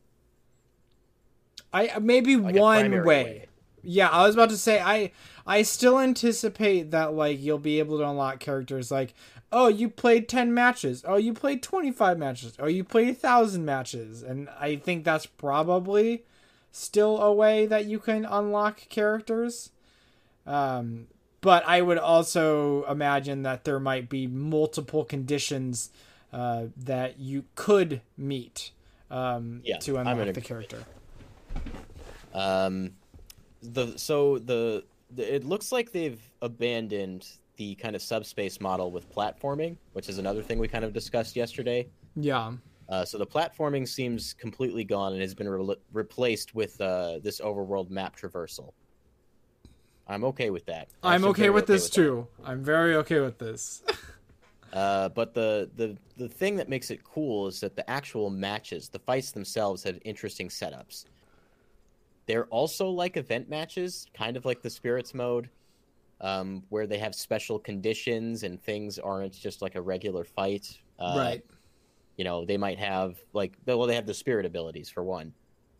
I 1.72 1.98
maybe 1.98 2.36
like 2.36 2.54
one 2.54 2.90
way. 2.90 3.02
way. 3.04 3.46
Yeah, 3.82 4.08
I 4.08 4.26
was 4.26 4.34
about 4.34 4.50
to 4.50 4.56
say 4.56 4.80
I 4.80 5.12
I 5.46 5.62
still 5.62 5.98
anticipate 6.00 6.90
that 6.90 7.14
like 7.14 7.40
you'll 7.40 7.58
be 7.58 7.78
able 7.78 7.98
to 7.98 8.08
unlock 8.08 8.40
characters 8.40 8.90
like 8.90 9.14
oh 9.52 9.68
you 9.68 9.88
played 9.88 10.28
10 10.28 10.52
matches. 10.52 11.04
Oh 11.06 11.16
you 11.16 11.32
played 11.32 11.62
25 11.62 12.18
matches. 12.18 12.54
Oh 12.58 12.66
you 12.66 12.84
played 12.84 13.08
a 13.08 13.14
thousand 13.14 13.64
matches. 13.64 14.22
And 14.22 14.48
i 14.58 14.76
think 14.76 15.04
that's 15.04 15.26
probably 15.26 16.24
still 16.72 17.22
a 17.22 17.32
way 17.32 17.66
that 17.66 17.86
you 17.86 17.98
can 17.98 18.24
unlock 18.24 18.88
characters. 18.88 19.70
Um, 20.46 21.06
but 21.40 21.66
I 21.66 21.80
would 21.80 21.98
also 21.98 22.84
imagine 22.84 23.42
that 23.42 23.64
there 23.64 23.80
might 23.80 24.08
be 24.08 24.26
multiple 24.26 25.04
conditions 25.04 25.90
uh, 26.32 26.66
that 26.76 27.18
you 27.18 27.44
could 27.54 28.00
meet 28.16 28.72
um, 29.10 29.60
yeah, 29.64 29.78
to 29.78 29.96
unlock 29.96 30.34
the 30.34 30.40
character. 30.40 30.84
Um, 32.34 32.92
the 33.62 33.96
so 33.96 34.38
the 34.38 34.84
it 35.18 35.44
looks 35.44 35.72
like 35.72 35.92
they've 35.92 36.20
abandoned 36.42 37.26
the 37.56 37.74
kind 37.76 37.96
of 37.96 38.02
subspace 38.02 38.60
model 38.60 38.90
with 38.90 39.10
platforming, 39.10 39.76
which 39.92 40.08
is 40.08 40.18
another 40.18 40.42
thing 40.42 40.58
we 40.58 40.68
kind 40.68 40.84
of 40.84 40.92
discussed 40.92 41.36
yesterday. 41.36 41.88
Yeah. 42.14 42.52
Uh, 42.88 43.04
so 43.04 43.18
the 43.18 43.26
platforming 43.26 43.86
seems 43.86 44.32
completely 44.34 44.84
gone 44.84 45.12
and 45.12 45.20
has 45.20 45.34
been 45.34 45.48
re- 45.48 45.76
replaced 45.92 46.54
with 46.54 46.80
uh, 46.80 47.18
this 47.22 47.40
overworld 47.40 47.90
map 47.90 48.16
traversal. 48.16 48.72
I'm 50.08 50.24
okay 50.24 50.50
with 50.50 50.66
that. 50.66 50.88
I'm 51.02 51.24
okay 51.24 51.50
with 51.50 51.64
okay 51.64 51.72
this 51.72 51.84
with 51.84 51.92
too. 51.92 52.28
That. 52.38 52.50
I'm 52.50 52.62
very 52.62 52.94
okay 52.96 53.20
with 53.20 53.38
this. 53.38 53.82
uh, 54.72 55.08
but 55.08 55.34
the, 55.34 55.68
the 55.76 55.96
the 56.16 56.28
thing 56.28 56.56
that 56.56 56.68
makes 56.68 56.92
it 56.92 57.02
cool 57.02 57.48
is 57.48 57.58
that 57.60 57.74
the 57.74 57.88
actual 57.90 58.30
matches, 58.30 58.88
the 58.88 59.00
fights 59.00 59.32
themselves, 59.32 59.82
have 59.82 59.98
interesting 60.04 60.48
setups. 60.48 61.06
They're 62.26 62.46
also 62.46 62.88
like 62.88 63.16
event 63.16 63.48
matches, 63.48 64.06
kind 64.14 64.36
of 64.36 64.44
like 64.44 64.62
the 64.62 64.70
spirits 64.70 65.14
mode, 65.14 65.48
um, 66.20 66.62
where 66.68 66.86
they 66.86 66.98
have 66.98 67.14
special 67.14 67.58
conditions 67.58 68.42
and 68.42 68.60
things 68.62 68.98
aren't 68.98 69.32
just 69.32 69.62
like 69.62 69.76
a 69.76 69.80
regular 69.80 70.24
fight. 70.24 70.78
Uh, 70.98 71.14
right. 71.16 71.44
You 72.16 72.24
know, 72.24 72.44
they 72.44 72.56
might 72.56 72.78
have 72.78 73.18
like 73.32 73.56
well, 73.66 73.86
they 73.86 73.94
have 73.94 74.06
the 74.06 74.14
spirit 74.14 74.46
abilities 74.46 74.88
for 74.88 75.04
one. 75.04 75.32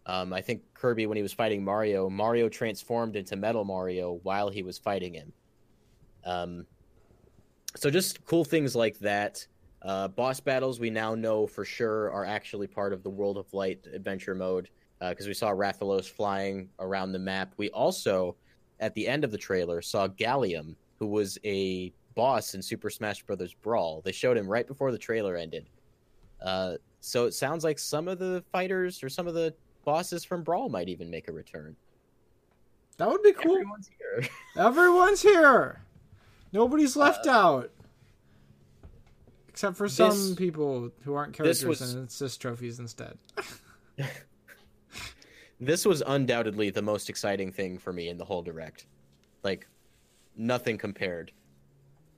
Um, 0.07 0.33
I 0.33 0.41
think 0.41 0.63
Kirby, 0.75 1.07
when 1.07 1.17
he 1.17 1.23
was 1.23 1.33
fighting 1.33 1.65
Mario, 1.65 2.09
Mario 2.09 2.49
transformed 2.49 3.17
into 3.17 3.35
Metal 3.35 3.65
Mario 3.65 4.21
while 4.23 4.49
he 4.49 4.63
was 4.63 4.79
fighting 4.79 5.15
him. 5.15 5.33
Um, 6.25 6.67
so 7.75 7.91
just 7.91 8.25
cool 8.25 8.45
things 8.45 8.77
like 8.77 8.99
that. 9.01 9.45
Uh, 9.83 10.09
boss 10.09 10.39
battles 10.41 10.79
we 10.79 10.91
now 10.91 11.15
know 11.15 11.47
for 11.47 11.65
sure 11.65 12.11
are 12.13 12.25
actually 12.25 12.67
part 12.67 12.93
of 12.93 13.03
the 13.03 13.11
World 13.11 13.37
of 13.37 13.53
Light 13.53 13.87
adventure 13.93 14.35
mode 14.35 14.69
because 15.01 15.27
uh, 15.27 15.29
we 15.29 15.35
saw 15.35 15.51
Rathalos 15.51 16.09
flying 16.09 16.69
around 16.79 17.13
the 17.13 17.19
map. 17.19 17.53
We 17.57 17.71
also, 17.71 18.37
at 18.81 18.95
the 18.95 19.07
end 19.07 19.25
of 19.25 19.31
the 19.31 19.39
trailer, 19.39 19.83
saw 19.83 20.07
Galleom, 20.07 20.77
who 20.99 21.07
was 21.07 21.39
a 21.45 21.93
boss 22.15 22.55
in 22.55 22.63
Super 22.63 22.91
Smash 22.91 23.23
Bros. 23.23 23.55
Brawl. 23.55 24.01
They 24.05 24.13
showed 24.13 24.37
him 24.37 24.49
right 24.49 24.67
before 24.67 24.91
the 24.93 24.99
trailer 24.99 25.37
ended. 25.37 25.69
Uh, 26.43 26.77
so 27.01 27.27
it 27.27 27.35
sounds 27.35 27.63
like 27.63 27.79
some 27.79 28.09
of 28.09 28.19
the 28.19 28.43
fighters 28.53 29.03
or 29.03 29.09
some 29.09 29.27
of 29.27 29.35
the 29.35 29.55
bosses 29.85 30.25
from 30.25 30.43
Brawl 30.43 30.69
might 30.69 30.89
even 30.89 31.11
make 31.11 31.29
a 31.29 31.33
return. 31.33 31.77
That 32.97 33.09
would 33.11 33.23
be 33.23 33.33
cool. 33.33 33.57
Everyone's 33.57 33.91
here. 33.99 34.29
Everyone's 34.57 35.23
here. 35.23 35.83
Nobody's 36.53 36.97
left 36.97 37.27
out. 37.27 37.71
Except 39.49 39.77
for 39.77 39.89
some 39.89 40.11
this- 40.11 40.35
people 40.35 40.91
who 41.03 41.15
aren't 41.15 41.35
characters 41.35 41.65
was- 41.65 41.81
and 41.95 42.05
it's 42.05 42.19
just 42.19 42.41
trophies 42.41 42.79
instead. 42.79 43.19
This 45.61 45.87
was 45.87 46.03
undoubtedly 46.07 46.71
the 46.71 46.83
most 46.83 47.09
exciting 47.09 47.51
thing 47.51 47.79
for 47.79 47.93
me 47.93 48.09
in 48.09 48.19
the 48.19 48.25
whole 48.25 48.43
direct. 48.43 48.87
Like, 49.43 49.67
nothing 50.37 50.77
compared. 50.79 51.33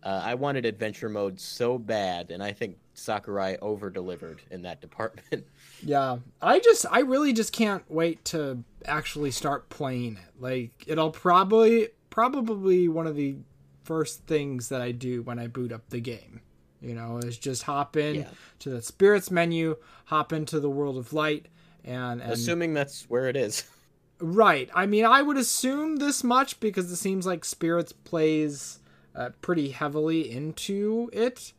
Uh, 0.02 0.20
I 0.24 0.35
wanted 0.35 0.65
adventure 0.65 1.09
mode 1.09 1.40
so 1.40 1.78
bad, 1.78 2.31
and 2.31 2.43
I 2.43 2.52
think 2.52 2.77
Sakurai 2.94 3.56
over 3.60 3.90
delivered 3.90 4.40
in 4.51 4.62
that 4.62 4.81
department. 4.86 5.47
Yeah, 5.85 6.19
I 6.43 6.59
just, 6.60 6.86
I 6.90 7.01
really 7.01 7.32
just 7.32 7.52
can't 7.52 7.85
wait 7.89 8.24
to 8.27 8.62
actually 8.86 9.31
start 9.31 9.69
playing 9.69 10.16
it. 10.16 10.40
Like, 10.40 10.73
it'll 10.86 11.10
probably, 11.10 11.89
probably 12.10 12.89
one 12.89 13.06
of 13.06 13.16
the 13.16 13.36
first 13.85 14.27
things 14.27 14.69
that 14.69 14.82
I 14.82 14.93
do 14.93 15.23
when 15.23 15.39
I 15.39 15.47
boot 15.47 15.73
up 15.73 15.89
the 15.90 16.01
game. 16.01 16.40
You 16.81 16.94
know, 16.94 17.19
is 17.19 17.36
just 17.39 17.65
hop 17.65 17.97
in 17.97 18.15
Yeah. 18.16 18.28
to 18.60 18.70
the 18.70 18.82
spirits 18.82 19.32
menu, 19.32 19.77
hop 20.06 20.32
into 20.32 20.60
the 20.60 20.70
world 20.70 20.97
of 20.97 21.12
light, 21.12 21.47
and, 21.84 22.20
and 22.20 22.32
Assuming 22.32 22.74
that's 22.74 23.05
where 23.09 23.28
it 23.28 23.36
is. 23.36 23.64
Right. 24.20 24.68
I 24.74 24.86
mean, 24.86 25.05
I 25.05 25.22
would 25.22 25.36
assume 25.36 25.98
this 25.98 26.24
much 26.24 26.59
because 26.59 26.90
it 26.90 26.96
seems 26.96 27.24
like 27.24 27.44
Spirits 27.44 27.92
plays 27.92 28.80
uh, 29.14 29.30
pretty 29.42 29.70
heavily 29.70 30.28
into 30.28 31.09
it. 31.12 31.52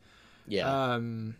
Yeah. 0.46 0.92
Um, 0.94 1.36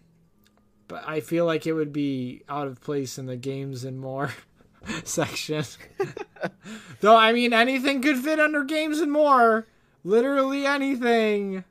but 0.89 1.05
I 1.07 1.20
feel 1.20 1.44
like 1.44 1.66
it 1.66 1.74
would 1.74 1.93
be 1.93 2.43
out 2.48 2.66
of 2.66 2.81
place 2.81 3.19
in 3.19 3.27
the 3.27 3.36
games 3.36 3.85
and 3.85 4.01
more 4.01 4.32
section. 5.05 5.65
Though, 7.01 7.16
I 7.16 7.32
mean, 7.32 7.52
anything 7.52 8.01
could 8.01 8.16
fit 8.16 8.40
under 8.40 8.65
games 8.65 8.98
and 8.98 9.12
more. 9.12 9.66
Literally 10.05 10.65
anything. 10.65 11.65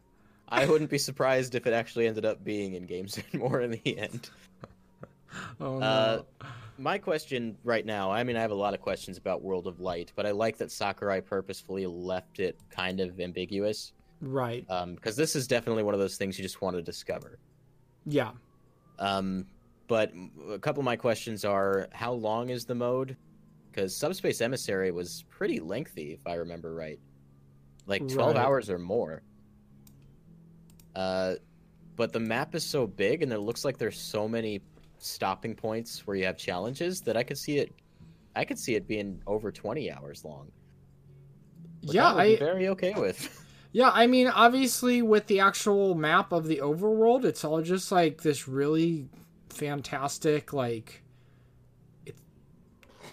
I 0.47 0.65
wouldn't 0.65 0.89
be 0.89 0.97
surprised 0.97 1.55
if 1.55 1.67
it 1.67 1.73
actually 1.73 2.07
ended 2.07 2.25
up 2.25 2.43
being 2.43 2.73
in 2.73 2.85
games 2.85 3.17
and 3.17 3.41
more 3.41 3.61
in 3.61 3.71
the 3.71 3.97
end. 3.97 4.29
Oh 5.59 5.79
no. 5.79 5.85
Uh, 5.85 6.21
my 6.79 6.97
question 6.97 7.57
right 7.63 7.85
now, 7.85 8.11
I 8.11 8.23
mean, 8.23 8.35
I 8.35 8.41
have 8.41 8.51
a 8.51 8.55
lot 8.55 8.73
of 8.73 8.81
questions 8.81 9.17
about 9.17 9.41
World 9.43 9.67
of 9.67 9.79
Light, 9.79 10.11
but 10.15 10.25
I 10.25 10.31
like 10.31 10.57
that 10.57 10.71
Sakurai 10.71 11.21
purposefully 11.21 11.85
left 11.85 12.39
it 12.39 12.57
kind 12.69 12.99
of 12.99 13.19
ambiguous. 13.19 13.93
right. 14.21 14.65
Because 14.95 15.15
this 15.15 15.35
is 15.35 15.47
definitely 15.47 15.83
one 15.83 15.93
of 15.93 15.99
those 15.99 16.17
things 16.17 16.37
you 16.37 16.43
just 16.43 16.61
want 16.61 16.75
to 16.75 16.81
discover. 16.81 17.39
Yeah. 18.05 18.31
Um, 18.97 19.45
but 19.87 20.11
a 20.51 20.59
couple 20.59 20.81
of 20.81 20.85
my 20.85 20.95
questions 20.95 21.45
are 21.45 21.87
how 21.91 22.13
long 22.13 22.49
is 22.49 22.65
the 22.65 22.75
mode? 22.75 23.15
Because 23.71 23.95
Subspace 23.95 24.41
Emissary 24.41 24.91
was 24.91 25.23
pretty 25.29 25.59
lengthy, 25.59 26.13
if 26.13 26.25
I 26.27 26.35
remember 26.35 26.73
right. 26.73 26.99
Like 27.87 28.07
12 28.07 28.35
Right. 28.35 28.43
hours 28.45 28.69
or 28.69 28.77
more. 28.79 29.21
Uh, 30.95 31.35
but 31.95 32.13
the 32.13 32.19
map 32.19 32.55
is 32.55 32.63
so 32.65 32.87
big 32.87 33.21
and 33.23 33.31
it 33.33 33.39
looks 33.39 33.63
like 33.65 33.77
there's 33.77 33.99
so 33.99 34.27
many 34.27 34.59
stopping 35.01 35.55
points 35.55 36.05
where 36.05 36.15
you 36.15 36.25
have 36.25 36.37
challenges 36.37 37.01
that 37.01 37.17
I 37.17 37.23
could 37.23 37.37
see 37.37 37.57
it. 37.57 37.73
I 38.35 38.45
could 38.45 38.59
see 38.59 38.75
it 38.75 38.87
being 38.87 39.21
over 39.27 39.51
20 39.51 39.91
hours 39.91 40.23
long. 40.23 40.51
yeah, 41.81 42.11
I 42.11 42.15
would 42.15 42.23
be 42.23 42.35
I 42.35 42.39
very 42.39 42.67
okay 42.69 42.93
with. 42.95 43.45
Yeah, 43.71 43.91
I 43.93 44.07
mean, 44.07 44.27
obviously, 44.27 45.01
with 45.01 45.27
the 45.27 45.41
actual 45.41 45.93
map 45.93 46.31
of 46.31 46.47
the 46.47 46.57
overworld, 46.57 47.23
it's 47.23 47.43
all 47.45 47.61
just 47.61 47.91
like 47.91 48.23
this 48.23 48.47
really 48.47 49.07
fantastic, 49.49 50.53
like 50.53 51.03
it's 52.05 52.21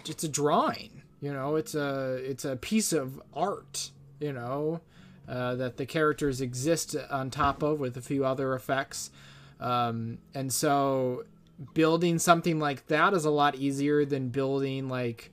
it's 0.07 0.23
a 0.23 0.27
drawing. 0.27 1.03
You 1.21 1.31
know, 1.31 1.57
it's 1.57 1.75
a 1.75 2.15
it's 2.23 2.43
a 2.43 2.55
piece 2.55 2.91
of 2.91 3.21
art. 3.35 3.91
You 4.19 4.33
know, 4.33 4.81
uh, 5.27 5.53
that 5.55 5.77
the 5.77 5.85
characters 5.85 6.41
exist 6.41 6.95
on 7.11 7.29
top 7.29 7.61
of 7.61 7.79
with 7.79 7.95
a 7.95 8.01
few 8.01 8.25
other 8.25 8.55
effects, 8.55 9.11
um, 9.59 10.17
and 10.33 10.51
so 10.51 11.25
building 11.73 12.19
something 12.19 12.59
like 12.59 12.87
that 12.87 13.13
is 13.13 13.25
a 13.25 13.31
lot 13.31 13.55
easier 13.55 14.05
than 14.05 14.29
building 14.29 14.89
like 14.89 15.31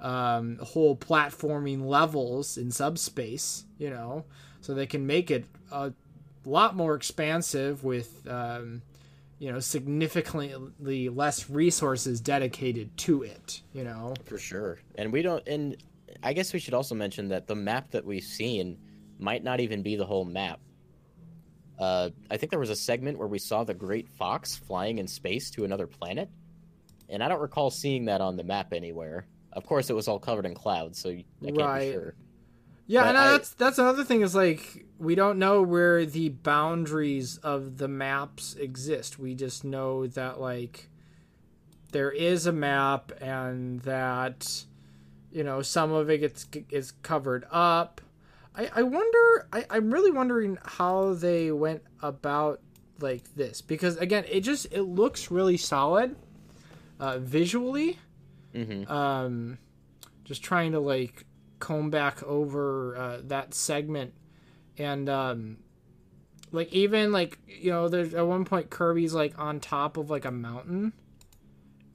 um, 0.00 0.58
whole 0.62 0.96
platforming 0.96 1.86
levels 1.86 2.56
in 2.56 2.70
subspace. 2.70 3.64
You 3.78 3.90
know 3.90 4.24
so 4.66 4.74
they 4.74 4.86
can 4.86 5.06
make 5.06 5.30
it 5.30 5.44
a 5.70 5.92
lot 6.44 6.74
more 6.74 6.96
expansive 6.96 7.84
with 7.84 8.26
um, 8.28 8.82
you 9.38 9.52
know 9.52 9.60
significantly 9.60 11.08
less 11.08 11.48
resources 11.48 12.20
dedicated 12.20 12.96
to 12.96 13.22
it 13.22 13.62
you 13.72 13.84
know 13.84 14.12
For 14.24 14.38
sure. 14.38 14.78
And 14.96 15.12
we 15.12 15.22
don't 15.22 15.46
and 15.46 15.76
I 16.22 16.32
guess 16.32 16.52
we 16.52 16.58
should 16.58 16.74
also 16.74 16.96
mention 16.96 17.28
that 17.28 17.46
the 17.46 17.54
map 17.54 17.92
that 17.92 18.04
we've 18.04 18.24
seen 18.24 18.76
might 19.20 19.44
not 19.44 19.60
even 19.60 19.82
be 19.82 19.94
the 19.94 20.04
whole 20.04 20.24
map. 20.24 20.58
Uh, 21.78 22.10
I 22.30 22.36
think 22.36 22.50
there 22.50 22.58
was 22.60 22.70
a 22.70 22.76
segment 22.76 23.18
where 23.18 23.28
we 23.28 23.38
saw 23.38 23.64
the 23.64 23.74
Great 23.74 24.08
Fox 24.08 24.56
flying 24.56 24.98
in 24.98 25.06
space 25.06 25.50
to 25.50 25.64
another 25.64 25.86
planet, 25.86 26.30
and 27.08 27.22
I 27.22 27.28
don't 27.28 27.40
recall 27.40 27.70
seeing 27.70 28.06
that 28.06 28.20
on 28.20 28.36
the 28.36 28.44
map 28.44 28.72
anywhere. 28.72 29.26
Of 29.52 29.66
course, 29.66 29.90
it 29.90 29.94
was 29.94 30.08
all 30.08 30.18
covered 30.18 30.46
in 30.46 30.54
clouds, 30.54 30.98
so 30.98 31.10
I 31.10 31.24
can't 31.44 31.56
Right. 31.58 31.86
be 31.86 31.92
sure. 31.92 32.14
yeah 32.86 33.02
But 33.02 33.08
and 33.08 33.18
I- 33.18 33.30
that's 33.32 33.50
that's 33.54 33.78
another 33.78 34.04
thing 34.04 34.20
is 34.22 34.34
like 34.34 34.86
we 34.98 35.14
don't 35.14 35.38
know 35.38 35.60
where 35.62 36.06
the 36.06 36.28
boundaries 36.28 37.36
of 37.38 37.78
the 37.78 37.88
maps 37.88 38.54
exist 38.54 39.18
we 39.18 39.34
just 39.34 39.64
know 39.64 40.06
that 40.06 40.40
like 40.40 40.88
there 41.92 42.10
is 42.12 42.46
a 42.46 42.52
map 42.52 43.10
and 43.20 43.80
that 43.80 44.64
you 45.32 45.42
know 45.42 45.62
some 45.62 45.90
of 45.92 46.08
it 46.10 46.18
gets 46.18 46.46
is 46.70 46.92
covered 47.02 47.44
up 47.50 48.00
i 48.56 48.70
i 48.76 48.82
wonder 48.82 49.48
I, 49.52 49.64
i'm 49.70 49.92
really 49.92 50.10
wondering 50.10 50.58
how 50.64 51.14
they 51.14 51.52
went 51.52 51.82
about 52.02 52.60
like 53.00 53.34
this. 53.34 53.60
Because 53.62 53.96
again 53.96 54.24
it 54.28 54.40
just 54.40 54.66
it 54.70 54.82
looks 54.82 55.30
really 55.30 55.56
solid 55.56 56.16
uh 57.00 57.18
visually. 57.18 57.98
Hmm 58.54 58.90
um 58.90 59.58
just 60.24 60.42
trying 60.42 60.72
to 60.72 60.80
like 60.80 61.24
comb 61.60 61.90
back 61.90 62.22
over 62.22 62.96
uh, 62.96 63.20
that 63.24 63.54
segment. 63.54 64.14
And 64.78 65.08
um 65.08 65.58
like 66.52 66.72
even 66.72 67.12
like 67.12 67.38
you 67.46 67.70
know 67.70 67.88
there's 67.88 68.14
at 68.14 68.26
one 68.26 68.44
point 68.44 68.70
kirby's 68.70 69.14
like 69.14 69.38
on 69.38 69.60
top 69.60 69.96
of 69.96 70.10
like 70.10 70.24
a 70.24 70.30
mountain. 70.30 70.92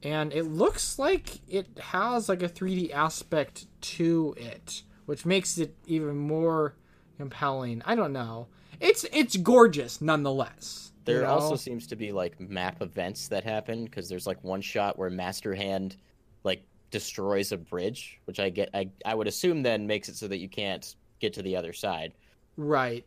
And 0.04 0.34
it 0.34 0.44
looks 0.44 0.98
like 0.98 1.42
it 1.48 1.78
has 1.80 2.28
like 2.28 2.42
a 2.42 2.50
3d 2.50 2.92
aspect 2.92 3.68
to 3.82 4.34
it 4.36 4.82
which 5.12 5.26
makes 5.26 5.58
it 5.58 5.76
even 5.88 6.16
more 6.18 6.74
compelling 7.18 7.82
i 7.86 7.94
don't 7.94 8.14
know 8.14 8.48
it's 8.80 9.04
it's 9.12 9.36
gorgeous 9.36 10.00
nonetheless 10.02 10.92
you 11.06 11.14
There 11.14 11.24
know? 11.24 11.34
also 11.34 11.56
seems 11.58 11.86
to 11.88 11.96
be 11.98 12.12
like 12.14 12.40
map 12.40 12.82
events 12.82 13.28
that 13.28 13.44
happen 13.44 13.84
because 13.86 14.08
there's 14.08 14.26
like 14.26 14.42
one 14.44 14.62
shot 14.62 14.98
where 14.98 15.10
Master 15.10 15.54
Hand 15.54 15.98
like 16.46 16.64
destroys 16.92 17.52
a 17.52 17.58
bridge, 17.58 18.20
which 18.26 18.40
I 18.40 18.50
get. 18.50 18.70
I 18.74 18.90
I 19.04 19.16
would 19.16 19.28
assume 19.28 19.64
then 19.64 19.88
makes 19.88 20.08
it 20.10 20.16
so 20.16 20.28
that 20.28 20.38
you 20.38 20.48
can't 20.48 20.96
get 21.20 21.34
to 21.34 21.42
the 21.42 21.56
other 21.58 21.74
side. 21.74 22.14
right 22.56 23.04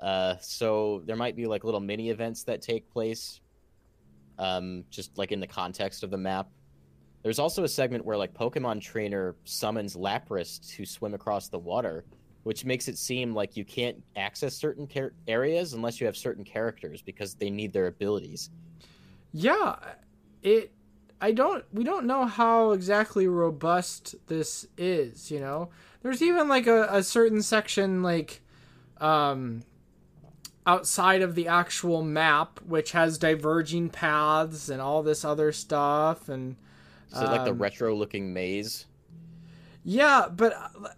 Uh, 0.00 0.36
so 0.40 1.02
there 1.06 1.16
might 1.16 1.34
be 1.34 1.46
like 1.46 1.64
little 1.64 1.80
mini 1.80 2.10
events 2.10 2.44
that 2.44 2.60
take 2.60 2.88
place, 2.90 3.40
um, 4.38 4.84
just 4.90 5.16
like 5.16 5.32
in 5.32 5.40
the 5.40 5.46
context 5.46 6.02
of 6.04 6.10
the 6.10 6.18
map. 6.18 6.46
There's 7.24 7.38
also 7.38 7.64
a 7.64 7.68
segment 7.68 8.04
where 8.04 8.18
like 8.18 8.34
Pokemon 8.34 8.82
Trainer 8.82 9.34
summons 9.44 9.96
Lapras 9.96 10.60
to 10.76 10.84
swim 10.84 11.14
across 11.14 11.48
the 11.48 11.58
water, 11.58 12.04
which 12.42 12.66
makes 12.66 12.86
it 12.86 12.98
seem 12.98 13.34
like 13.34 13.56
you 13.56 13.64
can't 13.64 13.96
access 14.14 14.54
certain 14.54 14.86
areas 15.26 15.72
unless 15.72 16.00
you 16.00 16.06
have 16.06 16.18
certain 16.18 16.44
characters 16.44 17.00
because 17.00 17.34
they 17.34 17.48
need 17.48 17.72
their 17.72 17.86
abilities. 17.86 18.50
Yeah, 19.32 19.76
it. 20.42 20.72
I 21.18 21.32
don't. 21.32 21.64
We 21.72 21.82
don't 21.82 22.04
know 22.04 22.26
how 22.26 22.72
exactly 22.72 23.26
robust 23.26 24.14
this 24.26 24.66
is. 24.76 25.30
You 25.30 25.40
know, 25.40 25.70
there's 26.02 26.20
even 26.20 26.46
like 26.46 26.66
a, 26.66 26.88
a 26.90 27.02
certain 27.02 27.40
section 27.40 28.02
like, 28.02 28.42
um, 29.00 29.62
outside 30.66 31.22
of 31.22 31.34
the 31.34 31.48
actual 31.48 32.02
map, 32.02 32.60
which 32.66 32.92
has 32.92 33.16
diverging 33.16 33.88
paths 33.88 34.68
and 34.68 34.82
all 34.82 35.02
this 35.02 35.24
other 35.24 35.52
stuff, 35.52 36.28
and 36.28 36.56
So 37.14 37.26
like 37.26 37.44
the 37.44 37.52
Um, 37.52 37.58
retro-looking 37.58 38.32
maze. 38.34 38.86
yeah, 39.84 40.28
but 40.34 40.52
uh, 40.54 40.88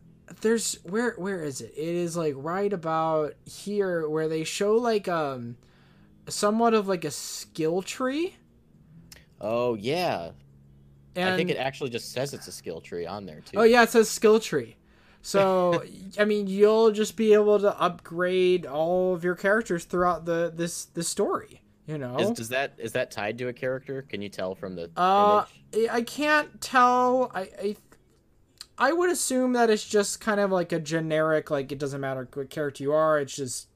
there's 0.41 0.79
where 0.85 1.15
where 1.17 1.43
is 1.43 1.61
it? 1.61 1.73
It 1.77 1.95
is 1.95 2.17
like 2.17 2.35
right 2.37 2.73
about 2.73 3.35
here 3.45 4.09
where 4.09 4.29
they 4.29 4.45
show 4.45 4.75
like 4.77 5.09
um, 5.09 5.57
somewhat 6.29 6.75
of 6.75 6.89
like 6.89 7.05
a 7.05 7.13
skill 7.13 7.83
tree. 7.83 8.37
Oh 9.41 9.75
yeah, 9.75 10.33
And 11.17 11.29
I 11.29 11.33
think 11.33 11.51
it 11.51 11.57
actually 11.59 11.91
just 11.91 12.13
says 12.13 12.35
it's 12.35 12.49
a 12.49 12.53
skill 12.53 12.81
tree 12.81 13.07
on 13.07 13.27
there 13.27 13.41
too. 13.43 13.57
Oh 13.57 13.63
yeah, 13.63 13.83
it 13.83 13.91
says 13.91 14.11
skill 14.11 14.41
tree. 14.41 14.77
So 15.23 15.83
I 16.19 16.25
mean, 16.25 16.47
you'll 16.47 16.93
just 16.93 17.17
be 17.17 17.33
able 17.33 17.59
to 17.61 17.79
upgrade 17.81 18.67
all 18.67 19.15
of 19.15 19.25
your 19.25 19.35
characters 19.35 19.85
throughout 19.85 20.25
the 20.25 20.53
this 20.55 20.85
the 20.85 21.03
story. 21.03 21.63
You 21.87 21.99
know, 21.99 22.17
Is, 22.19 22.31
does 22.33 22.49
that 22.49 22.75
is 22.79 22.93
that 22.93 23.13
tied 23.13 23.39
to 23.39 23.49
a 23.49 23.53
character? 23.53 24.03
Can 24.03 24.21
you 24.21 24.29
tell 24.29 24.57
from 24.57 24.75
the 24.75 24.91
uh, 24.97 25.45
image? 25.73 25.89
I 25.89 26.03
can't 26.03 26.61
tell. 26.61 27.31
I, 27.33 27.41
I 27.41 27.77
I 28.79 28.93
would 28.93 29.09
assume 29.09 29.53
that 29.53 29.71
it's 29.71 29.87
just 29.89 30.21
kind 30.21 30.41
of 30.41 30.51
like 30.51 30.73
a 30.73 30.81
generic, 30.81 31.49
like 31.51 31.71
it 31.71 31.79
doesn't 31.79 32.01
matter 32.01 32.29
what 32.33 32.51
character 32.51 32.83
you 32.83 32.93
are. 32.93 33.21
It's 33.21 33.37
just 33.37 33.69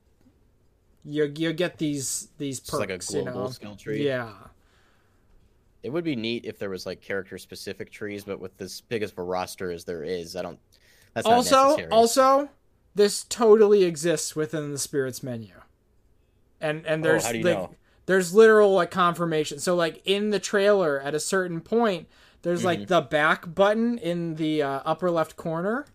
you 1.04 1.32
you 1.36 1.52
get 1.52 1.78
these 1.78 2.28
these 2.38 2.58
perks. 2.58 2.80
Like 2.80 2.90
a 2.90 2.98
global 2.98 3.30
you 3.30 3.38
know? 3.38 3.50
skill 3.50 3.76
tree. 3.76 4.04
Yeah, 4.04 4.32
It 5.84 5.90
would 5.90 6.04
be 6.04 6.16
neat 6.16 6.44
if 6.44 6.58
there 6.58 6.70
was 6.70 6.86
like 6.86 7.00
character 7.00 7.38
specific 7.38 7.92
trees, 7.92 8.24
but 8.24 8.40
with 8.40 8.60
as 8.60 8.80
big 8.80 9.04
of 9.04 9.16
a 9.16 9.22
roster 9.22 9.70
as 9.70 9.84
there 9.84 10.02
is, 10.02 10.34
I 10.34 10.42
don't. 10.42 10.58
That's 11.14 11.26
not 11.28 11.34
also 11.34 11.88
also 11.90 12.48
this 12.96 13.22
totally 13.22 13.84
exists 13.84 14.34
within 14.34 14.72
the 14.72 14.78
spirits 14.78 15.22
menu 15.22 15.52
and 16.60 16.86
and 16.86 17.04
there's 17.04 17.26
Oh, 17.26 17.32
do 17.32 17.38
you 17.38 17.44
like 17.44 17.56
know? 17.56 17.74
There's 18.10 18.34
literal 18.34 18.72
like 18.74 18.90
confirmation. 18.90 19.60
So 19.60 19.76
like 19.76 20.02
in 20.04 20.30
the 20.30 20.40
trailer 20.40 21.00
at 21.00 21.14
a 21.14 21.20
certain 21.20 21.60
point 21.60 22.08
there's 22.42 22.60
Mm-hmm. 22.60 22.66
like 22.80 22.88
the 22.88 23.02
back 23.02 23.54
button 23.54 23.98
in 23.98 24.34
the 24.34 24.62
uh, 24.64 24.80
upper 24.84 25.10
left 25.12 25.36
corner. 25.36 25.86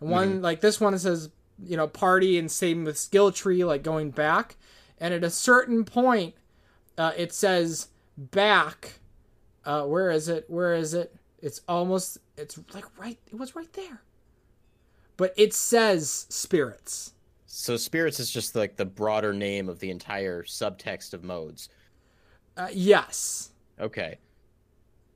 And 0.00 0.08
one 0.10 0.28
Mm-hmm. 0.34 0.44
like 0.44 0.60
this 0.60 0.80
one 0.80 0.96
says 0.98 1.30
you 1.64 1.76
know 1.76 1.88
party 1.88 2.38
and 2.38 2.48
same 2.50 2.84
with 2.84 2.96
skill 2.96 3.32
tree 3.32 3.64
like 3.64 3.82
going 3.82 4.10
back. 4.12 4.56
And 4.98 5.12
at 5.12 5.24
a 5.24 5.30
certain 5.30 5.84
point 5.84 6.34
uh, 6.96 7.10
it 7.16 7.32
says 7.32 7.88
back 8.16 9.00
uh, 9.64 9.82
where 9.84 10.10
is 10.12 10.28
it? 10.28 10.44
Where 10.48 10.74
is 10.74 10.94
it? 10.94 11.16
It's 11.42 11.60
almost 11.66 12.18
it's 12.36 12.56
like 12.72 12.86
right 12.98 13.18
it 13.32 13.36
was 13.36 13.56
right 13.56 13.72
there. 13.72 14.02
But 15.16 15.34
it 15.36 15.52
says 15.54 16.26
spirits 16.28 17.13
So 17.56 17.76
spirits 17.76 18.18
is 18.18 18.30
just 18.30 18.56
like 18.56 18.76
the 18.76 18.84
broader 18.84 19.32
name 19.32 19.68
of 19.68 19.78
the 19.78 19.90
entire 19.90 20.42
subtext 20.42 21.14
of 21.14 21.22
modes. 21.22 21.68
uh, 22.56 22.68
yes 22.72 23.50
Okay. 23.80 24.18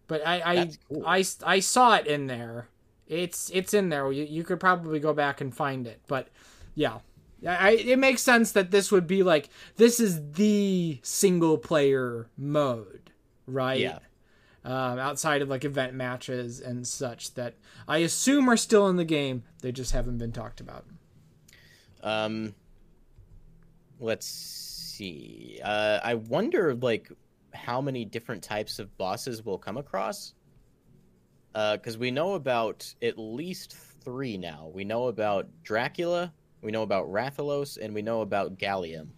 but 0.06 0.24
I 0.26 0.42
I, 0.44 0.70
cool. 0.88 1.04
I 1.06 1.24
I 1.44 1.60
saw 1.60 1.96
it 1.96 2.06
in 2.06 2.26
there. 2.28 2.68
It's 3.08 3.50
it's 3.52 3.74
in 3.74 3.88
there. 3.88 4.10
You, 4.12 4.24
you 4.24 4.44
could 4.44 4.60
probably 4.60 5.00
go 5.00 5.12
back 5.12 5.40
and 5.40 5.54
find 5.54 5.86
it. 5.86 6.00
But 6.06 6.28
yeah, 6.74 6.98
I, 7.46 7.70
it 7.72 7.98
makes 7.98 8.22
sense 8.22 8.52
that 8.52 8.70
this 8.70 8.92
would 8.92 9.06
be 9.06 9.22
like 9.22 9.48
this 9.76 9.98
is 9.98 10.32
the 10.32 10.98
single 11.02 11.58
player 11.58 12.28
mode, 12.36 13.10
right? 13.46 13.80
Yeah. 13.80 13.98
Um, 14.64 14.98
outside 14.98 15.40
of 15.42 15.48
like 15.48 15.64
event 15.64 15.94
matches 15.94 16.60
and 16.60 16.86
such 16.86 17.34
that 17.34 17.54
I 17.86 17.98
assume 17.98 18.48
are 18.48 18.56
still 18.56 18.88
in 18.88 18.96
the 18.96 19.04
game. 19.04 19.44
They 19.62 19.72
just 19.72 19.92
haven't 19.92 20.18
been 20.18 20.32
talked 20.32 20.60
about. 20.60 20.84
Um, 22.02 22.54
let's 24.00 24.26
see. 24.26 25.60
Uh, 25.62 26.00
I 26.02 26.14
wonder, 26.14 26.74
like, 26.74 27.10
how 27.52 27.80
many 27.80 28.04
different 28.04 28.42
types 28.42 28.78
of 28.78 28.96
bosses 28.98 29.44
we'll 29.44 29.58
come 29.58 29.76
across. 29.76 30.34
Because 31.52 31.98
we 31.98 32.12
know 32.12 32.34
about 32.34 32.94
at 33.02 33.18
least 33.18 33.74
three 34.04 34.36
now. 34.36 34.70
We 34.72 34.84
know 34.84 35.08
about 35.08 35.48
Dracula, 35.64 36.32
we 36.62 36.70
know 36.70 36.82
about 36.82 37.10
Rathalos, 37.10 37.78
and 37.80 37.92
we 37.94 38.02
know 38.02 38.20
about 38.20 38.58
Galleom. 38.58 39.12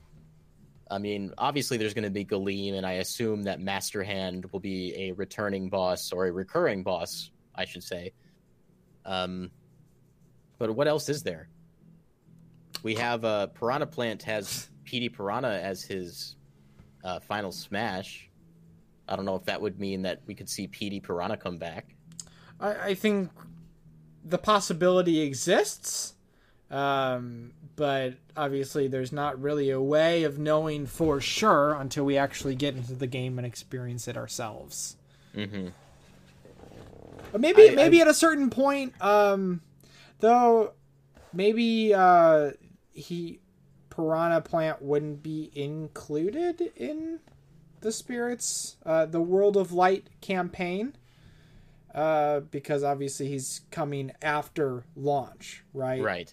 I 0.91 0.99
mean, 0.99 1.35
obviously, 1.37 1.77
there's 1.77 1.93
going 1.95 2.05
to 2.05 2.11
be 2.11 2.25
Galeem, 2.25 2.75
and 2.75 2.87
I 2.87 2.93
assume 2.95 3.43
that 3.45 3.61
Master 3.61 4.03
Hand 4.03 4.47
will 4.53 4.61
be 4.61 4.95
a 4.97 5.13
returning 5.13 5.69
boss 5.69 6.13
or 6.13 6.27
a 6.27 6.33
recurring 6.33 6.83
boss, 6.83 7.31
I 7.55 7.65
should 7.65 7.85
say. 7.85 8.13
Um, 9.05 9.51
but 10.59 10.75
what 10.75 10.89
else 10.89 11.09
is 11.09 11.23
there? 11.23 11.49
We 12.83 12.95
have 12.95 13.25
uh, 13.25 13.49
Piranha 13.49 13.87
Plant 13.87 14.23
has 14.23 14.69
Petey 14.85 15.09
Piranha 15.09 15.61
as 15.63 15.83
his 15.83 16.37
uh, 17.05 17.21
final 17.21 17.53
smash. 17.53 18.29
I 19.09 19.17
don't 19.17 19.25
know 19.25 19.37
if 19.37 19.45
that 19.45 19.61
would 19.61 19.79
mean 19.79 20.03
that 20.03 20.21
we 20.27 20.35
could 20.35 20.49
see 20.49 20.67
Petey 20.67 21.01
Piranha 21.01 21.37
come 21.37 21.59
back. 21.59 21.95
I, 22.61 22.75
I 22.75 22.95
think 22.95 23.31
the 24.25 24.39
possibility 24.39 25.21
exists, 25.21 26.15
um, 26.71 27.53
but 27.77 28.15
obviously 28.37 28.87
there's 28.87 29.13
not 29.13 29.41
really 29.41 29.71
a 29.71 29.81
way 29.81 30.23
of 30.23 30.39
knowing 30.39 30.87
for 30.87 31.21
sure 31.21 31.75
until 31.75 32.05
we 32.05 32.17
actually 32.17 32.55
get 32.55 32.77
into 32.77 32.95
the 32.95 33.07
game 33.07 33.39
and 33.39 33.47
experience 33.47 34.07
it 34.09 34.17
ourselves. 34.17 34.97
Mm-hmm. 35.35 35.69
But 37.33 37.41
maybe 37.41 37.71
I- 37.71 37.75
maybe 37.75 38.01
at 38.01 38.09
a 38.09 38.15
certain 38.15 38.51
point, 38.51 38.95
um, 39.03 39.61
though, 40.21 40.73
maybe 41.33 41.95
uh, 41.95 42.51
he 43.01 43.41
Piranha 43.91 44.41
Plant 44.41 44.81
wouldn't 44.81 45.23
be 45.23 45.51
included 45.55 46.73
in 46.77 47.19
the 47.81 47.93
spirits, 47.93 48.77
uh, 48.87 49.07
the 49.07 49.21
World 49.21 49.57
of 49.57 49.73
Light 49.73 50.09
campaign, 50.21 50.95
uh, 51.95 52.41
because 52.41 52.83
obviously 52.83 53.29
he's 53.29 53.63
coming 53.71 54.13
after 54.23 54.85
launch, 54.95 55.65
right? 55.75 56.03
Right. 56.03 56.33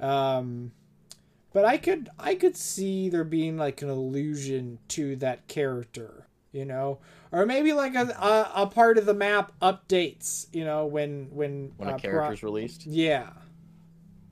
Um, 0.00 0.72
but 1.52 1.64
I 1.64 1.76
could 1.76 2.08
I 2.18 2.34
could 2.34 2.56
see 2.56 3.08
there 3.08 3.24
being 3.24 3.56
like 3.56 3.82
an 3.82 3.90
allusion 3.90 4.78
to 4.88 5.16
that 5.16 5.48
character, 5.48 6.26
you 6.52 6.64
know, 6.64 6.98
or 7.30 7.46
maybe 7.46 7.72
like 7.72 7.94
a 7.94 8.08
a, 8.08 8.62
a 8.62 8.66
part 8.66 8.96
of 8.96 9.06
the 9.06 9.14
map 9.14 9.52
updates, 9.60 10.46
you 10.52 10.64
know, 10.64 10.86
when 10.86 11.28
when 11.32 11.72
When 11.76 11.90
uh, 11.90 11.96
a 11.96 11.98
character's 11.98 12.42
released, 12.42 12.86
yeah, 12.86 13.30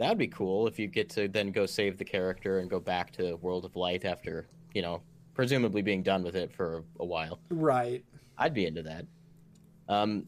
that'd 0.01 0.19
be 0.19 0.29
cool 0.29 0.67
if 0.67 0.79
you 0.79 0.89
get 0.89 1.09
to 1.11 1.29
then 1.29 1.53
go 1.53 1.67
save 1.67 1.97
the 1.99 2.05
character 2.05 2.59
and 2.59 2.69
go 2.69 2.81
back 2.81 3.13
to 3.13 3.37
World 3.37 3.65
of 3.65 3.77
Light 3.77 4.05
after 4.05 4.47
you 4.75 4.83
know, 4.83 5.03
presumably 5.35 5.83
being 5.83 6.03
done 6.03 6.23
with 6.23 6.37
it 6.37 6.53
for 6.53 6.85
a 7.01 7.05
while. 7.05 7.41
right, 7.51 8.05
I'd 8.39 8.55
be 8.55 8.67
into 8.67 8.83
that. 8.83 9.07
Um, 9.89 10.27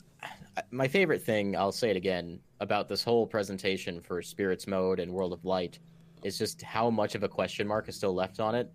my 0.71 0.89
favorite 0.89 1.23
thing, 1.23 1.57
I'll 1.57 1.73
say 1.73 1.91
it 1.91 1.97
again, 1.97 2.41
about 2.61 2.89
this 2.89 3.03
whole 3.03 3.27
presentation 3.27 4.01
for 4.01 4.23
Spirits 4.23 4.67
Mode 4.67 5.01
and 5.01 5.13
World 5.13 5.33
of 5.33 5.45
Light 5.45 5.79
is 6.23 6.39
just 6.39 6.63
how 6.63 6.91
much 6.91 7.15
of 7.15 7.23
a 7.23 7.29
question 7.29 7.67
mark 7.67 7.89
is 7.89 7.97
still 7.97 8.15
left 8.15 8.41
on 8.41 8.55
it. 8.55 8.71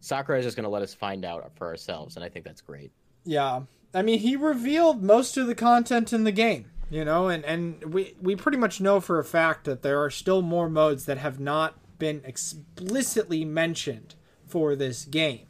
Sakurai 0.00 0.38
is 0.38 0.44
just 0.44 0.56
going 0.56 0.64
to 0.64 0.70
let 0.70 0.82
us 0.82 0.94
find 0.94 1.24
out 1.24 1.50
for 1.56 1.66
ourselves, 1.66 2.16
and 2.16 2.24
I 2.24 2.28
think 2.28 2.44
that's 2.44 2.60
great. 2.60 2.92
yeah. 3.24 3.62
I 3.94 4.02
mean, 4.02 4.18
he 4.18 4.36
revealed 4.36 5.02
most 5.02 5.38
of 5.38 5.46
the 5.46 5.54
content 5.54 6.12
in 6.12 6.24
the 6.24 6.30
game, 6.32 6.66
you 6.90 7.04
know, 7.04 7.28
and 7.28 7.44
and 7.44 7.92
we 7.92 8.14
we 8.20 8.36
pretty 8.36 8.58
much 8.58 8.80
know 8.80 9.00
for 9.00 9.18
a 9.18 9.24
fact 9.24 9.64
that 9.64 9.82
there 9.82 10.02
are 10.02 10.10
still 10.10 10.42
more 10.42 10.68
modes 10.70 11.04
that 11.06 11.18
have 11.18 11.38
not 11.40 11.74
been 11.98 12.22
explicitly 12.24 13.44
mentioned 13.44 14.14
for 14.46 14.74
this 14.76 15.04
game. 15.04 15.46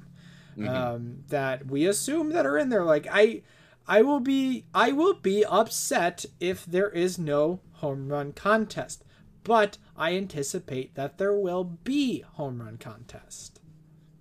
um, 0.69 1.19
that 1.29 1.67
we 1.67 1.87
assume 1.87 2.31
that 2.31 2.45
are 2.47 2.59
in 2.59 2.69
there. 2.69 2.85
Like 2.85 3.07
I, 3.11 3.43
I 3.87 4.03
will 4.03 4.19
be, 4.21 4.65
I 4.75 4.91
will 4.91 5.15
be 5.15 5.45
upset 5.45 6.25
if 6.41 6.67
there 6.67 6.91
is 6.91 7.17
no 7.19 7.61
home 7.75 8.09
run 8.09 8.33
contest, 8.33 9.05
but 9.45 9.79
I 9.97 10.15
anticipate 10.17 10.95
that 10.97 11.19
there 11.19 11.35
will 11.39 11.63
be 11.65 12.21
home 12.33 12.61
run 12.61 12.77
contest. 12.79 13.61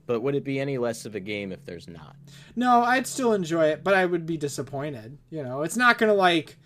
But 0.05 0.21
would 0.21 0.35
it 0.35 0.43
be 0.43 0.59
any 0.59 0.77
less 0.77 1.05
of 1.05 1.15
a 1.15 1.19
game 1.19 1.51
if 1.51 1.65
there's 1.65 1.87
not? 1.87 2.15
No, 2.55 2.81
I'd 2.83 3.07
still 3.07 3.33
enjoy 3.33 3.69
it, 3.69 3.83
but 3.83 3.93
I 3.95 4.05
would 4.05 4.25
be 4.27 4.37
disappointed. 4.37 5.17
You 5.31 5.43
know, 5.43 5.63
it's 5.63 5.75
not 5.75 5.97
gonna 5.97 6.13
like, 6.13 6.57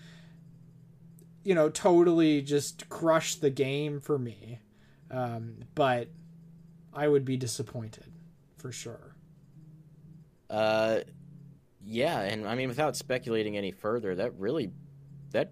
you 1.43 1.55
know, 1.55 1.69
totally 1.69 2.41
just 2.41 2.89
crush 2.89 3.35
the 3.35 3.49
game 3.49 3.99
for 3.99 4.17
me. 4.17 4.59
Um, 5.09 5.57
but 5.75 6.07
I 6.93 7.07
would 7.07 7.25
be 7.25 7.37
disappointed 7.37 8.11
for 8.57 8.71
sure. 8.71 9.15
Uh, 10.49 10.99
yeah, 11.83 12.21
and 12.21 12.47
I 12.47 12.55
mean, 12.55 12.67
without 12.67 12.95
speculating 12.95 13.57
any 13.57 13.71
further, 13.71 14.15
that 14.15 14.33
really, 14.37 14.71
that 15.31 15.51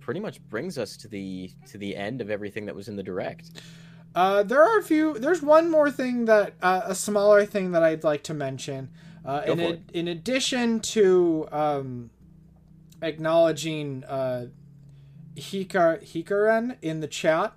pretty 0.00 0.20
much 0.20 0.40
brings 0.42 0.76
us 0.76 0.96
to 0.98 1.08
the 1.08 1.50
to 1.66 1.78
the 1.78 1.96
end 1.96 2.20
of 2.20 2.30
everything 2.30 2.66
that 2.66 2.74
was 2.74 2.88
in 2.88 2.96
the 2.96 3.02
direct. 3.02 3.50
Uh, 4.14 4.42
there 4.42 4.62
are 4.62 4.78
a 4.78 4.82
few. 4.82 5.14
There's 5.14 5.42
one 5.42 5.70
more 5.70 5.90
thing 5.90 6.26
that 6.26 6.54
uh, 6.62 6.82
a 6.84 6.94
smaller 6.94 7.44
thing 7.46 7.72
that 7.72 7.82
I'd 7.82 8.04
like 8.04 8.22
to 8.24 8.34
mention. 8.34 8.90
Uh, 9.24 9.42
in 9.46 9.60
ad- 9.60 9.90
in 9.94 10.08
addition 10.08 10.80
to 10.80 11.48
um, 11.50 12.10
acknowledging 13.00 14.04
uh, 14.04 14.46
Hika 15.36 16.02
Hikaren 16.02 16.76
in 16.82 17.00
the 17.00 17.08
chat, 17.08 17.54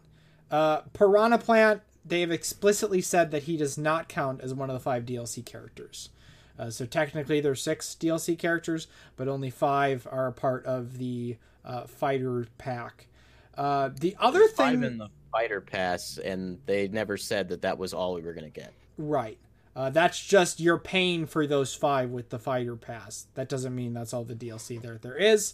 uh, 0.52 0.82
Piranha 0.94 1.38
Plant 1.38 1.82
they've 2.08 2.32
explicitly 2.32 3.02
said 3.02 3.32
that 3.32 3.44
he 3.44 3.58
does 3.58 3.78
not 3.78 4.08
count 4.08 4.42
as 4.42 4.54
one 4.54 4.70
of 4.70 4.74
the 4.74 4.80
five 4.80 5.06
DLC 5.06 5.46
characters. 5.46 6.10
Uh, 6.58 6.70
so 6.70 6.86
technically, 6.86 7.40
there's 7.40 7.62
six 7.62 7.96
DLC 8.00 8.38
characters, 8.38 8.88
but 9.16 9.28
only 9.28 9.50
five 9.50 10.08
are 10.10 10.28
a 10.28 10.32
part 10.32 10.66
of 10.66 10.98
the 10.98 11.38
uh, 11.64 11.86
fighter 11.86 12.48
pack. 12.58 13.08
Uh, 13.56 13.90
the 14.00 14.16
other 14.20 14.40
There's 14.40 14.52
thing, 14.52 14.66
five 14.82 14.84
in 14.84 14.98
the 14.98 15.10
fighter 15.32 15.62
pass, 15.62 16.18
and 16.18 16.60
they 16.66 16.88
never 16.88 17.18
said 17.18 17.50
that 17.50 17.62
that 17.62 17.78
was 17.78 17.94
all 17.94 18.16
we 18.16 18.22
were 18.22 18.34
going 18.34 18.52
to 18.52 18.60
get. 18.60 18.74
Right. 18.98 19.38
Uh, 19.76 19.92
that's 19.92 20.24
just 20.24 20.60
you're 20.60 20.80
paying 20.80 21.28
for 21.28 21.46
those 21.46 21.76
five 21.76 22.10
with 22.10 22.30
the 22.30 22.40
fighter 22.40 22.76
pass. 22.76 23.28
That 23.36 23.50
doesn't 23.50 23.76
mean 23.76 23.94
that's 23.94 24.14
all 24.14 24.24
the 24.24 24.34
DLC 24.34 24.82
there 24.82 24.98
there 24.98 25.16
is. 25.16 25.54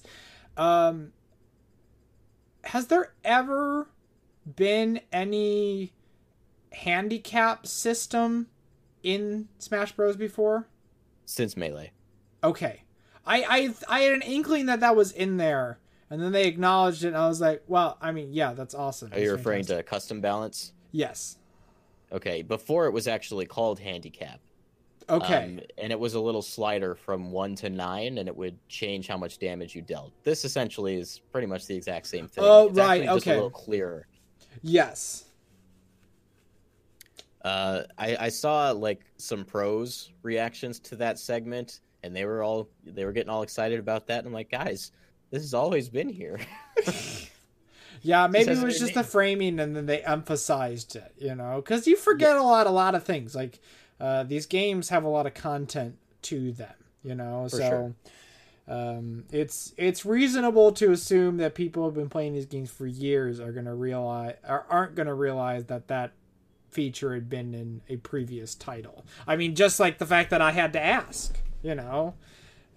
Um, 0.56 1.12
has 2.66 2.88
there 2.88 3.14
ever 3.24 3.88
been 4.56 5.02
any 5.12 5.94
handicap 6.72 7.68
system 7.68 8.48
in 9.02 9.48
Smash 9.60 9.92
Bros 9.94 10.16
before? 10.16 10.68
Since 11.26 11.56
Melee, 11.56 11.92
Okay, 12.44 12.84
I 13.26 13.44
I 13.88 13.98
I 13.98 14.00
had 14.02 14.14
an 14.14 14.22
inkling 14.22 14.66
that 14.66 14.82
that 14.82 14.96
was 14.96 15.12
in 15.12 15.38
there, 15.38 15.80
And 16.10 16.22
then 16.22 16.32
they 16.32 16.48
acknowledged 16.48 17.04
it, 17.04 17.08
and 17.10 17.18
I 17.18 17.28
was 17.28 17.40
like, 17.42 17.64
well, 17.68 17.98
I 18.02 18.12
mean, 18.12 18.34
yeah, 18.34 18.54
that's 18.54 18.76
awesome. 18.76 19.12
Are 19.14 19.20
you 19.20 19.32
referring 19.32 19.66
to 19.66 19.82
custom 19.84 20.20
balance? 20.22 20.74
Yes. 20.92 21.38
Okay, 22.12 22.42
before 22.44 22.86
it 22.86 22.92
was 22.92 23.08
actually 23.08 23.46
called 23.46 23.80
handicap. 23.80 24.40
Okay. 25.10 25.44
Um, 25.44 25.60
and 25.78 25.92
it 25.92 26.00
was 26.00 26.14
a 26.14 26.20
little 26.20 26.42
slider 26.42 26.96
from 26.96 27.32
one 27.32 27.56
to 27.56 27.70
nine, 27.70 28.18
and 28.18 28.28
it 28.28 28.36
would 28.36 28.58
change 28.68 29.08
how 29.08 29.18
much 29.18 29.40
damage 29.40 29.76
you 29.76 29.82
dealt. 29.82 30.14
This 30.24 30.46
essentially 30.46 30.96
is 30.96 31.22
pretty 31.32 31.48
much 31.48 31.68
the 31.68 31.76
exact 31.76 32.08
same 32.08 32.28
thing. 32.28 32.44
Oh, 32.46 32.68
it's 32.68 32.78
right. 32.78 33.08
okay. 33.08 33.32
a 33.32 33.34
little 33.36 33.50
clearer. 33.50 34.08
Yes. 34.62 35.26
Uh, 37.44 37.84
I, 37.98 38.18
I 38.20 38.30
saw 38.30 38.72
like 38.72 39.02
some 39.18 39.44
pros 39.44 40.12
reactions 40.22 40.80
to 40.82 40.96
that 40.98 41.20
segment, 41.20 41.82
and 42.04 42.16
they 42.16 42.26
were 42.26 42.42
all 42.42 42.70
they 42.86 43.04
were 43.06 43.12
getting 43.12 43.30
all 43.30 43.44
excited 43.44 43.80
about 43.80 44.08
that. 44.08 44.20
And 44.20 44.28
I'm 44.28 44.34
like, 44.34 44.50
guys, 44.50 44.92
this 45.30 45.42
has 45.42 45.54
always 45.54 45.90
been 45.90 46.08
here. 46.08 46.40
yeah, 48.02 48.28
maybe 48.28 48.52
it 48.52 48.64
was 48.64 48.80
just 48.80 48.96
name. 48.96 49.04
the 49.04 49.10
framing, 49.10 49.60
and 49.60 49.76
then 49.76 49.86
they 49.86 50.02
emphasized 50.04 50.96
it. 50.96 51.14
You 51.18 51.36
know, 51.36 51.58
because 51.58 51.86
you 51.86 51.98
forget 51.98 52.36
yeah. 52.36 52.42
a 52.42 52.44
lot, 52.44 52.68
a 52.68 52.72
lot 52.72 52.96
of 52.96 53.04
things. 53.04 53.36
Like 53.36 53.60
uh, 54.00 54.24
these 54.24 54.46
games 54.46 54.90
have 54.90 55.04
a 55.04 55.10
lot 55.10 55.26
of 55.26 55.34
content 55.34 55.98
to 56.24 56.52
them. 56.52 56.74
You 57.04 57.16
know, 57.16 57.48
For 57.50 57.58
so. 57.58 57.70
Sure. 57.70 57.96
Um, 58.66 59.26
it's 59.30 59.74
it's 59.78 60.06
reasonable 60.06 60.72
to 60.74 60.92
assume 60.92 61.36
that 61.38 61.54
people 61.54 61.84
who've 61.84 61.94
been 61.94 62.10
playing 62.10 62.34
these 62.34 62.46
games 62.46 62.72
for 62.72 62.88
years 62.88 63.42
are 63.42 63.52
to 63.52 63.74
realize 63.74 64.36
or 64.48 64.66
aren't 64.70 64.96
going 64.96 65.08
to 65.08 65.14
realize 65.14 65.66
that 65.66 65.90
that 65.90 66.14
feature 66.70 67.14
had 67.14 67.30
been 67.30 67.54
in 67.54 67.82
a 67.90 67.98
previous 67.98 68.56
title. 68.56 69.06
I 69.28 69.36
mean, 69.36 69.56
just 69.56 69.80
like 69.80 69.98
the 69.98 70.06
fact 70.06 70.30
that 70.32 70.42
I 70.42 70.52
had 70.52 70.74
to 70.74 70.82
ask, 70.82 71.38
you 71.62 71.76
know. 71.76 72.16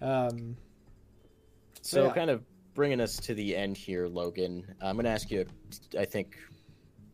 Um, 0.01 0.57
so, 1.81 2.05
yeah. 2.05 2.13
kind 2.13 2.29
of 2.29 2.43
bringing 2.73 3.01
us 3.01 3.17
to 3.17 3.33
the 3.33 3.55
end 3.55 3.77
here, 3.77 4.07
Logan. 4.07 4.63
I'm 4.81 4.95
going 4.95 5.05
to 5.05 5.11
ask 5.11 5.31
you, 5.31 5.45
I 5.97 6.05
think, 6.05 6.37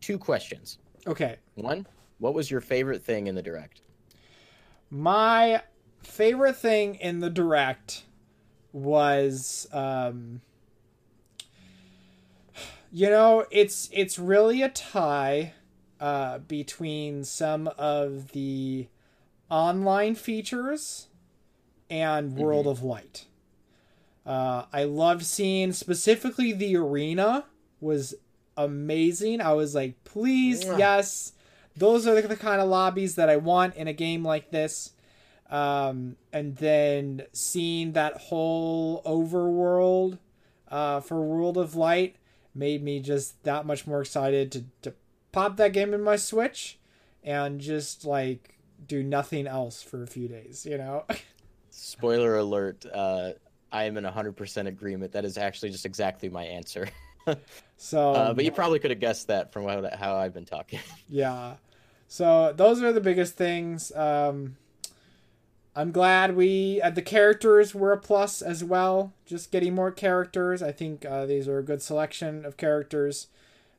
two 0.02 0.18
questions. 0.18 0.80
Okay. 1.08 1.38
One, 1.56 1.88
what 2.20 2.34
was 2.34 2.52
your 2.52 2.62
favorite 2.62 3.04
thing 3.04 3.28
in 3.28 3.36
the 3.36 3.42
direct? 3.42 3.82
My 4.94 5.64
favorite 6.04 6.56
thing 6.56 6.94
in 6.96 7.20
the 7.20 7.32
direct 7.32 8.04
was 8.72 9.68
um 9.72 10.42
you 12.92 13.10
know 13.10 13.44
it's 13.50 13.90
it's 13.92 14.20
really 14.20 14.62
a 14.62 14.70
tie 14.70 15.54
uh, 16.00 16.38
between 16.38 17.24
some 17.24 17.68
of 17.76 18.34
the 18.34 18.88
online 19.50 20.14
features 20.14 21.08
and 21.90 22.36
World 22.36 22.66
mm-hmm. 22.66 22.72
of 22.72 22.84
Light. 22.84 23.26
Uh, 24.28 24.66
I 24.72 24.84
loved 24.84 25.26
seeing 25.26 25.72
specifically 25.72 26.52
the 26.52 26.76
arena 26.76 27.46
was 27.82 28.14
amazing. 28.56 29.42
I 29.42 29.54
was 29.54 29.74
like, 29.74 30.04
please, 30.04 30.64
yeah. 30.64 30.78
yes, 30.78 31.32
those 31.76 32.08
are 32.08 32.20
the, 32.20 32.28
the, 32.28 32.36
kind 32.36 32.62
of 32.62 32.70
lobbies 32.70 33.16
that 33.16 33.30
I 33.30 33.38
want 33.38 33.76
in 33.76 33.88
a 33.88 33.94
game 33.94 34.24
like 34.24 34.52
this. 34.52 34.92
Um, 35.50 36.16
and 36.32 36.56
then 36.58 37.24
seeing 37.32 37.92
that 37.94 38.18
whole 38.18 39.04
overworld 39.04 40.18
uh, 40.70 41.00
for 41.02 41.22
World 41.22 41.58
of 41.58 41.76
Light 41.76 42.16
made 42.56 42.84
me 42.84 43.00
just 43.00 43.44
that 43.44 43.66
much 43.66 43.86
more 43.86 44.02
excited 44.02 44.52
to, 44.52 44.66
to 44.82 44.94
pop 45.32 45.58
that 45.58 45.74
game 45.74 45.94
in 45.94 46.02
my 46.02 46.16
Switch 46.16 46.80
and 47.24 47.60
just 47.60 48.06
like 48.06 48.58
do 48.88 49.04
nothing 49.04 49.48
else 49.48 49.82
for 49.82 50.04
a 50.04 50.08
few 50.08 50.28
days, 50.28 50.66
you 50.66 50.78
know? 50.78 51.06
Spoiler 51.70 52.38
alert, 52.38 52.86
uh, 52.92 53.32
I 53.72 53.86
am 53.86 53.98
in 53.98 54.04
100% 54.04 54.68
agreement. 54.68 55.12
That 55.14 55.26
is 55.26 55.38
actually 55.38 55.72
just 55.72 55.86
exactly 55.86 56.30
my 56.30 56.44
answer. 56.44 56.88
so, 57.78 58.12
uh, 58.12 58.34
but 58.34 58.46
you 58.46 58.52
probably 58.52 58.80
could 58.80 58.92
have 58.92 59.00
guessed 59.00 59.28
that 59.28 59.52
from 59.52 59.64
how, 59.64 59.90
how 59.98 60.16
I've 60.16 60.34
been 60.34 60.46
talking. 60.46 60.80
Yeah. 61.10 61.56
So 62.08 62.54
those 62.56 62.82
are 62.84 62.94
the 62.94 63.02
biggest 63.02 63.36
things. 63.36 63.92
Um, 63.96 64.58
I'm 65.76 65.92
glad 65.92 66.36
we 66.36 66.80
uh, 66.82 66.92
the 66.92 67.02
characters 67.02 67.74
were 67.74 67.92
a 67.92 67.98
plus 67.98 68.42
as 68.42 68.64
well. 68.64 69.14
Just 69.26 69.52
getting 69.52 69.74
more 69.74 69.92
characters. 69.92 70.62
I 70.62 70.72
think 70.72 71.06
uh, 71.06 71.26
these 71.26 71.48
are 71.48 71.58
a 71.58 71.64
good 71.64 71.82
selection 71.82 72.46
of 72.46 72.56
characters 72.58 73.28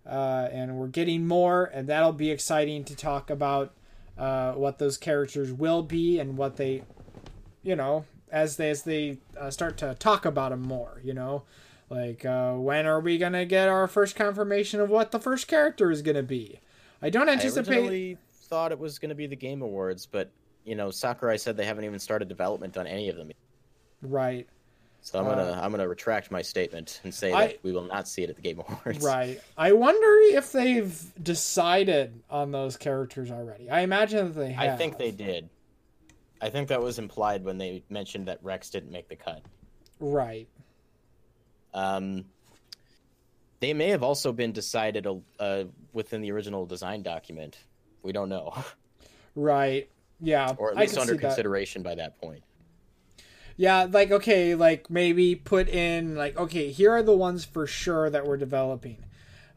uh, 0.06 0.48
and 0.52 0.76
we're 0.76 0.88
getting 0.88 1.26
more, 1.26 1.64
and 1.72 1.88
that'll 1.88 2.12
be 2.12 2.30
exciting 2.30 2.84
to 2.84 2.94
talk 2.94 3.30
about 3.30 3.72
uh, 4.18 4.52
what 4.52 4.78
those 4.78 4.96
characters 4.96 5.52
will 5.52 5.82
be 5.82 6.18
and 6.18 6.36
what 6.36 6.56
they, 6.56 6.82
you 7.62 7.74
know, 7.74 8.04
as 8.30 8.56
they 8.56 8.70
as 8.70 8.82
they 8.82 9.18
uh, 9.38 9.50
start 9.50 9.76
to 9.78 9.94
talk 9.94 10.24
about 10.24 10.50
them 10.50 10.62
more. 10.62 11.00
You 11.02 11.14
know, 11.14 11.42
like 11.94 12.24
uh, 12.24 12.54
when 12.54 12.86
are 12.86 13.00
we 13.00 13.18
gonna 13.18 13.44
get 13.44 13.68
our 13.68 13.86
first 13.86 14.16
confirmation 14.16 14.80
of 14.80 14.90
what 14.90 15.12
the 15.12 15.20
first 15.20 15.46
character 15.46 15.90
is 15.90 16.02
gonna 16.02 16.22
be? 16.22 16.58
I 17.00 17.10
don't 17.10 17.28
anticipate. 17.28 17.72
I 17.72 17.76
originally 17.76 18.18
thought 18.32 18.72
it 18.72 18.78
was 18.78 18.98
gonna 18.98 19.14
be 19.14 19.26
the 19.26 19.36
Game 19.36 19.62
Awards, 19.62 20.06
but 20.06 20.30
you 20.64 20.74
know, 20.74 20.90
Sakurai 20.90 21.38
said 21.38 21.56
they 21.56 21.66
haven't 21.66 21.84
even 21.84 21.98
started 21.98 22.28
development 22.28 22.76
on 22.76 22.86
any 22.86 23.08
of 23.08 23.16
them. 23.16 23.30
Right. 24.02 24.48
So 25.02 25.18
I'm 25.18 25.26
gonna 25.26 25.52
uh, 25.52 25.60
I'm 25.62 25.70
gonna 25.70 25.86
retract 25.86 26.30
my 26.30 26.42
statement 26.42 27.00
and 27.04 27.14
say 27.14 27.32
I, 27.32 27.46
that 27.48 27.58
we 27.62 27.72
will 27.72 27.86
not 27.86 28.08
see 28.08 28.22
it 28.22 28.30
at 28.30 28.36
the 28.36 28.42
Game 28.42 28.60
Awards. 28.68 29.04
Right. 29.04 29.40
I 29.56 29.72
wonder 29.72 30.36
if 30.36 30.50
they've 30.50 30.98
decided 31.22 32.22
on 32.28 32.50
those 32.50 32.76
characters 32.76 33.30
already. 33.30 33.70
I 33.70 33.80
imagine 33.80 34.32
that 34.32 34.40
they 34.40 34.52
have. 34.52 34.74
I 34.74 34.76
think 34.76 34.98
they 34.98 35.10
did. 35.10 35.48
I 36.40 36.50
think 36.50 36.68
that 36.68 36.82
was 36.82 36.98
implied 36.98 37.44
when 37.44 37.58
they 37.58 37.84
mentioned 37.88 38.26
that 38.28 38.38
Rex 38.42 38.70
didn't 38.70 38.90
make 38.90 39.08
the 39.08 39.16
cut. 39.16 39.42
Right. 40.00 40.48
Um. 41.74 42.24
They 43.60 43.72
may 43.72 43.88
have 43.90 44.02
also 44.02 44.30
been 44.30 44.52
decided 44.52 45.06
uh, 45.40 45.64
within 45.94 46.20
the 46.20 46.30
original 46.32 46.66
design 46.66 47.02
document. 47.02 47.56
We 48.02 48.12
don't 48.12 48.28
know. 48.28 48.52
Right. 49.34 49.88
Yeah. 50.20 50.54
Or 50.58 50.70
at 50.70 50.76
least 50.76 50.98
under 50.98 51.16
consideration 51.16 51.82
that. 51.82 51.88
by 51.88 51.94
that 51.96 52.20
point. 52.20 52.42
Yeah, 53.56 53.86
like 53.90 54.10
okay, 54.10 54.54
like 54.54 54.90
maybe 54.90 55.34
put 55.34 55.68
in 55.68 56.16
like 56.16 56.36
okay, 56.36 56.70
here 56.70 56.92
are 56.92 57.02
the 57.02 57.16
ones 57.16 57.44
for 57.44 57.66
sure 57.66 58.10
that 58.10 58.26
we're 58.26 58.36
developing. 58.36 58.98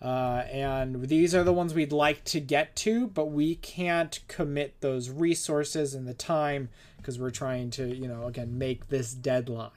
Uh, 0.02 0.44
and 0.52 1.08
these 1.08 1.34
are 1.34 1.44
the 1.44 1.54
ones 1.54 1.74
we'd 1.74 1.92
like 1.92 2.24
to 2.26 2.40
get 2.40 2.76
to, 2.78 3.08
but 3.08 3.32
we 3.32 3.56
can't 3.56 4.20
commit 4.28 4.80
those 4.82 5.10
resources 5.10 5.96
and 5.96 6.08
the 6.08 6.14
time 6.14 6.70
because 6.98 7.18
we're 7.20 7.32
trying 7.32 7.72
to, 7.72 7.88
you 7.96 8.08
know, 8.08 8.28
again, 8.28 8.58
make 8.60 8.90
this 8.90 9.12
deadline. 9.14 9.72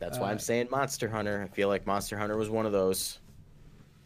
That's 0.00 0.18
why 0.18 0.28
uh, 0.28 0.32
I'm 0.32 0.40
saying 0.40 0.68
Monster 0.70 1.08
Hunter. 1.08 1.46
I 1.48 1.54
feel 1.54 1.68
like 1.68 1.86
Monster 1.86 2.18
Hunter 2.18 2.36
was 2.36 2.50
one 2.50 2.66
of 2.66 2.72
those. 2.72 3.20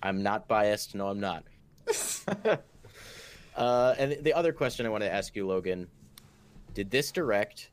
I'm 0.02 0.22
not 0.22 0.46
biased. 0.46 0.94
No, 0.94 1.08
I'm 1.08 1.20
not. 1.20 1.44
uh, 3.56 3.94
and 3.98 4.18
the 4.22 4.34
other 4.34 4.52
question 4.52 4.84
I 4.84 4.90
want 4.90 5.02
to 5.04 5.10
ask 5.10 5.34
you, 5.34 5.46
Logan, 5.46 5.86
did 6.74 6.90
this 6.90 7.10
direct 7.10 7.70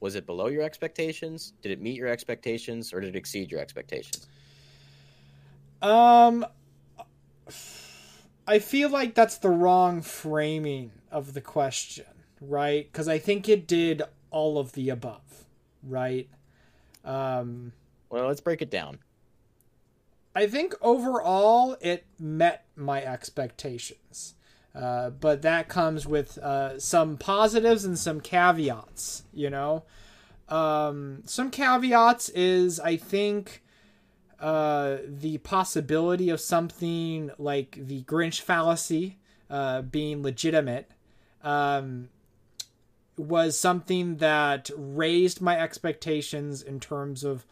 was 0.00 0.14
it 0.14 0.26
below 0.26 0.46
your 0.46 0.62
expectations? 0.62 1.54
Did 1.60 1.72
it 1.72 1.80
meet 1.80 1.96
your 1.96 2.08
expectations, 2.08 2.92
or 2.92 3.00
did 3.00 3.14
it 3.14 3.18
exceed 3.18 3.50
your 3.50 3.60
expectations? 3.60 4.28
Um, 5.82 6.46
I 8.46 8.58
feel 8.60 8.90
like 8.90 9.14
that's 9.14 9.38
the 9.38 9.50
wrong 9.50 10.02
framing 10.02 10.92
of 11.10 11.34
the 11.34 11.40
question, 11.40 12.06
right? 12.40 12.90
Because 12.90 13.08
I 13.08 13.18
think 13.18 13.48
it 13.48 13.66
did 13.66 14.02
all 14.30 14.58
of 14.58 14.72
the 14.72 14.88
above, 14.88 15.46
right? 15.82 16.28
Um, 17.04 17.72
well, 18.10 18.26
let's 18.26 18.40
break 18.40 18.62
it 18.62 18.70
down. 18.70 18.98
I 20.34 20.46
think 20.46 20.74
overall 20.80 21.76
it 21.80 22.06
met 22.18 22.64
my 22.76 23.02
expectations. 23.02 24.34
Uh, 24.74 25.10
but 25.10 25.42
that 25.42 25.68
comes 25.68 26.06
with 26.06 26.38
uh, 26.38 26.78
some 26.78 27.16
positives 27.16 27.84
and 27.84 27.98
some 27.98 28.20
caveats, 28.20 29.24
you 29.32 29.50
know. 29.50 29.84
Um, 30.48 31.22
some 31.24 31.50
caveats 31.50 32.28
is, 32.28 32.78
I 32.78 32.96
think, 32.96 33.62
uh, 34.38 34.98
the 35.04 35.38
possibility 35.38 36.30
of 36.30 36.40
something 36.40 37.30
like 37.38 37.78
the 37.80 38.04
Grinch 38.04 38.40
fallacy 38.40 39.18
uh, 39.50 39.82
being 39.82 40.22
legitimate 40.22 40.90
um, 41.42 42.08
was 43.18 43.58
something 43.58 44.16
that 44.16 44.70
raised 44.76 45.40
my 45.40 45.58
expectations 45.58 46.62
in 46.62 46.80
terms 46.80 47.24
of 47.24 47.44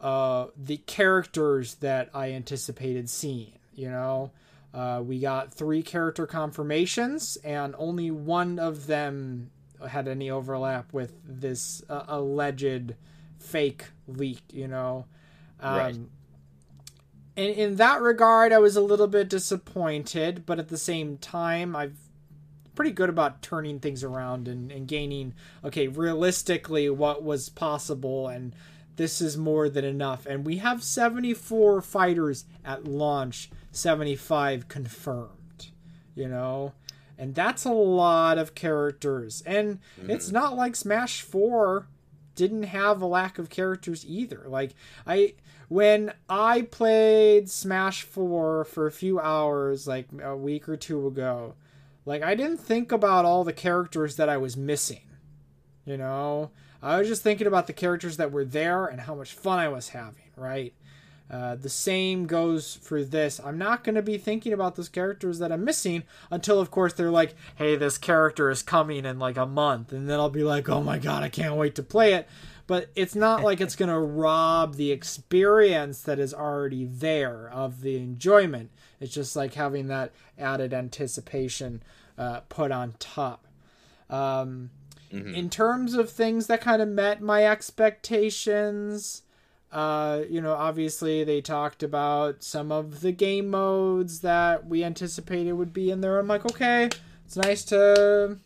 uh, 0.00 0.46
the 0.56 0.76
characters 0.78 1.76
that 1.76 2.10
I 2.14 2.32
anticipated 2.32 3.10
seeing, 3.10 3.52
you 3.74 3.88
know. 3.90 4.30
Uh, 4.72 5.02
we 5.04 5.18
got 5.18 5.52
three 5.52 5.82
character 5.82 6.26
confirmations, 6.26 7.36
and 7.42 7.74
only 7.78 8.10
one 8.10 8.58
of 8.58 8.86
them 8.86 9.50
had 9.88 10.06
any 10.06 10.30
overlap 10.30 10.92
with 10.92 11.14
this 11.24 11.82
uh, 11.88 12.04
alleged 12.08 12.94
fake 13.38 13.86
leak, 14.06 14.42
you 14.52 14.68
know. 14.68 15.06
Um, 15.60 15.78
right. 15.78 15.94
In, 17.36 17.54
in 17.54 17.76
that 17.76 18.00
regard, 18.00 18.52
I 18.52 18.58
was 18.58 18.76
a 18.76 18.80
little 18.80 19.06
bit 19.06 19.28
disappointed, 19.28 20.44
but 20.44 20.58
at 20.58 20.68
the 20.68 20.78
same 20.78 21.18
time, 21.18 21.74
I've 21.74 21.96
pretty 22.78 22.92
good 22.92 23.10
about 23.10 23.42
turning 23.42 23.80
things 23.80 24.04
around 24.04 24.46
and, 24.46 24.70
and 24.70 24.86
gaining, 24.86 25.34
okay, 25.64 25.88
realistically, 25.88 26.88
what 26.88 27.24
was 27.24 27.48
possible 27.48 28.28
and 28.28 28.54
this 28.94 29.20
is 29.20 29.36
more 29.36 29.68
than 29.68 29.84
enough. 29.84 30.26
And 30.26 30.46
we 30.46 30.58
have 30.58 30.84
74 30.84 31.82
fighters 31.82 32.44
at 32.64 32.84
launch, 32.84 33.50
75 33.72 34.68
confirmed, 34.68 35.70
you 36.14 36.28
know? 36.28 36.72
And 37.18 37.34
that's 37.34 37.64
a 37.64 37.72
lot 37.72 38.38
of 38.38 38.54
characters. 38.54 39.42
And 39.44 39.80
mm-hmm. 39.98 40.10
it's 40.10 40.30
not 40.30 40.54
like 40.54 40.76
Smash 40.76 41.22
4 41.22 41.88
didn't 42.36 42.62
have 42.62 43.02
a 43.02 43.06
lack 43.06 43.40
of 43.40 43.50
characters 43.50 44.06
either. 44.06 44.44
Like, 44.46 44.76
I. 45.04 45.34
When 45.66 46.12
I 46.30 46.62
played 46.62 47.50
Smash 47.50 48.02
4 48.02 48.64
for 48.64 48.86
a 48.86 48.92
few 48.92 49.20
hours, 49.20 49.86
like 49.86 50.06
a 50.22 50.34
week 50.34 50.66
or 50.66 50.76
two 50.76 51.06
ago, 51.06 51.56
like, 52.08 52.22
I 52.22 52.34
didn't 52.34 52.56
think 52.56 52.90
about 52.90 53.26
all 53.26 53.44
the 53.44 53.52
characters 53.52 54.16
that 54.16 54.30
I 54.30 54.38
was 54.38 54.56
missing. 54.56 55.02
You 55.84 55.98
know? 55.98 56.50
I 56.82 56.98
was 56.98 57.06
just 57.06 57.22
thinking 57.22 57.46
about 57.46 57.66
the 57.66 57.72
characters 57.74 58.16
that 58.16 58.32
were 58.32 58.46
there 58.46 58.86
and 58.86 59.00
how 59.02 59.14
much 59.14 59.34
fun 59.34 59.58
I 59.58 59.68
was 59.68 59.90
having, 59.90 60.30
right? 60.34 60.72
Uh, 61.30 61.56
the 61.56 61.68
same 61.68 62.26
goes 62.26 62.76
for 62.76 63.04
this. 63.04 63.38
I'm 63.44 63.58
not 63.58 63.84
going 63.84 63.96
to 63.96 64.02
be 64.02 64.16
thinking 64.16 64.54
about 64.54 64.76
those 64.76 64.88
characters 64.88 65.38
that 65.40 65.52
I'm 65.52 65.64
missing 65.64 66.04
until, 66.30 66.60
of 66.60 66.70
course, 66.70 66.94
they're 66.94 67.10
like, 67.10 67.34
hey, 67.56 67.76
this 67.76 67.98
character 67.98 68.48
is 68.48 68.62
coming 68.62 69.04
in 69.04 69.18
like 69.18 69.36
a 69.36 69.44
month. 69.44 69.92
And 69.92 70.08
then 70.08 70.18
I'll 70.18 70.30
be 70.30 70.44
like, 70.44 70.68
oh 70.70 70.82
my 70.82 70.98
God, 70.98 71.22
I 71.22 71.28
can't 71.28 71.56
wait 71.56 71.74
to 71.74 71.82
play 71.82 72.14
it. 72.14 72.26
But 72.66 72.90
it's 72.94 73.14
not 73.14 73.42
like 73.42 73.60
it's 73.60 73.76
going 73.76 73.90
to 73.90 73.98
rob 73.98 74.76
the 74.76 74.92
experience 74.92 76.00
that 76.02 76.18
is 76.18 76.32
already 76.32 76.86
there 76.86 77.50
of 77.50 77.82
the 77.82 77.96
enjoyment. 77.96 78.70
It's 79.00 79.12
just 79.12 79.36
like 79.36 79.54
having 79.54 79.88
that 79.88 80.12
added 80.38 80.72
anticipation 80.72 81.82
uh, 82.18 82.40
put 82.48 82.72
on 82.72 82.94
top. 82.98 83.46
Um, 84.10 84.70
Mm-hmm. 85.12 85.34
In 85.34 85.50
terms 85.50 85.94
of 85.94 86.10
things 86.10 86.48
that 86.48 86.60
kind 86.60 86.82
of 86.82 86.88
met 86.88 87.22
my 87.22 87.46
expectations, 87.46 89.22
uh, 89.72 90.22
you 90.28 90.40
know, 90.40 90.52
obviously 90.52 91.24
they 91.24 91.40
talked 91.40 91.82
about 91.82 92.42
some 92.42 92.70
of 92.70 93.00
the 93.00 93.12
game 93.12 93.48
modes 93.48 94.20
that 94.20 94.66
we 94.66 94.84
anticipated 94.84 95.52
would 95.52 95.72
be 95.72 95.90
in 95.90 96.00
there. 96.00 96.18
I'm 96.18 96.28
like, 96.28 96.44
okay, 96.44 96.90
it's 97.24 97.36
nice 97.36 97.64
to, 97.66 98.38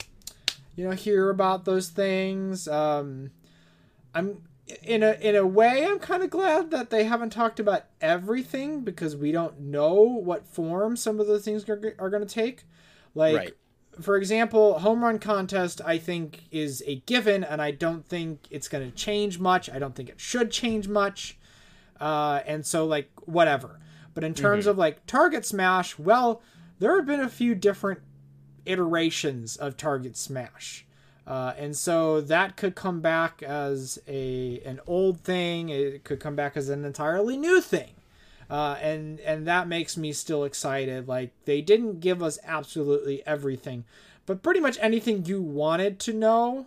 you 0.76 0.84
know, 0.84 0.92
hear 0.92 1.30
about 1.30 1.64
those 1.64 1.88
things. 1.88 2.68
Um, 2.68 3.30
I'm 4.14 4.42
in 4.84 5.02
a 5.02 5.12
in 5.20 5.34
a 5.34 5.46
way, 5.46 5.84
I'm 5.84 5.98
kind 5.98 6.22
of 6.22 6.30
glad 6.30 6.70
that 6.70 6.90
they 6.90 7.04
haven't 7.04 7.30
talked 7.30 7.58
about 7.58 7.86
everything 8.00 8.82
because 8.82 9.16
we 9.16 9.32
don't 9.32 9.58
know 9.58 9.94
what 9.94 10.46
form 10.46 10.96
some 10.96 11.18
of 11.18 11.26
those 11.26 11.44
things 11.44 11.68
are, 11.68 11.96
are 11.98 12.10
going 12.10 12.24
to 12.24 12.34
take. 12.34 12.64
Like, 13.14 13.36
right 13.36 13.54
for 14.00 14.16
example, 14.16 14.78
home 14.78 15.04
run 15.04 15.18
contest, 15.18 15.80
I 15.84 15.98
think, 15.98 16.44
is 16.50 16.82
a 16.86 16.96
given, 17.06 17.44
and 17.44 17.60
I 17.60 17.70
don't 17.70 18.06
think 18.06 18.40
it's 18.50 18.68
going 18.68 18.88
to 18.88 18.96
change 18.96 19.38
much. 19.38 19.68
I 19.70 19.78
don't 19.78 19.94
think 19.94 20.08
it 20.08 20.20
should 20.20 20.50
change 20.50 20.88
much. 20.88 21.38
Uh, 22.00 22.40
and 22.46 22.64
so, 22.64 22.86
like, 22.86 23.10
whatever. 23.26 23.78
But 24.14 24.24
in 24.24 24.34
terms 24.34 24.64
mm-hmm. 24.64 24.70
of 24.70 24.78
like 24.78 25.06
target 25.06 25.46
smash, 25.46 25.98
well, 25.98 26.42
there 26.78 26.96
have 26.96 27.06
been 27.06 27.20
a 27.20 27.28
few 27.28 27.54
different 27.54 28.00
iterations 28.66 29.56
of 29.56 29.76
target 29.76 30.16
smash. 30.16 30.86
Uh, 31.26 31.52
and 31.56 31.76
so 31.76 32.20
that 32.20 32.56
could 32.56 32.74
come 32.74 33.00
back 33.00 33.42
as 33.42 33.98
a 34.08 34.60
an 34.66 34.80
old 34.86 35.20
thing. 35.20 35.68
It 35.68 36.04
could 36.04 36.20
come 36.20 36.34
back 36.34 36.56
as 36.56 36.68
an 36.68 36.84
entirely 36.84 37.36
new 37.36 37.60
thing 37.60 37.94
uh, 38.50 38.76
and 38.80 39.20
and 39.20 39.46
that 39.46 39.68
makes 39.68 39.96
me 39.96 40.12
still 40.12 40.44
excited. 40.44 41.08
Like 41.08 41.32
they 41.44 41.60
didn't 41.60 42.00
give 42.00 42.22
us 42.22 42.38
absolutely 42.44 43.26
everything, 43.26 43.84
but 44.26 44.42
pretty 44.42 44.60
much 44.60 44.78
anything 44.80 45.24
you 45.24 45.42
wanted 45.42 45.98
to 46.00 46.12
know, 46.12 46.66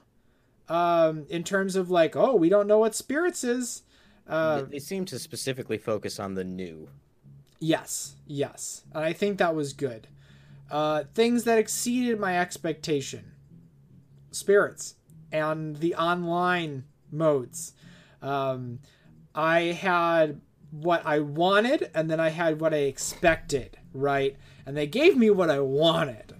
um, 0.69 1.25
in 1.29 1.43
terms 1.43 1.75
of 1.75 1.89
like, 1.89 2.15
oh, 2.15 2.35
we 2.35 2.49
don't 2.49 2.67
know 2.67 2.79
what 2.79 2.95
spirits 2.95 3.43
is. 3.43 3.83
Uh, 4.27 4.63
they 4.63 4.79
seem 4.79 5.05
to 5.05 5.19
specifically 5.19 5.77
focus 5.77 6.19
on 6.19 6.33
the 6.33 6.43
new. 6.43 6.89
Yes, 7.59 8.15
yes, 8.25 8.83
and 8.93 9.03
I 9.03 9.13
think 9.13 9.37
that 9.37 9.55
was 9.55 9.73
good. 9.73 10.07
Uh, 10.69 11.03
things 11.13 11.43
that 11.43 11.59
exceeded 11.59 12.19
my 12.19 12.39
expectation. 12.39 13.31
Spirits 14.31 14.95
and 15.31 15.77
the 15.77 15.95
online 15.95 16.85
modes. 17.11 17.73
Um, 18.21 18.79
I 19.33 19.61
had 19.61 20.41
what 20.81 21.05
I 21.05 21.19
wanted 21.19 21.89
and 21.93 22.09
then 22.09 22.19
I 22.19 22.29
had 22.29 22.59
what 22.59 22.73
I 22.73 22.77
expected, 22.77 23.77
right? 23.93 24.35
And 24.65 24.75
they 24.75 24.87
gave 24.87 25.15
me 25.15 25.29
what 25.29 25.49
I 25.49 25.59
wanted 25.59 26.33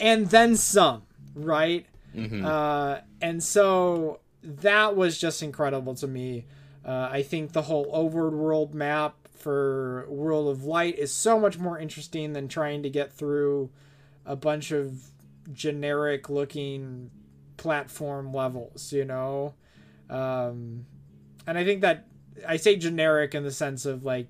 and 0.00 0.28
then 0.30 0.56
some, 0.56 1.02
right? 1.34 1.86
Mm-hmm. 2.14 2.44
Uh, 2.44 2.98
and 3.20 3.42
so 3.42 4.20
that 4.42 4.96
was 4.96 5.18
just 5.18 5.42
incredible 5.42 5.94
to 5.96 6.06
me. 6.06 6.46
Uh, 6.84 7.08
I 7.10 7.22
think 7.22 7.52
the 7.52 7.62
whole 7.62 7.86
overworld 7.92 8.74
map 8.74 9.16
for 9.32 10.06
World 10.08 10.48
of 10.48 10.64
Light 10.64 10.98
is 10.98 11.12
so 11.12 11.38
much 11.38 11.58
more 11.58 11.78
interesting 11.78 12.32
than 12.32 12.48
trying 12.48 12.82
to 12.82 12.90
get 12.90 13.12
through 13.12 13.70
a 14.24 14.36
bunch 14.36 14.70
of 14.70 15.10
generic 15.52 16.30
looking 16.30 17.10
platform 17.56 18.32
levels, 18.32 18.92
you 18.92 19.04
know? 19.04 19.54
Um, 20.08 20.86
and 21.46 21.58
I 21.58 21.64
think 21.64 21.82
that 21.82 22.06
I 22.46 22.56
say 22.56 22.76
generic 22.76 23.34
in 23.34 23.42
the 23.44 23.52
sense 23.52 23.86
of 23.86 24.04
like 24.04 24.28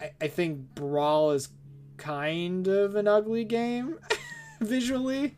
I, 0.00 0.10
I 0.20 0.28
think 0.28 0.74
Brawl 0.74 1.32
is 1.32 1.48
kind 1.96 2.66
of 2.66 2.96
an 2.96 3.08
ugly 3.08 3.44
game 3.44 3.98
visually. 4.60 5.36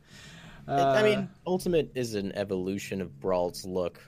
Uh, 0.68 0.94
I 0.96 1.02
mean, 1.02 1.28
Ultimate 1.46 1.92
is 1.94 2.14
an 2.14 2.32
evolution 2.32 3.00
of 3.00 3.20
Brawl's 3.20 3.64
look, 3.64 4.00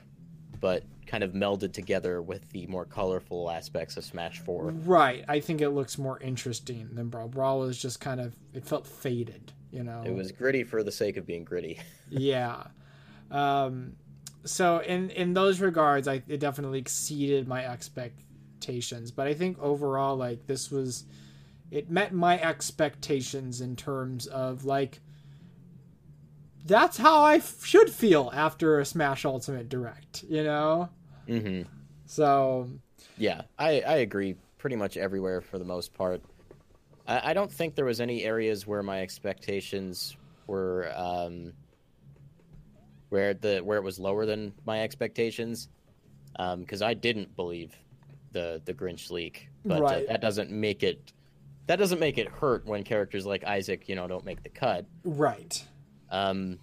but 0.60 0.82
kind 1.06 1.24
of 1.24 1.32
melded 1.32 1.72
together 1.72 2.20
with 2.20 2.48
the 2.50 2.66
more 2.66 2.84
colorful 2.84 3.50
aspects 3.50 3.96
of 3.96 4.04
Smash 4.04 4.40
4. 4.40 4.70
Right. 4.84 5.24
I 5.26 5.40
think 5.40 5.60
it 5.60 5.70
looks 5.70 5.98
more 5.98 6.20
interesting 6.20 6.90
than 6.92 7.08
Brawl. 7.08 7.28
Brawl 7.28 7.60
was 7.60 7.80
just 7.80 8.00
kind 8.00 8.20
of 8.20 8.36
it 8.52 8.66
felt 8.66 8.86
faded, 8.86 9.52
you 9.70 9.82
know. 9.82 10.02
It 10.04 10.14
was 10.14 10.32
gritty 10.32 10.64
for 10.64 10.82
the 10.82 10.92
sake 10.92 11.16
of 11.16 11.26
being 11.26 11.44
gritty. 11.44 11.80
yeah. 12.10 12.64
Um 13.30 13.94
so 14.48 14.78
in 14.78 15.10
in 15.10 15.34
those 15.34 15.60
regards, 15.60 16.08
I 16.08 16.22
it 16.26 16.40
definitely 16.40 16.78
exceeded 16.78 17.46
my 17.46 17.66
expectations. 17.66 19.10
But 19.10 19.26
I 19.26 19.34
think 19.34 19.58
overall, 19.60 20.16
like 20.16 20.46
this 20.46 20.70
was, 20.70 21.04
it 21.70 21.90
met 21.90 22.12
my 22.12 22.40
expectations 22.40 23.60
in 23.60 23.76
terms 23.76 24.26
of 24.26 24.64
like. 24.64 25.00
That's 26.64 26.98
how 26.98 27.22
I 27.22 27.36
f- 27.36 27.64
should 27.64 27.88
feel 27.88 28.30
after 28.34 28.78
a 28.78 28.84
Smash 28.84 29.24
Ultimate 29.24 29.70
Direct, 29.70 30.24
you 30.28 30.44
know. 30.44 30.90
Mm-hmm. 31.26 31.62
So. 32.04 32.68
Yeah, 33.16 33.42
I 33.58 33.80
I 33.80 33.96
agree. 33.98 34.34
Pretty 34.58 34.76
much 34.76 34.96
everywhere 34.96 35.40
for 35.40 35.58
the 35.58 35.64
most 35.64 35.94
part. 35.94 36.20
I, 37.06 37.30
I 37.30 37.32
don't 37.32 37.50
think 37.50 37.74
there 37.74 37.86
was 37.86 38.00
any 38.00 38.24
areas 38.24 38.66
where 38.66 38.82
my 38.82 39.00
expectations 39.00 40.16
were. 40.46 40.92
Um, 40.94 41.52
where 43.08 43.34
the 43.34 43.58
where 43.60 43.78
it 43.78 43.84
was 43.84 43.98
lower 43.98 44.26
than 44.26 44.52
my 44.66 44.82
expectations 44.82 45.68
because 46.36 46.82
um, 46.82 46.88
I 46.88 46.94
didn't 46.94 47.34
believe 47.36 47.74
the 48.32 48.60
the 48.64 48.74
Grinch 48.74 49.10
leak, 49.10 49.48
but 49.64 49.80
uh, 49.80 49.82
right. 49.82 50.04
uh, 50.04 50.12
that 50.12 50.20
doesn't 50.20 50.50
make 50.50 50.82
it 50.82 51.12
that 51.66 51.78
doesn't 51.78 52.00
make 52.00 52.18
it 52.18 52.28
hurt 52.28 52.64
when 52.66 52.82
characters 52.82 53.26
like 53.26 53.44
Isaac, 53.44 53.88
you 53.88 53.94
know, 53.94 54.08
don't 54.08 54.24
make 54.24 54.42
the 54.42 54.48
cut. 54.48 54.86
Right. 55.04 55.62
Um, 56.10 56.58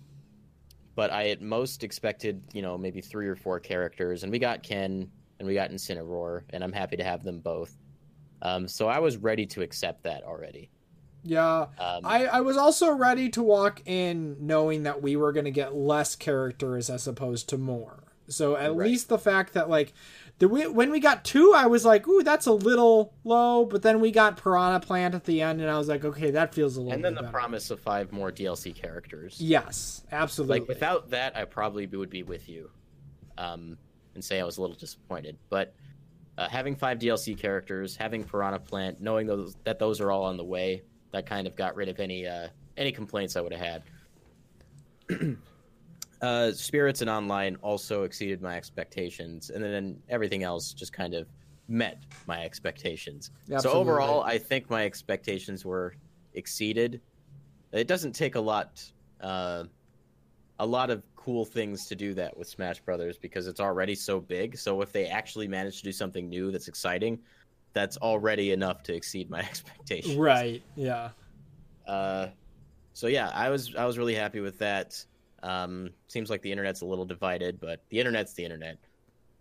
but 0.96 1.12
I 1.12 1.30
at 1.30 1.42
most 1.42 1.84
expected, 1.84 2.42
you 2.54 2.62
know, 2.62 2.78
maybe 2.78 3.02
three 3.02 3.28
or 3.28 3.36
four 3.36 3.60
characters, 3.60 4.24
and 4.24 4.32
we 4.32 4.40
got 4.40 4.64
Ken 4.64 5.10
and 5.40 5.48
we 5.48 5.54
got 5.54 5.70
Incineroar, 5.70 6.44
and 6.52 6.64
I'm 6.64 6.72
happy 6.72 6.96
to 6.96 7.04
have 7.04 7.24
them 7.24 7.40
both. 7.40 7.78
Um, 8.42 8.68
so 8.68 8.88
I 8.88 9.00
was 9.00 9.18
ready 9.18 9.46
to 9.48 9.62
accept 9.62 10.04
that 10.04 10.24
already. 10.24 10.70
Yeah. 11.26 11.68
Um, 11.80 12.06
I, 12.06 12.26
I 12.28 12.42
was 12.42 12.56
also 12.56 12.92
ready 12.92 13.30
to 13.30 13.44
walk 13.44 13.82
in 13.86 14.38
knowing 14.40 14.84
that 14.84 15.02
we 15.02 15.16
were 15.16 15.34
going 15.34 15.46
to 15.46 15.52
get 15.52 15.76
less 15.76 16.16
characters 16.16 16.90
as 16.90 17.08
opposed 17.08 17.50
to 17.50 17.58
more. 17.58 18.04
So 18.28 18.56
at 18.56 18.76
right. 18.76 18.88
least 18.88 19.10
the 19.10 19.20
fact 19.20 19.54
that, 19.54 19.70
like, 19.70 19.94
the 20.40 20.48
when 20.48 20.92
we 20.92 21.00
got 21.00 21.24
two, 21.24 21.54
I 21.56 21.68
was 21.68 21.86
like, 21.86 22.08
ooh, 22.08 22.24
that's 22.24 22.46
a 22.46 22.52
little 22.52 23.14
low. 23.24 23.66
But 23.66 23.82
then 23.84 24.00
we 24.00 24.12
got 24.12 24.38
Piranha 24.38 24.80
Plant 24.80 25.16
at 25.16 25.26
the 25.26 25.42
end, 25.42 25.62
and 25.62 25.70
I 25.70 25.78
was 25.78 25.88
like, 25.88 26.04
okay, 26.04 26.32
that 26.32 26.54
feels 26.54 26.76
a 26.76 26.82
little 26.82 26.94
And 26.94 27.06
then 27.06 27.16
the 27.16 27.22
better. 27.22 27.32
promise 27.32 27.70
of 27.72 27.80
five 27.80 28.12
more 28.12 28.32
DLC 28.32 28.74
characters. 28.74 29.38
Yes, 29.40 30.04
absolutely. 30.12 30.60
Like, 30.60 30.68
without 30.68 31.12
that, 31.12 31.38
I 31.38 31.46
probably 31.46 31.86
would 31.88 32.10
be 32.10 32.24
with 32.24 32.50
you 32.50 32.70
um, 33.38 33.78
and 34.14 34.24
say 34.24 34.40
I 34.40 34.44
was 34.44 34.58
a 34.58 34.62
little 34.62 34.76
disappointed. 34.76 35.38
But 35.50 35.74
uh, 36.38 36.50
having 36.50 36.76
five 36.76 37.00
DLC 37.00 37.38
characters, 37.38 37.96
having 37.96 38.24
Piranha 38.24 38.60
Plant, 38.60 39.02
knowing 39.02 39.28
those 39.28 39.56
that 39.64 39.80
those 39.80 40.02
are 40.02 40.12
all 40.12 40.24
on 40.24 40.38
the 40.38 40.44
way, 40.44 40.84
that 41.16 41.26
kind 41.26 41.48
of 41.48 41.56
got 41.56 41.76
rid 41.76 41.88
of 41.88 42.00
any 42.00 42.28
uh, 42.28 42.50
any 42.78 42.92
complaints 42.92 43.36
I 43.36 43.42
would 43.42 43.54
have 43.54 43.84
had. 45.10 45.38
uh, 46.22 46.52
Spirits 46.52 47.02
and 47.02 47.10
Online 47.10 47.56
also 47.62 48.04
exceeded 48.04 48.42
my 48.42 48.58
expectations, 48.58 49.50
and 49.50 49.64
then 49.64 49.98
everything 50.10 50.44
else 50.44 50.74
just 50.74 50.92
kind 50.92 51.14
of 51.14 51.28
met 51.68 52.04
my 52.28 52.44
expectations. 52.44 53.32
Absolutely. 53.44 53.72
So 53.72 53.72
overall, 53.72 54.24
I 54.24 54.38
think 54.38 54.70
my 54.70 54.86
expectations 54.86 55.64
were 55.64 55.96
exceeded. 56.34 57.02
It 57.72 57.88
doesn't 57.88 58.14
take 58.14 58.36
a 58.36 58.42
lot. 58.42 58.84
Uh, 59.22 59.66
a 60.60 60.66
lot 60.66 60.90
of 60.90 61.04
cool 61.18 61.44
things 61.44 61.86
to 61.88 61.96
do 61.96 62.14
that 62.14 62.38
with 62.38 62.48
Smash 62.48 62.80
Brothers 62.80 63.18
because 63.18 63.48
it's 63.48 63.60
already 63.60 63.94
so 63.96 64.22
big. 64.22 64.58
So 64.58 64.82
if 64.82 64.94
they 64.94 65.08
actually 65.08 65.50
manage 65.50 65.80
to 65.80 65.84
do 65.84 65.92
something 65.92 66.30
new 66.30 66.50
that's 66.50 66.70
exciting, 66.70 67.20
that's 67.76 67.98
already 67.98 68.52
enough 68.52 68.82
to 68.84 68.96
exceed 68.96 69.30
my 69.30 69.40
expectations. 69.52 70.16
Right. 70.16 70.64
Yeah. 70.76 71.10
Uh, 71.86 72.30
so 72.94 73.06
yeah, 73.06 73.30
I 73.30 73.50
was 73.50 73.76
I 73.76 73.86
was 73.86 74.00
really 74.00 74.16
happy 74.16 74.40
with 74.40 74.58
that. 74.60 75.06
Um, 75.44 75.92
seems 76.08 76.32
like 76.32 76.42
the 76.42 76.52
internet's 76.52 76.82
a 76.82 76.86
little 76.86 77.06
divided, 77.06 77.60
but 77.60 77.84
the 77.90 78.00
internet's 78.00 78.34
the 78.34 78.44
internet. 78.44 78.80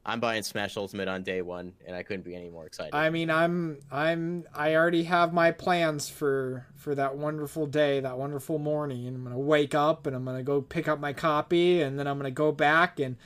I'm 0.06 0.20
buying 0.20 0.42
Smash 0.42 0.76
Ultimate 0.76 1.08
on 1.08 1.22
day 1.22 1.40
one, 1.40 1.72
and 1.86 1.96
I 1.96 2.02
couldn't 2.02 2.26
be 2.26 2.36
any 2.36 2.50
more 2.50 2.66
excited. 2.66 2.94
I 2.94 3.08
mean, 3.08 3.30
I'm 3.30 3.78
I'm 3.90 4.44
I 4.54 4.74
already 4.74 5.04
have 5.04 5.32
my 5.32 5.50
plans 5.50 6.10
for 6.10 6.66
for 6.74 6.94
that 6.94 7.16
wonderful 7.16 7.66
day, 7.66 8.00
that 8.00 8.18
wonderful 8.18 8.58
morning. 8.58 9.06
I'm 9.06 9.24
gonna 9.24 9.38
wake 9.38 9.74
up 9.74 10.06
and 10.06 10.14
I'm 10.14 10.24
gonna 10.26 10.42
go 10.42 10.60
pick 10.60 10.88
up 10.88 11.00
my 11.00 11.14
copy, 11.14 11.80
and 11.80 11.98
then 11.98 12.06
I'm 12.06 12.18
gonna 12.18 12.30
go 12.30 12.52
back 12.52 13.00
and 13.00 13.16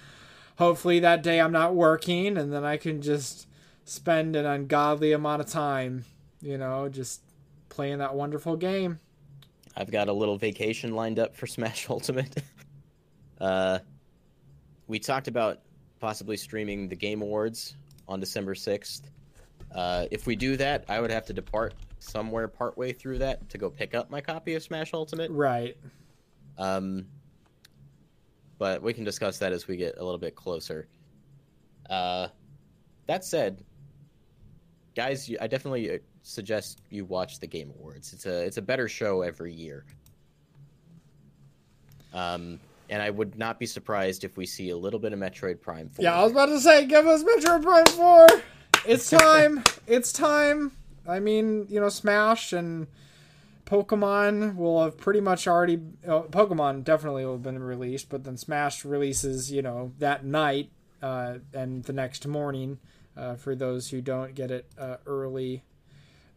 hopefully 0.59 1.01
that 1.01 1.23
day 1.23 1.41
I'm 1.41 1.53
not 1.53 1.75
working, 1.75 2.37
and 2.37 2.53
then 2.53 2.65
I 2.65 2.77
can 2.77 3.03
just 3.03 3.48
spend 3.89 4.37
an 4.37 4.45
ungodly 4.45 5.13
amount 5.13 5.41
of 5.41 5.49
time, 5.49 6.05
you 6.43 6.59
know, 6.59 6.89
just 6.89 7.23
playing 7.69 7.99
that 7.99 8.15
wonderful 8.15 8.57
game. 8.57 9.01
I've 9.77 9.91
got 9.91 10.09
a 10.09 10.13
little 10.13 10.37
vacation 10.37 10.95
lined 10.95 11.19
up 11.19 11.35
for 11.35 11.47
Smash 11.47 11.87
Ultimate. 11.91 12.43
uh, 13.41 13.79
we 14.87 14.99
talked 14.99 15.29
about 15.29 15.61
possibly 16.01 16.37
streaming 16.37 16.89
the 16.89 16.97
Game 16.97 17.23
Awards 17.23 17.77
on 18.07 18.21
December 18.21 18.55
6th. 18.55 19.03
Uh, 19.75 20.07
if 20.11 20.27
we 20.27 20.37
do 20.37 20.57
that, 20.57 20.85
I 20.89 21.01
would 21.01 21.11
have 21.11 21.27
to 21.27 21.33
depart 21.33 21.75
somewhere 21.99 22.49
partway 22.49 22.93
through 22.93 23.19
that 23.19 23.49
to 23.51 23.59
go 23.59 23.71
pick 23.71 23.95
up 23.95 24.11
my 24.11 24.21
copy 24.21 24.55
of 24.55 24.63
Smash 24.63 24.93
Ultimate. 24.95 25.31
Right. 25.31 25.77
Um, 26.57 27.07
but 28.59 28.83
we 28.83 28.93
can 28.93 29.05
discuss 29.05 29.39
that 29.39 29.53
as 29.53 29.67
we 29.69 29.77
get 29.77 29.97
a 29.99 30.05
little 30.05 30.19
bit 30.19 30.35
closer. 30.35 30.89
Uh, 31.89 32.29
that 33.07 33.25
said, 33.25 33.65
guys, 34.99 35.31
I 35.41 35.47
definitely 35.47 35.93
uh, 35.93 35.99
suggest 36.25 36.83
you 36.91 37.05
watch 37.05 37.39
the 37.39 37.47
Game 37.47 37.71
Awards. 37.79 38.13
It's 38.13 38.27
a 38.27 38.45
it's 38.45 38.57
a 38.57 38.63
better 38.63 38.89
show 38.89 39.23
every 39.23 39.53
year. 39.53 39.85
Um, 42.13 42.59
and 42.91 43.01
I 43.01 43.09
would 43.11 43.39
not 43.39 43.61
be 43.61 43.67
surprised 43.67 44.25
if 44.25 44.37
we 44.37 44.45
see 44.45 44.71
a 44.71 44.77
little 44.77 44.99
bit 44.99 45.13
of 45.13 45.21
Metroid 45.21 45.61
Prime 45.61 45.89
4. 45.89 46.03
Yeah, 46.03 46.19
I 46.19 46.25
was 46.25 46.33
about 46.33 46.47
to 46.47 46.59
say, 46.59 46.85
give 46.87 47.07
us 47.07 47.23
Metroid 47.23 47.63
Prime 47.63 47.87
4. 47.87 48.27
It's 48.87 49.09
time. 49.25 49.63
it's 49.87 50.13
time. 50.13 50.73
I 51.07 51.21
mean, 51.21 51.67
you 51.69 51.79
know, 51.79 51.91
Smash 51.91 52.53
and 52.53 52.89
Pokemon 53.67 54.57
will 54.57 54.83
have 54.83 54.97
pretty 54.97 55.21
much 55.21 55.47
already. 55.47 55.81
Uh, 56.05 56.23
Pokemon 56.23 56.83
definitely 56.83 57.25
will 57.25 57.35
have 57.35 57.43
been 57.43 57.63
released, 57.63 58.09
but 58.09 58.25
then 58.25 58.37
Smash 58.37 58.85
releases, 58.85 59.53
you 59.53 59.63
know, 59.63 59.93
that 60.01 60.25
night 60.25 60.71
uh, 61.03 61.35
and 61.55 61.85
the 61.85 61.93
next 61.93 62.27
morning 62.27 62.79
uh, 63.19 63.35
for 63.35 63.55
those 63.55 63.91
who 63.91 64.01
don't 64.01 64.35
get 64.35 64.51
it 64.51 64.67
uh, 64.79 64.97
early. 65.07 65.65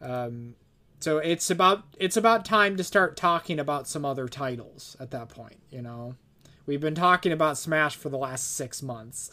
Um, 0.02 0.56
so 1.00 1.20
it's 1.20 1.50
about 1.50 1.84
it's 1.98 2.18
about 2.18 2.44
time 2.46 2.78
to 2.78 2.84
start 2.84 3.16
talking 3.16 3.60
about 3.60 3.88
some 3.88 4.04
other 4.06 4.28
titles 4.28 4.98
at 5.00 5.12
that 5.12 5.30
point. 5.30 5.60
You 5.70 5.82
know, 5.82 6.16
we've 6.66 6.82
been 6.82 6.96
talking 6.96 7.32
about 7.32 7.58
Smash 7.58 7.96
for 7.96 8.10
the 8.10 8.18
last 8.18 8.56
six 8.56 8.82
months. 8.82 9.30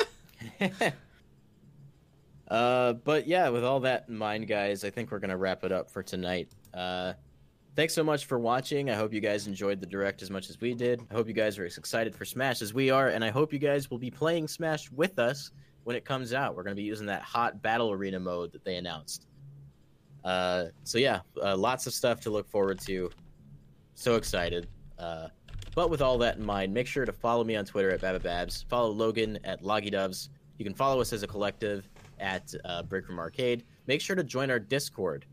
uh, 2.49 2.93
but 2.93 3.27
yeah, 3.27 3.49
with 3.49 3.65
all 3.65 3.81
that 3.81 4.07
in 4.09 4.17
mind, 4.17 4.47
guys, 4.47 4.85
I 4.85 4.91
think 4.91 5.11
we're 5.11 5.19
gonna 5.19 5.37
wrap 5.37 5.65
it 5.65 5.73
up 5.73 5.91
for 5.91 6.03
tonight. 6.03 6.49
Uh, 6.73 7.15
thanks 7.77 7.95
so 7.95 8.05
much 8.05 8.27
for 8.27 8.39
watching. 8.39 8.91
I 8.91 8.95
hope 8.95 9.13
you 9.13 9.21
guys 9.21 9.47
enjoyed 9.47 9.81
the 9.81 9.87
direct 9.87 10.23
as 10.23 10.31
much 10.31 10.49
as 10.51 10.61
we 10.61 10.75
did. 10.75 11.03
I 11.11 11.15
hope 11.15 11.29
you 11.29 11.35
guys 11.35 11.59
are 11.59 11.65
as 11.65 11.77
excited 11.77 12.15
for 12.15 12.25
Smash 12.25 12.63
as 12.63 12.73
we 12.73 12.91
are, 12.91 13.09
and 13.09 13.25
I 13.25 13.31
hope 13.31 13.53
you 13.53 13.59
guys 13.59 13.91
will 13.91 13.99
be 13.99 14.11
playing 14.11 14.49
Smash 14.49 14.91
with 14.91 15.19
us 15.19 15.51
when 15.89 15.97
it 15.97 16.05
comes 16.05 16.35
out. 16.35 16.55
We're 16.55 16.65
gonna 16.65 16.77
be 16.77 16.83
using 16.83 17.07
that 17.07 17.23
hot 17.23 17.63
battle 17.63 17.91
arena 17.91 18.21
mode 18.21 18.53
that 18.53 18.63
they 18.63 18.77
announced. 18.77 19.27
Uh, 20.23 20.67
so 20.85 20.99
yeah, 20.99 21.21
uh, 21.43 21.57
lots 21.57 21.87
of 21.87 21.95
stuff 21.95 22.21
to 22.21 22.31
look 22.31 22.47
forward 22.47 22.79
to. 22.81 23.11
So 23.95 24.17
excited. 24.17 24.69
Uh, 24.99 25.29
but 25.75 25.89
with 25.89 26.03
all 26.03 26.19
that 26.19 26.37
in 26.37 26.45
mind, 26.45 26.75
make 26.75 26.87
sure 26.87 27.07
to 27.07 27.13
follow 27.13 27.43
me 27.43 27.57
on 27.57 27.65
Twitter 27.65 27.89
at 27.91 28.03
Babababs. 28.03 28.67
Follow 28.69 28.91
Logan 28.91 29.39
at 29.45 29.63
LoggyDubs. 29.63 30.29
You 30.59 30.65
can 30.67 30.75
follow 30.75 31.01
us 31.01 31.15
as 31.15 31.23
a 31.23 31.27
collective 31.27 31.89
at 32.21 32.53
uh, 32.67 32.83
Break 32.83 33.09
Room 33.09 33.19
Arcade. 33.19 33.65
Make 33.87 34.03
sure 34.03 34.15
to 34.15 34.23
join 34.23 34.51
our 34.51 34.59
Discord. 34.59 35.25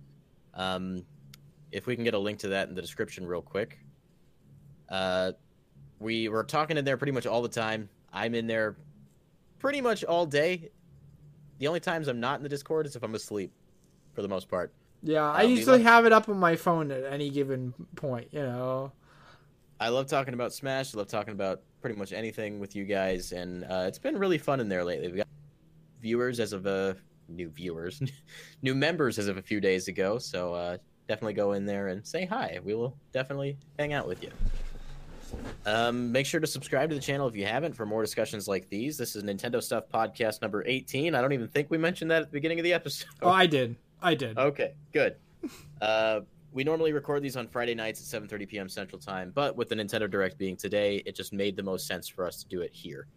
Um, 0.53 1.03
if 1.73 1.85
we 1.85 1.95
can 1.95 2.05
get 2.05 2.13
a 2.13 2.19
link 2.19 2.39
to 2.39 2.47
that 2.47 2.69
in 2.69 2.75
the 2.75 2.81
description 2.81 3.27
real 3.27 3.41
quick. 3.41 3.77
Uh, 4.87 5.33
we 5.99 6.29
were 6.29 6.45
talking 6.45 6.77
in 6.77 6.85
there 6.85 6.95
pretty 6.95 7.11
much 7.11 7.25
all 7.25 7.41
the 7.41 7.49
time. 7.49 7.89
I'm 8.13 8.33
in 8.33 8.47
there 8.47 8.77
pretty 9.65 9.81
much 9.81 10.03
all 10.03 10.27
day. 10.27 10.69
The 11.57 11.67
only 11.67 11.79
times 11.79 12.07
I'm 12.07 12.19
not 12.19 12.37
in 12.37 12.43
the 12.43 12.49
Discord 12.49 12.85
is 12.85 12.95
if 12.95 13.01
I'm 13.01 13.15
asleep, 13.15 13.51
for 14.13 14.21
the 14.21 14.27
most 14.27 14.47
part. 14.47 14.71
Yeah, 15.01 15.23
I 15.23 15.43
Uh, 15.43 15.47
usually 15.47 15.81
have 15.81 16.05
it 16.05 16.13
up 16.13 16.29
on 16.29 16.37
my 16.37 16.55
phone 16.55 16.91
at 16.91 17.03
any 17.11 17.31
given 17.31 17.73
point, 17.95 18.27
you 18.31 18.41
know. 18.41 18.91
I 19.79 19.89
love 19.89 20.05
talking 20.05 20.35
about 20.35 20.53
Smash. 20.53 20.93
I 20.93 20.99
love 20.99 21.07
talking 21.07 21.33
about 21.33 21.61
pretty 21.81 21.95
much 21.97 22.13
anything 22.13 22.59
with 22.59 22.75
you 22.75 22.85
guys, 22.85 23.31
and 23.31 23.63
uh, 23.63 23.85
it's 23.87 23.97
been 23.97 24.17
really 24.17 24.37
fun 24.37 24.59
in 24.59 24.69
there 24.69 24.83
lately. 24.83 25.09
We 25.09 25.17
got 25.17 25.27
viewers 25.99 26.39
as 26.39 26.53
of 26.53 26.67
a 26.67 26.95
new 27.27 27.49
viewers, 27.49 28.01
new 28.61 28.75
members 28.75 29.17
as 29.17 29.27
of 29.27 29.37
a 29.37 29.41
few 29.41 29.59
days 29.59 29.87
ago. 29.87 30.19
So 30.19 30.53
uh, 30.53 30.77
definitely 31.07 31.33
go 31.33 31.53
in 31.53 31.65
there 31.65 31.87
and 31.87 32.05
say 32.05 32.25
hi. 32.25 32.59
We 32.63 32.75
will 32.75 32.95
definitely 33.13 33.57
hang 33.79 33.93
out 33.93 34.07
with 34.07 34.21
you. 34.21 34.29
Um, 35.65 36.11
make 36.11 36.25
sure 36.25 36.39
to 36.39 36.47
subscribe 36.47 36.89
to 36.89 36.95
the 36.95 37.01
channel 37.01 37.27
if 37.27 37.35
you 37.35 37.45
haven't 37.45 37.73
for 37.73 37.85
more 37.85 38.01
discussions 38.01 38.47
like 38.47 38.69
these. 38.69 38.97
This 38.97 39.15
is 39.15 39.23
Nintendo 39.23 39.61
Stuff 39.61 39.85
Podcast 39.91 40.41
number 40.41 40.63
18. 40.65 41.15
I 41.15 41.21
don't 41.21 41.33
even 41.33 41.47
think 41.47 41.71
we 41.71 41.77
mentioned 41.77 42.11
that 42.11 42.21
at 42.21 42.27
the 42.29 42.33
beginning 42.33 42.59
of 42.59 42.63
the 42.63 42.73
episode. 42.73 43.09
Oh, 43.21 43.29
I 43.29 43.45
did. 43.47 43.75
I 44.01 44.15
did. 44.15 44.37
Okay, 44.45 44.73
good. 44.91 45.15
Uh, 45.81 46.21
we 46.51 46.63
normally 46.63 46.93
record 46.93 47.21
these 47.21 47.35
on 47.35 47.47
Friday 47.47 47.75
nights 47.75 48.13
at 48.13 48.23
7:30 48.23 48.47
p.m. 48.47 48.69
Central 48.69 48.99
Time, 48.99 49.31
but 49.33 49.55
with 49.55 49.69
the 49.69 49.75
Nintendo 49.75 50.09
Direct 50.09 50.37
being 50.37 50.55
today, 50.55 51.03
it 51.05 51.15
just 51.15 51.33
made 51.33 51.55
the 51.55 51.63
most 51.63 51.87
sense 51.87 52.07
for 52.07 52.25
us 52.25 52.41
to 52.43 52.47
do 52.47 52.61
it 52.61 52.71
here. 52.73 53.07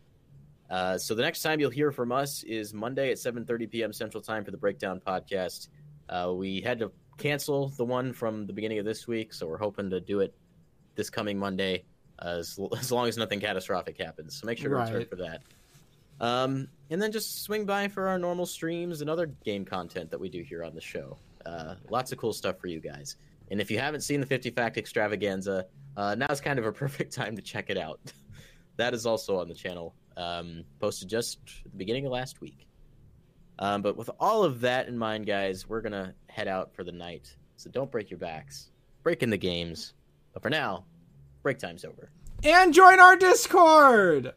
Uh, 0.71 0.99
so 0.99 1.15
the 1.15 1.23
next 1.23 1.43
time 1.43 1.61
you'll 1.61 1.71
hear 1.71 1.91
from 1.93 2.13
us 2.13 2.43
is 2.43 2.75
Monday 2.75 3.11
at 3.11 3.19
7:30 3.19 3.71
p.m. 3.71 3.93
Central 3.93 4.23
Time 4.23 4.45
for 4.45 4.51
the 4.51 4.57
Breakdown 4.57 5.01
podcast. 5.07 5.69
Uh, 6.09 6.33
we 6.35 6.61
had 6.61 6.79
to 6.79 6.91
cancel 7.17 7.69
the 7.71 7.85
one 7.85 8.13
from 8.13 8.47
the 8.47 8.53
beginning 8.53 8.79
of 8.79 8.85
this 8.85 9.07
week, 9.07 9.33
so 9.33 9.47
we're 9.47 9.59
hoping 9.59 9.91
to 9.91 10.01
do 10.01 10.21
it 10.21 10.35
this 10.95 11.09
coming 11.09 11.39
Monday, 11.39 11.85
as, 12.23 12.59
as 12.79 12.93
long 12.93 13.09
as 13.09 13.17
nothing 13.17 13.41
catastrophic 13.41 13.99
happens. 13.99 14.41
So 14.41 14.47
make 14.47 14.59
sure 14.59 14.71
to 14.71 14.77
return 14.77 15.07
for 15.07 15.17
that. 15.17 15.43
Um, 16.21 16.69
and 16.91 17.01
then 17.01 17.13
just 17.13 17.43
swing 17.45 17.65
by 17.65 17.89
for 17.89 18.09
our 18.09 18.19
normal 18.19 18.47
streams 18.47 19.01
and 19.01 19.11
other 19.11 19.27
game 19.27 19.65
content 19.65 20.11
that 20.11 20.19
we 20.19 20.29
do 20.29 20.43
here 20.43 20.65
on 20.65 20.75
the 20.75 20.81
show. 20.81 21.17
Uh, 21.47 21.77
lots 21.91 22.13
of 22.13 22.19
cool 22.19 22.33
stuff 22.33 22.59
for 22.59 22.67
you 22.67 22.81
guys. 22.81 23.17
And 23.51 23.61
if 23.61 23.71
you 23.71 23.79
haven't 23.79 24.01
seen 24.03 24.21
the 24.21 24.27
50 24.27 24.51
Fact 24.51 24.77
Extravaganza, 24.77 25.67
uh, 25.97 26.15
now's 26.15 26.41
kind 26.41 26.59
of 26.59 26.67
a 26.67 26.73
perfect 26.85 27.13
time 27.13 27.37
to 27.37 27.43
check 27.43 27.71
it 27.71 27.79
out. 27.79 28.01
that 28.77 28.95
is 28.95 29.07
also 29.07 29.39
on 29.39 29.49
the 29.49 29.55
channel, 29.55 29.95
um, 30.17 30.65
posted 30.81 31.09
just 31.09 31.39
the 31.65 31.77
beginning 31.77 32.07
of 32.07 32.13
last 32.13 32.41
week. 32.41 32.67
Um, 33.61 33.83
but 33.83 33.97
with 33.97 34.11
all 34.21 34.45
of 34.45 34.61
that 34.61 34.89
in 34.89 34.97
mind, 34.97 35.27
guys, 35.27 35.69
we're 35.69 35.81
going 35.81 35.93
to 35.93 36.15
head 36.29 36.47
out 36.47 36.75
for 36.75 36.85
the 36.85 36.93
night. 36.93 37.35
So 37.57 37.71
don't 37.71 37.91
break 37.91 38.11
your 38.11 38.19
backs. 38.19 38.71
Break 39.03 39.23
in 39.23 39.31
the 39.31 39.39
games. 39.39 39.95
But 40.33 40.43
for 40.43 40.51
now, 40.51 40.85
break 41.43 41.59
time's 41.59 41.85
over. 41.85 42.11
And 42.45 42.73
join 42.73 43.01
our 43.01 43.17
Discord. 43.17 44.35